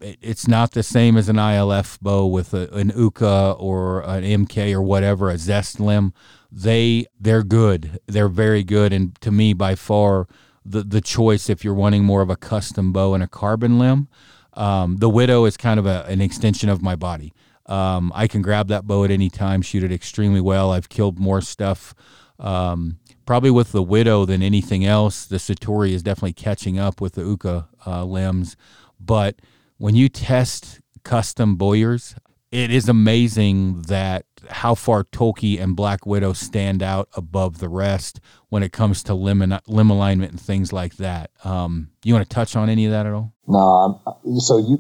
it's 0.02 0.48
not 0.48 0.72
the 0.72 0.84
same 0.84 1.16
as 1.18 1.30
an 1.30 1.38
ILF 1.38 2.00
bow 2.00 2.26
with 2.26 2.54
a, 2.54 2.70
an 2.74 2.92
Uukha 2.92 3.56
or 3.60 4.02
an 4.02 4.24
MK 4.24 4.74
or 4.74 4.82
whatever, 4.82 5.30
a 5.30 5.38
Zest 5.38 5.80
limb. 5.80 6.14
They 6.52 7.06
they're 7.20 7.44
good. 7.44 8.00
They're 8.08 8.28
very 8.28 8.64
good, 8.64 8.92
and 8.92 9.20
to 9.22 9.32
me, 9.32 9.54
by 9.54 9.76
far, 9.76 10.28
the 10.66 10.84
the 10.84 11.02
choice 11.02 11.50
if 11.50 11.64
you're 11.64 11.74
wanting 11.74 12.04
more 12.04 12.22
of 12.22 12.30
a 12.30 12.36
custom 12.36 12.92
bow 12.92 13.14
and 13.14 13.24
a 13.24 13.28
carbon 13.28 13.80
limb. 13.80 14.08
Um, 14.54 14.98
the 14.98 15.10
Widow 15.10 15.46
is 15.46 15.56
kind 15.56 15.80
of 15.80 15.86
a, 15.86 16.04
an 16.08 16.20
extension 16.20 16.68
of 16.68 16.82
my 16.82 16.96
body. 16.96 17.34
Um, 17.68 18.12
I 18.14 18.28
can 18.28 18.42
grab 18.42 18.68
that 18.68 18.86
bow 18.86 19.06
at 19.06 19.12
any 19.12 19.30
time, 19.30 19.62
shoot 19.62 19.84
it 19.84 19.94
extremely 19.94 20.42
well. 20.42 20.72
I've 20.72 20.90
killed 20.90 21.20
more 21.20 21.40
stuff, 21.40 21.94
um, 22.38 23.00
probably 23.26 23.52
with 23.52 23.72
the 23.72 23.84
Widow 23.84 24.26
than 24.26 24.44
anything 24.44 24.86
else. 24.86 25.26
The 25.26 25.38
Satori 25.38 25.92
is 25.92 26.04
definitely 26.04 26.34
catching 26.34 26.78
up 26.78 27.00
with 27.00 27.14
the 27.14 27.22
Uukha 27.22 27.68
uh, 27.88 28.04
limbs. 28.04 28.58
But 29.06 29.36
when 29.78 29.96
you 29.96 30.10
test 30.10 30.80
custom 31.04 31.56
bowyers, 31.56 32.16
it 32.52 32.72
is 32.72 32.90
amazing 32.90 33.84
that 33.84 34.26
how 34.50 34.76
far 34.76 35.04
Toki 35.06 35.58
and 35.58 35.76
Black 35.76 36.06
Widow 36.06 36.34
stand 36.34 36.84
out 36.84 37.08
above 37.16 37.60
the 37.60 37.70
rest 37.70 38.20
when 38.50 38.64
it 38.64 38.74
comes 38.74 39.04
to 39.04 39.14
limb, 39.14 39.58
limb 39.68 39.90
alignment 39.90 40.32
and 40.32 40.42
things 40.42 40.74
like 40.74 40.98
that. 40.98 41.32
Um, 41.44 41.92
you 42.04 42.14
want 42.14 42.30
to 42.30 42.34
touch 42.34 42.56
on 42.56 42.70
any 42.70 42.86
of 42.86 42.92
that 42.92 43.06
at 43.06 43.14
all? 43.14 43.34
No. 43.48 44.02
So 44.40 44.58
you 44.58 44.80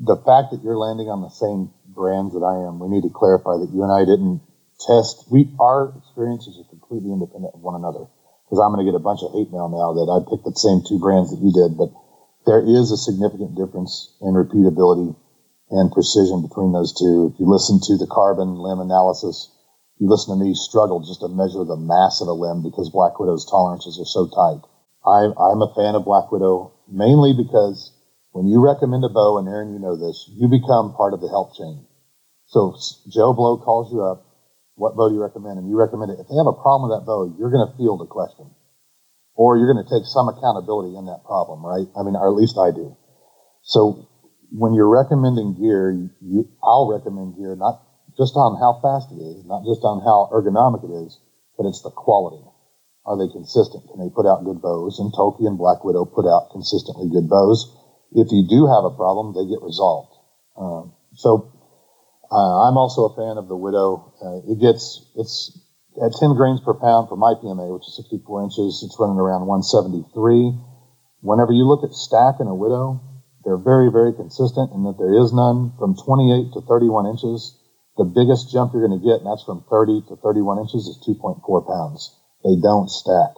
the 0.00 0.16
fact 0.16 0.50
that 0.50 0.62
you're 0.64 0.78
landing 0.78 1.08
on 1.12 1.20
the 1.20 1.28
same 1.28 1.70
brands 1.84 2.32
that 2.32 2.40
I 2.40 2.56
am, 2.66 2.80
we 2.80 2.88
need 2.88 3.04
to 3.04 3.12
clarify 3.12 3.60
that 3.60 3.68
you 3.72 3.84
and 3.84 3.92
I 3.92 4.08
didn't 4.08 4.40
test. 4.80 5.28
We 5.30 5.52
our 5.60 5.92
experiences 5.98 6.56
are 6.56 6.68
completely 6.72 7.12
independent 7.12 7.52
of 7.52 7.60
one 7.60 7.76
another. 7.76 8.08
Because 8.48 8.58
I'm 8.58 8.74
going 8.74 8.82
to 8.82 8.90
get 8.90 8.98
a 8.98 9.02
bunch 9.02 9.22
of 9.22 9.30
hate 9.30 9.52
mail 9.54 9.70
now 9.70 9.94
that 9.94 10.10
I 10.10 10.26
picked 10.26 10.42
the 10.42 10.56
same 10.58 10.82
two 10.82 10.98
brands 10.98 11.30
that 11.30 11.38
you 11.38 11.54
did, 11.54 11.78
but 11.78 11.94
there 12.50 12.66
is 12.66 12.90
a 12.90 12.98
significant 12.98 13.54
difference 13.54 14.10
in 14.18 14.34
repeatability 14.34 15.14
and 15.70 15.94
precision 15.94 16.42
between 16.42 16.74
those 16.74 16.90
two. 16.90 17.30
If 17.30 17.38
you 17.38 17.46
listen 17.46 17.78
to 17.78 17.94
the 17.94 18.10
carbon 18.10 18.58
limb 18.58 18.82
analysis, 18.82 19.46
you 20.02 20.10
listen 20.10 20.34
to 20.34 20.42
me 20.42 20.58
struggle 20.58 20.98
just 20.98 21.22
to 21.22 21.30
measure 21.30 21.62
the 21.62 21.78
mass 21.78 22.18
of 22.18 22.26
a 22.26 22.34
limb 22.34 22.66
because 22.66 22.90
Black 22.90 23.22
Widow's 23.22 23.46
tolerances 23.46 24.02
are 24.02 24.10
so 24.10 24.26
tight. 24.26 24.66
I, 25.06 25.30
I'm 25.30 25.62
a 25.62 25.70
fan 25.78 25.94
of 25.94 26.02
Black 26.02 26.34
Widow 26.34 26.74
mainly 26.90 27.38
because 27.38 27.94
when 28.34 28.50
you 28.50 28.58
recommend 28.58 29.06
a 29.06 29.14
bow, 29.14 29.38
and 29.38 29.46
Aaron, 29.46 29.70
you 29.70 29.78
know 29.78 29.94
this, 29.94 30.26
you 30.34 30.50
become 30.50 30.98
part 30.98 31.14
of 31.14 31.22
the 31.22 31.30
help 31.30 31.54
chain. 31.54 31.86
So 32.50 32.74
Joe 33.06 33.30
Blow 33.30 33.62
calls 33.62 33.94
you 33.94 34.02
up, 34.02 34.26
what 34.74 34.98
bow 34.98 35.06
do 35.06 35.14
you 35.14 35.22
recommend? 35.22 35.62
And 35.62 35.70
you 35.70 35.78
recommend 35.78 36.10
it. 36.10 36.18
If 36.18 36.26
they 36.26 36.34
have 36.34 36.50
a 36.50 36.58
problem 36.58 36.90
with 36.90 36.98
that 36.98 37.06
bow, 37.06 37.30
you're 37.38 37.54
going 37.54 37.62
to 37.62 37.76
field 37.78 38.02
a 38.02 38.10
question, 38.10 38.50
or 39.40 39.56
you're 39.56 39.72
going 39.72 39.80
to 39.80 39.88
take 39.88 40.04
some 40.04 40.28
accountability 40.28 40.92
in 41.00 41.08
that 41.08 41.24
problem, 41.24 41.64
right? 41.64 41.88
I 41.96 42.04
mean, 42.04 42.12
or 42.12 42.28
at 42.28 42.36
least 42.36 42.60
I 42.60 42.76
do. 42.76 42.92
So 43.64 44.04
when 44.52 44.76
you're 44.76 44.92
recommending 44.92 45.56
gear, 45.56 45.96
you, 46.20 46.44
I'll 46.60 46.92
recommend 46.92 47.40
gear 47.40 47.56
not 47.56 47.80
just 48.20 48.36
on 48.36 48.60
how 48.60 48.84
fast 48.84 49.08
it 49.08 49.16
is, 49.16 49.48
not 49.48 49.64
just 49.64 49.80
on 49.80 50.04
how 50.04 50.28
ergonomic 50.28 50.84
it 50.84 50.92
is, 51.08 51.16
but 51.56 51.64
it's 51.64 51.80
the 51.80 51.88
quality. 51.88 52.44
Are 53.08 53.16
they 53.16 53.32
consistent? 53.32 53.88
Can 53.88 54.04
they 54.04 54.12
put 54.12 54.28
out 54.28 54.44
good 54.44 54.60
bows? 54.60 55.00
And 55.00 55.08
Toki 55.08 55.48
and 55.48 55.56
Black 55.56 55.88
Widow 55.88 56.04
put 56.04 56.28
out 56.28 56.52
consistently 56.52 57.08
good 57.08 57.32
bows. 57.32 57.64
If 58.12 58.28
you 58.36 58.44
do 58.44 58.68
have 58.68 58.84
a 58.84 58.92
problem, 58.92 59.32
they 59.32 59.48
get 59.48 59.64
resolved. 59.64 60.20
Um, 60.60 60.92
so 61.16 61.48
uh, 62.28 62.68
I'm 62.68 62.76
also 62.76 63.08
a 63.08 63.16
fan 63.16 63.40
of 63.40 63.48
the 63.48 63.56
Widow. 63.56 64.12
Uh, 64.20 64.52
it 64.52 64.60
gets 64.60 65.00
it's 65.16 65.56
at 66.00 66.16
10 66.16 66.34
grains 66.34 66.60
per 66.64 66.72
pound 66.72 67.08
for 67.08 67.16
my 67.16 67.36
PMA, 67.36 67.68
which 67.68 67.84
is 67.84 67.96
64 67.96 68.44
inches. 68.48 68.80
It's 68.80 68.96
running 68.96 69.20
around 69.20 69.44
173. 69.44 70.56
Whenever 71.20 71.52
you 71.52 71.68
look 71.68 71.84
at 71.84 71.92
stack 71.92 72.40
and 72.40 72.48
a 72.48 72.56
Widow, 72.56 73.04
they're 73.44 73.60
very, 73.60 73.92
very 73.92 74.12
consistent 74.16 74.72
in 74.72 74.84
that 74.88 74.96
there 74.96 75.12
is 75.12 75.32
none 75.32 75.76
from 75.76 75.96
28 75.96 76.56
to 76.56 76.60
31 76.64 77.06
inches. 77.12 77.56
The 78.00 78.08
biggest 78.08 78.48
jump 78.48 78.72
you're 78.72 78.86
going 78.86 78.96
to 78.96 79.04
get, 79.04 79.20
and 79.20 79.28
that's 79.28 79.44
from 79.44 79.64
30 79.68 80.08
to 80.08 80.16
31 80.16 80.64
inches, 80.64 80.88
is 80.88 80.96
2.4 81.04 81.44
pounds. 81.68 82.16
They 82.44 82.56
don't 82.56 82.88
stack. 82.88 83.36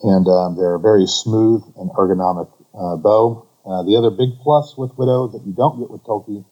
And 0.00 0.24
um, 0.24 0.56
they're 0.56 0.80
a 0.80 0.80
very 0.80 1.04
smooth 1.04 1.62
and 1.76 1.92
ergonomic 1.92 2.48
uh, 2.72 2.96
bow. 2.96 3.48
Uh, 3.64 3.84
the 3.84 3.96
other 3.96 4.10
big 4.10 4.40
plus 4.40 4.76
with 4.76 4.96
Widow 4.96 5.28
that 5.36 5.44
you 5.44 5.52
don't 5.52 5.80
get 5.80 5.92
with 5.92 6.04
Toki, 6.04 6.44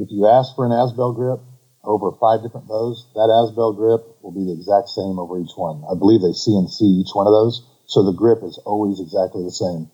if 0.00 0.08
you 0.10 0.28
ask 0.28 0.56
for 0.56 0.64
an 0.64 0.72
Asbell 0.72 1.14
grip 1.14 1.40
over 1.84 2.12
five 2.20 2.42
different 2.42 2.68
bows, 2.68 3.10
that 3.14 3.26
Asbell 3.26 3.76
grip 3.76 4.06
will 4.22 4.32
be 4.32 4.44
the 4.46 4.54
exact 4.54 4.88
same 4.88 5.18
over 5.18 5.38
each 5.38 5.54
one. 5.56 5.82
I 5.90 5.98
believe 5.98 6.22
they 6.22 6.34
CNC 6.34 6.80
each 7.02 7.12
one 7.12 7.26
of 7.26 7.34
those, 7.34 7.66
so 7.86 8.04
the 8.04 8.16
grip 8.16 8.42
is 8.42 8.58
always 8.64 9.00
exactly 9.00 9.42
the 9.42 9.50
same. 9.50 9.90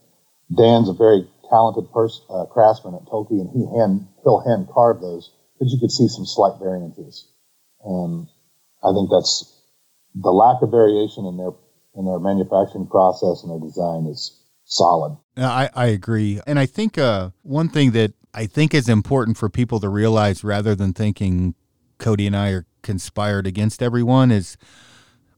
Dan's 0.55 0.89
a 0.89 0.95
very 0.95 1.27
talented 1.49 1.91
pers- 1.93 2.25
uh, 2.29 2.45
craftsman 2.47 2.95
at 2.95 3.09
Toki, 3.09 3.41
and 3.41 3.51
he 3.51 3.65
hand 3.77 4.07
he'll 4.23 4.45
hand 4.45 4.69
carve 4.73 5.01
those, 5.01 5.33
but 5.59 5.69
you 5.69 5.79
could 5.81 5.93
see 5.93 6.09
some 6.09 6.27
slight 6.27 6.61
variances. 6.61 7.27
And 7.85 8.29
I 8.85 8.93
think 8.93 9.09
that's 9.11 9.49
the 10.15 10.31
lack 10.31 10.63
of 10.63 10.71
variation 10.71 11.25
in 11.25 11.37
their 11.37 11.53
in 11.97 12.05
their 12.05 12.21
manufacturing 12.21 12.87
process 12.87 13.43
and 13.43 13.51
their 13.51 13.67
design 13.67 14.07
is 14.07 14.39
solid. 14.65 15.17
I, 15.37 15.71
I 15.75 15.87
agree. 15.87 16.41
And 16.47 16.59
I 16.59 16.67
think 16.67 16.99
uh, 16.99 17.31
one 17.43 17.69
thing 17.69 17.93
that 17.93 18.13
I 18.35 18.47
think 18.47 18.75
is 18.75 18.89
important 18.89 19.37
for 19.37 19.49
people 19.49 19.81
to 19.81 19.89
realize 19.89 20.45
rather 20.45 20.75
than 20.75 20.93
thinking 20.93 21.55
Cody 21.99 22.27
and 22.27 22.37
I 22.37 22.51
are 22.51 22.67
conspired 22.83 23.47
against 23.47 23.83
everyone 23.83 24.31
is 24.31 24.57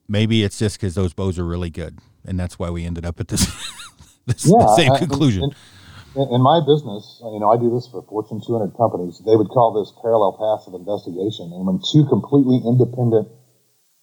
maybe 0.08 0.42
it's 0.44 0.58
just 0.58 0.78
because 0.78 0.94
those 0.94 1.12
bows 1.14 1.38
are 1.38 1.46
really 1.46 1.70
good. 1.70 1.98
And 2.24 2.38
that's 2.38 2.58
why 2.58 2.70
we 2.70 2.84
ended 2.84 3.06
up 3.06 3.20
at 3.20 3.28
this, 3.28 3.46
this 4.26 4.46
yeah, 4.46 4.66
same 4.76 4.92
I, 4.92 4.98
conclusion. 4.98 5.44
In, 5.44 6.22
in, 6.22 6.34
in, 6.34 6.40
my 6.42 6.60
business, 6.60 7.20
you 7.22 7.40
know, 7.40 7.50
I 7.50 7.56
do 7.56 7.70
this 7.70 7.88
for 7.88 8.02
Fortune 8.02 8.42
200 8.44 8.76
companies. 8.76 9.22
They 9.24 9.36
would 9.36 9.48
call 9.48 9.72
this 9.72 9.94
parallel 10.02 10.36
paths 10.36 10.68
of 10.68 10.74
investigation. 10.74 11.54
And 11.54 11.64
when 11.64 11.80
two 11.80 12.04
completely 12.10 12.60
independent 12.60 13.30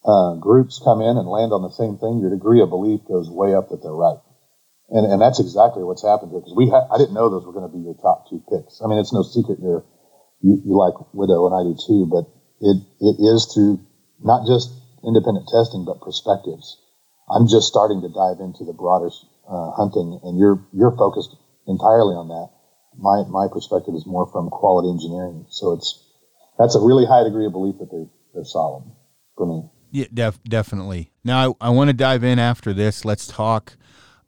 uh, 0.08 0.40
groups 0.40 0.80
come 0.84 1.02
in 1.04 1.20
and 1.20 1.28
land 1.28 1.52
on 1.52 1.62
the 1.62 1.76
same 1.76 2.00
thing, 2.00 2.20
your 2.24 2.32
degree 2.32 2.64
of 2.64 2.72
belief 2.72 3.04
goes 3.06 3.30
way 3.30 3.54
up 3.54 3.70
that 3.70 3.84
they're 3.84 3.92
right. 3.92 4.20
And, 4.90 5.04
and 5.04 5.20
that's 5.20 5.44
exactly 5.44 5.84
what's 5.84 6.02
happened 6.02 6.32
here 6.32 6.40
because 6.40 6.56
we 6.56 6.72
ha- 6.72 6.88
I 6.88 6.98
didn't 6.98 7.14
know 7.14 7.28
those 7.28 7.44
were 7.44 7.52
going 7.52 7.68
to 7.68 7.76
be 7.76 7.84
your 7.84 8.00
top 8.00 8.32
two 8.32 8.40
picks. 8.48 8.80
I 8.80 8.88
mean, 8.88 9.04
it's 9.04 9.12
no 9.12 9.22
secret 9.22 9.60
you're, 9.60 9.84
you, 10.40 10.64
you 10.64 10.74
like 10.80 10.96
Widow 11.12 11.44
and 11.52 11.54
I 11.54 11.68
do 11.68 11.76
too, 11.76 12.08
but 12.08 12.24
it, 12.62 12.78
it 13.00 13.18
is 13.20 13.52
through 13.54 13.80
not 14.24 14.48
just 14.48 14.72
independent 15.06 15.48
testing, 15.48 15.86
but 15.86 16.02
perspectives. 16.02 16.78
I'm 17.30 17.48
just 17.48 17.68
starting 17.68 18.02
to 18.02 18.10
dive 18.10 18.40
into 18.40 18.64
the 18.64 18.74
broader 18.74 19.10
uh, 19.48 19.72
hunting 19.72 20.20
and 20.24 20.40
you're, 20.40 20.66
you're 20.74 20.96
focused 20.96 21.36
entirely 21.68 22.16
on 22.16 22.28
that. 22.30 22.50
My, 22.98 23.24
my 23.30 23.48
perspective 23.52 23.94
is 23.94 24.06
more 24.06 24.26
from 24.32 24.50
quality 24.50 24.90
engineering. 24.90 25.46
So 25.50 25.74
it's, 25.74 26.04
that's 26.58 26.76
a 26.76 26.80
really 26.80 27.06
high 27.06 27.24
degree 27.24 27.46
of 27.46 27.52
belief 27.52 27.78
that 27.80 27.92
they're, 27.92 28.10
they're 28.34 28.46
solid 28.46 28.84
for 29.36 29.46
me. 29.46 29.70
Yeah, 29.92 30.06
def- 30.14 30.44
definitely. 30.44 31.12
Now, 31.24 31.56
I, 31.62 31.68
I 31.68 31.70
want 31.70 31.90
to 31.90 31.94
dive 31.94 32.24
in 32.24 32.40
after 32.40 32.74
this. 32.74 33.06
Let's 33.06 33.28
talk 33.28 33.78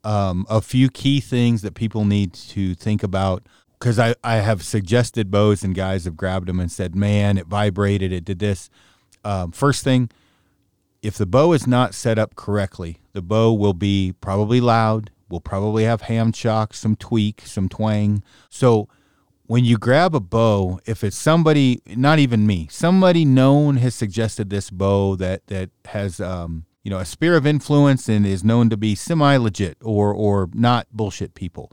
um, 0.04 0.46
a 0.50 0.62
few 0.62 0.90
key 0.90 1.20
things 1.20 1.62
that 1.62 1.74
people 1.74 2.06
need 2.06 2.34
to 2.34 2.76
think 2.76 3.04
about. 3.04 3.44
Because 3.80 3.98
I, 3.98 4.16
I 4.24 4.36
have 4.38 4.64
suggested 4.64 5.32
bows 5.32 5.64
and 5.64 5.74
guys 5.74 6.06
have 6.06 6.18
grabbed 6.18 6.48
them 6.48 6.60
and 6.60 6.72
said, 6.72 6.96
man, 6.96 7.38
it 7.38 7.48
vibrated, 7.48 8.12
it 8.12 8.26
did 8.26 8.40
this. 8.40 8.70
Um, 9.24 9.52
first 9.52 9.84
thing, 9.84 10.10
if 11.02 11.18
the 11.18 11.26
bow 11.26 11.54
is 11.54 11.66
not 11.66 11.94
set 11.94 12.20
up 12.20 12.36
correctly, 12.36 13.00
the 13.14 13.22
bow 13.22 13.54
will 13.54 13.74
be 13.74 14.14
probably 14.20 14.60
loud, 14.60 15.12
will 15.30 15.40
probably 15.40 15.86
have 15.86 16.02
ham 16.02 16.34
shock, 16.34 16.74
some 16.74 16.96
tweak, 16.96 17.44
some 17.46 17.70
twang. 17.70 18.22
So 18.50 18.90
when 19.50 19.66
you 19.66 19.78
grab 19.78 20.14
a 20.14 20.20
bow, 20.20 20.80
if 20.86 21.04
it's 21.04 21.18
somebody, 21.18 21.82
not 21.88 22.20
even 22.20 22.46
me, 22.46 22.68
somebody 22.70 23.26
known 23.26 23.78
has 23.78 23.96
suggested 23.96 24.50
this 24.50 24.70
bow 24.70 25.16
that 25.16 25.48
that 25.48 25.72
has 25.86 26.20
um, 26.20 26.66
you 26.84 26.92
know 26.92 27.00
a 27.00 27.06
sphere 27.06 27.36
of 27.36 27.48
influence 27.48 28.08
and 28.08 28.28
is 28.28 28.44
known 28.44 28.70
to 28.70 28.78
be 28.78 28.94
semi 28.94 29.38
legit 29.38 29.78
or 29.82 30.14
or 30.14 30.50
not 30.54 30.88
bullshit 30.92 31.34
people. 31.34 31.72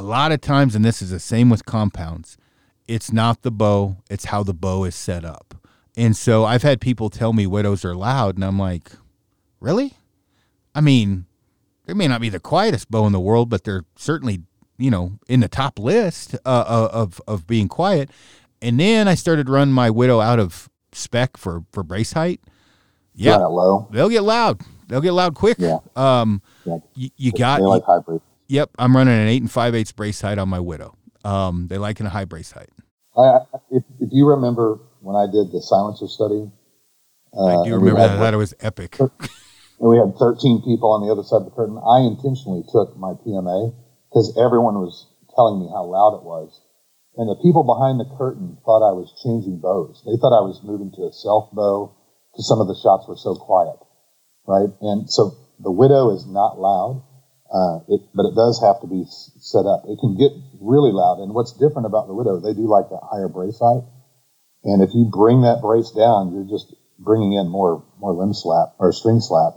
A 0.00 0.02
lot 0.02 0.32
of 0.32 0.40
times, 0.40 0.74
and 0.74 0.82
this 0.82 1.02
is 1.02 1.10
the 1.10 1.20
same 1.20 1.50
with 1.50 1.66
compounds, 1.66 2.38
it's 2.88 3.12
not 3.12 3.42
the 3.42 3.50
bow, 3.50 3.98
it's 4.08 4.24
how 4.24 4.42
the 4.42 4.54
bow 4.54 4.84
is 4.84 4.94
set 4.94 5.26
up. 5.26 5.54
And 5.94 6.16
so 6.16 6.46
I've 6.46 6.62
had 6.62 6.80
people 6.80 7.10
tell 7.10 7.34
me 7.34 7.46
widows 7.46 7.84
are 7.84 7.94
loud, 7.94 8.36
and 8.36 8.42
I'm 8.42 8.58
like, 8.58 8.92
really? 9.60 9.92
I 10.74 10.80
mean, 10.80 11.26
they 11.84 11.92
may 11.92 12.08
not 12.08 12.22
be 12.22 12.30
the 12.30 12.40
quietest 12.40 12.90
bow 12.90 13.04
in 13.04 13.12
the 13.12 13.20
world, 13.20 13.50
but 13.50 13.64
they're 13.64 13.84
certainly 13.94 14.40
you 14.78 14.90
know 14.90 15.18
in 15.28 15.40
the 15.40 15.48
top 15.48 15.78
list 15.78 16.34
uh, 16.46 16.64
uh, 16.66 16.88
of 16.90 17.20
of 17.28 17.46
being 17.46 17.68
quiet. 17.68 18.08
And 18.62 18.80
then 18.80 19.06
I 19.06 19.14
started 19.14 19.50
running 19.50 19.74
my 19.74 19.90
widow 19.90 20.20
out 20.20 20.38
of 20.38 20.70
spec 20.92 21.36
for 21.36 21.64
for 21.72 21.82
brace 21.82 22.14
height. 22.14 22.40
Yeah, 23.14 23.36
low. 23.36 23.86
They'll 23.92 24.08
get 24.08 24.22
loud. 24.22 24.62
They'll 24.88 25.02
get 25.02 25.12
loud 25.12 25.34
quick. 25.34 25.58
Yeah. 25.58 25.80
Um, 25.94 26.40
yeah. 26.64 26.78
You, 26.94 27.10
you 27.18 27.32
got. 27.32 27.60
Like 27.60 27.84
hybrid. 27.84 28.22
Yep, 28.50 28.70
I'm 28.80 28.96
running 28.96 29.14
an 29.14 29.28
eight 29.28 29.42
and 29.42 29.50
five 29.50 29.76
eighths 29.76 29.92
brace 29.92 30.20
height 30.20 30.38
on 30.38 30.48
my 30.48 30.58
widow. 30.58 30.98
Um, 31.24 31.68
they 31.68 31.78
like 31.78 32.00
in 32.00 32.06
a 32.06 32.10
high 32.10 32.24
brace 32.24 32.50
height. 32.50 32.70
I, 33.16 33.46
if, 33.70 33.84
if 34.00 34.08
you 34.10 34.26
remember 34.26 34.80
when 34.98 35.14
I 35.14 35.30
did 35.30 35.54
the 35.54 35.62
silencer 35.62 36.08
study, 36.08 36.50
uh, 37.32 37.62
I 37.62 37.64
do 37.64 37.78
remember 37.78 38.00
that. 38.00 38.18
That 38.18 38.34
was 38.34 38.54
epic. 38.58 38.98
And 38.98 39.08
we 39.78 40.02
had 40.02 40.18
13 40.18 40.66
people 40.66 40.90
on 40.90 41.06
the 41.06 41.14
other 41.14 41.22
side 41.22 41.40
of 41.40 41.44
the 41.46 41.54
curtain. 41.54 41.78
I 41.78 42.02
intentionally 42.02 42.66
took 42.74 42.98
my 42.98 43.14
PMA 43.22 43.70
because 44.10 44.34
everyone 44.34 44.82
was 44.82 45.06
telling 45.38 45.62
me 45.62 45.70
how 45.70 45.86
loud 45.86 46.18
it 46.18 46.26
was. 46.26 46.58
And 47.14 47.30
the 47.30 47.38
people 47.38 47.62
behind 47.62 48.02
the 48.02 48.10
curtain 48.18 48.58
thought 48.66 48.82
I 48.82 48.92
was 48.98 49.14
changing 49.22 49.62
bows. 49.62 50.02
They 50.02 50.18
thought 50.18 50.34
I 50.34 50.42
was 50.42 50.58
moving 50.66 50.90
to 50.98 51.06
a 51.06 51.14
self 51.14 51.54
bow 51.54 51.94
because 52.34 52.50
some 52.50 52.58
of 52.58 52.66
the 52.66 52.74
shots 52.82 53.06
were 53.06 53.14
so 53.14 53.38
quiet, 53.38 53.78
right? 54.42 54.74
And 54.82 55.06
so 55.06 55.38
the 55.62 55.70
widow 55.70 56.10
is 56.10 56.26
not 56.26 56.58
loud, 56.58 57.06
uh, 57.52 57.80
it, 57.88 58.00
but 58.14 58.26
it 58.26 58.34
does 58.34 58.60
have 58.62 58.80
to 58.80 58.86
be 58.86 59.04
set 59.08 59.66
up. 59.66 59.82
It 59.88 59.98
can 59.98 60.16
get 60.16 60.30
really 60.60 60.92
loud. 60.92 61.18
And 61.18 61.34
what's 61.34 61.52
different 61.52 61.86
about 61.86 62.06
the 62.06 62.14
widow, 62.14 62.38
they 62.38 62.54
do 62.54 62.68
like 62.68 62.88
that 62.90 63.02
higher 63.02 63.28
brace 63.28 63.58
height. 63.58 63.82
And 64.64 64.82
if 64.82 64.94
you 64.94 65.10
bring 65.10 65.42
that 65.42 65.60
brace 65.60 65.90
down, 65.90 66.32
you're 66.34 66.48
just 66.48 66.74
bringing 66.98 67.32
in 67.32 67.48
more 67.48 67.82
more 67.98 68.12
limb 68.12 68.34
slap 68.34 68.74
or 68.78 68.92
string 68.92 69.20
slap. 69.20 69.54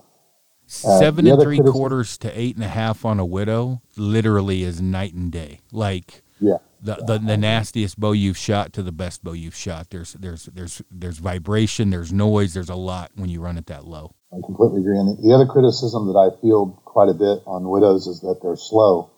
Uh, 0.85 0.97
Seven 0.97 1.27
and 1.27 1.41
three 1.41 1.59
quarters 1.59 2.17
to 2.19 2.39
eight 2.39 2.55
and 2.55 2.63
a 2.63 2.69
half 2.69 3.05
on 3.05 3.19
a 3.19 3.25
widow 3.25 3.81
literally 3.97 4.63
is 4.63 4.81
night 4.81 5.13
and 5.13 5.31
day. 5.31 5.59
Like 5.71 6.23
yeah, 6.39 6.57
the, 6.81 6.95
the, 6.95 7.19
the 7.19 7.37
nastiest 7.37 7.99
bow 7.99 8.13
you've 8.13 8.37
shot 8.37 8.73
to 8.73 8.83
the 8.83 8.91
best 8.91 9.23
bow 9.23 9.33
you've 9.33 9.55
shot. 9.55 9.89
There's 9.89 10.13
there's 10.13 10.45
there's 10.45 10.81
there's 10.89 11.17
vibration, 11.19 11.89
there's 11.89 12.11
noise, 12.13 12.53
there's 12.53 12.69
a 12.69 12.75
lot 12.75 13.11
when 13.15 13.29
you 13.29 13.41
run 13.41 13.57
it 13.57 13.67
that 13.67 13.85
low. 13.85 14.15
I 14.31 14.37
completely 14.45 14.81
agree. 14.81 14.97
And 14.97 15.17
the 15.23 15.33
other 15.33 15.45
criticism 15.45 16.07
that 16.07 16.17
I 16.17 16.35
feel 16.41 16.81
quite 16.93 17.09
a 17.09 17.17
bit 17.17 17.41
on 17.49 17.65
widows 17.65 18.05
is 18.05 18.21
that 18.21 18.37
they're 18.45 18.55
slow. 18.55 19.09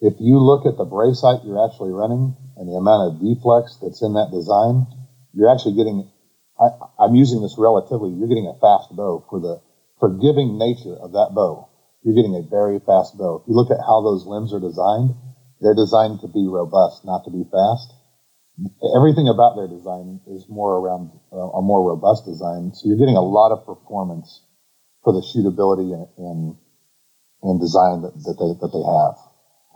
if 0.00 0.14
you 0.20 0.38
look 0.38 0.68
at 0.68 0.76
the 0.76 0.84
brace 0.84 1.24
height 1.24 1.42
you're 1.42 1.64
actually 1.64 1.90
running 1.90 2.36
and 2.56 2.68
the 2.68 2.76
amount 2.76 3.08
of 3.08 3.18
deflex 3.18 3.80
that's 3.80 4.04
in 4.04 4.12
that 4.14 4.30
design, 4.30 4.86
you're 5.32 5.50
actually 5.50 5.74
getting, 5.74 6.06
I, 6.60 6.68
I'm 7.00 7.16
using 7.16 7.40
this 7.40 7.56
relatively, 7.58 8.12
you're 8.12 8.28
getting 8.28 8.46
a 8.46 8.60
fast 8.60 8.94
bow 8.94 9.24
for 9.30 9.40
the 9.40 9.58
forgiving 9.98 10.58
nature 10.58 10.94
of 10.94 11.12
that 11.12 11.32
bow. 11.34 11.68
You're 12.04 12.14
getting 12.14 12.36
a 12.36 12.46
very 12.46 12.78
fast 12.78 13.18
bow. 13.18 13.42
If 13.42 13.48
you 13.48 13.54
look 13.56 13.70
at 13.70 13.82
how 13.82 14.04
those 14.04 14.26
limbs 14.26 14.54
are 14.54 14.62
designed, 14.62 15.16
they're 15.60 15.74
designed 15.74 16.20
to 16.20 16.28
be 16.28 16.46
robust, 16.46 17.04
not 17.04 17.24
to 17.24 17.30
be 17.30 17.42
fast. 17.50 17.90
Everything 18.94 19.28
about 19.28 19.56
their 19.56 19.68
design 19.68 20.20
is 20.26 20.46
more 20.48 20.78
around 20.78 21.10
uh, 21.32 21.58
a 21.58 21.62
more 21.62 21.82
robust 21.88 22.26
design. 22.26 22.74
So 22.74 22.86
you're 22.86 22.98
getting 22.98 23.16
a 23.16 23.22
lot 23.22 23.50
of 23.50 23.66
performance 23.66 24.42
for 25.02 25.12
the 25.12 25.22
shootability 25.22 25.94
and, 25.94 26.06
and, 26.18 26.56
and 27.42 27.60
design 27.60 28.02
that, 28.02 28.14
that 28.24 28.36
they, 28.38 28.50
that 28.60 28.70
they 28.72 28.84
have. 28.84 29.14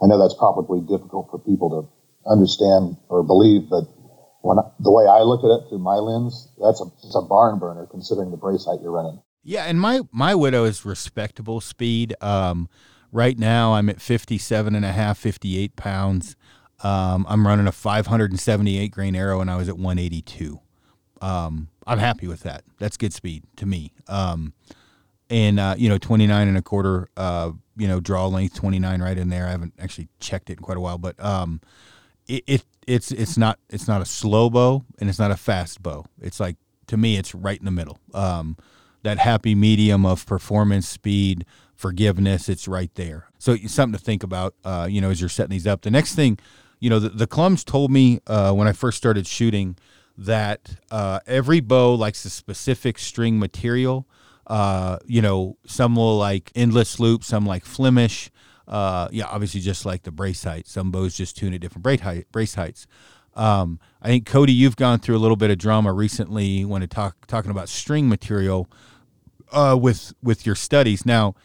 I 0.01 0.07
know 0.07 0.19
that's 0.19 0.35
probably 0.35 0.81
difficult 0.81 1.29
for 1.31 1.39
people 1.39 1.69
to 1.71 1.81
understand 2.29 2.97
or 3.09 3.23
believe, 3.23 3.69
but 3.69 3.85
when 4.41 4.59
I, 4.59 4.63
the 4.79 4.91
way 4.91 5.07
I 5.07 5.21
look 5.23 5.43
at 5.43 5.51
it 5.51 5.69
through 5.69 5.79
my 5.79 5.95
lens, 5.95 6.51
that's 6.61 6.81
a, 6.81 6.85
it's 7.03 7.15
a 7.15 7.21
barn 7.21 7.59
burner 7.59 7.87
considering 7.89 8.31
the 8.31 8.37
brace 8.37 8.65
height 8.65 8.79
you're 8.81 8.91
running. 8.91 9.21
Yeah, 9.43 9.65
and 9.65 9.79
my 9.79 10.01
my 10.11 10.35
widow 10.35 10.63
is 10.63 10.85
respectable 10.85 11.59
speed. 11.59 12.15
Um, 12.21 12.69
right 13.11 13.37
now 13.37 13.73
I'm 13.73 13.89
at 13.89 14.01
57 14.01 14.75
and 14.75 14.85
a 14.85 14.91
half, 14.91 15.17
58 15.17 15.75
pounds. 15.75 16.35
Um, 16.81 17.25
I'm 17.29 17.47
running 17.47 17.67
a 17.67 17.71
578 17.71 18.91
grain 18.91 19.15
arrow, 19.15 19.41
and 19.41 19.49
I 19.49 19.55
was 19.55 19.69
at 19.69 19.77
182. 19.77 20.59
Um, 21.21 21.69
I'm 21.87 21.99
happy 21.99 22.27
with 22.27 22.41
that. 22.41 22.63
That's 22.79 22.97
good 22.97 23.13
speed 23.13 23.43
to 23.57 23.65
me. 23.65 23.93
Um, 24.07 24.53
and 25.33 25.59
uh, 25.59 25.73
you 25.77 25.89
know, 25.89 25.97
29 25.97 26.47
and 26.47 26.57
a 26.57 26.61
quarter. 26.61 27.09
Uh, 27.17 27.51
you 27.75 27.87
know, 27.87 27.99
draw 27.99 28.27
length 28.27 28.53
29 28.53 29.01
right 29.01 29.17
in 29.17 29.29
there. 29.29 29.47
I 29.47 29.49
haven't 29.49 29.73
actually 29.79 30.07
checked 30.19 30.51
it 30.51 30.59
in 30.59 30.59
quite 30.59 30.77
a 30.77 30.79
while, 30.79 30.99
but 30.99 31.19
um, 31.19 31.59
it, 32.27 32.43
it 32.45 32.65
it's 32.85 33.11
it's 33.11 33.35
not 33.35 33.57
it's 33.67 33.87
not 33.87 33.99
a 33.99 34.05
slow 34.05 34.51
bow 34.51 34.85
and 34.99 35.09
it's 35.09 35.17
not 35.17 35.31
a 35.31 35.37
fast 35.37 35.81
bow. 35.81 36.05
It's 36.21 36.39
like 36.39 36.57
to 36.87 36.97
me, 36.97 37.17
it's 37.17 37.33
right 37.33 37.57
in 37.57 37.65
the 37.65 37.71
middle. 37.71 37.97
Um, 38.13 38.57
that 39.01 39.17
happy 39.17 39.55
medium 39.55 40.05
of 40.05 40.23
performance, 40.27 40.87
speed, 40.87 41.45
forgiveness. 41.75 42.47
It's 42.47 42.67
right 42.67 42.93
there. 42.93 43.25
So 43.39 43.55
something 43.65 43.97
to 43.97 44.03
think 44.03 44.21
about. 44.21 44.53
Uh, 44.63 44.87
you 44.87 45.01
know, 45.01 45.09
as 45.09 45.19
you're 45.19 45.29
setting 45.29 45.49
these 45.49 45.65
up. 45.65 45.81
The 45.81 45.91
next 45.91 46.13
thing, 46.13 46.37
you 46.79 46.91
know, 46.91 46.99
the, 46.99 47.09
the 47.09 47.27
Clums 47.27 47.63
told 47.63 47.89
me 47.89 48.19
uh, 48.27 48.53
when 48.53 48.67
I 48.67 48.71
first 48.71 48.97
started 48.97 49.25
shooting 49.25 49.77
that 50.15 50.75
uh, 50.91 51.21
every 51.25 51.59
bow 51.59 51.95
likes 51.95 52.23
a 52.23 52.29
specific 52.29 52.99
string 52.99 53.39
material. 53.39 54.07
Uh, 54.47 54.97
you 55.05 55.21
know, 55.21 55.57
some 55.65 55.95
will 55.95 56.17
like 56.17 56.51
endless 56.55 56.99
loop, 56.99 57.23
some 57.23 57.45
like 57.45 57.65
Flemish. 57.65 58.29
Uh, 58.67 59.07
yeah, 59.11 59.25
obviously 59.25 59.59
just 59.59 59.85
like 59.85 60.03
the 60.03 60.11
brace 60.11 60.43
height. 60.43 60.67
Some 60.67 60.91
bows 60.91 61.15
just 61.15 61.37
tune 61.37 61.53
at 61.53 61.61
different 61.61 61.83
brace, 61.83 62.01
height, 62.01 62.27
brace 62.31 62.55
heights. 62.55 62.87
Um, 63.35 63.79
I 64.01 64.07
think 64.07 64.25
Cody, 64.25 64.53
you've 64.53 64.75
gone 64.75 64.99
through 64.99 65.17
a 65.17 65.19
little 65.19 65.35
bit 65.35 65.49
of 65.49 65.57
drama 65.57 65.91
recently 65.91 66.65
when 66.65 66.83
it 66.83 66.89
talk 66.89 67.25
talking 67.27 67.51
about 67.51 67.67
string 67.69 68.07
material 68.07 68.69
uh, 69.51 69.77
with 69.79 70.13
with 70.21 70.45
your 70.45 70.55
studies. 70.55 71.05
Now, 71.05 71.35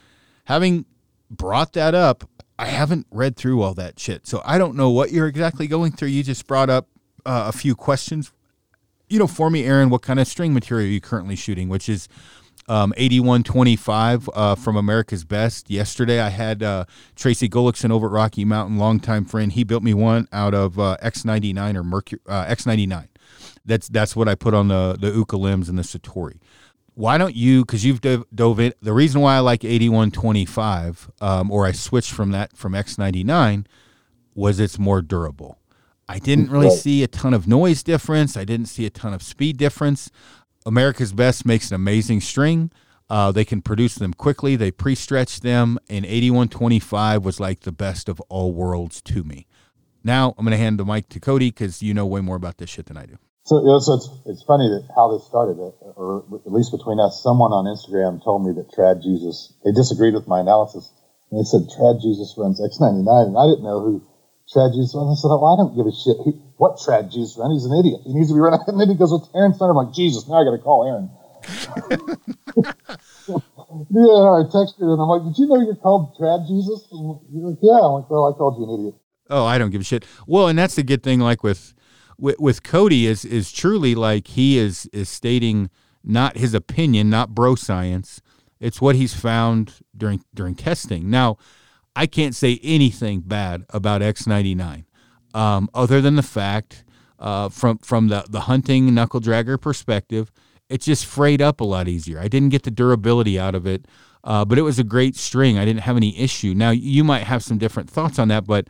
having 0.45 0.85
brought 1.31 1.73
that 1.75 1.95
up, 1.95 2.29
I 2.59 2.67
haven't 2.67 3.07
read 3.11 3.37
through 3.37 3.63
all 3.63 3.75
that 3.75 3.99
shit, 3.99 4.27
so 4.27 4.43
I 4.45 4.59
don't 4.59 4.77
know 4.77 4.91
what 4.91 5.13
you're 5.13 5.29
exactly 5.29 5.67
going 5.67 5.93
through. 5.93 6.09
You 6.09 6.23
just 6.23 6.47
brought 6.47 6.69
up 6.69 6.89
uh, 7.25 7.45
a 7.49 7.53
few 7.53 7.75
questions, 7.75 8.33
you 9.09 9.19
know, 9.19 9.27
for 9.27 9.51
me, 9.51 9.65
Aaron. 9.65 9.89
What 9.89 10.03
kind 10.03 10.21
of 10.21 10.29
string 10.29 10.53
material 10.53 10.89
are 10.89 10.93
you 10.93 11.01
currently 11.01 11.37
shooting? 11.37 11.69
Which 11.69 11.89
is 11.89 12.09
um, 12.69 12.93
8125 12.97 14.31
uh, 14.35 14.55
from 14.55 14.77
America's 14.77 15.25
Best. 15.25 15.71
Yesterday, 15.71 16.21
I 16.21 16.29
had 16.29 16.63
uh, 16.63 16.85
Tracy 17.17 17.49
Gullickson 17.49 17.91
over 17.91 18.07
at 18.07 18.13
Rocky 18.13 18.45
Mountain, 18.45 18.79
longtime 18.79 19.25
friend. 19.25 19.53
He 19.53 19.65
built 19.65 19.83
me 19.83 19.95
one 19.95 20.29
out 20.33 20.55
of 20.55 20.79
uh, 20.79 20.97
X99 21.03 21.77
or 21.77 21.85
Mercury 21.85 22.21
uh, 22.27 22.45
X99. 22.47 23.09
That's 23.65 23.89
that's 23.89 24.15
what 24.15 24.29
I 24.29 24.35
put 24.35 24.55
on 24.55 24.69
the 24.69 24.97
the 24.99 25.11
Uukha 25.11 25.39
limbs 25.39 25.69
and 25.69 25.79
the 25.79 25.83
Satori. 25.83 26.39
Why 26.95 27.17
don't 27.17 27.37
you? 27.37 27.65
Because 27.65 27.85
you've 27.85 28.01
dove, 28.01 28.25
dove, 28.35 28.59
in. 28.59 28.73
The 28.83 28.93
reason 28.93 29.21
why 29.21 29.37
I 29.37 29.39
like 29.39 29.65
8125, 29.65 31.11
um, 31.21 31.51
or 31.51 31.65
I 31.65 31.73
switched 31.73 32.11
from 32.11 32.33
that 32.33 32.57
from 32.57 32.73
X99, 32.73 33.67
was 34.35 34.59
it's 34.59 34.79
more 34.79 35.01
durable. 35.01 35.59
I 36.09 36.19
didn't 36.19 36.51
really 36.51 36.71
see 36.71 37.03
a 37.03 37.07
ton 37.07 37.35
of 37.35 37.47
noise 37.47 37.83
difference. 37.83 38.37
I 38.37 38.45
didn't 38.45 38.67
see 38.67 38.87
a 38.87 38.91
ton 38.91 39.13
of 39.13 39.23
speed 39.23 39.59
difference. 39.59 40.11
America's 40.69 41.13
Best 41.15 41.47
makes 41.47 41.71
an 41.71 41.75
amazing 41.75 42.21
string. 42.21 42.71
Uh, 43.09 43.33
they 43.33 43.45
can 43.45 43.63
produce 43.63 43.95
them 43.95 44.13
quickly. 44.13 44.55
They 44.55 44.71
pre-stretch 44.71 45.41
them, 45.41 45.79
and 45.89 46.05
8125 46.05 47.25
was 47.25 47.41
like 47.41 47.61
the 47.61 47.73
best 47.73 48.09
of 48.09 48.21
all 48.29 48.53
worlds 48.53 49.01
to 49.03 49.25
me. 49.25 49.47
Now 50.05 50.35
I'm 50.37 50.45
going 50.45 50.53
to 50.53 50.63
hand 50.63 50.79
the 50.79 50.85
mic 50.85 51.09
to 51.09 51.21
Cody 51.21 51.49
because 51.49 51.83
you 51.83 51.95
know 51.95 52.05
way 52.05 52.21
more 52.21 52.37
about 52.37 52.59
this 52.59 52.69
shit 52.69 52.85
than 52.87 52.99
I 52.99 53.07
do. 53.07 53.17
So, 53.45 53.65
you 53.65 53.73
know, 53.73 53.79
so 53.81 53.95
it's, 53.95 54.09
it's 54.27 54.45
funny 54.45 54.69
that 54.69 54.85
how 54.95 55.09
this 55.09 55.25
started, 55.25 55.57
uh, 55.57 55.73
or 55.97 56.21
at 56.45 56.53
least 56.53 56.71
between 56.71 57.01
us. 57.01 57.23
Someone 57.25 57.49
on 57.57 57.65
Instagram 57.65 58.23
told 58.23 58.45
me 58.45 58.53
that 58.53 58.69
Trad 58.77 59.01
Jesus. 59.01 59.57
They 59.65 59.73
disagreed 59.73 60.13
with 60.13 60.29
my 60.29 60.45
analysis, 60.45 60.93
and 61.33 61.41
they 61.41 61.49
said 61.49 61.65
Trad 61.65 62.05
Jesus 62.05 62.37
runs 62.37 62.61
X99, 62.61 63.09
and 63.09 63.41
I 63.41 63.49
didn't 63.49 63.65
know 63.65 63.81
who 63.81 64.05
Trad 64.53 64.77
Jesus 64.77 64.93
runs. 64.93 65.17
I 65.17 65.25
said, 65.25 65.33
well, 65.33 65.49
I 65.49 65.57
don't 65.57 65.73
give 65.73 65.89
a 65.89 65.97
shit. 65.97 66.21
What 66.59 66.77
Trad 66.77 67.11
Jesus 67.11 67.39
run? 67.39 67.53
He's 67.53 67.65
an 67.65 67.73
idiot. 67.79 68.01
He 68.05 68.13
needs 68.13 68.29
to 68.29 68.35
be 68.35 68.41
running. 68.41 68.61
And 68.67 68.81
then 68.81 68.89
he 68.89 68.95
goes, 68.95 69.13
with 69.13 69.31
Aaron 69.35 69.55
Snyder. 69.55 69.71
I'm 69.71 69.77
like, 69.77 69.95
Jesus, 69.95 70.29
now 70.29 70.43
I 70.43 70.45
got 70.45 70.51
to 70.51 70.59
call 70.59 70.87
Aaron. 70.87 71.11
yeah, 73.29 74.27
I 74.35 74.43
texted 74.51 74.81
her 74.81 74.93
and 74.93 75.01
I'm 75.01 75.09
like, 75.09 75.23
did 75.25 75.39
you 75.39 75.47
know 75.47 75.61
you're 75.63 75.77
called 75.77 76.17
Trad 76.19 76.47
Jesus? 76.49 76.87
And 76.91 77.21
you're 77.33 77.51
like, 77.51 77.59
yeah. 77.63 77.79
I'm 77.79 78.03
like, 78.03 78.11
well, 78.11 78.27
I 78.27 78.37
called 78.37 78.59
you 78.59 78.65
an 78.65 78.81
idiot. 78.81 78.95
Oh, 79.31 79.47
I 79.47 79.57
don't 79.57 79.71
give 79.71 79.81
a 79.81 79.85
shit. 79.85 80.05
Well, 80.27 80.49
and 80.49 80.59
that's 80.59 80.75
the 80.75 80.83
good 80.83 81.03
thing. 81.03 81.21
Like 81.21 81.43
with 81.45 81.75
with, 82.19 82.41
with 82.41 82.63
Cody 82.65 83.07
is 83.07 83.25
is 83.25 83.53
truly 83.53 83.95
like 83.95 84.27
he 84.29 84.59
is 84.59 84.87
is 84.93 85.09
stating 85.09 85.71
not 86.03 86.39
his 86.39 86.55
opinion, 86.55 87.09
not 87.09 87.35
bro 87.35 87.55
science. 87.55 88.21
It's 88.59 88.81
what 88.81 88.97
he's 88.97 89.15
found 89.15 89.75
during 89.97 90.25
during 90.35 90.55
testing. 90.55 91.09
Now, 91.09 91.37
I 91.95 92.07
can't 92.07 92.35
say 92.35 92.59
anything 92.63 93.21
bad 93.21 93.65
about 93.71 94.01
X99 94.01 94.85
um, 95.35 95.69
other 95.75 96.01
than 96.01 96.17
the 96.17 96.23
fact 96.23 96.85
uh, 97.19 97.49
from 97.49 97.79
from 97.79 98.09
the 98.09 98.25
the 98.29 98.41
hunting 98.41 98.95
knuckle 98.95 99.21
dragger 99.21 99.61
perspective, 99.61 100.31
it 100.69 100.81
just 100.81 101.07
frayed 101.07 101.43
up 101.43 101.61
a 101.61 101.65
lot 101.65 101.89
easier. 101.89 102.19
I 102.19 102.29
didn't 102.29 102.51
get 102.51 102.63
the 102.63 102.71
durability 102.71 103.39
out 103.39 103.55
of 103.55 103.67
it, 103.67 103.87
uh, 104.25 104.45
but 104.45 104.59
it 104.59 104.63
was 104.63 104.79
a 104.79 104.85
great 104.85 105.17
string. 105.17 105.59
I 105.59 105.65
didn't 105.65 105.83
have 105.83 105.97
any 105.97 106.19
issue. 106.19 106.55
Now 106.55 106.71
you 106.71 107.05
might 107.05 107.25
have 107.25 107.43
some 107.43 107.59
different 107.59 107.91
thoughts 107.91 108.19
on 108.19 108.29
that, 108.29 108.47
but 108.47 108.69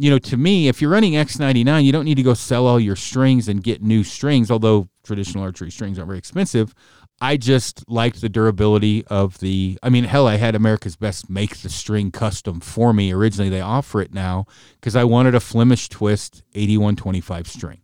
you 0.00 0.10
know, 0.10 0.18
to 0.18 0.36
me, 0.36 0.68
if 0.68 0.80
you're 0.80 0.92
running 0.92 1.14
X99, 1.14 1.84
you 1.84 1.90
don't 1.90 2.04
need 2.04 2.14
to 2.16 2.22
go 2.22 2.32
sell 2.32 2.68
all 2.68 2.78
your 2.78 2.94
strings 2.94 3.48
and 3.48 3.62
get 3.62 3.82
new 3.82 4.04
strings. 4.04 4.48
Although 4.50 4.88
traditional 5.02 5.42
archery 5.42 5.72
strings 5.72 5.98
aren't 5.98 6.06
very 6.06 6.18
expensive, 6.18 6.72
I 7.20 7.36
just 7.36 7.88
liked 7.90 8.20
the 8.20 8.28
durability 8.28 9.04
of 9.06 9.38
the. 9.38 9.78
I 9.82 9.88
mean, 9.88 10.04
hell, 10.04 10.26
I 10.26 10.36
had 10.36 10.54
America's 10.54 10.96
Best 10.96 11.28
make 11.28 11.58
the 11.58 11.68
string 11.68 12.12
custom 12.12 12.60
for 12.60 12.92
me. 12.92 13.12
Originally, 13.12 13.50
they 13.50 13.60
offer 13.60 14.00
it 14.00 14.14
now 14.14 14.46
because 14.74 14.94
I 14.94 15.04
wanted 15.04 15.34
a 15.34 15.40
Flemish 15.40 15.88
twist 15.88 16.42
8125 16.54 17.48
string 17.48 17.80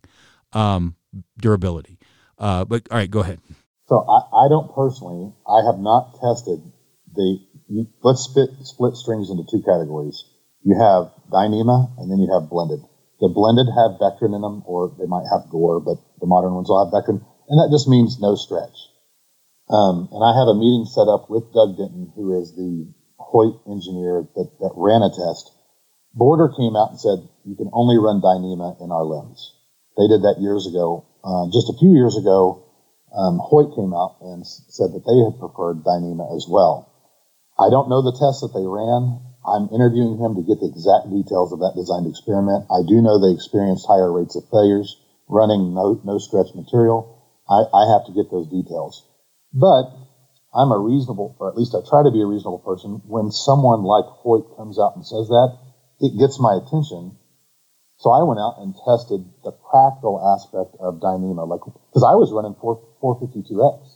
um, 0.53 0.95
durability. 1.37 1.99
Uh, 2.37 2.63
but 2.65 2.87
all 2.89 2.97
right, 2.97 3.11
go 3.11 3.19
ahead. 3.19 3.41
So 3.87 3.99
I, 4.07 4.45
I 4.45 4.49
don't 4.49 4.73
personally. 4.73 5.33
I 5.47 5.65
have 5.65 5.79
not 5.79 6.15
tested 6.21 6.59
the. 7.13 7.39
You, 7.67 7.87
let's 8.03 8.23
split 8.23 8.49
split 8.63 8.95
strings 8.95 9.29
into 9.29 9.43
two 9.49 9.63
categories. 9.65 10.23
You 10.63 10.79
have 10.79 11.11
Dyneema, 11.29 11.99
and 11.99 12.09
then 12.09 12.19
you 12.19 12.31
have 12.31 12.49
blended. 12.49 12.79
The 13.19 13.27
blended 13.27 13.67
have 13.67 13.99
Vectran 13.99 14.35
in 14.35 14.41
them, 14.41 14.63
or 14.65 14.95
they 14.97 15.07
might 15.07 15.25
have 15.31 15.49
Gore, 15.49 15.79
but 15.79 15.97
the 16.19 16.27
modern 16.27 16.53
ones 16.55 16.69
will 16.69 16.83
have 16.83 16.93
Vectran, 16.93 17.19
and 17.49 17.59
that 17.59 17.69
just 17.71 17.87
means 17.87 18.19
no 18.19 18.35
stretch. 18.35 18.75
Um, 19.69 20.09
and 20.11 20.21
I 20.21 20.37
have 20.37 20.47
a 20.47 20.53
meeting 20.57 20.85
set 20.85 21.09
up 21.09 21.29
with 21.29 21.53
Doug 21.53 21.77
Denton, 21.77 22.13
who 22.15 22.37
is 22.39 22.53
the 22.53 22.85
Hoyt 23.17 23.57
engineer 23.65 24.27
that, 24.35 24.49
that 24.61 24.73
ran 24.77 25.01
a 25.01 25.09
test. 25.09 25.51
Border 26.13 26.53
came 26.53 26.75
out 26.75 26.91
and 26.91 27.01
said, 27.01 27.19
you 27.43 27.55
can 27.55 27.69
only 27.73 27.97
run 27.97 28.21
Dyneema 28.21 28.79
in 28.81 28.91
our 28.91 29.03
limbs. 29.03 29.53
They 29.97 30.07
did 30.07 30.21
that 30.21 30.39
years 30.39 30.67
ago. 30.67 31.05
Uh, 31.23 31.49
just 31.51 31.69
a 31.69 31.77
few 31.77 31.91
years 31.91 32.15
ago, 32.15 32.63
um, 33.15 33.39
Hoyt 33.41 33.73
came 33.75 33.93
out 33.93 34.21
and 34.21 34.45
said 34.45 34.93
that 34.93 35.07
they 35.07 35.17
had 35.17 35.39
preferred 35.39 35.81
Dyneema 35.81 36.35
as 36.35 36.45
well. 36.47 36.91
I 37.57 37.69
don't 37.69 37.89
know 37.89 38.03
the 38.03 38.15
test 38.15 38.43
that 38.43 38.53
they 38.53 38.67
ran. 38.67 39.19
I'm 39.47 39.69
interviewing 39.73 40.19
him 40.19 40.35
to 40.35 40.43
get 40.43 40.59
the 40.59 40.69
exact 40.69 41.09
details 41.09 41.53
of 41.53 41.59
that 41.59 41.77
designed 41.77 42.07
experiment. 42.07 42.67
I 42.69 42.83
do 42.85 43.01
know 43.01 43.17
they 43.17 43.33
experienced 43.33 43.87
higher 43.87 44.11
rates 44.11 44.35
of 44.35 44.49
failures 44.51 44.99
running 45.27 45.73
no, 45.73 46.01
no 46.03 46.17
stretch 46.17 46.53
material. 46.53 47.17
I, 47.49 47.65
I 47.71 47.83
have 47.93 48.05
to 48.05 48.13
get 48.13 48.29
those 48.29 48.49
details. 48.51 49.05
But 49.55 49.95
I'm 50.53 50.71
a 50.71 50.77
reasonable, 50.77 51.35
or 51.39 51.47
at 51.47 51.55
least 51.55 51.73
I 51.73 51.79
try 51.87 52.03
to 52.03 52.11
be 52.11 52.21
a 52.21 52.27
reasonable 52.27 52.59
person. 52.59 53.01
When 53.07 53.31
someone 53.31 53.83
like 53.87 54.03
Hoyt 54.03 54.51
comes 54.59 54.77
out 54.77 54.99
and 54.99 55.07
says 55.07 55.31
that, 55.31 55.55
it 56.03 56.19
gets 56.19 56.39
my 56.43 56.59
attention. 56.59 57.15
So 57.97 58.11
I 58.11 58.27
went 58.27 58.43
out 58.43 58.59
and 58.59 58.75
tested 58.75 59.23
the 59.47 59.55
practical 59.55 60.19
aspect 60.19 60.75
of 60.83 60.99
Dyneema, 60.99 61.47
like 61.47 61.63
because 61.63 62.03
I 62.03 62.19
was 62.19 62.35
running 62.35 62.59
4, 62.59 62.75
452X 62.99 63.95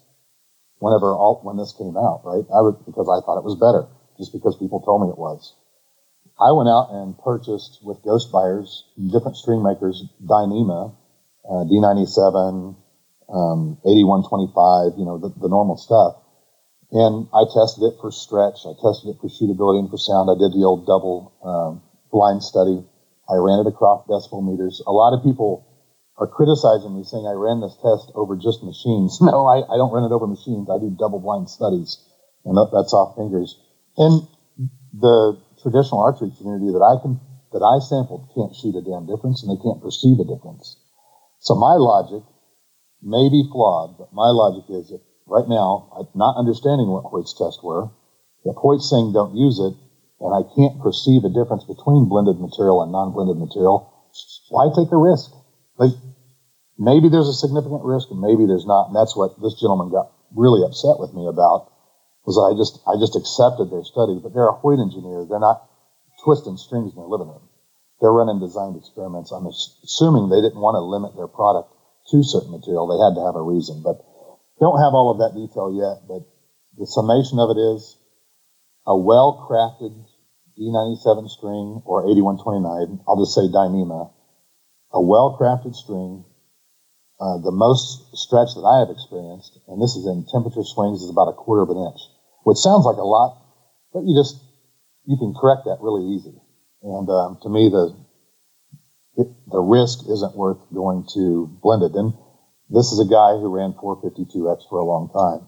whenever 0.79 1.11
all 1.11 1.43
when 1.43 1.59
this 1.59 1.75
came 1.75 1.99
out, 1.99 2.23
right? 2.23 2.47
I 2.47 2.63
would 2.63 2.79
because 2.87 3.11
I 3.11 3.19
thought 3.19 3.37
it 3.37 3.43
was 3.43 3.59
better, 3.59 3.91
just 4.15 4.31
because 4.31 4.55
people 4.55 4.79
told 4.79 5.03
me 5.03 5.11
it 5.11 5.19
was. 5.19 5.53
I 6.39 6.55
went 6.55 6.71
out 6.71 6.95
and 6.95 7.19
purchased 7.19 7.83
with 7.83 7.99
ghost 7.99 8.31
buyers, 8.31 8.87
different 8.95 9.35
string 9.35 9.59
makers, 9.59 10.07
Dyneema, 10.23 10.95
uh, 11.43 11.67
D97, 11.67 12.78
um, 13.29 13.77
8125, 13.85 14.97
you 14.97 15.05
know, 15.05 15.17
the, 15.17 15.29
the 15.39 15.49
normal 15.49 15.77
stuff. 15.77 16.17
And 16.91 17.29
I 17.33 17.45
tested 17.45 17.85
it 17.85 18.01
for 18.01 18.09
stretch. 18.09 18.65
I 18.65 18.73
tested 18.81 19.13
it 19.13 19.21
for 19.21 19.29
shootability 19.29 19.85
and 19.85 19.89
for 19.89 20.01
sound. 20.01 20.29
I 20.29 20.37
did 20.37 20.57
the 20.57 20.65
old 20.65 20.89
double 20.89 21.33
um, 21.45 21.85
blind 22.09 22.41
study. 22.41 22.81
I 23.29 23.37
ran 23.37 23.61
it 23.61 23.69
across 23.69 24.09
decibel 24.09 24.41
meters. 24.41 24.81
A 24.87 24.91
lot 24.91 25.13
of 25.13 25.21
people 25.21 25.69
are 26.17 26.25
criticizing 26.25 26.97
me 26.97 27.05
saying 27.05 27.29
I 27.29 27.37
ran 27.37 27.61
this 27.61 27.77
test 27.77 28.11
over 28.17 28.35
just 28.35 28.65
machines. 28.65 29.21
No, 29.23 29.45
I, 29.45 29.61
I 29.61 29.77
don't 29.77 29.93
run 29.93 30.03
it 30.03 30.13
over 30.13 30.25
machines. 30.25 30.67
I 30.67 30.81
do 30.81 30.89
double 30.89 31.21
blind 31.21 31.49
studies, 31.49 32.01
and 32.43 32.57
that, 32.57 32.73
that's 32.73 32.93
off 32.93 33.15
fingers. 33.15 33.53
And 33.95 34.25
the 34.91 35.37
traditional 35.61 36.01
archery 36.01 36.33
community 36.35 36.73
that 36.73 36.81
I 36.81 36.97
can 37.01 37.21
that 37.53 37.65
I 37.65 37.81
sampled 37.81 38.29
can't 38.33 38.53
shoot 38.53 38.77
a 38.77 38.81
damn 38.81 39.05
difference, 39.05 39.41
and 39.41 39.49
they 39.49 39.61
can't 39.61 39.81
perceive 39.81 40.17
a 40.19 40.25
difference. 40.25 40.77
So 41.39 41.55
my 41.55 41.77
logic 41.77 42.21
may 43.01 43.29
be 43.29 43.47
flawed, 43.51 43.97
but 43.97 44.13
my 44.13 44.29
logic 44.29 44.65
is 44.69 44.91
if 44.91 45.01
right 45.25 45.47
now, 45.47 45.91
I'm 45.95 46.07
not 46.15 46.37
understanding 46.37 46.89
what 46.89 47.05
Hoyt's 47.05 47.33
tests 47.33 47.61
were, 47.63 47.89
if 48.45 48.55
Hoyt's 48.55 48.89
saying 48.89 49.13
don't 49.13 49.35
use 49.35 49.59
it, 49.59 49.73
and 50.19 50.35
I 50.35 50.43
can't 50.55 50.81
perceive 50.81 51.23
a 51.23 51.31
difference 51.31 51.63
between 51.63 52.09
blended 52.09 52.39
material 52.39 52.83
and 52.83 52.91
non-blended 52.91 53.37
material, 53.37 53.87
why 54.49 54.67
take 54.75 54.91
a 54.91 54.99
risk? 54.99 55.31
Like, 55.77 55.95
maybe 56.77 57.07
there's 57.07 57.31
a 57.31 57.33
significant 57.33 57.83
risk 57.87 58.11
and 58.11 58.19
maybe 58.19 58.43
there's 58.45 58.67
not. 58.67 58.91
And 58.91 58.95
that's 58.95 59.15
what 59.15 59.39
this 59.39 59.55
gentleman 59.55 59.91
got 59.91 60.11
really 60.35 60.65
upset 60.67 60.99
with 60.99 61.13
me 61.13 61.27
about 61.27 61.71
was 62.27 62.35
I 62.35 62.51
just, 62.59 62.83
I 62.83 62.99
just 62.99 63.15
accepted 63.15 63.71
their 63.71 63.87
study, 63.87 64.19
but 64.19 64.35
they're 64.35 64.51
a 64.51 64.59
Hoyt 64.59 64.79
engineer. 64.79 65.23
They're 65.23 65.39
not 65.39 65.63
twisting 66.23 66.59
strings 66.59 66.91
in 66.91 66.99
their 66.99 67.07
living 67.07 67.31
room. 67.31 67.47
They're 68.03 68.11
running 68.11 68.43
designed 68.43 68.75
experiments. 68.75 69.31
I'm 69.31 69.47
assuming 69.47 70.27
they 70.27 70.43
didn't 70.43 70.59
want 70.59 70.75
to 70.75 70.83
limit 70.83 71.15
their 71.15 71.31
product 71.31 71.71
to 72.11 72.23
certain 72.23 72.51
material. 72.51 72.87
They 72.87 72.99
had 72.99 73.15
to 73.19 73.25
have 73.25 73.35
a 73.35 73.43
reason, 73.43 73.83
but 73.83 74.01
don't 74.59 74.79
have 74.79 74.93
all 74.93 75.11
of 75.11 75.19
that 75.19 75.37
detail 75.37 75.71
yet. 75.71 76.07
But 76.07 76.23
the 76.77 76.87
summation 76.87 77.39
of 77.39 77.51
it 77.51 77.59
is 77.59 77.97
a 78.87 78.95
well 78.97 79.45
crafted 79.47 79.93
D97 80.59 81.29
string 81.29 81.81
or 81.85 82.03
8129. 82.09 82.99
I'll 83.07 83.23
just 83.23 83.35
say 83.35 83.47
Dyneema. 83.47 84.11
A 84.91 85.01
well 85.01 85.37
crafted 85.39 85.75
string. 85.75 86.25
Uh, 87.19 87.37
the 87.43 87.51
most 87.51 88.15
stretch 88.15 88.55
that 88.55 88.63
I 88.63 88.79
have 88.79 88.89
experienced, 88.89 89.59
and 89.67 89.81
this 89.81 89.95
is 89.99 90.07
in 90.07 90.23
temperature 90.31 90.63
swings, 90.63 91.03
is 91.03 91.11
about 91.11 91.27
a 91.27 91.35
quarter 91.35 91.61
of 91.61 91.69
an 91.69 91.75
inch, 91.75 91.99
which 92.47 92.57
sounds 92.57 92.87
like 92.87 92.95
a 92.95 93.03
lot, 93.03 93.35
but 93.91 94.07
you 94.07 94.15
just 94.15 94.39
you 95.03 95.17
can 95.19 95.35
correct 95.35 95.67
that 95.67 95.83
really 95.83 96.15
easy. 96.15 96.39
And 96.81 97.09
um, 97.09 97.37
to 97.43 97.49
me, 97.49 97.67
the 97.67 97.91
it, 99.19 99.27
the 99.51 99.59
risk 99.59 99.99
isn't 100.09 100.35
worth 100.35 100.59
going 100.73 101.05
to 101.13 101.47
blended. 101.61 101.93
And 101.93 102.13
this 102.69 102.91
is 102.91 102.99
a 102.99 103.09
guy 103.09 103.37
who 103.37 103.49
ran 103.49 103.73
452X 103.73 104.69
for 104.69 104.79
a 104.79 104.85
long 104.85 105.09
time. 105.09 105.47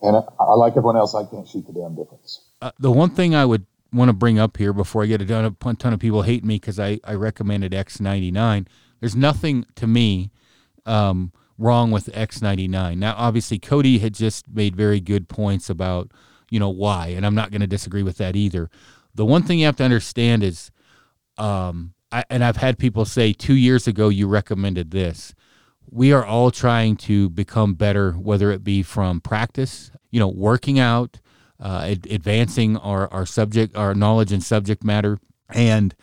And 0.00 0.16
I, 0.16 0.54
like 0.54 0.72
everyone 0.72 0.96
else, 0.96 1.14
I 1.14 1.24
can't 1.24 1.48
shoot 1.48 1.66
the 1.66 1.72
damn 1.72 1.96
difference. 1.96 2.46
Uh, 2.60 2.70
the 2.78 2.92
one 2.92 3.10
thing 3.10 3.34
I 3.34 3.44
would 3.44 3.66
want 3.92 4.10
to 4.10 4.12
bring 4.12 4.38
up 4.38 4.56
here 4.56 4.72
before 4.72 5.02
I 5.02 5.06
get 5.06 5.22
a 5.22 5.26
ton 5.26 5.44
of, 5.44 5.56
a 5.64 5.74
ton 5.74 5.92
of 5.92 5.98
people 5.98 6.22
hate 6.22 6.44
me 6.44 6.56
because 6.56 6.78
I, 6.78 7.00
I 7.04 7.14
recommended 7.14 7.72
X99. 7.72 8.66
There's 9.00 9.16
nothing 9.16 9.64
to 9.76 9.86
me 9.86 10.30
um, 10.86 11.32
wrong 11.56 11.90
with 11.90 12.06
X99. 12.12 12.98
Now, 12.98 13.14
obviously, 13.16 13.58
Cody 13.58 13.98
had 13.98 14.14
just 14.14 14.48
made 14.48 14.76
very 14.76 15.00
good 15.00 15.28
points 15.28 15.70
about, 15.70 16.12
you 16.50 16.60
know, 16.60 16.68
why, 16.68 17.08
and 17.08 17.24
I'm 17.24 17.34
not 17.34 17.50
going 17.50 17.60
to 17.62 17.66
disagree 17.66 18.02
with 18.02 18.18
that 18.18 18.36
either. 18.36 18.70
The 19.14 19.24
one 19.24 19.42
thing 19.42 19.58
you 19.58 19.66
have 19.66 19.76
to 19.76 19.84
understand 19.84 20.44
is 20.44 20.70
um, 21.38 21.94
I, 22.10 22.24
and 22.30 22.44
I've 22.44 22.56
had 22.56 22.78
people 22.78 23.04
say 23.04 23.32
two 23.32 23.54
years 23.54 23.86
ago 23.86 24.08
you 24.08 24.26
recommended 24.26 24.90
this. 24.90 25.34
We 25.90 26.12
are 26.12 26.24
all 26.24 26.50
trying 26.50 26.96
to 26.96 27.30
become 27.30 27.74
better, 27.74 28.12
whether 28.12 28.50
it 28.50 28.62
be 28.62 28.82
from 28.82 29.20
practice, 29.20 29.90
you 30.10 30.20
know, 30.20 30.28
working 30.28 30.78
out, 30.78 31.20
uh, 31.60 31.86
ad- 31.90 32.06
advancing 32.10 32.76
our, 32.76 33.12
our 33.12 33.26
subject, 33.26 33.76
our 33.76 33.94
knowledge 33.94 34.32
and 34.32 34.42
subject 34.42 34.84
matter. 34.84 35.18
And 35.50 35.94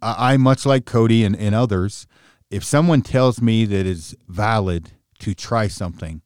I, 0.00 0.36
much 0.36 0.66
like 0.66 0.84
Cody 0.84 1.24
and, 1.24 1.36
and 1.36 1.54
others, 1.54 2.06
if 2.50 2.64
someone 2.64 3.02
tells 3.02 3.40
me 3.40 3.64
that 3.64 3.86
it's 3.86 4.14
valid 4.28 4.92
to 5.20 5.34
try 5.34 5.68
something, 5.68 6.22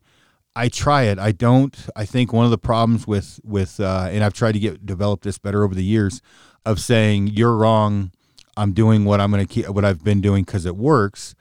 I 0.54 0.68
try 0.68 1.02
it. 1.04 1.18
I 1.18 1.32
don't. 1.32 1.76
I 1.94 2.06
think 2.06 2.32
one 2.32 2.46
of 2.46 2.50
the 2.50 2.58
problems 2.58 3.06
with 3.06 3.38
with 3.44 3.78
uh, 3.78 4.08
and 4.10 4.24
I've 4.24 4.32
tried 4.32 4.52
to 4.52 4.58
get 4.58 4.86
develop 4.86 5.22
this 5.22 5.36
better 5.36 5.62
over 5.62 5.74
the 5.74 5.84
years 5.84 6.22
of 6.64 6.80
saying 6.80 7.28
you're 7.28 7.54
wrong 7.54 8.10
I'm 8.56 8.72
doing 8.72 9.04
what 9.04 9.20
I'm 9.20 9.30
going 9.30 9.46
to 9.46 9.52
keep 9.52 9.68
what 9.68 9.84
I've 9.84 10.02
been 10.02 10.20
doing 10.20 10.44
because 10.44 10.66
it 10.66 10.76
works. 10.76 11.34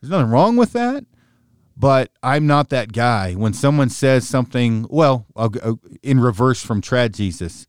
There's 0.00 0.10
nothing 0.10 0.30
wrong 0.30 0.56
with 0.56 0.72
that, 0.72 1.04
but 1.76 2.10
I'm 2.22 2.46
not 2.46 2.68
that 2.70 2.92
guy. 2.92 3.34
When 3.34 3.52
someone 3.52 3.90
says 3.90 4.26
something, 4.28 4.86
well, 4.88 5.26
go, 5.34 5.60
uh, 5.62 5.74
in 6.02 6.20
reverse 6.20 6.62
from 6.62 6.80
Trad 6.80 7.12
Jesus, 7.12 7.66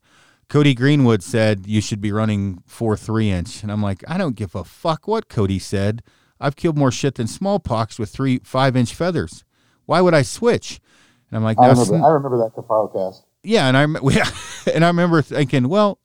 Cody 0.48 0.74
Greenwood 0.74 1.22
said 1.22 1.66
you 1.66 1.80
should 1.80 2.00
be 2.00 2.12
running 2.12 2.62
four 2.66 2.96
three 2.96 3.30
inch, 3.30 3.62
and 3.62 3.72
I'm 3.72 3.82
like, 3.82 4.04
I 4.08 4.18
don't 4.18 4.36
give 4.36 4.54
a 4.54 4.64
fuck 4.64 5.08
what 5.08 5.28
Cody 5.28 5.58
said. 5.58 6.02
I've 6.40 6.56
killed 6.56 6.76
more 6.76 6.90
shit 6.90 7.14
than 7.14 7.26
smallpox 7.26 7.98
with 7.98 8.10
three 8.10 8.40
five 8.44 8.76
inch 8.76 8.94
feathers. 8.94 9.44
Why 9.86 10.00
would 10.00 10.14
I 10.14 10.22
switch? 10.22 10.80
And 11.30 11.38
I'm 11.38 11.44
like, 11.44 11.58
I 11.58 11.68
remember, 11.68 11.94
I 11.96 12.08
remember 12.10 12.38
that 12.38 12.52
KifaruCast. 12.54 13.22
Yeah, 13.42 13.66
and 13.68 13.76
I 13.76 13.86
yeah, 14.10 14.30
and 14.74 14.84
I 14.84 14.88
remember 14.88 15.22
thinking, 15.22 15.68
well, 15.68 15.98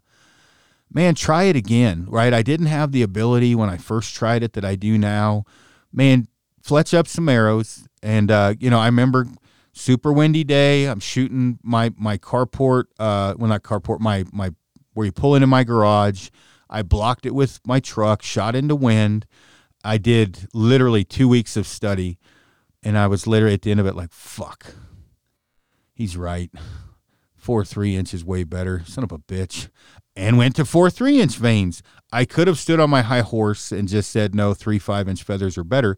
man, 0.91 1.15
try 1.15 1.43
it 1.43 1.55
again, 1.55 2.05
right? 2.07 2.33
I 2.33 2.41
didn't 2.41 2.67
have 2.67 2.91
the 2.91 3.03
ability 3.03 3.55
when 3.55 3.69
I 3.69 3.77
first 3.77 4.15
tried 4.15 4.43
it 4.43 4.53
that 4.53 4.65
I 4.65 4.75
do 4.75 4.97
now. 4.97 5.43
Man, 5.91 6.27
fletch 6.61 6.93
up 6.93 7.07
some 7.07 7.29
arrows. 7.29 7.87
And, 8.01 8.31
uh, 8.31 8.55
you 8.59 8.69
know, 8.69 8.79
I 8.79 8.85
remember 8.85 9.27
super 9.73 10.11
windy 10.13 10.43
day. 10.43 10.85
I'm 10.85 10.99
shooting 10.99 11.59
my, 11.63 11.91
my 11.97 12.17
carport, 12.17 12.85
uh, 12.99 13.35
well, 13.37 13.49
not 13.49 13.63
carport, 13.63 13.99
my, 13.99 14.25
my, 14.31 14.51
where 14.93 15.05
you 15.05 15.11
pull 15.11 15.35
into 15.35 15.47
my 15.47 15.63
garage. 15.63 16.29
I 16.69 16.81
blocked 16.81 17.25
it 17.25 17.33
with 17.33 17.59
my 17.65 17.79
truck, 17.79 18.21
shot 18.21 18.55
into 18.55 18.75
wind. 18.75 19.25
I 19.83 19.97
did 19.97 20.47
literally 20.53 21.03
two 21.03 21.27
weeks 21.27 21.55
of 21.55 21.67
study. 21.67 22.17
And 22.83 22.97
I 22.97 23.07
was 23.07 23.27
literally 23.27 23.55
at 23.55 23.63
the 23.63 23.71
end 23.71 23.79
of 23.79 23.85
it 23.85 23.95
like, 23.95 24.11
fuck, 24.11 24.73
he's 25.93 26.15
right. 26.15 26.51
Four 27.35 27.63
three 27.63 27.95
inches 27.95 28.23
way 28.25 28.43
better. 28.43 28.83
Son 28.85 29.03
of 29.03 29.11
a 29.11 29.17
bitch 29.17 29.69
and 30.17 30.37
went 30.37 30.55
to 30.55 30.65
four 30.65 30.89
three 30.89 31.21
inch 31.21 31.37
vanes. 31.37 31.81
I 32.11 32.25
could 32.25 32.47
have 32.47 32.57
stood 32.57 32.79
on 32.79 32.89
my 32.89 33.03
high 33.03 33.21
horse 33.21 33.71
and 33.71 33.87
just 33.87 34.11
said 34.11 34.33
no, 34.35 34.53
three 34.53 34.79
five 34.79 35.07
inch 35.07 35.23
feathers 35.23 35.57
are 35.57 35.63
better. 35.63 35.97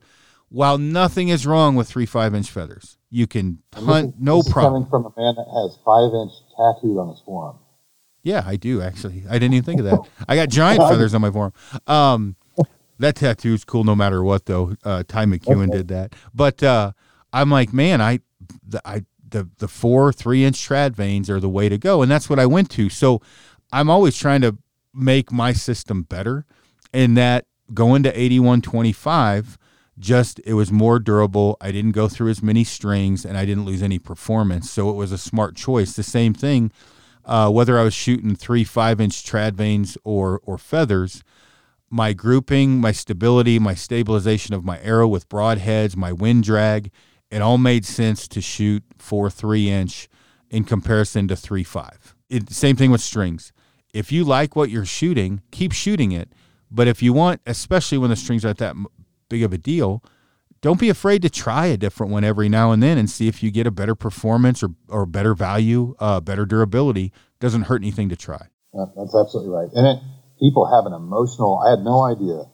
While 0.50 0.78
nothing 0.78 1.30
is 1.30 1.48
wrong 1.48 1.76
with 1.76 1.88
three 1.88 2.06
five 2.06 2.36
inch 2.36 2.52
feathers, 2.52 2.98
you 3.10 3.26
can 3.26 3.60
hunt 3.74 4.10
is, 4.10 4.14
no 4.20 4.44
problem. 4.44 4.84
coming 4.84 4.90
from 4.90 5.06
a 5.06 5.20
man 5.20 5.36
that 5.36 5.48
has 5.48 5.78
five 5.86 6.14
inch 6.14 6.34
tattooed 6.58 6.98
on 6.98 7.10
his 7.10 7.22
forearm. 7.26 7.58
Yeah, 8.22 8.44
I 8.46 8.58
do 8.58 8.82
actually. 8.82 9.24
I 9.30 9.34
didn't 9.34 9.54
even 9.54 9.64
think 9.64 9.80
of 9.80 9.86
that. 9.86 10.00
I 10.28 10.36
got 10.36 10.50
giant 10.50 10.82
feathers 10.90 11.14
on 11.14 11.22
my 11.22 11.32
forearm. 11.32 11.54
Um, 11.88 12.36
that 13.00 13.16
tattoo 13.16 13.54
is 13.54 13.64
cool 13.64 13.86
no 13.86 13.96
matter 13.96 14.22
what, 14.24 14.46
though. 14.46 14.76
Uh, 14.84 15.04
Ty 15.08 15.26
McEwen 15.26 15.70
okay. 15.70 15.78
did 15.78 15.88
that, 15.88 16.16
but 16.34 16.62
uh, 16.62 16.92
I'm 17.32 17.50
like, 17.50 17.72
man, 17.72 18.02
I, 18.02 18.20
the, 18.68 18.82
I, 18.84 19.06
the 19.30 19.50
the 19.60 19.68
four 19.68 20.12
three 20.12 20.44
inch 20.44 20.58
trad 20.68 20.96
vanes 20.96 21.30
are 21.30 21.40
the 21.40 21.50
way 21.50 21.70
to 21.70 21.78
go, 21.78 22.02
and 22.02 22.12
that's 22.12 22.30
what 22.30 22.40
I 22.40 22.46
went 22.46 22.70
to. 22.72 22.90
So 22.90 23.22
I'm 23.72 23.90
always 23.90 24.18
trying 24.18 24.42
to 24.42 24.58
make 24.94 25.32
my 25.32 25.54
system 25.54 26.04
better. 26.04 26.46
And 26.94 27.18
that 27.18 27.46
going 27.74 28.04
to 28.04 28.10
8125 28.10 29.58
just 30.00 30.40
it 30.46 30.54
was 30.54 30.72
more 30.72 30.98
durable. 30.98 31.58
I 31.60 31.72
didn't 31.72 31.92
go 31.92 32.08
through 32.08 32.30
as 32.30 32.42
many 32.42 32.64
strings 32.64 33.26
and 33.26 33.38
I 33.38 33.46
didn't 33.46 33.66
lose 33.66 33.84
any 33.84 34.00
performance. 34.00 34.72
So 34.72 34.90
it 34.90 34.96
was 34.96 35.12
a 35.12 35.18
smart 35.18 35.56
choice. 35.56 35.94
The 35.94 36.04
same 36.04 36.34
thing, 36.34 36.72
uh, 37.26 37.52
whether 37.52 37.78
I 37.78 37.84
was 37.84 37.94
shooting 37.94 38.36
three 38.36 38.64
five 38.64 39.02
inch 39.02 39.24
trad 39.24 39.54
vanes 39.54 39.98
or 40.04 40.40
or 40.44 40.58
feathers, 40.58 41.22
my 41.90 42.14
grouping, 42.14 42.80
my 42.80 42.94
stability, 42.94 43.60
my 43.60 43.76
stabilization 43.76 44.56
of 44.56 44.64
my 44.64 44.80
arrow 44.80 45.08
with 45.08 45.28
broadheads, 45.28 45.98
my 45.98 46.14
wind 46.14 46.46
drag, 46.46 46.92
it 47.30 47.42
all 47.42 47.58
made 47.58 47.86
sense 47.86 48.28
to 48.30 48.42
shoot 48.42 48.84
four 48.98 49.30
three 49.30 49.70
inch 49.70 50.08
in 50.50 50.64
comparison 50.64 51.28
to 51.28 51.36
three 51.36 51.64
five. 51.66 52.16
It, 52.30 52.50
same 52.52 52.78
thing 52.78 52.90
with 52.90 53.02
strings 53.02 53.52
if 53.94 54.12
you 54.12 54.24
like 54.24 54.56
what 54.56 54.70
you're 54.70 54.86
shooting, 54.86 55.42
keep 55.52 55.72
shooting 55.72 56.12
it. 56.12 56.30
But 56.72 56.88
if 56.88 57.02
you 57.02 57.14
want, 57.14 57.42
especially 57.46 57.98
when 57.98 58.10
the 58.10 58.16
strings 58.16 58.46
aren't 58.46 58.60
that 58.60 58.76
big 59.28 59.44
of 59.44 59.54
a 59.54 59.58
deal, 59.58 60.04
don't 60.62 60.80
be 60.80 60.90
afraid 60.90 61.22
to 61.22 61.30
try 61.30 61.68
a 61.68 61.78
different 61.78 62.12
one 62.12 62.24
every 62.24 62.50
now 62.50 62.72
and 62.72 62.84
then 62.84 62.98
and 62.98 63.10
see 63.10 63.28
if 63.28 63.42
you 63.42 63.50
get 63.50 63.66
a 63.66 63.72
better 63.72 63.96
performance 63.96 64.62
or, 64.62 64.70
or 64.88 65.06
better 65.06 65.34
value, 65.34 65.96
uh, 66.00 66.20
better 66.20 66.46
durability. 66.46 67.14
Doesn't 67.40 67.64
hurt 67.64 67.82
anything 67.82 68.10
to 68.10 68.16
try. 68.16 68.48
that's 68.74 69.16
absolutely 69.16 69.52
right. 69.52 69.70
And 69.74 69.88
it, 69.88 70.04
people 70.40 70.70
have 70.70 70.86
an 70.86 70.94
emotional, 70.94 71.64
I 71.66 71.72
had 71.72 71.80
no 71.80 72.04
idea 72.04 72.46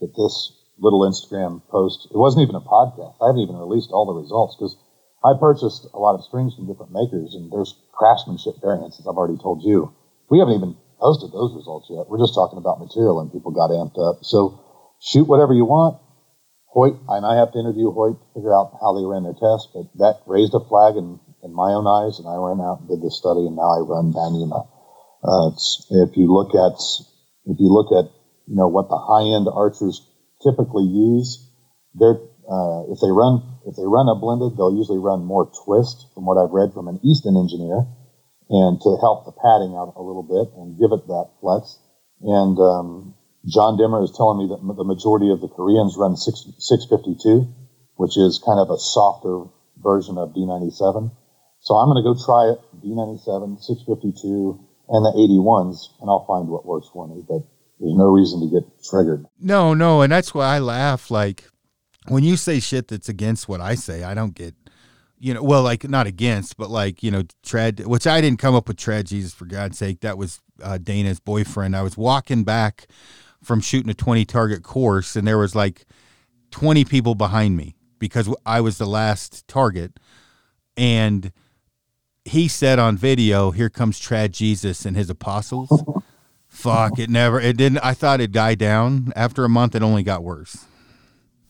that 0.00 0.14
this 0.16 0.52
little 0.78 1.02
Instagram 1.02 1.62
post, 1.68 2.08
it 2.10 2.16
wasn't 2.16 2.42
even 2.42 2.54
a 2.54 2.60
podcast. 2.60 3.16
I 3.20 3.26
haven't 3.26 3.42
even 3.42 3.56
released 3.56 3.90
all 3.90 4.06
the 4.06 4.20
results 4.20 4.56
because 4.56 4.76
I 5.24 5.34
purchased 5.38 5.86
a 5.92 5.98
lot 5.98 6.14
of 6.14 6.24
strings 6.24 6.54
from 6.54 6.66
different 6.66 6.92
makers 6.92 7.34
and 7.34 7.50
there's 7.52 7.74
craftsmanship 7.92 8.54
variants, 8.62 8.98
as 8.98 9.06
I've 9.06 9.18
already 9.18 9.38
told 9.38 9.62
you 9.62 9.92
we 10.32 10.40
haven't 10.40 10.56
even 10.56 10.72
posted 10.96 11.28
those 11.28 11.52
results 11.52 11.92
yet. 11.92 12.08
We're 12.08 12.24
just 12.24 12.32
talking 12.32 12.56
about 12.56 12.80
material, 12.80 13.20
and 13.20 13.28
people 13.28 13.52
got 13.52 13.68
amped 13.68 14.00
up. 14.00 14.24
So 14.24 14.64
shoot 15.04 15.28
whatever 15.28 15.52
you 15.52 15.68
want. 15.68 16.00
Hoyt, 16.72 16.96
and 17.12 17.28
I 17.28 17.36
have 17.36 17.52
to 17.52 17.60
interview 17.60 17.92
Hoyt 17.92 18.16
to 18.16 18.26
figure 18.32 18.56
out 18.56 18.72
how 18.80 18.96
they 18.96 19.04
ran 19.04 19.28
their 19.28 19.36
test, 19.36 19.76
but 19.76 19.92
that 20.00 20.24
raised 20.24 20.56
a 20.56 20.64
flag 20.64 20.96
in, 20.96 21.20
in 21.44 21.52
my 21.52 21.76
own 21.76 21.84
eyes, 21.84 22.16
and 22.16 22.24
I 22.24 22.40
went 22.40 22.64
out 22.64 22.80
and 22.80 22.88
did 22.88 23.04
this 23.04 23.20
study, 23.20 23.44
and 23.44 23.60
now 23.60 23.76
I 23.76 23.84
run 23.84 24.16
Dyneema. 24.16 24.64
Uh, 25.20 25.52
if 26.00 26.16
you 26.16 26.32
look 26.32 26.56
at 26.56 26.80
if 27.44 27.60
you 27.60 27.68
look 27.68 27.92
at 27.92 28.08
you 28.48 28.56
know 28.56 28.72
what 28.72 28.88
the 28.88 28.96
high 28.96 29.36
end 29.36 29.52
archers 29.52 30.00
typically 30.40 30.88
use, 30.88 31.44
they're 31.92 32.16
uh, 32.48 32.88
if 32.88 33.04
they 33.04 33.12
run 33.12 33.44
if 33.68 33.76
they 33.76 33.84
run 33.84 34.08
a 34.08 34.16
blended, 34.16 34.56
they'll 34.56 34.72
usually 34.72 34.98
run 34.98 35.28
more 35.28 35.52
twist, 35.68 36.08
from 36.16 36.24
what 36.24 36.40
I've 36.40 36.56
read 36.56 36.72
from 36.72 36.88
an 36.88 37.04
Easton 37.04 37.36
engineer, 37.36 37.84
and 38.52 38.76
to 38.84 39.00
help 39.00 39.24
the 39.24 39.32
padding 39.32 39.72
out 39.72 39.96
a 39.96 40.04
little 40.04 40.22
bit 40.22 40.52
and 40.60 40.76
give 40.76 40.92
it 40.92 41.08
that 41.08 41.32
flex. 41.40 41.80
And 42.20 42.60
um, 42.60 43.16
John 43.48 43.80
Dimmer 43.80 44.04
is 44.04 44.12
telling 44.12 44.38
me 44.38 44.46
that 44.52 44.60
the 44.60 44.84
majority 44.84 45.32
of 45.32 45.40
the 45.40 45.48
Koreans 45.48 45.96
run 45.96 46.16
6, 46.16 46.60
652, 46.60 47.48
which 47.96 48.20
is 48.20 48.38
kind 48.44 48.60
of 48.60 48.68
a 48.68 48.76
softer 48.76 49.48
version 49.80 50.20
of 50.20 50.36
D97. 50.36 51.10
So 51.64 51.74
I'm 51.74 51.88
going 51.88 51.98
to 51.98 52.06
go 52.06 52.12
try 52.12 52.52
it, 52.52 52.60
D97, 52.84 53.56
652, 53.64 54.60
and 54.88 55.02
the 55.06 55.14
81s, 55.16 55.88
and 56.00 56.10
I'll 56.10 56.26
find 56.26 56.48
what 56.48 56.66
works 56.66 56.88
for 56.92 57.08
me. 57.08 57.24
But 57.26 57.48
there's 57.80 57.96
no 57.96 58.12
reason 58.12 58.40
to 58.44 58.52
get 58.52 58.68
triggered. 58.84 59.24
No, 59.40 59.72
no, 59.72 60.02
and 60.02 60.12
that's 60.12 60.34
why 60.34 60.56
I 60.56 60.58
laugh. 60.58 61.10
Like 61.10 61.48
when 62.08 62.22
you 62.22 62.36
say 62.36 62.60
shit 62.60 62.88
that's 62.88 63.08
against 63.08 63.48
what 63.48 63.60
I 63.60 63.74
say, 63.74 64.04
I 64.04 64.14
don't 64.14 64.34
get. 64.34 64.54
You 65.24 65.34
know, 65.34 65.42
well, 65.42 65.62
like 65.62 65.88
not 65.88 66.08
against, 66.08 66.56
but 66.56 66.68
like 66.68 67.02
you 67.02 67.10
know, 67.12 67.22
trad. 67.46 67.86
Which 67.86 68.08
I 68.08 68.20
didn't 68.20 68.40
come 68.40 68.56
up 68.56 68.66
with 68.66 68.76
trad 68.76 69.04
Jesus 69.04 69.32
for 69.32 69.44
God's 69.44 69.78
sake. 69.78 70.00
That 70.00 70.18
was 70.18 70.40
uh, 70.60 70.78
Dana's 70.78 71.20
boyfriend. 71.20 71.76
I 71.76 71.82
was 71.82 71.96
walking 71.96 72.42
back 72.42 72.88
from 73.42 73.60
shooting 73.60 73.90
a 73.90 73.94
20 73.94 74.24
target 74.24 74.62
course 74.62 75.16
and 75.16 75.26
there 75.26 75.38
was 75.38 75.54
like 75.54 75.84
20 76.52 76.84
people 76.84 77.14
behind 77.14 77.56
me 77.56 77.74
because 77.98 78.32
I 78.46 78.60
was 78.60 78.78
the 78.78 78.86
last 78.86 79.46
target 79.48 79.98
and 80.76 81.32
he 82.24 82.46
said 82.46 82.78
on 82.78 82.96
video 82.96 83.50
here 83.50 83.68
comes 83.68 84.00
trad 84.00 84.30
Jesus 84.30 84.86
and 84.86 84.96
his 84.96 85.10
apostles 85.10 85.84
fuck 86.46 86.98
it 86.98 87.10
never 87.10 87.40
it 87.40 87.56
didn't 87.56 87.78
I 87.78 87.94
thought 87.94 88.20
it 88.20 88.30
died 88.30 88.58
down 88.58 89.12
after 89.16 89.44
a 89.44 89.48
month 89.48 89.74
it 89.74 89.82
only 89.82 90.04
got 90.04 90.22
worse 90.22 90.64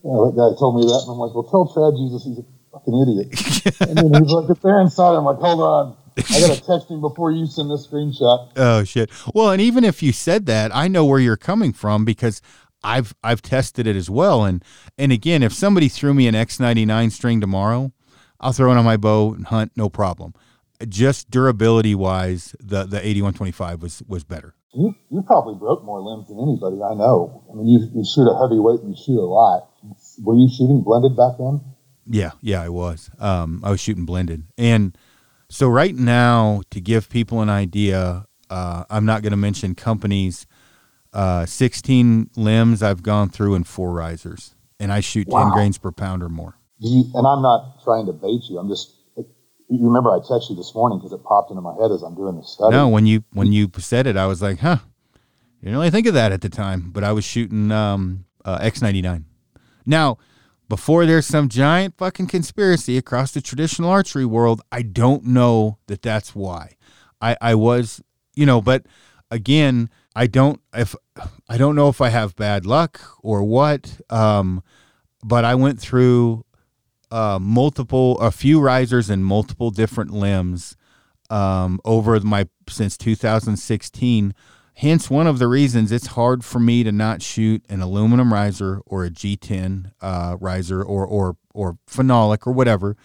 yeah 0.03 0.11
that 0.11 0.33
guy 0.35 0.57
told 0.57 0.75
me 0.77 0.85
that 0.85 1.03
and 1.03 1.11
I'm 1.11 1.19
like 1.19 1.35
well 1.35 1.43
tell 1.43 1.67
trad 1.67 1.95
Jesus 1.97 2.23
he's 2.25 2.39
a 2.39 2.45
fucking 2.73 2.95
idiot 3.01 3.79
and 3.81 3.97
then 3.97 4.23
he's 4.23 4.31
like 4.31 4.49
it's 4.49 4.59
there 4.61 4.81
inside 4.81 5.15
I'm 5.15 5.23
like 5.23 5.37
hold 5.37 5.61
on 5.61 5.97
I 6.17 6.39
gotta 6.41 6.61
text 6.61 6.89
him 6.89 7.01
before 7.01 7.31
you 7.31 7.47
send 7.47 7.71
this 7.71 7.87
screenshot. 7.87 8.51
Oh 8.55 8.83
shit. 8.83 9.09
Well, 9.33 9.49
and 9.49 9.61
even 9.61 9.83
if 9.83 10.03
you 10.03 10.11
said 10.11 10.45
that, 10.45 10.75
I 10.75 10.87
know 10.87 11.05
where 11.05 11.19
you're 11.19 11.37
coming 11.37 11.73
from 11.73 12.05
because 12.05 12.41
I've 12.83 13.15
I've 13.23 13.41
tested 13.41 13.87
it 13.87 13.95
as 13.95 14.09
well. 14.09 14.43
And 14.43 14.63
and 14.97 15.11
again, 15.11 15.41
if 15.41 15.53
somebody 15.53 15.89
threw 15.89 16.13
me 16.13 16.27
an 16.27 16.35
X99 16.35 17.11
string 17.11 17.41
tomorrow, 17.41 17.91
I'll 18.39 18.53
throw 18.53 18.71
it 18.71 18.77
on 18.77 18.85
my 18.85 18.97
bow 18.97 19.33
and 19.33 19.47
hunt, 19.47 19.71
no 19.75 19.89
problem. 19.89 20.33
Just 20.87 21.31
durability 21.31 21.95
wise, 21.95 22.55
the 22.59 22.85
the 22.85 22.97
8125 22.97 23.81
was 23.81 24.03
was 24.07 24.23
better. 24.23 24.53
You 24.73 24.95
you 25.09 25.21
probably 25.21 25.55
broke 25.55 25.83
more 25.83 26.01
limbs 26.01 26.27
than 26.27 26.39
anybody 26.39 26.81
I 26.83 26.93
know. 26.93 27.43
I 27.51 27.55
mean, 27.55 27.67
you 27.67 27.79
you 27.93 28.03
shoot 28.03 28.27
a 28.29 28.37
heavyweight 28.37 28.81
and 28.81 28.95
you 28.95 29.01
shoot 29.01 29.19
a 29.19 29.25
lot. 29.25 29.69
Were 30.21 30.35
you 30.35 30.49
shooting 30.49 30.81
blended 30.81 31.15
back 31.15 31.37
then? 31.37 31.61
Yeah, 32.07 32.31
yeah, 32.41 32.61
I 32.61 32.69
was. 32.69 33.09
Um, 33.19 33.61
I 33.63 33.71
was 33.71 33.79
shooting 33.79 34.05
blended, 34.05 34.43
and 34.57 34.97
so 35.49 35.67
right 35.67 35.95
now, 35.95 36.63
to 36.71 36.81
give 36.81 37.09
people 37.09 37.41
an 37.41 37.49
idea, 37.49 38.25
uh, 38.49 38.85
I'm 38.89 39.05
not 39.05 39.21
going 39.21 39.31
to 39.31 39.37
mention 39.37 39.75
companies. 39.75 40.47
Uh, 41.13 41.45
16 41.45 42.31
limbs 42.35 42.81
I've 42.81 43.03
gone 43.03 43.29
through 43.29 43.53
in 43.53 43.63
four 43.63 43.91
risers, 43.91 44.55
and 44.79 44.91
I 44.91 44.99
shoot 44.99 45.27
wow. 45.27 45.43
10 45.43 45.53
grains 45.53 45.77
per 45.77 45.91
pound 45.91 46.23
or 46.23 46.29
more. 46.29 46.57
You, 46.79 47.03
and 47.13 47.27
I'm 47.27 47.43
not 47.43 47.83
trying 47.83 48.07
to 48.07 48.13
bait 48.13 48.41
you. 48.49 48.57
I'm 48.57 48.67
just. 48.67 48.95
You 49.69 49.87
remember 49.87 50.11
I 50.11 50.19
texted 50.19 50.51
you 50.51 50.55
this 50.55 50.73
morning 50.75 50.97
because 50.97 51.13
it 51.13 51.23
popped 51.23 51.51
into 51.51 51.61
my 51.61 51.73
head 51.79 51.91
as 51.91 52.01
I'm 52.01 52.15
doing 52.15 52.35
the 52.35 52.43
study. 52.43 52.75
No, 52.75 52.89
when 52.89 53.05
you 53.05 53.23
when 53.33 53.53
you 53.53 53.69
said 53.77 54.07
it, 54.07 54.17
I 54.17 54.25
was 54.25 54.41
like, 54.41 54.59
huh. 54.59 54.77
You 55.61 55.67
didn't 55.67 55.77
really 55.77 55.91
think 55.91 56.07
of 56.07 56.13
that 56.15 56.31
at 56.31 56.41
the 56.41 56.49
time, 56.49 56.89
but 56.91 57.03
I 57.03 57.13
was 57.13 57.23
shooting 57.23 57.71
um, 57.71 58.25
uh, 58.43 58.59
X99. 58.59 59.23
Now, 59.85 60.17
before 60.73 61.05
there's 61.05 61.27
some 61.27 61.49
giant 61.49 61.95
fucking 61.99 62.25
conspiracy 62.25 62.97
across 62.97 63.31
the 63.31 63.39
traditional 63.39 63.91
archery 63.91 64.25
world, 64.25 64.59
I 64.71 64.81
don't 64.81 65.23
know 65.23 65.77
that 65.85 66.01
that's 66.01 66.33
why. 66.33 66.77
I, 67.21 67.37
I 67.39 67.53
was, 67.53 68.01
you 68.33 68.47
know, 68.47 68.59
but 68.59 68.87
again, 69.29 69.91
I 70.15 70.25
don't 70.25 70.59
if 70.73 70.95
I 71.47 71.57
don't 71.57 71.75
know 71.75 71.89
if 71.89 72.01
I 72.01 72.09
have 72.09 72.35
bad 72.35 72.65
luck 72.65 72.99
or 73.21 73.43
what. 73.43 74.01
Um, 74.09 74.63
but 75.23 75.45
I 75.45 75.53
went 75.53 75.79
through 75.79 76.43
uh, 77.11 77.37
multiple, 77.39 78.19
a 78.19 78.31
few 78.31 78.59
risers 78.59 79.11
and 79.11 79.23
multiple 79.23 79.69
different 79.69 80.09
limbs 80.09 80.75
um, 81.29 81.79
over 81.85 82.19
my 82.21 82.47
since 82.67 82.97
2016 82.97 84.33
Hence, 84.75 85.09
one 85.09 85.27
of 85.27 85.37
the 85.37 85.47
reasons 85.47 85.91
it's 85.91 86.07
hard 86.07 86.43
for 86.43 86.59
me 86.59 86.83
to 86.83 86.91
not 86.91 87.21
shoot 87.21 87.63
an 87.69 87.81
aluminum 87.81 88.33
riser 88.33 88.81
or 88.85 89.05
a 89.05 89.09
G10 89.09 89.91
uh, 90.01 90.37
riser 90.39 90.81
or, 90.81 91.05
or, 91.05 91.37
or 91.53 91.77
phenolic 91.87 92.47
or 92.47 92.53
whatever. 92.53 92.97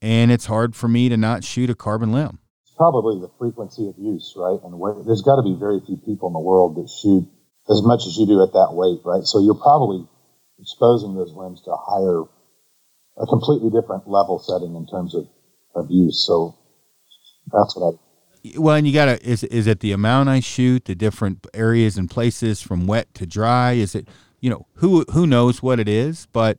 And 0.00 0.32
it's 0.32 0.46
hard 0.46 0.74
for 0.74 0.88
me 0.88 1.08
to 1.10 1.16
not 1.16 1.44
shoot 1.44 1.68
a 1.68 1.74
carbon 1.74 2.12
limb. 2.12 2.38
It's 2.62 2.74
probably 2.76 3.20
the 3.20 3.30
frequency 3.38 3.88
of 3.88 3.94
use, 3.98 4.32
right? 4.36 4.58
And 4.64 4.72
there's 5.06 5.22
got 5.22 5.36
to 5.36 5.42
be 5.42 5.54
very 5.54 5.80
few 5.84 5.98
people 5.98 6.28
in 6.28 6.32
the 6.32 6.40
world 6.40 6.76
that 6.76 6.88
shoot 6.88 7.28
as 7.70 7.82
much 7.84 8.06
as 8.06 8.16
you 8.16 8.26
do 8.26 8.42
at 8.42 8.52
that 8.52 8.72
weight, 8.72 9.00
right? 9.04 9.22
So 9.24 9.44
you're 9.44 9.54
probably 9.54 10.08
exposing 10.58 11.14
those 11.14 11.32
limbs 11.36 11.60
to 11.62 11.70
a 11.70 11.76
higher, 11.76 12.24
a 13.20 13.26
completely 13.26 13.68
different 13.68 14.08
level 14.08 14.40
setting 14.40 14.74
in 14.74 14.86
terms 14.88 15.14
of, 15.14 15.28
of 15.76 15.90
use. 15.90 16.24
So 16.26 16.56
that's 17.52 17.76
what 17.76 17.94
I 17.94 18.11
well, 18.56 18.76
and 18.76 18.86
you 18.86 18.92
gotta 18.92 19.24
is 19.26 19.44
is 19.44 19.66
it 19.66 19.80
the 19.80 19.92
amount 19.92 20.28
I 20.28 20.40
shoot, 20.40 20.84
the 20.86 20.94
different 20.94 21.46
areas 21.54 21.96
and 21.96 22.10
places 22.10 22.60
from 22.60 22.86
wet 22.86 23.12
to 23.14 23.26
dry? 23.26 23.72
Is 23.72 23.94
it 23.94 24.08
you 24.40 24.50
know 24.50 24.66
who 24.74 25.04
who 25.12 25.26
knows 25.26 25.62
what 25.62 25.78
it 25.78 25.88
is? 25.88 26.26
But 26.32 26.58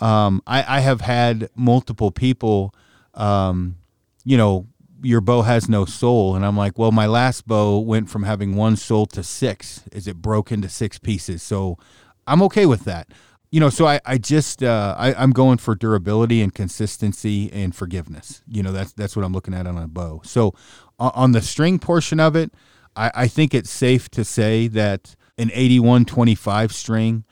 um, 0.00 0.42
I, 0.46 0.76
I 0.76 0.80
have 0.80 1.00
had 1.00 1.50
multiple 1.56 2.12
people, 2.12 2.72
um, 3.14 3.76
you 4.24 4.36
know, 4.36 4.66
your 5.02 5.20
bow 5.20 5.42
has 5.42 5.68
no 5.68 5.84
soul, 5.84 6.36
and 6.36 6.44
I'm 6.46 6.56
like, 6.56 6.78
well, 6.78 6.92
my 6.92 7.06
last 7.06 7.46
bow 7.46 7.78
went 7.78 8.08
from 8.08 8.22
having 8.22 8.54
one 8.54 8.76
soul 8.76 9.06
to 9.06 9.22
six. 9.22 9.82
Is 9.92 10.06
it 10.06 10.16
broke 10.16 10.52
into 10.52 10.68
six 10.68 10.98
pieces? 10.98 11.42
So 11.42 11.78
I'm 12.26 12.42
okay 12.42 12.66
with 12.66 12.84
that 12.84 13.08
you 13.50 13.60
know, 13.60 13.70
so 13.70 13.86
I, 13.86 14.00
I 14.04 14.18
just 14.18 14.62
uh, 14.62 14.94
I, 14.98 15.14
I'm 15.14 15.30
going 15.30 15.58
for 15.58 15.74
durability 15.74 16.42
and 16.42 16.54
consistency 16.54 17.50
and 17.52 17.74
forgiveness. 17.74 18.42
You 18.46 18.62
know, 18.62 18.72
that's 18.72 18.92
that's 18.92 19.16
what 19.16 19.24
I'm 19.24 19.32
looking 19.32 19.54
at 19.54 19.66
on 19.66 19.78
a 19.78 19.88
bow. 19.88 20.20
So 20.24 20.54
on 20.98 21.32
the 21.32 21.40
string 21.40 21.78
portion 21.78 22.20
of 22.20 22.36
it, 22.36 22.52
I, 22.94 23.10
I 23.14 23.28
think 23.28 23.54
it's 23.54 23.70
safe 23.70 24.10
to 24.10 24.24
say 24.24 24.68
that 24.68 25.16
an 25.38 25.50
8125 25.54 26.72
string 26.72 27.24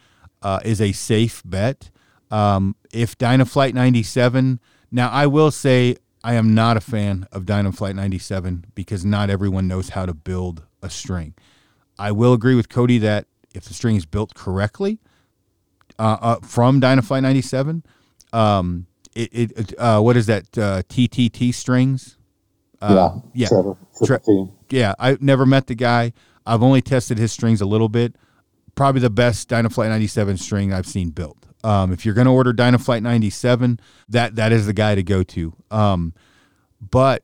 uh, 0.43 0.61
is 0.65 0.81
a 0.81 0.93
safe 0.93 1.43
bet. 1.45 1.91
Um, 2.31 2.77
if 2.93 3.19
Dynaflight 3.19 3.75
97, 3.75 4.61
now 4.91 5.11
I 5.11 5.27
will 5.27 5.51
say 5.51 5.97
I 6.25 6.35
am 6.35 6.55
not 6.55 6.77
a 6.77 6.81
fan 6.81 7.27
of 7.31 7.45
Dynaflight 7.45 7.95
97 7.95 8.67
because 8.75 9.05
not 9.05 9.29
everyone 9.29 9.69
knows 9.69 9.91
how 9.91 10.07
to 10.07 10.15
build 10.15 10.65
a 10.83 10.89
string. 10.89 11.35
I 11.99 12.13
will 12.13 12.33
agree 12.33 12.55
with 12.55 12.69
Cody 12.69 12.99
that 12.99 13.27
if 13.55 13.65
the 13.65 13.75
string 13.75 13.97
is 13.97 14.07
built 14.07 14.35
correctly 14.35 14.99
uh, 15.99 16.17
uh, 16.21 16.37
from 16.41 16.81
Dynaflight 16.81 17.23
97, 17.23 17.85
um, 18.33 18.87
it, 19.15 19.31
it 19.33 19.75
uh, 19.79 20.01
what 20.01 20.17
is 20.17 20.27
that 20.27 20.51
TTT 20.53 21.49
uh, 21.49 21.53
strings? 21.53 22.17
Uh, 22.81 23.21
yeah, 23.33 23.43
yeah, 23.43 23.49
Trevor, 23.49 23.77
yeah. 24.69 24.95
I 24.99 25.17
never 25.21 25.47
met 25.47 25.67
the 25.67 25.75
guy. 25.75 26.13
I've 26.45 26.63
only 26.63 26.83
tested 26.83 27.19
his 27.19 27.33
strings 27.33 27.61
a 27.61 27.67
little 27.67 27.89
bit. 27.89 28.15
Probably 28.75 29.01
the 29.01 29.11
best 29.11 29.49
Dynaflight 29.49 29.89
97 29.89 30.37
string 30.37 30.73
I've 30.73 30.87
seen 30.87 31.11
built. 31.11 31.39
Um, 31.65 31.93
if 31.93 32.05
you're 32.05 32.15
going 32.15 32.27
to 32.27 32.33
order 32.33 32.53
Dynaflight 32.53 33.03
97, 33.03 33.81
that 34.11 34.37
that 34.37 34.53
is 34.53 34.67
the 34.67 34.75
guy 34.75 34.95
to 34.95 35.03
go 35.03 35.23
to. 35.23 35.55
Um, 35.71 36.13
but 36.81 37.23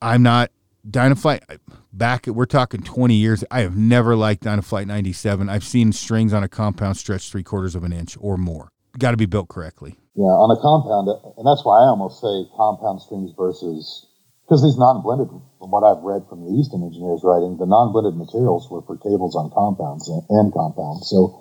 I'm 0.00 0.22
not 0.22 0.50
Dynaflight. 0.88 1.58
Back, 1.92 2.26
we're 2.26 2.48
talking 2.48 2.80
20 2.80 3.12
years. 3.12 3.44
I 3.50 3.60
have 3.60 3.76
never 3.76 4.16
liked 4.16 4.44
Dynaflight 4.44 4.86
97. 4.86 5.50
I've 5.50 5.62
seen 5.62 5.92
strings 5.92 6.32
on 6.32 6.42
a 6.42 6.48
compound 6.48 6.96
stretch 6.96 7.28
three 7.28 7.42
quarters 7.42 7.74
of 7.76 7.84
an 7.84 7.92
inch 7.92 8.16
or 8.18 8.38
more. 8.38 8.72
Got 8.98 9.10
to 9.10 9.20
be 9.20 9.28
built 9.28 9.48
correctly. 9.48 10.00
Yeah, 10.16 10.32
on 10.32 10.48
a 10.48 10.56
compound, 10.56 11.12
and 11.36 11.44
that's 11.44 11.60
why 11.68 11.84
I 11.84 11.92
almost 11.92 12.16
say 12.24 12.48
compound 12.56 13.04
strings 13.04 13.36
versus 13.36 14.08
because 14.48 14.64
these 14.64 14.80
non-blended, 14.80 15.28
from 15.28 15.68
what 15.68 15.84
I've 15.84 16.00
read 16.00 16.24
from 16.32 16.48
the 16.48 16.52
Easton 16.56 16.80
engineers 16.80 17.20
writing, 17.24 17.60
the 17.60 17.68
non-blended 17.68 18.16
materials 18.16 18.72
were 18.72 18.80
for 18.88 18.96
cables 18.96 19.36
on 19.36 19.52
compounds 19.52 20.08
and, 20.08 20.48
compounds. 20.52 21.12
So 21.12 21.36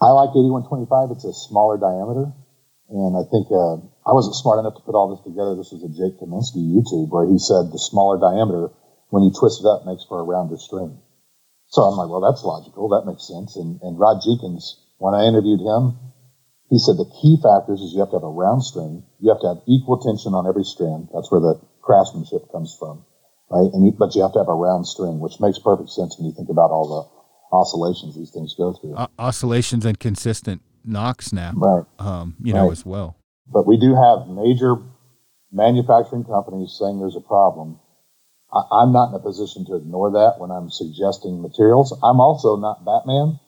I 0.00 0.16
like 0.16 0.32
8125. 0.32 1.12
It's 1.12 1.28
a 1.28 1.32
smaller 1.32 1.76
diameter. 1.76 2.32
And 2.88 3.16
I 3.16 3.24
think 3.28 3.52
uh, 3.52 3.84
I 4.08 4.16
wasn't 4.16 4.36
smart 4.36 4.64
enough 4.64 4.80
to 4.80 4.84
put 4.84 4.96
all 4.96 5.12
this 5.12 5.24
together. 5.24 5.56
This 5.56 5.72
was 5.72 5.84
a 5.84 5.92
Jake 5.92 6.20
Kaminski 6.20 6.64
YouTube 6.64 7.12
where 7.12 7.28
he 7.28 7.36
said 7.36 7.68
the 7.68 7.78
smaller 7.78 8.16
diameter, 8.16 8.72
when 9.10 9.22
you 9.22 9.32
twist 9.34 9.60
it 9.60 9.66
up, 9.68 9.86
makes 9.86 10.04
for 10.08 10.20
a 10.20 10.24
rounder 10.24 10.56
string. 10.56 10.98
So 11.68 11.82
I'm 11.82 11.96
like, 11.96 12.10
well, 12.10 12.22
that's 12.22 12.42
logical. 12.42 12.88
That 12.90 13.06
makes 13.06 13.26
sense. 13.26 13.54
And, 13.54 13.78
and 13.82 13.98
Rod 13.98 14.22
Jenkins, 14.24 14.78
when 14.98 15.14
I 15.14 15.26
interviewed 15.26 15.60
him, 15.60 15.98
he 16.70 16.78
said 16.78 16.98
the 16.98 17.10
key 17.22 17.38
factors 17.42 17.82
is 17.82 17.92
you 17.94 18.00
have 18.00 18.10
to 18.10 18.18
have 18.18 18.26
a 18.26 18.30
round 18.30 18.62
string. 18.62 19.02
You 19.18 19.30
have 19.30 19.42
to 19.42 19.54
have 19.54 19.62
equal 19.66 19.98
tension 19.98 20.34
on 20.34 20.46
every 20.46 20.64
strand. 20.64 21.10
That's 21.14 21.30
where 21.30 21.42
the 21.42 21.58
craftsmanship 21.82 22.50
comes 22.50 22.74
from, 22.78 23.04
right? 23.50 23.70
And 23.74 23.86
you, 23.86 23.92
but 23.92 24.14
you 24.14 24.22
have 24.22 24.32
to 24.34 24.42
have 24.42 24.50
a 24.50 24.54
round 24.54 24.86
string, 24.86 25.18
which 25.18 25.38
makes 25.42 25.58
perfect 25.58 25.90
sense 25.90 26.14
when 26.18 26.30
you 26.30 26.34
think 26.34 26.48
about 26.48 26.70
all 26.70 26.86
the 26.86 27.02
oscillations 27.50 28.14
these 28.14 28.30
things 28.30 28.54
go 28.54 28.72
through. 28.72 28.94
O- 28.96 29.10
oscillations 29.18 29.84
and 29.84 29.98
consistent 29.98 30.62
knock 30.84 31.22
snap, 31.22 31.54
right? 31.56 31.84
Um, 31.98 32.36
you 32.42 32.54
know, 32.54 32.70
as 32.70 32.86
well. 32.86 33.18
But 33.46 33.66
we 33.66 33.76
do 33.76 33.94
have 33.94 34.28
major 34.28 34.78
manufacturing 35.50 36.24
companies 36.24 36.76
saying 36.78 36.98
there's 36.98 37.16
a 37.16 37.26
problem. 37.26 37.80
I, 38.52 38.82
I'm 38.82 38.92
not 38.92 39.10
in 39.10 39.14
a 39.14 39.22
position 39.22 39.64
to 39.66 39.76
ignore 39.76 40.10
that 40.12 40.38
when 40.38 40.50
I'm 40.50 40.70
suggesting 40.70 41.42
materials. 41.42 41.92
I'm 42.02 42.20
also 42.20 42.56
not 42.56 42.84
Batman. 42.84 43.38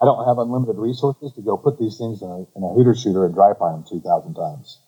I 0.00 0.04
don't 0.04 0.26
have 0.28 0.38
unlimited 0.38 0.76
resources 0.76 1.32
to 1.34 1.42
go 1.42 1.56
put 1.56 1.78
these 1.78 1.96
things 1.96 2.20
in 2.20 2.28
a, 2.28 2.44
in 2.56 2.62
a 2.64 2.72
hooter 2.72 2.94
shooter 2.94 3.24
and 3.24 3.34
dry 3.34 3.52
fire 3.58 3.72
them 3.72 3.84
2,000 3.88 4.34
times. 4.34 4.78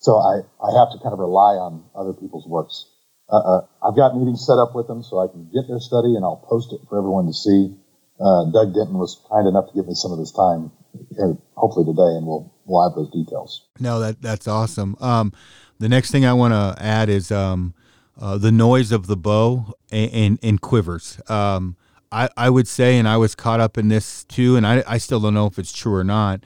So 0.00 0.16
I, 0.16 0.44
I 0.60 0.70
have 0.78 0.92
to 0.92 0.98
kind 1.00 1.12
of 1.12 1.18
rely 1.18 1.56
on 1.56 1.84
other 1.94 2.12
people's 2.12 2.46
works. 2.46 2.88
Uh, 3.28 3.38
uh, 3.38 3.60
I've 3.84 3.96
got 3.96 4.16
meetings 4.16 4.44
set 4.44 4.58
up 4.58 4.74
with 4.74 4.86
them 4.88 5.02
so 5.02 5.20
I 5.20 5.28
can 5.28 5.48
get 5.52 5.68
their 5.68 5.80
study 5.80 6.16
and 6.16 6.24
I'll 6.24 6.44
post 6.48 6.72
it 6.72 6.80
for 6.88 6.98
everyone 6.98 7.26
to 7.26 7.32
see. 7.32 7.76
Uh, 8.20 8.44
Doug 8.52 8.74
Denton 8.74 8.98
was 8.98 9.20
kind 9.30 9.48
enough 9.48 9.68
to 9.68 9.74
give 9.74 9.86
me 9.86 9.94
some 9.94 10.12
of 10.12 10.18
his 10.18 10.32
time, 10.32 10.72
uh, 11.16 11.32
hopefully 11.56 11.86
today, 11.86 12.16
and 12.20 12.26
we'll 12.26 12.52
we'll 12.66 12.86
have 12.86 12.94
those 12.94 13.10
details. 13.10 13.66
No, 13.78 13.98
that 14.00 14.20
that's 14.20 14.46
awesome. 14.46 14.94
Um, 15.00 15.32
the 15.78 15.88
next 15.88 16.10
thing 16.10 16.26
I 16.26 16.34
want 16.34 16.52
to 16.52 16.82
add 16.82 17.08
is 17.08 17.32
um, 17.32 17.72
uh, 18.20 18.36
the 18.38 18.52
noise 18.52 18.92
of 18.92 19.06
the 19.06 19.16
bow 19.16 19.72
and, 19.90 20.12
and, 20.12 20.38
and 20.42 20.60
quivers. 20.60 21.20
Um, 21.28 21.76
I, 22.12 22.28
I 22.36 22.50
would 22.50 22.68
say, 22.68 22.98
and 22.98 23.08
I 23.08 23.16
was 23.16 23.34
caught 23.34 23.60
up 23.60 23.78
in 23.78 23.88
this 23.88 24.24
too, 24.24 24.56
and 24.56 24.66
I, 24.66 24.82
I 24.86 24.98
still 24.98 25.20
don't 25.20 25.34
know 25.34 25.46
if 25.46 25.58
it's 25.58 25.72
true 25.72 25.94
or 25.94 26.04
not. 26.04 26.40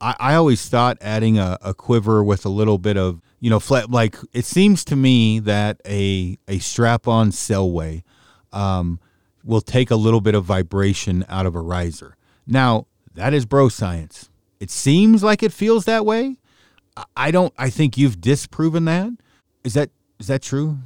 I, 0.00 0.16
I 0.18 0.34
always 0.34 0.68
thought 0.68 0.98
adding 1.00 1.38
a, 1.38 1.58
a 1.62 1.74
quiver 1.74 2.24
with 2.24 2.44
a 2.44 2.48
little 2.48 2.78
bit 2.78 2.96
of, 2.96 3.20
you 3.38 3.50
know, 3.50 3.60
flat, 3.60 3.90
like 3.90 4.16
it 4.32 4.44
seems 4.44 4.84
to 4.86 4.96
me 4.96 5.38
that 5.40 5.80
a, 5.86 6.38
a 6.48 6.58
strap 6.58 7.06
on 7.06 7.30
Selway 7.30 8.02
um, 8.52 8.98
will 9.44 9.60
take 9.60 9.90
a 9.90 9.96
little 9.96 10.20
bit 10.20 10.34
of 10.34 10.44
vibration 10.44 11.24
out 11.28 11.46
of 11.46 11.54
a 11.54 11.60
riser. 11.60 12.16
Now, 12.46 12.86
that 13.14 13.34
is 13.34 13.44
bro 13.46 13.68
science. 13.68 14.30
It 14.58 14.70
seems 14.70 15.22
like 15.22 15.42
it 15.42 15.52
feels 15.52 15.84
that 15.84 16.04
way. 16.04 16.38
I- 16.96 17.04
I 17.16 17.30
don't, 17.30 17.52
I 17.56 17.70
think 17.70 17.96
you've 17.96 18.20
disproven 18.20 18.84
that. 18.86 19.10
Is 19.64 19.74
that, 19.74 19.90
is 20.18 20.26
that 20.26 20.42
true? 20.42 20.78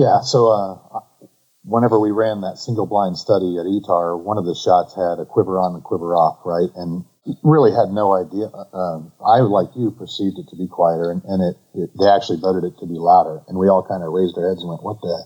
Yeah. 0.00 0.24
So 0.24 0.48
uh, 0.48 1.28
whenever 1.60 2.00
we 2.00 2.08
ran 2.10 2.40
that 2.40 2.56
single 2.56 2.88
blind 2.88 3.20
study 3.20 3.60
at 3.60 3.68
ETAR, 3.68 4.16
one 4.16 4.40
of 4.40 4.48
the 4.48 4.56
shots 4.56 4.96
had 4.96 5.20
a 5.20 5.28
quiver 5.28 5.60
on 5.60 5.76
and 5.76 5.84
quiver 5.84 6.16
off, 6.16 6.40
right? 6.48 6.72
And 6.72 7.04
really 7.44 7.68
had 7.68 7.92
no 7.92 8.16
idea. 8.16 8.48
Um, 8.72 9.12
I, 9.20 9.44
like 9.44 9.76
you, 9.76 9.92
perceived 9.92 10.40
it 10.40 10.48
to 10.50 10.56
be 10.56 10.72
quieter, 10.72 11.12
and, 11.12 11.20
and 11.28 11.40
it, 11.44 11.56
it 11.76 11.88
they 12.00 12.08
actually 12.08 12.40
voted 12.40 12.64
it 12.64 12.80
to 12.80 12.88
be 12.88 12.96
louder. 12.96 13.44
And 13.44 13.60
we 13.60 13.68
all 13.68 13.84
kind 13.84 14.00
of 14.00 14.08
raised 14.08 14.40
our 14.40 14.48
heads 14.48 14.64
and 14.64 14.72
went, 14.72 14.80
"What 14.80 15.04
the 15.04 15.16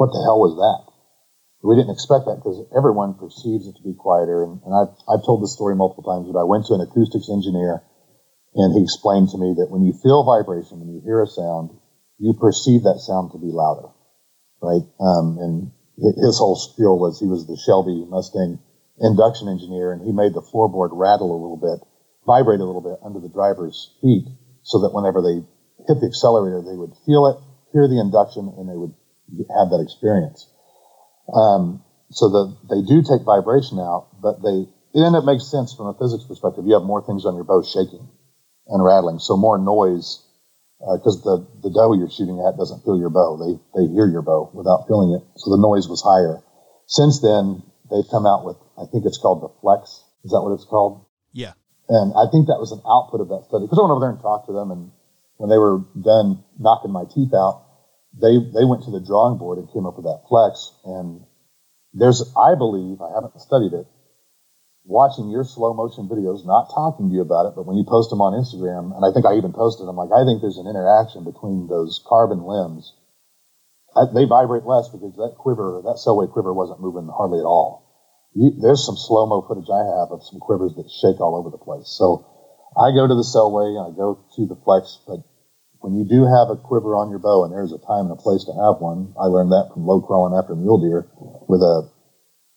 what 0.00 0.08
the 0.16 0.22
hell 0.24 0.40
was 0.40 0.56
that?" 0.56 0.80
We 1.62 1.76
didn't 1.76 1.94
expect 1.94 2.24
that 2.26 2.42
because 2.42 2.58
everyone 2.74 3.14
perceives 3.14 3.68
it 3.68 3.76
to 3.78 3.84
be 3.84 3.94
quieter. 3.94 4.42
And, 4.42 4.64
and 4.64 4.72
I've 4.72 4.96
I've 5.06 5.24
told 5.28 5.44
this 5.44 5.52
story 5.52 5.76
multiple 5.76 6.08
times, 6.08 6.26
but 6.32 6.40
I 6.40 6.48
went 6.48 6.66
to 6.72 6.74
an 6.74 6.80
acoustics 6.80 7.28
engineer, 7.28 7.84
and 8.56 8.72
he 8.72 8.80
explained 8.80 9.28
to 9.36 9.38
me 9.38 9.52
that 9.60 9.68
when 9.68 9.84
you 9.84 9.92
feel 9.92 10.24
vibration, 10.24 10.80
when 10.80 10.88
you 10.88 11.04
hear 11.04 11.20
a 11.20 11.28
sound, 11.28 11.76
you 12.16 12.32
perceive 12.32 12.88
that 12.88 13.04
sound 13.04 13.36
to 13.36 13.38
be 13.38 13.52
louder, 13.52 13.92
right? 14.62 14.86
Um, 15.02 15.36
and 15.42 15.54
his 15.98 16.38
whole 16.38 16.56
spiel 16.56 16.98
was 16.98 17.18
he 17.20 17.26
was 17.26 17.46
the 17.46 17.58
Shelby 17.58 18.06
Mustang 18.08 18.58
induction 19.02 19.48
engineer, 19.48 19.92
and 19.92 20.00
he 20.00 20.12
made 20.12 20.32
the 20.32 20.42
floorboard 20.42 20.90
rattle 20.94 21.34
a 21.34 21.40
little 21.42 21.58
bit, 21.58 21.82
vibrate 22.24 22.60
a 22.60 22.64
little 22.64 22.80
bit 22.80 22.96
under 23.04 23.18
the 23.20 23.28
driver's 23.28 23.92
feet, 24.00 24.24
so 24.62 24.80
that 24.80 24.94
whenever 24.94 25.20
they 25.20 25.42
hit 25.90 25.98
the 26.00 26.06
accelerator, 26.06 26.62
they 26.62 26.78
would 26.78 26.94
feel 27.04 27.26
it, 27.26 27.36
hear 27.74 27.90
the 27.90 27.98
induction, 27.98 28.46
and 28.56 28.70
they 28.70 28.78
would 28.78 28.94
have 29.58 29.74
that 29.74 29.82
experience. 29.82 30.46
Um, 31.34 31.82
so 32.10 32.28
the, 32.28 32.56
they 32.68 32.82
do 32.86 33.02
take 33.02 33.24
vibration 33.26 33.78
out, 33.78 34.08
but 34.22 34.42
they 34.42 34.70
and 34.94 35.16
it 35.16 35.24
makes 35.24 35.50
sense 35.50 35.74
from 35.74 35.88
a 35.88 35.96
physics 35.96 36.24
perspective. 36.28 36.64
You 36.66 36.74
have 36.74 36.84
more 36.84 37.00
things 37.00 37.24
on 37.24 37.34
your 37.34 37.44
bow 37.44 37.62
shaking 37.62 38.08
and 38.68 38.84
rattling, 38.84 39.18
so 39.18 39.36
more 39.36 39.58
noise 39.58 40.22
Uh, 40.82 40.98
because 40.98 41.22
the 41.22 41.46
the 41.62 41.70
doe 41.70 41.94
you're 41.94 42.10
shooting 42.10 42.42
at 42.42 42.58
doesn't 42.58 42.82
feel 42.82 42.98
your 42.98 43.10
bow. 43.10 43.38
They 43.38 43.54
they 43.78 43.86
hear 43.94 44.10
your 44.10 44.22
bow 44.22 44.50
without 44.52 44.90
feeling 44.90 45.14
it, 45.14 45.22
so 45.38 45.54
the 45.54 45.62
noise 45.62 45.86
was 45.86 46.02
higher. 46.02 46.42
Since 46.90 47.22
then, 47.22 47.62
they've 47.86 48.08
come 48.10 48.26
out 48.26 48.42
with 48.44 48.58
I 48.74 48.90
think 48.90 49.06
it's 49.06 49.18
called 49.18 49.46
the 49.46 49.52
Flex. 49.62 50.02
Is 50.26 50.34
that 50.34 50.42
what 50.42 50.50
it's 50.58 50.66
called? 50.66 51.06
Yeah. 51.32 51.54
And 51.88 52.10
I 52.18 52.26
think 52.34 52.50
that 52.50 52.58
was 52.58 52.74
an 52.74 52.82
output 52.82 53.22
of 53.22 53.30
that 53.30 53.46
study 53.46 53.66
because 53.66 53.78
I 53.78 53.86
went 53.86 53.94
over 53.94 54.02
there 54.02 54.10
and 54.10 54.22
talked 54.22 54.50
to 54.50 54.54
them, 54.54 54.74
and 54.74 54.90
when 55.38 55.50
they 55.50 55.58
were 55.58 55.86
done 55.94 56.42
knocking 56.58 56.90
my 56.90 57.06
teeth 57.06 57.30
out, 57.30 57.62
they 58.18 58.42
they 58.42 58.66
went 58.66 58.82
to 58.84 58.90
the 58.90 59.00
drawing 59.00 59.38
board 59.38 59.62
and 59.62 59.70
came 59.70 59.86
up 59.86 59.94
with 59.94 60.10
that 60.10 60.26
Flex. 60.26 60.74
And 60.82 61.22
there's 61.94 62.26
I 62.34 62.58
believe 62.58 62.98
I 62.98 63.14
haven't 63.14 63.38
studied 63.38 63.72
it. 63.72 63.86
Watching 64.84 65.30
your 65.30 65.44
slow 65.44 65.74
motion 65.74 66.08
videos, 66.08 66.44
not 66.44 66.70
talking 66.74 67.08
to 67.08 67.14
you 67.14 67.22
about 67.22 67.46
it, 67.46 67.54
but 67.54 67.66
when 67.66 67.76
you 67.76 67.84
post 67.86 68.10
them 68.10 68.20
on 68.20 68.34
Instagram, 68.34 68.90
and 68.96 69.06
I 69.06 69.14
think 69.14 69.26
I 69.26 69.38
even 69.38 69.52
posted 69.54 69.86
them, 69.86 69.96
like 69.96 70.10
I 70.10 70.26
think 70.26 70.42
there's 70.42 70.58
an 70.58 70.66
interaction 70.66 71.22
between 71.22 71.68
those 71.70 72.02
carbon 72.02 72.42
limbs. 72.42 72.92
I, 73.94 74.10
they 74.10 74.26
vibrate 74.26 74.66
less 74.66 74.88
because 74.88 75.14
that 75.16 75.38
quiver, 75.38 75.82
that 75.86 76.02
Selway 76.02 76.26
quiver, 76.26 76.52
wasn't 76.52 76.82
moving 76.82 77.06
hardly 77.06 77.38
at 77.38 77.46
all 77.46 77.82
you, 78.34 78.52
there's 78.60 78.84
some 78.84 78.96
slow 78.96 79.26
mo 79.26 79.44
footage 79.46 79.68
I 79.68 79.84
have 80.00 80.10
of 80.12 80.24
some 80.24 80.40
quivers 80.40 80.74
that 80.76 80.88
shake 80.88 81.20
all 81.20 81.36
over 81.36 81.50
the 81.50 81.60
place. 81.60 81.88
So 81.88 82.24
I 82.76 82.92
go 82.92 83.06
to 83.06 83.14
the 83.14 83.26
Selway, 83.26 83.76
I 83.76 83.94
go 83.94 84.24
to 84.36 84.46
the 84.46 84.56
Flex, 84.64 85.00
but 85.06 85.20
when 85.80 85.94
you 85.94 86.06
do 86.08 86.24
have 86.24 86.48
a 86.48 86.56
quiver 86.56 86.96
on 86.96 87.10
your 87.10 87.18
bow, 87.18 87.44
and 87.44 87.52
there's 87.52 87.72
a 87.72 87.82
time 87.84 88.08
and 88.08 88.16
a 88.16 88.22
place 88.22 88.44
to 88.44 88.54
have 88.54 88.80
one, 88.80 89.12
I 89.20 89.26
learned 89.26 89.50
that 89.52 89.70
from 89.74 89.84
low 89.84 90.00
crawling 90.00 90.38
after 90.38 90.54
mule 90.54 90.80
deer 90.80 91.04
with 91.48 91.60
a 91.60 91.90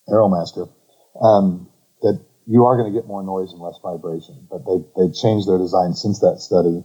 Aeromaster, 0.08 0.70
um, 1.20 1.68
that 2.06 2.24
you 2.46 2.66
are 2.66 2.78
going 2.78 2.92
to 2.92 2.98
get 2.98 3.08
more 3.08 3.24
noise 3.24 3.52
and 3.52 3.60
less 3.60 3.76
vibration. 3.82 4.48
But 4.50 4.66
they 4.66 4.78
they 4.96 5.12
changed 5.12 5.50
their 5.50 5.58
design 5.58 5.94
since 5.94 6.20
that 6.20 6.40
study 6.40 6.84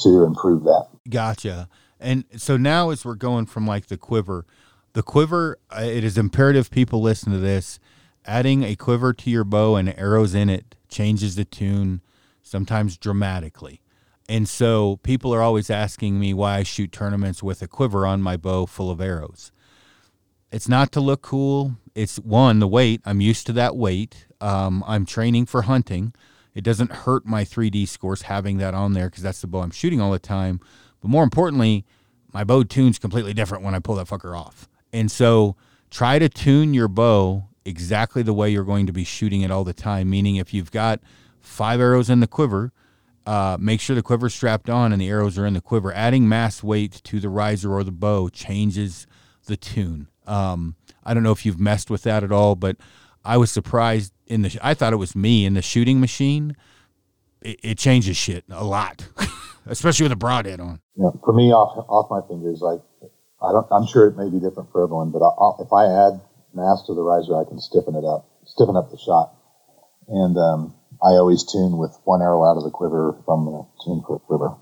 to 0.00 0.24
improve 0.24 0.62
that. 0.62 0.86
Gotcha. 1.10 1.68
And 2.00 2.24
so 2.36 2.56
now, 2.56 2.90
as 2.90 3.04
we're 3.04 3.14
going 3.14 3.46
from 3.46 3.66
like 3.66 3.86
the 3.86 3.96
quiver, 3.96 4.46
the 4.92 5.02
quiver, 5.02 5.58
uh, 5.70 5.82
it 5.82 6.04
is 6.04 6.16
imperative 6.16 6.70
people 6.70 7.02
listen 7.02 7.32
to 7.32 7.38
this. 7.38 7.78
Adding 8.24 8.62
a 8.62 8.76
quiver 8.76 9.12
to 9.12 9.30
your 9.30 9.44
bow 9.44 9.76
and 9.76 9.96
arrows 9.98 10.34
in 10.34 10.48
it 10.48 10.76
changes 10.88 11.34
the 11.34 11.44
tune, 11.44 12.00
sometimes 12.42 12.96
dramatically. 12.96 13.80
And 14.28 14.48
so 14.48 15.00
people 15.02 15.34
are 15.34 15.42
always 15.42 15.70
asking 15.70 16.18
me 16.20 16.32
why 16.32 16.58
I 16.58 16.62
shoot 16.62 16.92
tournaments 16.92 17.42
with 17.42 17.62
a 17.62 17.68
quiver 17.68 18.06
on 18.06 18.22
my 18.22 18.36
bow 18.36 18.66
full 18.66 18.90
of 18.90 19.00
arrows. 19.00 19.50
It's 20.52 20.68
not 20.68 20.92
to 20.92 21.00
look 21.00 21.22
cool. 21.22 21.76
It's 21.94 22.18
one, 22.18 22.58
the 22.58 22.68
weight. 22.68 23.00
I'm 23.04 23.20
used 23.20 23.46
to 23.46 23.52
that 23.54 23.76
weight. 23.76 24.26
Um, 24.42 24.84
I'm 24.86 25.06
training 25.06 25.46
for 25.46 25.62
hunting. 25.62 26.12
It 26.54 26.64
doesn't 26.64 26.92
hurt 26.92 27.24
my 27.24 27.44
3D 27.44 27.88
scores 27.88 28.22
having 28.22 28.58
that 28.58 28.74
on 28.74 28.92
there 28.92 29.08
because 29.08 29.22
that's 29.22 29.40
the 29.40 29.46
bow 29.46 29.60
I'm 29.60 29.70
shooting 29.70 30.00
all 30.00 30.10
the 30.10 30.18
time. 30.18 30.60
But 31.00 31.08
more 31.08 31.24
importantly, 31.24 31.86
my 32.32 32.44
bow 32.44 32.62
tune's 32.64 32.98
completely 32.98 33.32
different 33.32 33.64
when 33.64 33.74
I 33.74 33.78
pull 33.78 33.94
that 33.94 34.08
fucker 34.08 34.38
off. 34.38 34.68
And 34.92 35.10
so 35.10 35.56
try 35.90 36.18
to 36.18 36.28
tune 36.28 36.74
your 36.74 36.88
bow 36.88 37.44
exactly 37.64 38.22
the 38.22 38.34
way 38.34 38.50
you're 38.50 38.64
going 38.64 38.86
to 38.86 38.92
be 38.92 39.04
shooting 39.04 39.42
it 39.42 39.50
all 39.50 39.64
the 39.64 39.72
time. 39.72 40.10
Meaning, 40.10 40.36
if 40.36 40.52
you've 40.52 40.70
got 40.70 41.00
five 41.40 41.80
arrows 41.80 42.10
in 42.10 42.20
the 42.20 42.26
quiver, 42.26 42.72
uh, 43.24 43.56
make 43.60 43.80
sure 43.80 43.94
the 43.94 44.02
quiver's 44.02 44.34
strapped 44.34 44.68
on 44.68 44.92
and 44.92 45.00
the 45.00 45.08
arrows 45.08 45.38
are 45.38 45.46
in 45.46 45.54
the 45.54 45.60
quiver. 45.60 45.92
Adding 45.92 46.28
mass 46.28 46.62
weight 46.62 47.00
to 47.04 47.20
the 47.20 47.28
riser 47.28 47.72
or 47.72 47.84
the 47.84 47.92
bow 47.92 48.28
changes 48.28 49.06
the 49.46 49.56
tune. 49.56 50.08
Um, 50.26 50.76
I 51.04 51.14
don't 51.14 51.22
know 51.22 51.32
if 51.32 51.46
you've 51.46 51.60
messed 51.60 51.90
with 51.90 52.02
that 52.02 52.22
at 52.24 52.32
all, 52.32 52.54
but 52.54 52.76
I 53.24 53.36
was 53.36 53.50
surprised 53.50 54.12
in 54.26 54.42
the. 54.42 54.58
I 54.62 54.74
thought 54.74 54.92
it 54.92 54.96
was 54.96 55.14
me 55.14 55.44
in 55.44 55.54
the 55.54 55.62
shooting 55.62 56.00
machine. 56.00 56.56
It, 57.40 57.60
it 57.62 57.78
changes 57.78 58.16
shit 58.16 58.44
a 58.50 58.64
lot, 58.64 59.06
especially 59.66 60.04
with 60.04 60.12
a 60.12 60.16
broadhead 60.16 60.60
on. 60.60 60.80
Know, 60.96 61.18
for 61.24 61.32
me, 61.32 61.52
off 61.52 61.84
off 61.88 62.10
my 62.10 62.26
fingers, 62.28 62.60
like 62.60 62.80
I 63.42 63.52
don't. 63.52 63.66
I'm 63.70 63.86
sure 63.86 64.06
it 64.06 64.16
may 64.16 64.28
be 64.28 64.40
different 64.40 64.70
for 64.72 64.82
everyone, 64.82 65.10
but 65.10 65.22
I'll, 65.22 65.58
if 65.60 65.72
I 65.72 65.86
add 65.86 66.20
mass 66.54 66.82
to 66.86 66.94
the 66.94 67.02
riser, 67.02 67.38
I 67.38 67.44
can 67.44 67.60
stiffen 67.60 67.94
it 67.94 68.04
up, 68.04 68.28
stiffen 68.46 68.76
up 68.76 68.90
the 68.90 68.98
shot, 68.98 69.34
and 70.08 70.36
um, 70.36 70.74
I 71.02 71.18
always 71.18 71.44
tune 71.44 71.78
with 71.78 71.96
one 72.04 72.22
arrow 72.22 72.44
out 72.44 72.56
of 72.56 72.64
the 72.64 72.70
quiver 72.70 73.16
from 73.24 73.44
the 73.44 73.66
tune 73.84 74.02
for 74.06 74.18
quiver. 74.20 74.56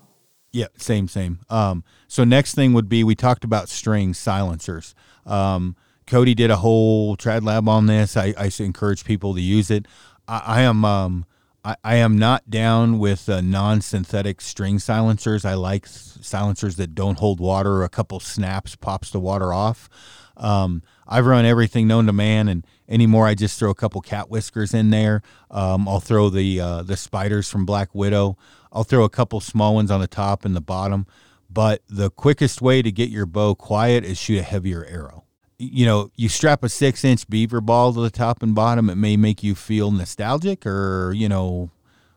Yeah, 0.51 0.67
same, 0.77 1.07
same. 1.07 1.39
Um, 1.49 1.83
so 2.07 2.23
next 2.23 2.55
thing 2.55 2.73
would 2.73 2.89
be 2.89 3.03
we 3.03 3.15
talked 3.15 3.43
about 3.43 3.69
string 3.69 4.13
silencers. 4.13 4.95
Um, 5.25 5.77
Cody 6.07 6.35
did 6.35 6.51
a 6.51 6.57
whole 6.57 7.15
trad 7.15 7.43
lab 7.43 7.67
on 7.69 7.85
this. 7.85 8.17
I, 8.17 8.33
I 8.37 8.51
encourage 8.59 9.05
people 9.05 9.33
to 9.35 9.41
use 9.41 9.71
it. 9.71 9.87
I, 10.27 10.43
I 10.45 10.61
am 10.61 10.83
um, 10.83 11.25
I, 11.63 11.75
I 11.83 11.95
am 11.95 12.17
not 12.17 12.49
down 12.49 12.99
with 12.99 13.29
uh, 13.29 13.41
non-synthetic 13.41 14.41
string 14.41 14.79
silencers. 14.79 15.45
I 15.45 15.53
like 15.53 15.85
silencers 15.85 16.75
that 16.77 16.95
don't 16.95 17.19
hold 17.19 17.39
water. 17.39 17.83
A 17.83 17.89
couple 17.89 18.19
snaps 18.19 18.75
pops 18.75 19.11
the 19.11 19.19
water 19.19 19.53
off. 19.53 19.89
Um, 20.37 20.81
I've 21.07 21.25
run 21.25 21.45
everything 21.45 21.87
known 21.87 22.07
to 22.07 22.13
man, 22.13 22.47
and 22.47 22.65
anymore. 22.89 23.27
I 23.27 23.35
just 23.35 23.59
throw 23.59 23.69
a 23.69 23.75
couple 23.75 24.01
cat 24.01 24.29
whiskers 24.29 24.73
in 24.73 24.89
there. 24.89 25.21
Um, 25.49 25.87
I'll 25.87 25.99
throw 25.99 26.29
the 26.29 26.59
uh, 26.59 26.83
the 26.83 26.97
spiders 26.97 27.49
from 27.49 27.65
Black 27.65 27.93
Widow. 27.93 28.37
I'll 28.71 28.83
throw 28.83 29.03
a 29.03 29.09
couple 29.09 29.39
small 29.39 29.75
ones 29.75 29.91
on 29.91 30.01
the 30.01 30.07
top 30.07 30.45
and 30.45 30.55
the 30.55 30.61
bottom. 30.61 31.05
But 31.49 31.81
the 31.89 32.09
quickest 32.09 32.61
way 32.61 32.81
to 32.81 32.91
get 32.91 33.09
your 33.09 33.25
bow 33.25 33.55
quiet 33.55 34.05
is 34.05 34.17
shoot 34.17 34.39
a 34.39 34.43
heavier 34.43 34.85
arrow. 34.85 35.20
You 35.63 35.85
know, 35.85 36.09
you 36.15 36.27
strap 36.27 36.63
a 36.63 36.69
six 36.69 37.05
inch 37.05 37.29
beaver 37.29 37.61
ball 37.61 37.93
to 37.93 38.01
the 38.01 38.09
top 38.09 38.41
and 38.41 38.55
bottom. 38.55 38.89
It 38.89 38.95
may 38.95 39.15
make 39.15 39.43
you 39.43 39.53
feel 39.53 39.91
nostalgic 39.91 40.65
or, 40.65 41.13
you 41.15 41.29
know, 41.29 41.69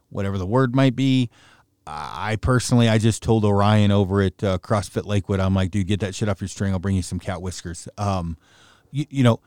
whatever 0.08 0.38
the 0.38 0.46
word 0.46 0.74
might 0.74 0.96
be. 0.96 1.28
I 1.86 2.38
personally, 2.40 2.88
I 2.88 2.96
just 2.96 3.22
told 3.22 3.44
Orion 3.44 3.90
over 3.90 4.22
at 4.22 4.42
uh, 4.42 4.56
CrossFit 4.56 5.04
Lakewood, 5.04 5.40
I'm 5.40 5.54
like, 5.54 5.70
dude, 5.70 5.86
get 5.86 6.00
that 6.00 6.14
shit 6.14 6.30
off 6.30 6.40
your 6.40 6.48
string. 6.48 6.72
I'll 6.72 6.78
bring 6.78 6.96
you 6.96 7.02
some 7.02 7.18
cat 7.18 7.42
whiskers. 7.42 7.86
Um, 7.98 8.38
you, 8.90 9.04
you 9.10 9.22
know, 9.22 9.40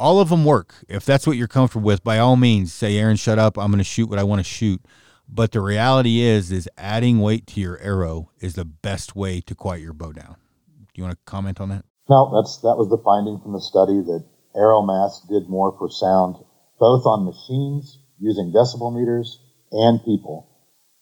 all 0.00 0.18
of 0.18 0.30
them 0.30 0.44
work. 0.44 0.74
If 0.88 1.04
that's 1.04 1.24
what 1.24 1.36
you're 1.36 1.46
comfortable 1.46 1.86
with, 1.86 2.02
by 2.02 2.18
all 2.18 2.34
means, 2.34 2.72
say, 2.72 2.96
Aaron, 2.96 3.14
shut 3.14 3.38
up. 3.38 3.56
I'm 3.56 3.70
going 3.70 3.78
to 3.78 3.84
shoot 3.84 4.10
what 4.10 4.18
I 4.18 4.24
want 4.24 4.40
to 4.40 4.44
shoot. 4.44 4.84
But 5.28 5.52
the 5.52 5.60
reality 5.60 6.20
is, 6.20 6.50
is 6.50 6.68
adding 6.76 7.20
weight 7.20 7.46
to 7.48 7.60
your 7.60 7.78
arrow 7.78 8.30
is 8.40 8.54
the 8.54 8.64
best 8.64 9.14
way 9.14 9.40
to 9.42 9.54
quiet 9.54 9.80
your 9.80 9.92
bow 9.92 10.10
down. 10.10 10.36
Do 10.66 11.00
you 11.00 11.04
want 11.04 11.14
to 11.16 11.30
comment 11.30 11.60
on 11.60 11.68
that? 11.68 11.84
No, 12.08 12.30
that's 12.34 12.58
that 12.58 12.76
was 12.76 12.88
the 12.90 12.98
finding 12.98 13.40
from 13.40 13.52
the 13.52 13.60
study 13.60 14.00
that 14.00 14.24
arrow 14.54 14.82
mass 14.82 15.20
did 15.28 15.48
more 15.48 15.74
for 15.78 15.88
sound, 15.88 16.36
both 16.78 17.06
on 17.06 17.24
machines 17.24 17.98
using 18.20 18.52
decibel 18.52 18.94
meters 18.94 19.40
and 19.72 20.04
people, 20.04 20.46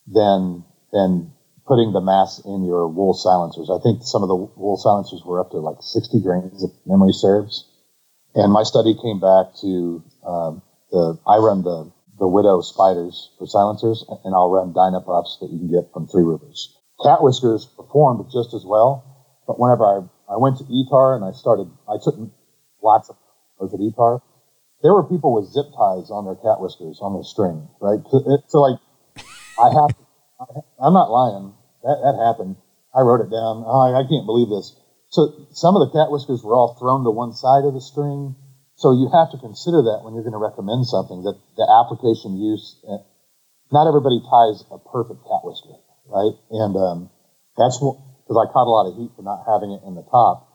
than 0.06 0.64
than 0.92 1.32
putting 1.66 1.92
the 1.92 2.00
mass 2.00 2.40
in 2.44 2.64
your 2.64 2.86
wool 2.88 3.14
silencers. 3.14 3.70
I 3.70 3.82
think 3.82 4.02
some 4.02 4.22
of 4.22 4.28
the 4.28 4.36
wool 4.36 4.76
silencers 4.76 5.22
were 5.24 5.40
up 5.40 5.50
to 5.52 5.58
like 5.58 5.78
60 5.80 6.20
grains, 6.22 6.62
if 6.62 6.70
memory 6.86 7.12
serves. 7.12 7.68
And 8.34 8.52
my 8.52 8.62
study 8.62 8.94
came 8.94 9.20
back 9.20 9.54
to 9.60 10.02
um, 10.26 10.62
the 10.90 11.18
I 11.26 11.38
run 11.38 11.62
the 11.62 11.92
the 12.18 12.28
widow 12.28 12.60
spiders 12.60 13.30
for 13.38 13.46
silencers, 13.46 14.04
and 14.08 14.34
I'll 14.34 14.50
run 14.50 14.72
Dynapuffs 14.72 15.40
that 15.40 15.50
you 15.50 15.58
can 15.58 15.68
get 15.68 15.92
from 15.92 16.06
Three 16.06 16.22
Rivers. 16.22 16.76
Cat 17.02 17.22
whiskers 17.22 17.66
performed 17.66 18.30
just 18.32 18.54
as 18.54 18.64
well, 18.64 19.02
but 19.46 19.58
whenever 19.58 19.84
I, 19.84 20.00
I 20.32 20.40
went 20.40 20.56
to 20.58 20.64
ETAR 20.64 21.16
and 21.16 21.24
I 21.24 21.36
started, 21.36 21.68
I 21.84 22.00
took 22.00 22.16
lots 22.80 23.12
of 23.12 23.16
photos 23.58 23.74
at 23.76 23.80
ETAR. 23.80 24.24
There 24.82 24.96
were 24.96 25.04
people 25.04 25.36
with 25.36 25.52
zip 25.52 25.68
ties 25.76 26.08
on 26.08 26.24
their 26.24 26.40
cat 26.40 26.58
whiskers 26.58 26.98
on 27.04 27.12
their 27.12 27.22
string, 27.22 27.68
right? 27.80 28.00
So, 28.10 28.16
it, 28.24 28.40
so 28.48 28.64
like, 28.64 28.80
I 29.60 29.68
have, 29.68 29.92
to, 29.92 30.02
I'm 30.80 30.96
not 30.96 31.12
lying. 31.12 31.52
That, 31.84 32.00
that 32.00 32.16
happened. 32.16 32.56
I 32.96 33.04
wrote 33.04 33.20
it 33.20 33.30
down. 33.30 33.62
Oh, 33.68 33.80
I, 33.84 34.00
I 34.00 34.08
can't 34.08 34.26
believe 34.26 34.48
this. 34.48 34.72
So 35.12 35.46
some 35.52 35.76
of 35.76 35.84
the 35.84 35.92
cat 35.92 36.08
whiskers 36.08 36.40
were 36.40 36.56
all 36.56 36.74
thrown 36.80 37.04
to 37.04 37.12
one 37.12 37.36
side 37.36 37.68
of 37.68 37.76
the 37.76 37.84
string. 37.84 38.34
So 38.80 38.96
you 38.96 39.12
have 39.12 39.30
to 39.36 39.38
consider 39.38 39.84
that 39.92 40.00
when 40.02 40.16
you're 40.16 40.24
going 40.24 40.34
to 40.34 40.40
recommend 40.40 40.88
something 40.88 41.22
that 41.28 41.36
the 41.60 41.68
application 41.68 42.40
use. 42.40 42.80
Eh, 42.88 43.04
not 43.70 43.86
everybody 43.86 44.20
ties 44.24 44.64
a 44.72 44.80
perfect 44.80 45.22
cat 45.28 45.44
whisker, 45.44 45.76
right? 46.08 46.34
And 46.50 46.72
um, 46.76 46.98
that's 47.56 47.78
because 48.32 48.48
I 48.48 48.52
caught 48.52 48.66
a 48.66 48.70
lot 48.70 48.88
of 48.88 48.96
heat 48.96 49.10
for 49.16 49.22
not 49.22 49.44
having 49.46 49.72
it 49.72 49.82
in 49.86 49.94
the 49.94 50.02
top. 50.10 50.48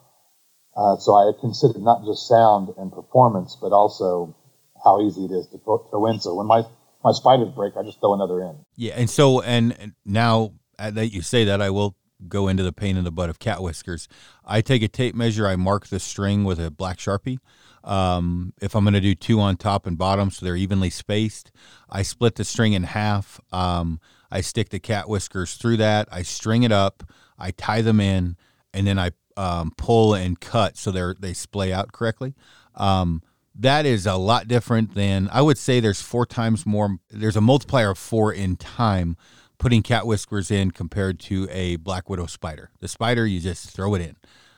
Uh, 0.76 0.98
so 0.98 1.14
I 1.14 1.32
considered 1.40 1.82
not 1.82 2.06
just 2.06 2.28
sound 2.28 2.70
and 2.78 2.92
performance, 2.92 3.58
but 3.60 3.72
also 3.72 4.36
how 4.84 5.02
easy 5.02 5.26
it 5.26 5.32
is 5.32 5.48
to 5.48 5.58
throw 5.60 6.06
in. 6.08 6.20
So 6.20 6.36
when 6.36 6.48
my 6.48 6.64
my 7.04 7.12
spiders 7.12 7.50
break, 7.50 7.74
I 7.78 7.84
just 7.84 8.00
throw 8.00 8.14
another 8.14 8.42
in. 8.42 8.58
Yeah, 8.76 8.94
and 8.96 9.10
so 9.10 9.42
and 9.42 9.94
now 10.06 10.54
that 10.78 11.08
you 11.08 11.22
say 11.22 11.46
that, 11.46 11.62
I 11.62 11.70
will 11.70 11.96
go 12.28 12.48
into 12.48 12.64
the 12.64 12.74
pain 12.74 12.98
in 12.98 13.04
the 13.04 13.12
butt 13.12 13.30
of 13.30 13.40
cat 13.40 13.62
whiskers. 13.62 14.08
I 14.44 14.62
take 14.62 14.82
a 14.82 14.88
tape 14.88 15.14
measure, 15.14 15.48
I 15.48 15.56
mark 15.56 15.88
the 15.88 16.00
string 16.00 16.44
with 16.44 16.60
a 16.60 16.72
black 16.72 16.98
sharpie. 16.98 17.38
Um, 17.84 18.54
if 18.60 18.76
I'm 18.76 18.84
going 18.84 18.96
to 18.96 19.00
do 19.00 19.14
two 19.16 19.40
on 19.40 19.56
top 19.56 19.86
and 19.86 19.98
bottom 19.98 20.32
so 20.32 20.46
they're 20.46 20.56
evenly 20.56 20.90
spaced, 20.90 21.52
I 21.90 22.02
split 22.02 22.36
the 22.36 22.44
string 22.44 22.74
in 22.74 22.84
half. 22.84 23.40
Um, 23.52 24.00
I 24.32 24.42
stick 24.42 24.70
the 24.70 24.80
cat 24.80 25.08
whiskers 25.08 25.56
through 25.56 25.78
that. 25.78 26.08
I 26.12 26.24
string 26.24 26.64
it 26.64 26.72
up. 26.72 27.04
I 27.38 27.52
tie 27.52 27.82
them 27.82 28.00
in, 28.00 28.38
and 28.74 28.88
then 28.88 29.00
I 29.00 29.12
um, 29.36 29.72
pull 29.78 30.14
and 30.14 30.40
cut 30.40 30.78
so 30.78 30.92
they 30.92 31.14
they 31.20 31.34
splay 31.34 31.72
out 31.72 31.92
correctly. 31.92 32.34
Um, 32.76 33.22
that 33.60 33.86
is 33.86 34.06
a 34.06 34.16
lot 34.16 34.48
different 34.48 34.94
than 34.94 35.30
I 35.32 35.42
would 35.42 35.58
say. 35.58 35.80
There's 35.80 36.02
four 36.02 36.26
times 36.26 36.66
more. 36.66 36.98
There's 37.10 37.36
a 37.36 37.42
multiplier 37.42 37.92
of 37.92 37.98
four 37.98 38.32
in 38.32 38.56
time 38.56 39.18
putting 39.58 39.82
cat 39.82 40.06
whiskers 40.06 40.52
in 40.52 40.72
compared 40.72 41.20
to 41.20 41.48
a 41.52 41.78
black 41.78 42.10
widow 42.10 42.28
spider. 42.28 42.70
The 42.80 42.88
spider, 42.88 43.26
you 43.26 43.40
just 43.40 43.70
throw 43.70 43.96
it 43.96 44.02
in. 44.02 44.16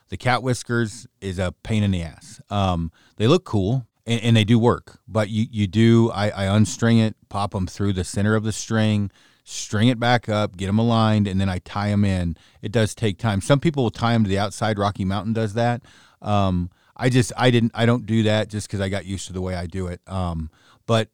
The 0.08 0.16
cat 0.16 0.42
whiskers 0.42 1.06
is 1.20 1.38
a 1.38 1.54
pain 1.62 1.82
in 1.82 1.90
the 1.90 2.02
ass. 2.02 2.40
Um, 2.50 2.92
they 3.16 3.26
look 3.26 3.44
cool 3.44 3.86
and, 4.06 4.20
and, 4.22 4.36
they 4.36 4.44
do 4.44 4.58
work, 4.58 4.98
but 5.06 5.30
you, 5.30 5.46
you 5.50 5.66
do, 5.66 6.10
I, 6.10 6.30
I 6.30 6.58
unstring 6.58 7.00
it, 7.00 7.14
pop 7.28 7.52
them 7.52 7.66
through 7.66 7.92
the 7.92 8.04
center 8.04 8.34
of 8.34 8.42
the 8.42 8.52
string, 8.52 9.10
string 9.50 9.88
it 9.88 9.98
back 9.98 10.28
up, 10.28 10.56
get 10.56 10.66
them 10.66 10.78
aligned, 10.78 11.26
and 11.26 11.40
then 11.40 11.48
I 11.48 11.58
tie 11.58 11.88
them 11.88 12.04
in. 12.04 12.36
It 12.62 12.72
does 12.72 12.94
take 12.94 13.18
time. 13.18 13.40
Some 13.40 13.60
people 13.60 13.82
will 13.82 13.90
tie 13.90 14.12
them 14.12 14.24
to 14.24 14.28
the 14.28 14.38
outside. 14.38 14.78
Rocky 14.78 15.04
Mountain 15.04 15.32
does 15.32 15.54
that. 15.54 15.82
Um, 16.22 16.70
I 16.96 17.08
just, 17.08 17.32
I 17.36 17.50
didn't, 17.50 17.72
I 17.74 17.86
don't 17.86 18.06
do 18.06 18.22
that 18.24 18.48
just 18.48 18.66
because 18.66 18.80
I 18.80 18.88
got 18.88 19.06
used 19.06 19.26
to 19.26 19.32
the 19.32 19.40
way 19.40 19.54
I 19.54 19.66
do 19.66 19.86
it. 19.86 20.00
Um, 20.06 20.50
but 20.86 21.08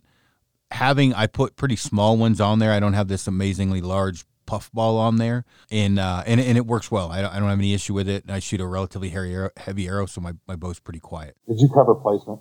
having 0.70 1.14
I 1.14 1.26
put 1.26 1.56
pretty 1.56 1.76
small 1.76 2.16
ones 2.16 2.40
on 2.40 2.58
there. 2.58 2.72
I 2.72 2.80
don't 2.80 2.94
have 2.94 3.08
this 3.08 3.26
amazingly 3.26 3.80
large 3.80 4.24
puffball 4.46 4.96
on 4.98 5.16
there, 5.16 5.44
and 5.70 5.98
uh, 5.98 6.22
and 6.26 6.40
and 6.40 6.56
it 6.56 6.66
works 6.66 6.90
well. 6.90 7.10
I 7.10 7.20
don't, 7.20 7.32
I 7.32 7.38
don't 7.38 7.48
have 7.48 7.58
any 7.58 7.74
issue 7.74 7.94
with 7.94 8.08
it. 8.08 8.24
I 8.28 8.38
shoot 8.38 8.60
a 8.60 8.66
relatively 8.66 9.10
heavy 9.10 9.32
arrow, 9.32 9.50
heavy 9.56 9.88
arrow, 9.88 10.06
so 10.06 10.20
my 10.20 10.32
my 10.46 10.56
bow's 10.56 10.78
pretty 10.78 11.00
quiet. 11.00 11.36
Did 11.48 11.60
you 11.60 11.68
cover 11.68 11.94
placement? 11.94 12.40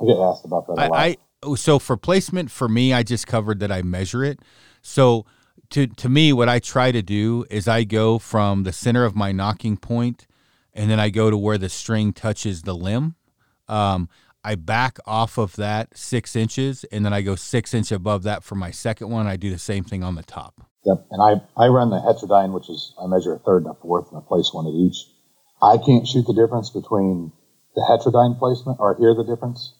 I 0.00 0.06
get 0.06 0.16
asked 0.18 0.44
about 0.44 0.66
that 0.66 0.72
a 0.72 0.88
lot. 0.88 0.92
I, 0.92 1.16
I 1.42 1.54
so 1.56 1.78
for 1.78 1.96
placement 1.96 2.50
for 2.50 2.68
me, 2.68 2.92
I 2.92 3.02
just 3.02 3.26
covered 3.26 3.60
that 3.60 3.72
I 3.72 3.82
measure 3.82 4.24
it. 4.24 4.40
So 4.82 5.26
to 5.70 5.86
to 5.86 6.08
me, 6.08 6.32
what 6.32 6.48
I 6.48 6.58
try 6.58 6.92
to 6.92 7.02
do 7.02 7.44
is 7.50 7.68
I 7.68 7.84
go 7.84 8.18
from 8.18 8.64
the 8.64 8.72
center 8.72 9.04
of 9.04 9.16
my 9.16 9.32
knocking 9.32 9.76
point, 9.76 10.26
and 10.74 10.90
then 10.90 11.00
I 11.00 11.10
go 11.10 11.30
to 11.30 11.36
where 11.36 11.58
the 11.58 11.68
string 11.68 12.12
touches 12.12 12.62
the 12.62 12.74
limb. 12.74 13.14
Um, 13.68 14.08
I 14.42 14.54
back 14.54 14.98
off 15.06 15.38
of 15.38 15.56
that 15.56 15.96
six 15.96 16.34
inches, 16.34 16.84
and 16.84 17.04
then 17.04 17.12
I 17.12 17.20
go 17.20 17.36
six 17.36 17.74
inch 17.74 17.92
above 17.92 18.22
that 18.24 18.42
for 18.42 18.54
my 18.54 18.70
second 18.70 19.10
one. 19.10 19.26
I 19.26 19.36
do 19.36 19.50
the 19.50 19.58
same 19.58 19.84
thing 19.84 20.02
on 20.02 20.14
the 20.14 20.22
top. 20.22 20.66
Yep, 20.84 21.06
and 21.10 21.20
I, 21.20 21.62
I 21.62 21.68
run 21.68 21.90
the 21.90 22.00
Heterodyne, 22.00 22.54
which 22.54 22.70
is 22.70 22.94
I 22.98 23.06
measure 23.06 23.34
a 23.34 23.38
third 23.38 23.64
and 23.64 23.76
a 23.76 23.78
fourth, 23.80 24.08
and 24.10 24.16
I 24.16 24.26
place 24.26 24.50
one 24.52 24.66
at 24.66 24.72
each. 24.72 25.04
I 25.60 25.76
can't 25.76 26.08
shoot 26.08 26.24
the 26.26 26.32
difference 26.32 26.70
between 26.70 27.32
the 27.74 27.84
Heterodyne 27.84 28.38
placement 28.38 28.78
or 28.80 28.96
hear 28.96 29.14
the 29.14 29.28
difference 29.28 29.76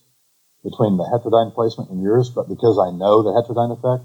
between 0.62 0.98
the 0.98 1.09
Heterodyne 1.09 1.55
placement 1.55 1.89
and 1.89 2.02
yours, 2.02 2.28
but 2.28 2.48
because 2.48 2.77
I 2.77 2.93
know 2.93 3.22
the 3.24 3.32
Heterodyne 3.32 3.72
effect, 3.72 4.05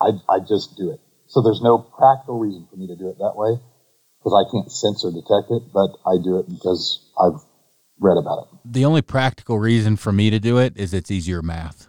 I, 0.00 0.10
I 0.28 0.38
just 0.40 0.76
do 0.76 0.90
it. 0.90 1.00
So 1.26 1.42
there's 1.42 1.60
no 1.62 1.78
practical 1.78 2.38
reason 2.38 2.66
for 2.70 2.76
me 2.76 2.86
to 2.88 2.96
do 2.96 3.08
it 3.08 3.18
that 3.18 3.34
way 3.34 3.56
because 4.18 4.34
I 4.34 4.50
can't 4.50 4.70
sense 4.70 5.04
or 5.04 5.12
detect 5.12 5.50
it, 5.50 5.72
but 5.72 5.96
I 6.06 6.16
do 6.22 6.38
it 6.38 6.48
because 6.48 7.10
I've 7.20 7.40
read 7.98 8.16
about 8.16 8.48
it. 8.48 8.58
The 8.64 8.84
only 8.84 9.02
practical 9.02 9.58
reason 9.58 9.96
for 9.96 10.12
me 10.12 10.30
to 10.30 10.38
do 10.38 10.58
it 10.58 10.76
is 10.76 10.94
it's 10.94 11.10
easier 11.10 11.42
math. 11.42 11.88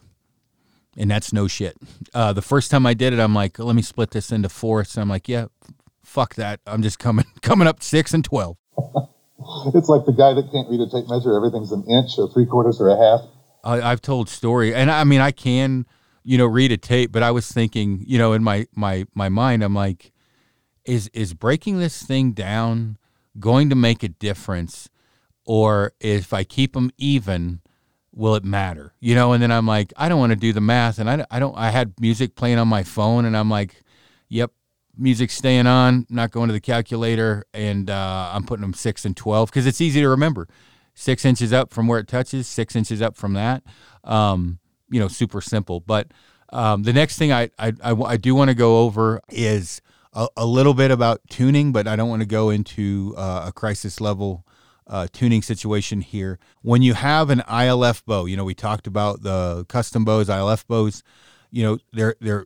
And 0.97 1.11
that's 1.11 1.33
no 1.33 1.47
shit. 1.47 1.75
Uh, 2.13 2.31
the 2.33 2.41
first 2.41 2.71
time 2.71 2.85
I 2.85 2.93
did 2.93 3.11
it, 3.13 3.19
I'm 3.19 3.35
like, 3.35 3.59
let 3.59 3.75
me 3.75 3.81
split 3.81 4.11
this 4.11 4.31
into 4.31 4.47
fourths. 4.47 4.95
And 4.95 5.01
I'm 5.01 5.09
like, 5.09 5.27
yeah, 5.27 5.47
fuck 6.03 6.35
that. 6.35 6.61
I'm 6.65 6.81
just 6.81 6.99
coming 6.99 7.25
coming 7.41 7.67
up 7.67 7.83
six 7.83 8.13
and 8.13 8.23
twelve. 8.23 8.57
it's 9.73 9.89
like 9.89 10.05
the 10.05 10.15
guy 10.17 10.33
that 10.33 10.49
can't 10.51 10.69
read 10.69 10.79
a 10.79 10.89
tape 10.89 11.09
measure. 11.09 11.35
Everything's 11.35 11.71
an 11.71 11.83
inch 11.89 12.11
or 12.17 12.31
three 12.31 12.45
quarters 12.45 12.79
or 12.79 12.89
a 12.89 12.97
half. 12.97 13.21
I, 13.63 13.91
I've 13.91 14.01
told 14.01 14.29
story, 14.29 14.73
and 14.75 14.91
I 14.91 15.03
mean, 15.03 15.21
I 15.21 15.31
can, 15.31 15.85
you 16.25 16.37
know, 16.37 16.45
read 16.45 16.73
a 16.73 16.77
tape, 16.77 17.13
but 17.13 17.23
I 17.23 17.31
was 17.31 17.49
thinking, 17.49 18.03
you 18.05 18.17
know, 18.17 18.33
in 18.33 18.43
my 18.43 18.67
my 18.75 19.05
my 19.13 19.29
mind, 19.29 19.63
I'm 19.63 19.75
like, 19.75 20.11
is 20.83 21.09
is 21.13 21.33
breaking 21.33 21.79
this 21.79 22.03
thing 22.03 22.33
down 22.33 22.97
going 23.39 23.69
to 23.69 23.75
make 23.75 24.03
a 24.03 24.09
difference? 24.09 24.89
or 25.45 25.93
if 25.99 26.33
I 26.33 26.43
keep 26.43 26.73
them 26.73 26.91
even, 26.97 27.61
will 28.11 28.35
it 28.35 28.43
matter? 28.43 28.93
You 28.99 29.15
know, 29.15 29.33
and 29.33 29.41
then 29.41 29.51
I'm 29.51 29.67
like, 29.67 29.93
I 29.95 30.09
don't 30.09 30.19
want 30.19 30.31
to 30.31 30.35
do 30.35 30.51
the 30.51 30.61
math, 30.61 30.99
and 30.99 31.09
I, 31.09 31.25
I 31.31 31.39
don't. 31.39 31.55
I 31.55 31.69
had 31.69 31.93
music 31.99 32.35
playing 32.35 32.57
on 32.57 32.67
my 32.67 32.83
phone, 32.83 33.25
and 33.25 33.37
I'm 33.37 33.49
like, 33.49 33.81
yep, 34.27 34.51
music 34.97 35.31
staying 35.31 35.67
on, 35.67 36.05
not 36.09 36.31
going 36.31 36.47
to 36.47 36.53
the 36.53 36.59
calculator, 36.59 37.45
and 37.53 37.89
uh, 37.89 38.31
I'm 38.33 38.43
putting 38.43 38.61
them 38.61 38.73
six 38.73 39.05
and 39.05 39.15
twelve 39.15 39.49
because 39.51 39.67
it's 39.67 39.81
easy 39.81 40.01
to 40.01 40.09
remember. 40.09 40.47
Six 40.97 41.25
inches 41.25 41.51
up 41.51 41.73
from 41.73 41.87
where 41.87 41.99
it 41.99 42.07
touches, 42.07 42.47
six 42.47 42.75
inches 42.75 43.01
up 43.01 43.17
from 43.17 43.33
that. 43.33 43.63
Um, 44.03 44.59
you 44.89 44.99
know, 44.99 45.07
super 45.07 45.41
simple. 45.41 45.79
But 45.79 46.07
um, 46.51 46.83
the 46.83 46.93
next 46.93 47.17
thing 47.17 47.31
I 47.31 47.49
I, 47.57 47.73
I, 47.83 47.91
I 47.93 48.17
do 48.17 48.35
want 48.35 48.49
to 48.49 48.55
go 48.55 48.79
over 48.79 49.21
is 49.29 49.81
a, 50.13 50.27
a, 50.37 50.45
little 50.45 50.73
bit 50.73 50.91
about 50.91 51.21
tuning, 51.29 51.71
but 51.71 51.87
I 51.87 51.95
don't 51.95 52.09
want 52.09 52.21
to 52.21 52.27
go 52.27 52.49
into 52.49 53.13
uh, 53.17 53.45
a 53.47 53.51
crisis 53.51 53.99
level 53.99 54.45
uh, 54.87 55.07
tuning 55.11 55.41
situation 55.41 56.01
here. 56.01 56.39
When 56.61 56.81
you 56.81 56.93
have 56.93 57.29
an 57.29 57.41
ILF 57.41 58.05
bow, 58.05 58.25
you 58.25 58.37
know 58.37 58.45
we 58.45 58.53
talked 58.55 58.87
about 58.87 59.23
the 59.23 59.65
custom 59.67 60.05
bows, 60.05 60.29
ILF 60.29 60.65
bows. 60.67 61.03
You 61.51 61.63
know 61.63 61.77
there 61.93 62.15
there 62.21 62.45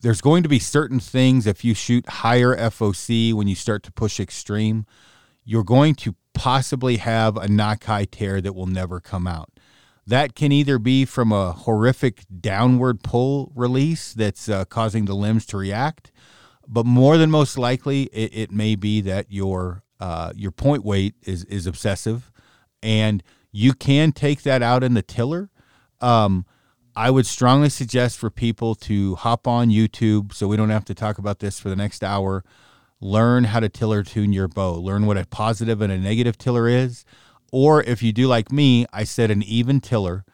there's 0.00 0.20
going 0.20 0.42
to 0.42 0.48
be 0.48 0.58
certain 0.58 1.00
things 1.00 1.46
if 1.46 1.64
you 1.64 1.74
shoot 1.74 2.08
higher 2.08 2.56
FOC 2.56 3.32
when 3.32 3.46
you 3.46 3.54
start 3.54 3.82
to 3.84 3.92
push 3.92 4.18
extreme, 4.18 4.86
you're 5.44 5.64
going 5.64 5.94
to 5.94 6.14
possibly 6.34 6.96
have 6.96 7.36
a 7.36 7.48
nock 7.48 7.84
high 7.84 8.04
tear 8.04 8.40
that 8.40 8.54
will 8.54 8.66
never 8.66 9.00
come 9.00 9.26
out. 9.26 9.50
That 10.08 10.34
can 10.34 10.52
either 10.52 10.78
be 10.78 11.04
from 11.04 11.32
a 11.32 11.52
horrific 11.52 12.24
downward 12.40 13.02
pull 13.02 13.52
release 13.54 14.14
that's 14.14 14.48
uh, 14.48 14.64
causing 14.64 15.04
the 15.04 15.14
limbs 15.14 15.44
to 15.46 15.58
react, 15.58 16.10
but 16.66 16.86
more 16.86 17.18
than 17.18 17.30
most 17.30 17.58
likely, 17.58 18.04
it, 18.04 18.30
it 18.32 18.50
may 18.50 18.74
be 18.74 19.02
that 19.02 19.26
your 19.28 19.82
uh, 20.00 20.32
your 20.34 20.50
point 20.50 20.82
weight 20.82 21.14
is 21.24 21.44
is 21.44 21.66
obsessive, 21.66 22.32
and 22.82 23.22
you 23.52 23.74
can 23.74 24.12
take 24.12 24.44
that 24.44 24.62
out 24.62 24.82
in 24.82 24.94
the 24.94 25.02
tiller. 25.02 25.50
Um, 26.00 26.46
I 26.96 27.10
would 27.10 27.26
strongly 27.26 27.68
suggest 27.68 28.16
for 28.16 28.30
people 28.30 28.74
to 28.76 29.14
hop 29.16 29.46
on 29.46 29.68
YouTube 29.68 30.32
so 30.32 30.48
we 30.48 30.56
don't 30.56 30.70
have 30.70 30.86
to 30.86 30.94
talk 30.94 31.18
about 31.18 31.40
this 31.40 31.60
for 31.60 31.68
the 31.68 31.76
next 31.76 32.02
hour. 32.02 32.44
Learn 32.98 33.44
how 33.44 33.60
to 33.60 33.68
tiller 33.68 34.02
tune 34.02 34.32
your 34.32 34.48
bow. 34.48 34.72
Learn 34.72 35.04
what 35.04 35.18
a 35.18 35.26
positive 35.26 35.82
and 35.82 35.92
a 35.92 35.98
negative 35.98 36.38
tiller 36.38 36.66
is. 36.66 37.04
Or 37.52 37.82
if 37.82 38.02
you 38.02 38.12
do 38.12 38.26
like 38.26 38.52
me, 38.52 38.86
I 38.92 39.04
set 39.04 39.30
an 39.30 39.42
even 39.42 39.80
tiller 39.80 40.24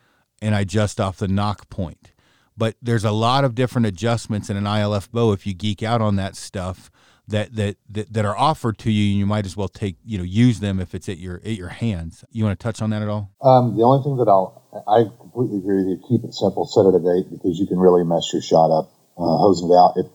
and 0.42 0.54
I 0.54 0.60
adjust 0.60 1.00
off 1.00 1.18
the 1.18 1.28
knock 1.28 1.70
point. 1.70 2.12
But 2.56 2.76
there's 2.80 3.04
a 3.04 3.10
lot 3.10 3.44
of 3.44 3.54
different 3.54 3.86
adjustments 3.86 4.48
in 4.48 4.56
an 4.56 4.64
ILF 4.64 5.10
bow 5.10 5.32
if 5.32 5.46
you 5.46 5.54
geek 5.54 5.82
out 5.82 6.00
on 6.00 6.16
that 6.16 6.36
stuff 6.36 6.90
that 7.26 7.54
that 7.56 7.76
that, 7.88 8.12
that 8.12 8.24
are 8.24 8.36
offered 8.36 8.78
to 8.78 8.90
you 8.90 9.10
and 9.10 9.18
you 9.18 9.26
might 9.26 9.46
as 9.46 9.56
well 9.56 9.68
take 9.68 9.96
you 10.04 10.18
know 10.18 10.24
use 10.24 10.60
them 10.60 10.78
if 10.78 10.94
it's 10.94 11.08
at 11.08 11.18
your 11.18 11.36
at 11.36 11.56
your 11.56 11.68
hands. 11.68 12.24
You 12.30 12.44
want 12.44 12.58
to 12.58 12.62
touch 12.62 12.82
on 12.82 12.90
that 12.90 13.02
at 13.02 13.08
all? 13.08 13.30
Um, 13.42 13.76
the 13.76 13.82
only 13.82 14.04
thing 14.04 14.16
that 14.18 14.28
I'll 14.28 14.62
I 14.86 15.04
completely 15.18 15.58
agree 15.58 15.78
with 15.78 15.86
you. 15.88 15.98
Keep 16.08 16.28
it 16.28 16.34
simple, 16.34 16.66
set 16.66 16.84
it 16.84 16.94
at 16.94 17.02
eight 17.02 17.30
because 17.30 17.58
you 17.58 17.66
can 17.66 17.78
really 17.78 18.04
mess 18.04 18.28
your 18.32 18.42
shot 18.42 18.70
up 18.70 18.92
uh, 19.16 19.36
hosing 19.40 19.70
it 19.70 19.74
out. 19.74 19.94
If 19.96 20.06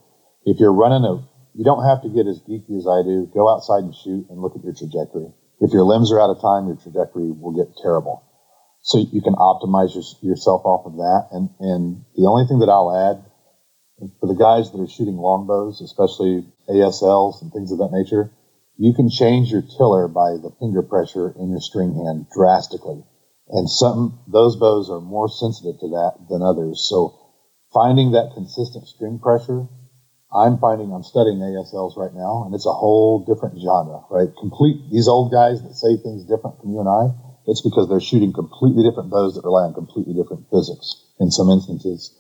if 0.46 0.60
you're 0.60 0.74
running 0.74 1.04
a 1.04 1.26
you 1.56 1.66
don't 1.66 1.84
have 1.84 2.04
to 2.04 2.10
get 2.10 2.28
as 2.28 2.40
geeky 2.48 2.78
as 2.78 2.88
I 2.88 3.04
do. 3.04 3.28
Go 3.34 3.50
outside 3.50 3.84
and 3.84 3.94
shoot 3.94 4.30
and 4.30 4.40
look 4.40 4.56
at 4.56 4.64
your 4.64 4.74
trajectory 4.74 5.34
if 5.60 5.72
your 5.72 5.84
limbs 5.84 6.12
are 6.12 6.22
out 6.22 6.30
of 6.30 6.42
time, 6.42 6.68
your 6.68 6.78
trajectory 6.78 7.32
will 7.32 7.52
get 7.52 7.76
terrible. 7.82 8.24
So 8.82 8.98
you 8.98 9.22
can 9.22 9.36
optimize 9.36 9.94
your, 9.94 10.04
yourself 10.22 10.64
off 10.66 10.86
of 10.86 10.94
that. 10.98 11.28
And, 11.32 11.50
and 11.60 12.06
the 12.16 12.28
only 12.28 12.48
thing 12.48 12.60
that 12.60 12.70
I'll 12.70 12.96
add 12.96 13.26
for 14.20 14.28
the 14.28 14.40
guys 14.40 14.72
that 14.72 14.80
are 14.80 14.88
shooting 14.88 15.18
longbows, 15.18 15.82
especially 15.82 16.48
ASLs 16.70 17.42
and 17.42 17.52
things 17.52 17.72
of 17.72 17.80
that 17.80 17.92
nature, 17.92 18.32
you 18.78 18.94
can 18.94 19.10
change 19.10 19.52
your 19.52 19.62
tiller 19.62 20.08
by 20.08 20.40
the 20.40 20.56
finger 20.60 20.82
pressure 20.82 21.36
in 21.38 21.50
your 21.50 21.60
string 21.60 21.94
hand 21.94 22.28
drastically. 22.34 23.04
And 23.50 23.70
some, 23.70 24.20
those 24.28 24.56
bows 24.56 24.90
are 24.90 25.02
more 25.02 25.28
sensitive 25.28 25.80
to 25.82 25.90
that 25.90 26.14
than 26.30 26.42
others. 26.42 26.88
So 26.88 27.20
finding 27.74 28.12
that 28.12 28.32
consistent 28.34 28.88
string 28.88 29.20
pressure 29.20 29.68
I'm 30.30 30.60
finding 30.60 30.94
I'm 30.94 31.04
studying 31.04 31.42
ASLs 31.42 31.98
right 31.98 32.14
now, 32.14 32.46
and 32.46 32.54
it's 32.54 32.68
a 32.68 32.74
whole 32.74 33.26
different 33.26 33.58
genre, 33.58 34.06
right? 34.12 34.30
Complete 34.38 34.78
these 34.92 35.08
old 35.08 35.32
guys 35.32 35.64
that 35.64 35.74
say 35.74 35.98
things 35.98 36.26
different 36.30 36.62
from 36.62 36.70
you 36.70 36.80
and 36.80 36.90
I. 36.90 37.10
It's 37.48 37.66
because 37.66 37.90
they're 37.90 38.00
shooting 38.00 38.32
completely 38.32 38.86
different 38.86 39.10
bows 39.10 39.34
that 39.34 39.44
rely 39.44 39.66
on 39.66 39.74
completely 39.74 40.14
different 40.14 40.46
physics 40.54 41.02
in 41.20 41.32
some 41.32 41.50
instances. 41.50 42.14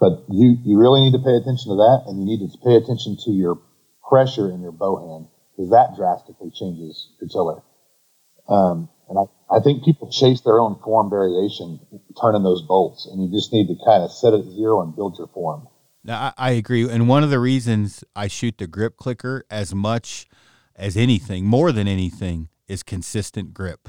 But 0.00 0.26
you 0.28 0.58
you 0.66 0.78
really 0.82 1.06
need 1.06 1.14
to 1.14 1.22
pay 1.22 1.38
attention 1.38 1.70
to 1.70 1.78
that, 1.78 2.10
and 2.10 2.18
you 2.18 2.26
need 2.26 2.42
to 2.42 2.50
pay 2.58 2.74
attention 2.74 3.16
to 3.22 3.30
your 3.30 3.62
pressure 4.02 4.50
in 4.50 4.60
your 4.60 4.74
bow 4.74 4.98
hand 4.98 5.30
because 5.54 5.70
that 5.70 5.94
drastically 5.94 6.50
changes 6.50 7.14
your 7.22 7.30
tiller. 7.30 7.62
Um, 8.50 8.90
and 9.08 9.18
I, 9.18 9.56
I 9.56 9.60
think 9.60 9.84
people 9.84 10.10
chase 10.10 10.40
their 10.40 10.58
own 10.58 10.74
form 10.82 11.08
variation, 11.08 11.78
turning 12.20 12.42
those 12.42 12.62
bolts, 12.62 13.06
and 13.06 13.22
you 13.22 13.30
just 13.30 13.52
need 13.52 13.68
to 13.68 13.76
kind 13.86 14.02
of 14.02 14.10
set 14.10 14.34
it 14.34 14.42
at 14.42 14.52
zero 14.52 14.82
and 14.82 14.96
build 14.96 15.16
your 15.18 15.28
form. 15.28 15.68
Now, 16.04 16.32
I, 16.36 16.50
I 16.50 16.50
agree. 16.52 16.88
And 16.88 17.08
one 17.08 17.24
of 17.24 17.30
the 17.30 17.38
reasons 17.38 18.04
I 18.14 18.28
shoot 18.28 18.58
the 18.58 18.66
grip 18.66 18.96
clicker 18.96 19.44
as 19.50 19.74
much 19.74 20.26
as 20.76 20.96
anything, 20.96 21.46
more 21.46 21.72
than 21.72 21.88
anything, 21.88 22.48
is 22.68 22.82
consistent 22.82 23.54
grip. 23.54 23.88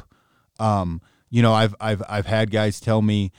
Um, 0.59 1.01
you 1.29 1.41
know, 1.41 1.53
I've 1.53 1.75
I've 1.79 2.01
I've 2.07 2.25
had 2.27 2.51
guys 2.51 2.79
tell 2.79 3.01
me 3.01 3.31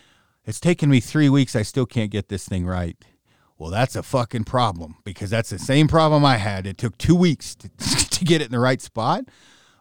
it's 0.44 0.60
taken 0.60 0.90
me 0.90 1.00
three 1.00 1.28
weeks. 1.28 1.56
I 1.56 1.62
still 1.62 1.86
can't 1.86 2.10
get 2.10 2.28
this 2.28 2.46
thing 2.46 2.66
right. 2.66 2.96
Well, 3.58 3.70
that's 3.70 3.96
a 3.96 4.02
fucking 4.02 4.44
problem 4.44 4.96
because 5.04 5.30
that's 5.30 5.48
the 5.48 5.58
same 5.58 5.88
problem 5.88 6.24
I 6.24 6.36
had. 6.36 6.66
It 6.66 6.76
took 6.76 6.98
two 6.98 7.16
weeks 7.16 7.54
to, 7.54 7.70
to 8.10 8.24
get 8.24 8.42
it 8.42 8.46
in 8.46 8.52
the 8.52 8.58
right 8.58 8.82
spot, 8.82 9.24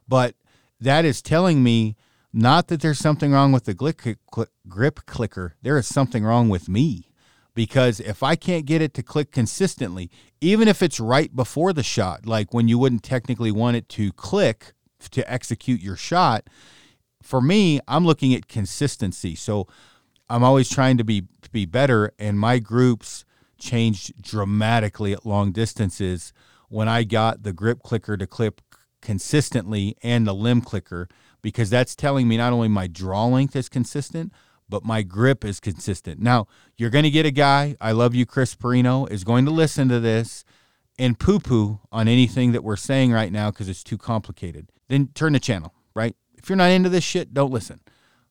but 0.08 0.36
that 0.80 1.04
is 1.04 1.22
telling 1.22 1.62
me 1.62 1.98
not 2.32 2.68
that 2.70 2.80
there's 2.80 3.00
something 3.00 3.34
wrong 3.34 3.52
with 3.52 3.66
the 3.66 3.74
grip 3.74 5.06
clicker. 5.06 5.56
There 5.62 5.78
is 5.78 5.88
something 5.88 6.24
wrong 6.24 6.48
with 6.48 6.70
me 6.70 7.10
because 7.56 8.00
if 8.02 8.22
I 8.22 8.36
can't 8.36 8.66
get 8.66 8.82
it 8.82 8.94
to 8.94 9.04
click 9.04 9.32
consistently, 9.32 10.12
even 10.42 10.68
if 10.68 10.84
it's 10.84 11.00
right 11.00 11.36
before 11.36 11.74
the 11.74 11.82
shot, 11.82 12.28
like 12.28 12.54
when 12.54 12.68
you 12.68 12.78
wouldn't 12.78 13.02
technically 13.02 13.52
want 13.52 13.78
it 13.78 13.90
to 13.90 14.12
click 14.12 14.74
to 15.12 15.32
execute 15.32 15.82
your 15.82 15.96
shot, 15.96 16.48
for 17.24 17.42
me, 17.42 17.80
I'm 17.88 18.06
looking 18.06 18.36
at 18.36 18.48
consistency. 18.48 19.34
So 19.34 19.68
I'm 20.30 20.44
always 20.44 20.70
trying 20.70 20.98
to 20.98 21.04
be 21.04 21.24
be 21.52 21.66
better 21.66 22.12
and 22.20 22.38
my 22.38 22.60
groups 22.60 23.24
changed 23.58 24.22
dramatically 24.22 25.14
at 25.14 25.26
long 25.26 25.52
distances 25.52 26.34
when 26.68 26.90
I 26.90 27.04
got 27.04 27.44
the 27.44 27.54
grip 27.54 27.82
clicker 27.82 28.18
to 28.18 28.28
clip 28.28 28.62
consistently 29.02 29.96
and 30.04 30.28
the 30.28 30.34
limb 30.34 30.62
clicker 30.62 31.08
because 31.42 31.70
that's 31.70 31.96
telling 31.96 32.28
me 32.28 32.38
not 32.38 32.52
only 32.52 32.68
my 32.68 32.88
draw 32.88 33.26
length 33.26 33.56
is 33.56 33.70
consistent, 33.70 34.34
but 34.70 34.84
my 34.84 35.02
grip 35.02 35.46
is 35.46 35.60
consistent. 35.60 36.20
Now, 36.20 36.48
you're 36.78 36.90
going 36.90 37.04
to 37.04 37.10
get 37.10 37.26
a 37.26 37.32
guy, 37.32 37.76
I 37.80 37.92
love 37.92 38.16
you, 38.16 38.26
Chris 38.26 38.56
Perino, 38.56 39.10
is 39.10 39.24
going 39.24 39.46
to 39.46 39.52
listen 39.52 39.90
to 39.90 40.00
this 40.00 40.44
and 40.98 41.20
poo 41.20 41.40
poo 41.40 41.80
on 41.92 42.08
anything 42.08 42.52
that 42.54 42.64
we're 42.64 42.76
saying 42.76 43.12
right 43.12 43.32
now 43.32 43.52
because 43.52 43.70
it's 43.70 43.84
too 43.84 43.98
complicated. 43.98 44.72
Then 44.88 45.10
turn 45.14 45.34
the 45.34 45.40
channel, 45.40 45.74
right? 45.94 46.16
If 46.38 46.50
you're 46.50 46.56
not 46.56 46.72
into 46.72 46.90
this 46.90 47.04
shit, 47.04 47.34
don't 47.34 47.52
listen. 47.52 47.80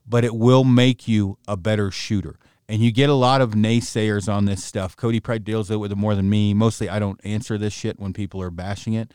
But 0.07 0.25
it 0.25 0.35
will 0.35 0.65
make 0.65 1.09
you 1.09 1.39
a 1.49 1.57
better 1.57 1.91
shooter. 1.91 2.39
And 2.69 2.81
you 2.81 2.93
get 2.93 3.11
a 3.11 3.15
lot 3.15 3.41
of 3.41 3.51
naysayers 3.51 4.33
on 4.33 4.47
this 4.47 4.65
stuff. 4.65 4.97
Cody 4.97 5.21
probably 5.21 5.41
deals 5.41 5.71
with 5.71 5.93
it 5.93 5.97
more 5.97 6.15
than 6.15 6.31
me. 6.31 6.55
Mostly, 6.55 6.89
I 6.89 6.99
don't 6.99 7.21
answer 7.25 7.59
this 7.59 7.73
shit 7.73 8.01
when 8.01 8.13
people 8.13 8.41
are 8.41 8.51
bashing 8.51 8.95
it 8.95 9.13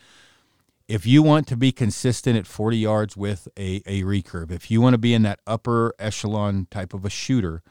if 0.90 1.06
you 1.06 1.22
want 1.22 1.46
to 1.46 1.56
be 1.56 1.70
consistent 1.70 2.36
at 2.36 2.48
40 2.48 2.76
yards 2.76 3.16
with 3.16 3.46
a, 3.56 3.80
a 3.86 4.02
recurve, 4.02 4.50
if 4.50 4.72
you 4.72 4.80
want 4.80 4.94
to 4.94 4.98
be 4.98 5.14
in 5.14 5.22
that 5.22 5.38
upper 5.46 5.94
echelon 6.00 6.66
type 6.68 6.92
of 6.92 7.04
a 7.04 7.10
shooter, 7.10 7.62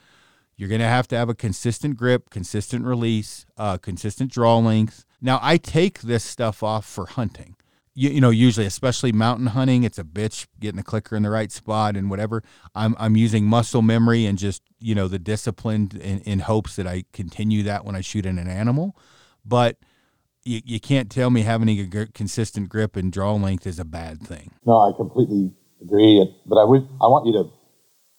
you're 0.55 0.69
going 0.69 0.79
to 0.79 0.87
have 0.87 1.05
to 1.09 1.17
have 1.17 1.27
a 1.27 1.35
consistent 1.35 1.97
grip, 1.97 2.29
consistent 2.29 2.85
release, 2.85 3.45
uh, 3.57 3.77
consistent 3.77 4.31
draw 4.31 4.57
length. 4.57 5.03
Now, 5.21 5.37
I 5.41 5.57
take 5.57 5.99
this 5.99 6.23
stuff 6.23 6.63
off 6.63 6.85
for 6.85 7.07
hunting. 7.07 7.57
You, 7.93 8.09
you, 8.09 8.21
know, 8.21 8.29
usually, 8.29 8.65
especially 8.65 9.11
mountain 9.11 9.47
hunting, 9.47 9.83
it's 9.83 9.99
a 9.99 10.05
bitch 10.05 10.47
getting 10.57 10.77
the 10.77 10.83
clicker 10.83 11.17
in 11.17 11.23
the 11.23 11.29
right 11.29 11.51
spot 11.51 11.97
and 11.97 12.09
whatever. 12.09 12.41
I'm, 12.73 12.95
I'm 12.97 13.17
using 13.17 13.43
muscle 13.43 13.81
memory 13.81 14.25
and 14.25 14.37
just, 14.37 14.61
you 14.79 14.95
know, 14.95 15.09
the 15.09 15.19
discipline 15.19 15.91
in, 16.01 16.19
in 16.21 16.39
hopes 16.39 16.77
that 16.77 16.87
I 16.87 17.03
continue 17.11 17.63
that 17.63 17.83
when 17.83 17.97
I 17.97 18.01
shoot 18.01 18.25
in 18.25 18.39
an 18.39 18.47
animal. 18.47 18.95
But– 19.43 19.75
you, 20.43 20.61
you 20.65 20.79
can't 20.79 21.09
tell 21.09 21.29
me 21.29 21.41
having 21.41 21.69
a 21.69 21.83
g- 21.85 22.11
consistent 22.13 22.69
grip 22.69 22.95
and 22.95 23.11
draw 23.11 23.33
length 23.33 23.67
is 23.67 23.79
a 23.79 23.85
bad 23.85 24.21
thing. 24.21 24.51
No, 24.65 24.79
I 24.79 24.95
completely 24.95 25.51
agree. 25.81 26.25
But 26.45 26.57
I 26.57 26.63
would 26.65 26.83
I 27.01 27.07
want 27.07 27.27
you 27.27 27.33
to 27.33 27.51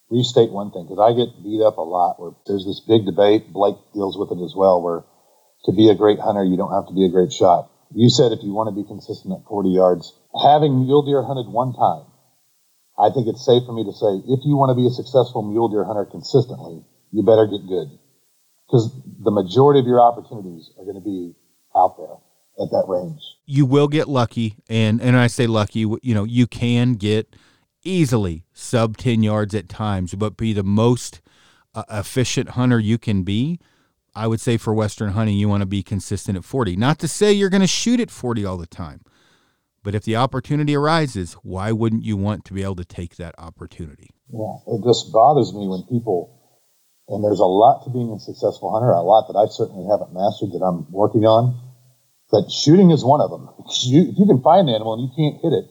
restate 0.09 0.51
one 0.51 0.71
thing 0.71 0.85
because 0.85 0.99
I 0.99 1.15
get 1.17 1.43
beat 1.43 1.63
up 1.63 1.77
a 1.77 1.85
lot. 1.85 2.19
Where 2.19 2.31
there's 2.45 2.65
this 2.65 2.81
big 2.87 3.05
debate. 3.05 3.51
Blake 3.51 3.77
deals 3.93 4.17
with 4.17 4.31
it 4.31 4.43
as 4.43 4.53
well. 4.55 4.81
Where 4.81 5.03
to 5.65 5.71
be 5.71 5.89
a 5.89 5.95
great 5.95 6.19
hunter, 6.19 6.43
you 6.43 6.57
don't 6.57 6.73
have 6.73 6.87
to 6.87 6.93
be 6.93 7.05
a 7.05 7.09
great 7.09 7.33
shot. 7.33 7.69
You 7.93 8.09
said 8.09 8.31
if 8.31 8.43
you 8.43 8.53
want 8.53 8.71
to 8.71 8.75
be 8.75 8.87
consistent 8.87 9.35
at 9.35 9.43
40 9.47 9.69
yards, 9.69 10.15
having 10.31 10.87
mule 10.87 11.03
deer 11.03 11.21
hunted 11.21 11.51
one 11.51 11.75
time, 11.75 12.07
I 12.97 13.11
think 13.11 13.27
it's 13.27 13.43
safe 13.43 13.67
for 13.67 13.73
me 13.73 13.83
to 13.83 13.91
say 13.91 14.23
if 14.31 14.45
you 14.47 14.55
want 14.55 14.71
to 14.71 14.79
be 14.79 14.87
a 14.87 14.93
successful 14.95 15.43
mule 15.43 15.67
deer 15.67 15.83
hunter 15.83 16.05
consistently, 16.05 16.85
you 17.11 17.23
better 17.23 17.47
get 17.47 17.67
good 17.67 17.91
because 18.67 18.87
the 19.19 19.31
majority 19.35 19.83
of 19.83 19.87
your 19.87 19.99
opportunities 19.99 20.71
are 20.79 20.87
going 20.87 20.95
to 20.95 21.03
be 21.03 21.35
out 21.75 21.97
there 21.97 22.17
at 22.63 22.71
that 22.71 22.85
range. 22.87 23.21
You 23.45 23.65
will 23.65 23.87
get 23.87 24.07
lucky, 24.07 24.55
and 24.69 25.01
and 25.01 25.15
I 25.17 25.27
say 25.27 25.47
lucky, 25.47 25.79
you 25.79 26.13
know, 26.13 26.23
you 26.23 26.47
can 26.47 26.93
get 26.93 27.35
easily 27.83 28.45
sub 28.53 28.97
10 28.97 29.23
yards 29.23 29.55
at 29.55 29.69
times, 29.69 30.13
but 30.13 30.37
be 30.37 30.53
the 30.53 30.63
most 30.63 31.21
uh, 31.73 31.83
efficient 31.89 32.49
hunter 32.49 32.79
you 32.79 32.97
can 32.97 33.23
be. 33.23 33.59
I 34.13 34.27
would 34.27 34.41
say 34.41 34.57
for 34.57 34.73
Western 34.73 35.11
hunting, 35.11 35.37
you 35.37 35.47
want 35.47 35.61
to 35.61 35.67
be 35.67 35.83
consistent 35.83 36.37
at 36.37 36.43
40. 36.43 36.75
Not 36.75 36.99
to 36.99 37.07
say 37.07 37.31
you're 37.31 37.49
going 37.49 37.61
to 37.61 37.67
shoot 37.67 37.99
at 37.99 38.11
40 38.11 38.45
all 38.45 38.57
the 38.57 38.67
time, 38.67 39.01
but 39.83 39.95
if 39.95 40.03
the 40.03 40.17
opportunity 40.17 40.75
arises, 40.75 41.33
why 41.43 41.71
wouldn't 41.71 42.03
you 42.03 42.17
want 42.17 42.45
to 42.45 42.53
be 42.53 42.61
able 42.61 42.75
to 42.75 42.85
take 42.85 43.15
that 43.15 43.33
opportunity? 43.37 44.09
Yeah, 44.31 44.57
it 44.67 44.83
just 44.83 45.11
bothers 45.13 45.53
me 45.53 45.67
when 45.67 45.83
people, 45.83 46.40
and 47.11 47.23
there's 47.23 47.43
a 47.43 47.45
lot 47.45 47.83
to 47.83 47.89
being 47.91 48.09
a 48.15 48.19
successful 48.19 48.71
hunter, 48.71 48.89
a 48.89 49.03
lot 49.03 49.27
that 49.27 49.35
I 49.35 49.51
certainly 49.51 49.83
haven't 49.91 50.15
mastered 50.15 50.55
that 50.55 50.63
I'm 50.63 50.87
working 50.91 51.27
on. 51.27 51.59
But 52.31 52.47
shooting 52.49 52.91
is 52.91 53.03
one 53.03 53.19
of 53.19 53.29
them. 53.29 53.51
You, 53.83 54.07
if 54.07 54.15
you 54.15 54.25
can 54.25 54.41
find 54.41 54.69
an 54.69 54.75
animal 54.75 54.95
and 54.95 55.03
you 55.03 55.11
can't 55.11 55.43
hit 55.43 55.51
it, 55.51 55.67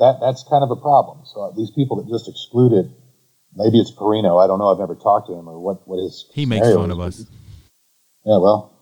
that 0.00 0.16
that's 0.24 0.42
kind 0.48 0.64
of 0.64 0.72
a 0.72 0.80
problem. 0.80 1.28
So 1.28 1.52
these 1.52 1.70
people 1.70 2.00
that 2.00 2.08
just 2.08 2.28
exclude 2.28 2.72
it, 2.72 2.88
maybe 3.52 3.76
it's 3.76 3.92
Perino. 3.92 4.42
I 4.42 4.48
don't 4.48 4.58
know. 4.58 4.72
I've 4.72 4.80
never 4.80 4.96
talked 4.96 5.28
to 5.28 5.36
him 5.36 5.48
or 5.48 5.60
what 5.60 5.86
what 5.86 6.00
his 6.00 6.24
he 6.32 6.46
makes 6.48 6.72
fun 6.72 6.90
of 6.90 7.00
us. 7.00 7.28
Yeah, 8.24 8.40
well, 8.40 8.72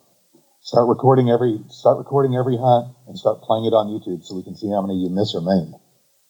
start 0.62 0.86
recording 0.86 1.30
every 1.30 1.58
start 1.68 1.98
recording 1.98 2.36
every 2.38 2.56
hunt 2.56 2.94
and 3.10 3.18
start 3.18 3.42
playing 3.42 3.66
it 3.66 3.74
on 3.74 3.90
YouTube 3.90 4.22
so 4.22 4.38
we 4.38 4.46
can 4.46 4.54
see 4.54 4.70
how 4.70 4.80
many 4.80 4.94
you 4.94 5.10
miss 5.10 5.34
or 5.34 5.42
maim. 5.42 5.74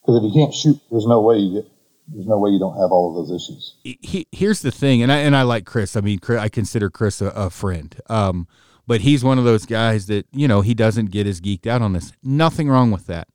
Because 0.01 0.17
if 0.17 0.25
you 0.25 0.33
can't 0.33 0.55
shoot, 0.55 0.81
there's 0.91 1.07
no 1.07 1.21
way 1.21 1.37
you 1.37 1.61
get 1.61 1.69
there's 2.09 2.27
no 2.27 2.39
way 2.39 2.51
you 2.51 2.59
don't 2.59 2.77
have 2.77 2.93
all 2.93 3.11
of 3.11 3.15
those 3.15 3.43
issues. 3.43 3.75
He, 3.83 4.27
here's 4.31 4.61
the 4.61 4.71
thing, 4.71 5.03
and 5.03 5.11
I 5.11 5.19
and 5.19 5.35
I 5.35 5.43
like 5.43 5.65
Chris. 5.65 5.97
I 5.97 6.01
mean, 6.01 6.21
I 6.29 6.49
consider 6.49 6.91
Chris 6.91 7.21
a, 7.21 7.29
a 7.29 7.51
friend. 7.51 7.95
Um, 8.09 8.47
but 8.87 9.01
he's 9.01 9.25
one 9.25 9.39
of 9.39 9.45
those 9.45 9.65
guys 9.65 10.07
that 10.07 10.27
you 10.33 10.47
know 10.47 10.61
he 10.61 10.75
doesn't 10.75 11.11
get 11.11 11.27
as 11.27 11.41
geeked 11.41 11.67
out 11.67 11.83
on 11.83 11.93
this. 11.93 12.13
Nothing 12.23 12.69
wrong 12.69 12.91
with 12.91 13.07
that. 13.07 13.29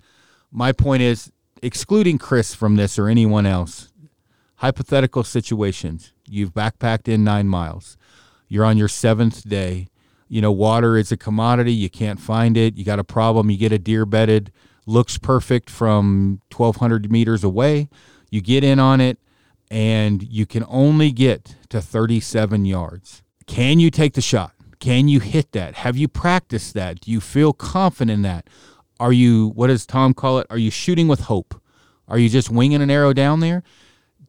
My 0.51 0.71
point 0.71 1.01
is, 1.01 1.31
excluding 1.61 2.17
Chris 2.17 2.53
from 2.53 2.75
this 2.75 2.99
or 2.99 3.07
anyone 3.07 3.45
else, 3.45 3.91
hypothetical 4.57 5.23
situations. 5.23 6.13
You've 6.27 6.53
backpacked 6.53 7.07
in 7.07 7.23
nine 7.23 7.47
miles. 7.47 7.97
You're 8.47 8.65
on 8.65 8.77
your 8.77 8.87
seventh 8.87 9.47
day. 9.47 9.87
You 10.27 10.41
know, 10.41 10.51
water 10.51 10.95
is 10.95 11.11
a 11.11 11.17
commodity. 11.17 11.73
You 11.73 11.89
can't 11.89 12.19
find 12.19 12.55
it. 12.55 12.77
You 12.77 12.85
got 12.85 12.99
a 12.99 13.03
problem. 13.03 13.49
You 13.49 13.57
get 13.57 13.71
a 13.71 13.79
deer 13.79 14.05
bedded. 14.05 14.51
Looks 14.85 15.17
perfect 15.17 15.69
from 15.69 16.41
1,200 16.55 17.11
meters 17.11 17.43
away. 17.43 17.89
You 18.29 18.41
get 18.41 18.63
in 18.63 18.79
on 18.79 19.01
it, 19.01 19.17
and 19.71 20.23
you 20.23 20.45
can 20.45 20.65
only 20.67 21.11
get 21.11 21.55
to 21.69 21.81
37 21.81 22.65
yards. 22.65 23.23
Can 23.45 23.79
you 23.79 23.91
take 23.91 24.13
the 24.13 24.21
shot? 24.21 24.53
Can 24.79 25.07
you 25.07 25.19
hit 25.19 25.51
that? 25.51 25.75
Have 25.75 25.97
you 25.97 26.07
practiced 26.07 26.73
that? 26.73 27.01
Do 27.01 27.11
you 27.11 27.19
feel 27.19 27.53
confident 27.53 28.11
in 28.11 28.21
that? 28.23 28.47
Are 28.99 29.11
you, 29.11 29.49
what 29.49 29.67
does 29.67 29.85
Tom 29.85 30.13
call 30.13 30.39
it? 30.39 30.47
Are 30.49 30.57
you 30.57 30.71
shooting 30.71 31.07
with 31.07 31.21
hope? 31.21 31.61
Are 32.07 32.17
you 32.17 32.29
just 32.29 32.49
winging 32.49 32.81
an 32.81 32.89
arrow 32.89 33.13
down 33.13 33.39
there? 33.39 33.63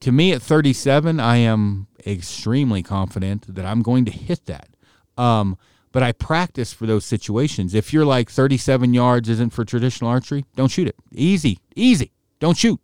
To 0.01 0.13
me, 0.13 0.33
at 0.33 0.43
37, 0.43 1.21
I 1.21 1.37
am 1.37 1.87
extremely 2.07 2.83
confident 2.83 3.55
that 3.55 3.65
I'm 3.65 3.83
going 3.83 4.05
to 4.07 4.11
hit 4.11 4.47
that. 4.47 4.69
Um, 5.17 5.59
but 5.93 6.03
I 6.03 6.13
practice 6.13 6.73
for 6.73 6.87
those 6.87 7.05
situations. 7.05 7.75
If 7.75 7.93
you're 7.93 8.07
like 8.07 8.31
37 8.31 8.95
yards 8.95 9.29
isn't 9.29 9.53
for 9.53 9.65
traditional 9.65 10.11
archery, 10.11 10.45
don't 10.57 10.71
shoot 10.71 10.89
it. 10.89 10.97
Easy, 11.13 11.59
easy. 11.75 12.13
Don't 12.39 12.57
shoot. 12.57 12.81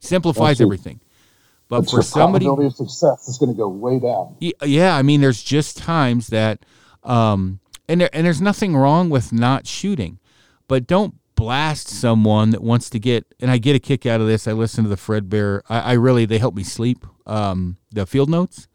Simplifies 0.00 0.60
everything. 0.60 1.00
But 1.68 1.80
That's 1.80 1.92
for 1.92 2.02
somebody, 2.02 2.46
probability 2.46 2.68
of 2.68 2.88
success 2.88 3.28
is 3.28 3.36
going 3.36 3.50
to 3.50 3.56
go 3.56 3.68
way 3.68 3.98
down. 3.98 4.36
Yeah, 4.40 4.96
I 4.96 5.02
mean, 5.02 5.20
there's 5.20 5.42
just 5.42 5.76
times 5.76 6.28
that 6.28 6.64
um, 7.02 7.60
and 7.88 8.00
there, 8.00 8.10
and 8.12 8.26
there's 8.26 8.40
nothing 8.40 8.76
wrong 8.76 9.10
with 9.10 9.32
not 9.32 9.66
shooting, 9.66 10.18
but 10.66 10.86
don't 10.86 11.14
blast 11.34 11.88
someone 11.88 12.50
that 12.50 12.62
wants 12.62 12.90
to 12.90 12.98
get. 12.98 13.26
And 13.38 13.50
I 13.50 13.58
get 13.58 13.76
a 13.76 13.78
kick 13.78 14.06
out 14.06 14.20
of 14.20 14.26
this. 14.26 14.48
I 14.48 14.52
listen 14.52 14.84
to 14.84 14.90
the 14.90 14.96
Fred 14.96 15.28
Bear. 15.28 15.62
I, 15.68 15.80
I 15.80 15.92
really 15.92 16.24
they 16.24 16.38
help 16.38 16.54
me 16.54 16.64
sleep. 16.64 17.04
Um, 17.26 17.76
the 17.90 18.06
field 18.06 18.30
notes. 18.30 18.66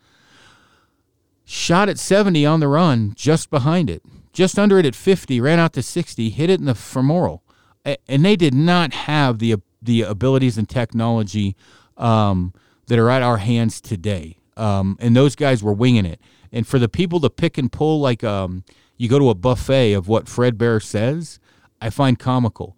Shot 1.45 1.90
at 1.90 2.00
70 2.00 2.45
on 2.45 2.62
the 2.62 2.70
run, 2.70 3.14
just 3.16 3.50
behind 3.50 3.90
it, 3.90 4.02
just 4.32 4.58
under 4.58 4.80
it 4.80 4.86
at 4.86 4.95
50, 4.95 5.41
ran 5.41 5.60
out 5.60 5.74
to 5.74 5.84
60, 5.84 6.30
hit 6.30 6.50
it 6.50 6.62
in 6.62 6.66
the 6.66 6.74
femoral, 6.74 7.44
and 7.84 8.24
they 8.24 8.38
did 8.38 8.54
not 8.54 8.94
have 8.94 9.40
the 9.40 9.58
the 9.84 10.02
abilities 10.02 10.58
and 10.58 10.68
technology 10.68 11.56
um, 11.98 12.54
that 12.88 13.00
are 13.00 13.10
at 13.10 13.22
our 13.22 13.38
hands 13.38 13.82
today. 13.82 14.38
Um, 14.56 14.98
and 15.00 15.16
those 15.16 15.36
guys 15.36 15.64
were 15.64 15.74
winging 15.74 16.06
it 16.06 16.20
and 16.54 16.68
for 16.68 16.80
the 16.80 16.88
people 16.88 17.20
to 17.20 17.30
pick 17.30 17.58
and 17.58 17.70
pull 17.70 18.00
like 18.00 18.24
um, 18.24 18.64
you 18.96 19.10
go 19.10 19.20
to 19.20 19.30
a 19.30 19.36
buffet 19.36 19.94
of 19.94 20.08
what 20.08 20.30
Fred 20.30 20.58
Bear 20.58 20.80
says, 20.80 21.40
I 21.82 21.90
find 21.90 22.18
comical. 22.18 22.78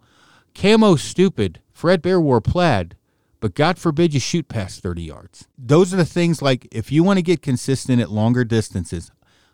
Camo 0.54 0.96
stupid. 0.96 1.60
Fred 1.72 2.00
Bear 2.00 2.18
wore 2.18 2.40
plaid, 2.40 2.96
but 3.38 3.54
God 3.54 3.78
forbid 3.78 4.14
you 4.14 4.18
shoot 4.18 4.48
past 4.48 4.82
30 4.82 5.02
yards. 5.02 5.46
Those 5.58 5.92
are 5.92 5.98
the 5.98 6.06
things 6.06 6.40
like 6.40 6.66
if 6.72 6.90
you 6.90 7.04
want 7.04 7.18
to 7.18 7.22
get 7.22 7.42
consistent 7.42 8.00
at 8.00 8.10
longer 8.10 8.44
distances, 8.44 9.12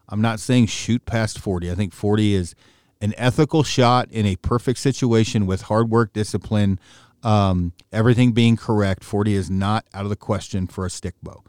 I'm 0.08 0.22
not 0.22 0.38
saying 0.38 0.66
shoot 0.66 1.04
past 1.04 1.40
40. 1.40 1.70
I 1.70 1.74
think 1.74 1.92
40 1.92 2.34
is 2.34 2.54
an 3.00 3.14
ethical 3.16 3.64
shot 3.64 4.08
in 4.12 4.24
a 4.24 4.36
perfect 4.36 4.78
situation 4.78 5.46
with 5.46 5.62
hard 5.62 5.90
work, 5.90 6.12
discipline, 6.12 6.78
um, 7.22 7.72
everything 7.92 8.32
being 8.32 8.56
correct. 8.56 9.04
40 9.04 9.34
is 9.34 9.50
not 9.50 9.86
out 9.94 10.04
of 10.04 10.10
the 10.10 10.16
question 10.16 10.66
for 10.66 10.86
a 10.86 10.90
stick 10.90 11.14
bow 11.22 11.42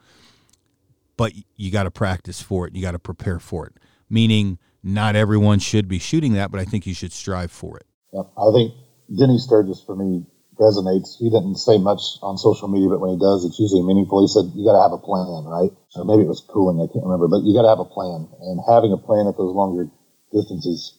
but 1.17 1.33
you 1.55 1.71
got 1.71 1.83
to 1.83 1.91
practice 1.91 2.41
for 2.41 2.67
it. 2.67 2.75
You 2.75 2.81
got 2.81 2.91
to 2.91 2.99
prepare 2.99 3.39
for 3.39 3.67
it. 3.67 3.73
Meaning, 4.09 4.59
not 4.83 5.15
everyone 5.15 5.59
should 5.59 5.87
be 5.87 5.99
shooting 5.99 6.33
that, 6.33 6.51
but 6.51 6.59
I 6.59 6.65
think 6.65 6.85
you 6.85 6.93
should 6.93 7.13
strive 7.13 7.51
for 7.51 7.77
it. 7.77 7.85
I 8.13 8.51
think 8.53 8.73
Denny 9.07 9.37
Sturgis 9.37 9.81
for 9.81 9.95
me 9.95 10.25
resonates. 10.59 11.17
He 11.17 11.29
didn't 11.29 11.55
say 11.55 11.77
much 11.77 12.01
on 12.21 12.37
social 12.37 12.67
media, 12.67 12.89
but 12.89 12.99
when 12.99 13.11
he 13.11 13.17
does, 13.17 13.45
it's 13.45 13.59
usually 13.59 13.81
meaningful. 13.81 14.21
He 14.21 14.27
said, 14.27 14.51
you 14.53 14.65
got 14.65 14.77
to 14.77 14.83
have 14.83 14.91
a 14.91 15.01
plan, 15.01 15.45
right? 15.45 15.71
Or 15.95 16.05
maybe 16.05 16.23
it 16.23 16.27
was 16.27 16.45
cooling. 16.45 16.77
I 16.77 16.91
can't 16.91 17.05
remember, 17.05 17.27
but 17.27 17.41
you 17.41 17.55
got 17.55 17.63
to 17.63 17.73
have 17.73 17.79
a 17.81 17.89
plan. 17.89 18.29
And 18.41 18.61
having 18.67 18.93
a 18.93 18.97
plan 18.97 19.25
at 19.27 19.37
those 19.37 19.55
longer 19.55 19.89
distances 20.31 20.93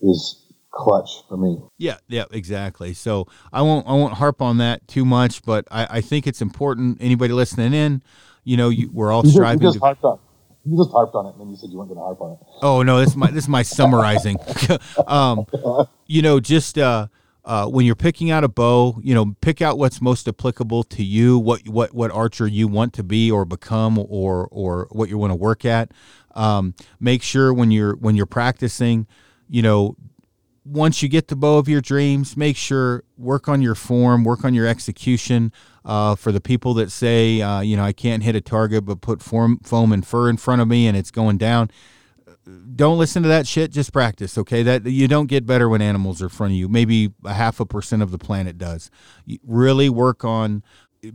is 0.00 0.44
clutch 0.70 1.22
for 1.28 1.36
me. 1.36 1.58
Yeah, 1.78 1.96
yeah, 2.08 2.24
exactly. 2.30 2.94
So 2.94 3.26
I 3.52 3.62
won't 3.62 3.86
I 3.86 3.92
won't 3.92 4.14
harp 4.14 4.42
on 4.42 4.58
that 4.58 4.86
too 4.88 5.04
much, 5.04 5.42
but 5.42 5.66
I, 5.70 5.86
I 5.90 6.00
think 6.00 6.26
it's 6.26 6.40
important. 6.40 6.98
Anybody 7.00 7.32
listening 7.32 7.74
in, 7.74 8.02
you 8.44 8.56
know, 8.56 8.68
you, 8.68 8.90
we're 8.92 9.12
all 9.12 9.24
you 9.24 9.32
striving. 9.32 9.60
Just, 9.60 9.74
you 9.76 9.80
just 9.80 9.80
to, 9.80 9.86
harped 9.86 10.04
on. 10.04 10.18
You 10.64 10.76
just 10.76 10.90
harped 10.90 11.14
on 11.14 11.26
it, 11.26 11.30
and 11.30 11.40
then 11.40 11.50
you 11.50 11.56
said 11.56 11.70
you 11.70 11.78
weren't 11.78 11.88
going 11.88 11.98
to 11.98 12.04
harp 12.04 12.20
on 12.20 12.32
it. 12.32 12.38
Oh 12.62 12.82
no, 12.82 12.98
this 13.00 13.10
is 13.10 13.16
my 13.16 13.30
this 13.30 13.44
is 13.44 13.48
my 13.48 13.62
summarizing. 13.62 14.38
um, 15.06 15.46
you 16.06 16.22
know, 16.22 16.40
just 16.40 16.78
uh, 16.78 17.08
uh, 17.44 17.66
when 17.66 17.86
you're 17.86 17.94
picking 17.94 18.30
out 18.30 18.44
a 18.44 18.48
bow, 18.48 18.98
you 19.02 19.14
know, 19.14 19.34
pick 19.40 19.62
out 19.62 19.78
what's 19.78 20.02
most 20.02 20.28
applicable 20.28 20.84
to 20.84 21.02
you, 21.02 21.38
what 21.38 21.66
what 21.68 21.94
what 21.94 22.10
archer 22.10 22.46
you 22.46 22.68
want 22.68 22.92
to 22.92 23.02
be 23.02 23.30
or 23.30 23.44
become, 23.44 23.98
or 23.98 24.48
or 24.50 24.88
what 24.90 25.08
you 25.08 25.16
want 25.16 25.30
to 25.30 25.36
work 25.36 25.64
at. 25.64 25.92
Um, 26.34 26.74
make 27.00 27.22
sure 27.22 27.54
when 27.54 27.70
you're 27.70 27.96
when 27.96 28.16
you're 28.16 28.26
practicing, 28.26 29.06
you 29.48 29.62
know, 29.62 29.96
once 30.70 31.02
you 31.02 31.08
get 31.08 31.28
the 31.28 31.36
bow 31.36 31.58
of 31.58 31.68
your 31.68 31.80
dreams, 31.80 32.36
make 32.36 32.56
sure 32.56 33.04
work 33.16 33.48
on 33.48 33.62
your 33.62 33.74
form, 33.74 34.24
work 34.24 34.44
on 34.44 34.54
your 34.54 34.66
execution. 34.66 35.52
Uh, 35.84 36.14
for 36.14 36.32
the 36.32 36.40
people 36.40 36.74
that 36.74 36.92
say, 36.92 37.40
uh, 37.40 37.60
you 37.60 37.74
know, 37.74 37.82
I 37.82 37.94
can't 37.94 38.22
hit 38.22 38.36
a 38.36 38.42
target, 38.42 38.84
but 38.84 39.00
put 39.00 39.22
form, 39.22 39.58
foam 39.62 39.90
and 39.90 40.06
fur 40.06 40.28
in 40.28 40.36
front 40.36 40.60
of 40.60 40.68
me 40.68 40.86
and 40.86 40.94
it's 40.94 41.10
going 41.10 41.38
down. 41.38 41.70
Don't 42.76 42.98
listen 42.98 43.22
to 43.22 43.28
that 43.30 43.46
shit. 43.46 43.70
Just 43.70 43.90
practice, 43.90 44.36
okay? 44.36 44.62
That 44.62 44.84
you 44.84 45.08
don't 45.08 45.28
get 45.28 45.46
better 45.46 45.66
when 45.66 45.80
animals 45.80 46.20
are 46.20 46.26
in 46.26 46.30
front 46.30 46.52
of 46.52 46.58
you. 46.58 46.68
Maybe 46.68 47.12
a 47.24 47.32
half 47.32 47.58
a 47.58 47.64
percent 47.64 48.02
of 48.02 48.10
the 48.10 48.18
planet 48.18 48.58
does. 48.58 48.90
You 49.24 49.38
really 49.46 49.88
work 49.88 50.26
on 50.26 50.62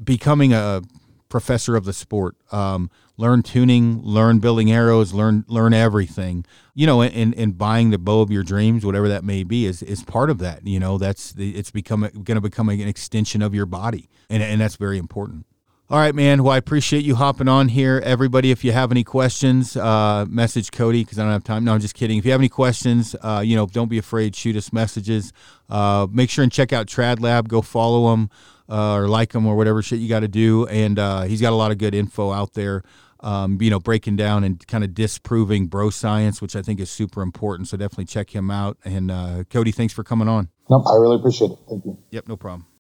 becoming 0.04 0.54
a 0.54 0.82
professor 1.30 1.76
of 1.76 1.86
the 1.86 1.94
sport. 1.94 2.36
Um, 2.52 2.90
learn 3.18 3.44
tuning, 3.44 4.02
learn 4.02 4.40
building 4.40 4.72
arrows, 4.72 5.14
learn 5.14 5.46
learn 5.48 5.74
everything. 5.74 6.46
You 6.74 6.88
know, 6.88 7.02
and, 7.02 7.36
and 7.36 7.58
buying 7.58 7.92
the 7.92 7.98
bow 7.98 8.22
of 8.22 8.32
your 8.32 8.44
dreams, 8.44 8.86
whatever 8.86 9.08
that 9.10 9.24
may 9.24 9.44
be, 9.44 9.66
is 9.66 9.84
is 9.84 10.04
part 10.04 10.30
of 10.30 10.40
that. 10.40 10.66
You 10.66 10.80
know, 10.80 10.98
that's 10.98 11.32
the, 11.34 11.56
it's 11.56 11.72
become 11.72 12.02
going 12.02 12.36
to 12.36 12.42
become 12.42 12.70
an 12.70 12.88
extension 12.88 13.42
of 13.42 13.54
your 13.54 13.66
body, 13.66 14.10
and 14.30 14.42
and 14.42 14.60
that's 14.60 14.76
very 14.76 14.98
important. 14.98 15.46
All 15.90 16.00
right, 16.00 16.16
man. 16.16 16.44
Well, 16.44 16.54
I 16.54 16.58
appreciate 16.58 17.04
you 17.04 17.14
hopping 17.14 17.48
on 17.48 17.68
here. 17.68 18.02
Everybody, 18.04 18.50
if 18.50 18.64
you 18.64 18.72
have 18.72 18.90
any 18.90 19.04
questions, 19.04 19.78
uh, 19.78 20.26
message 20.28 20.72
Cody 20.72 21.04
because 21.04 21.20
I 21.20 21.24
don't 21.24 21.34
have 21.34 21.44
time. 21.44 21.66
No, 21.66 21.74
I'm 21.74 21.82
just 21.82 21.94
kidding. 21.94 22.18
If 22.18 22.26
you 22.26 22.32
have 22.32 22.42
any 22.42 22.50
questions, 22.50 23.16
uh, 23.22 23.44
you 23.46 23.56
know, 23.56 23.68
don't 23.68 23.90
be 23.90 23.98
afraid. 23.98 24.36
Shoot 24.36 24.56
us 24.56 24.74
messages. 24.74 25.34
Uh, 25.70 26.08
make 26.10 26.30
sure 26.30 26.42
and 26.42 26.52
check 26.52 26.74
out 26.74 26.88
Trad 26.88 27.20
Lab. 27.20 27.48
Go 27.50 27.62
follow 27.62 28.14
him 28.14 28.30
uh, 28.70 28.94
or 28.96 29.08
like 29.08 29.34
him 29.34 29.46
or 29.46 29.56
whatever 29.56 29.82
shit 29.82 30.00
you 30.00 30.10
got 30.10 30.22
to 30.22 30.28
do. 30.28 30.66
And 30.68 31.00
uh, 31.00 31.22
he's 31.24 31.42
got 31.42 31.54
a 31.54 31.56
lot 31.56 31.72
of 31.72 31.78
good 31.78 31.96
info 31.96 32.32
out 32.32 32.54
there. 32.54 32.84
Um, 33.20 33.58
you 33.62 33.70
know, 33.70 33.80
breaking 33.80 34.18
down 34.18 34.44
and 34.44 34.66
kind 34.68 34.84
of 34.84 34.94
disproving 34.94 35.68
bro 35.68 35.90
science, 35.90 36.42
which 36.42 36.58
I 36.58 36.62
think 36.62 36.82
is 36.82 36.90
super 36.90 37.22
important. 37.22 37.70
So 37.70 37.78
definitely 37.78 38.06
check 38.06 38.36
him 38.36 38.52
out. 38.52 38.78
And 38.84 39.10
uh, 39.10 39.46
Cody, 39.50 39.72
thanks 39.72 39.94
for 39.94 40.04
coming 40.04 40.28
on. 40.28 40.50
No, 40.70 40.84
I 40.86 40.96
really 40.98 41.16
appreciate 41.16 41.52
it. 41.52 41.58
Thank 41.70 41.86
you. 41.86 41.98
Yep, 42.12 42.28
no 42.28 42.36
problem. 42.36 42.66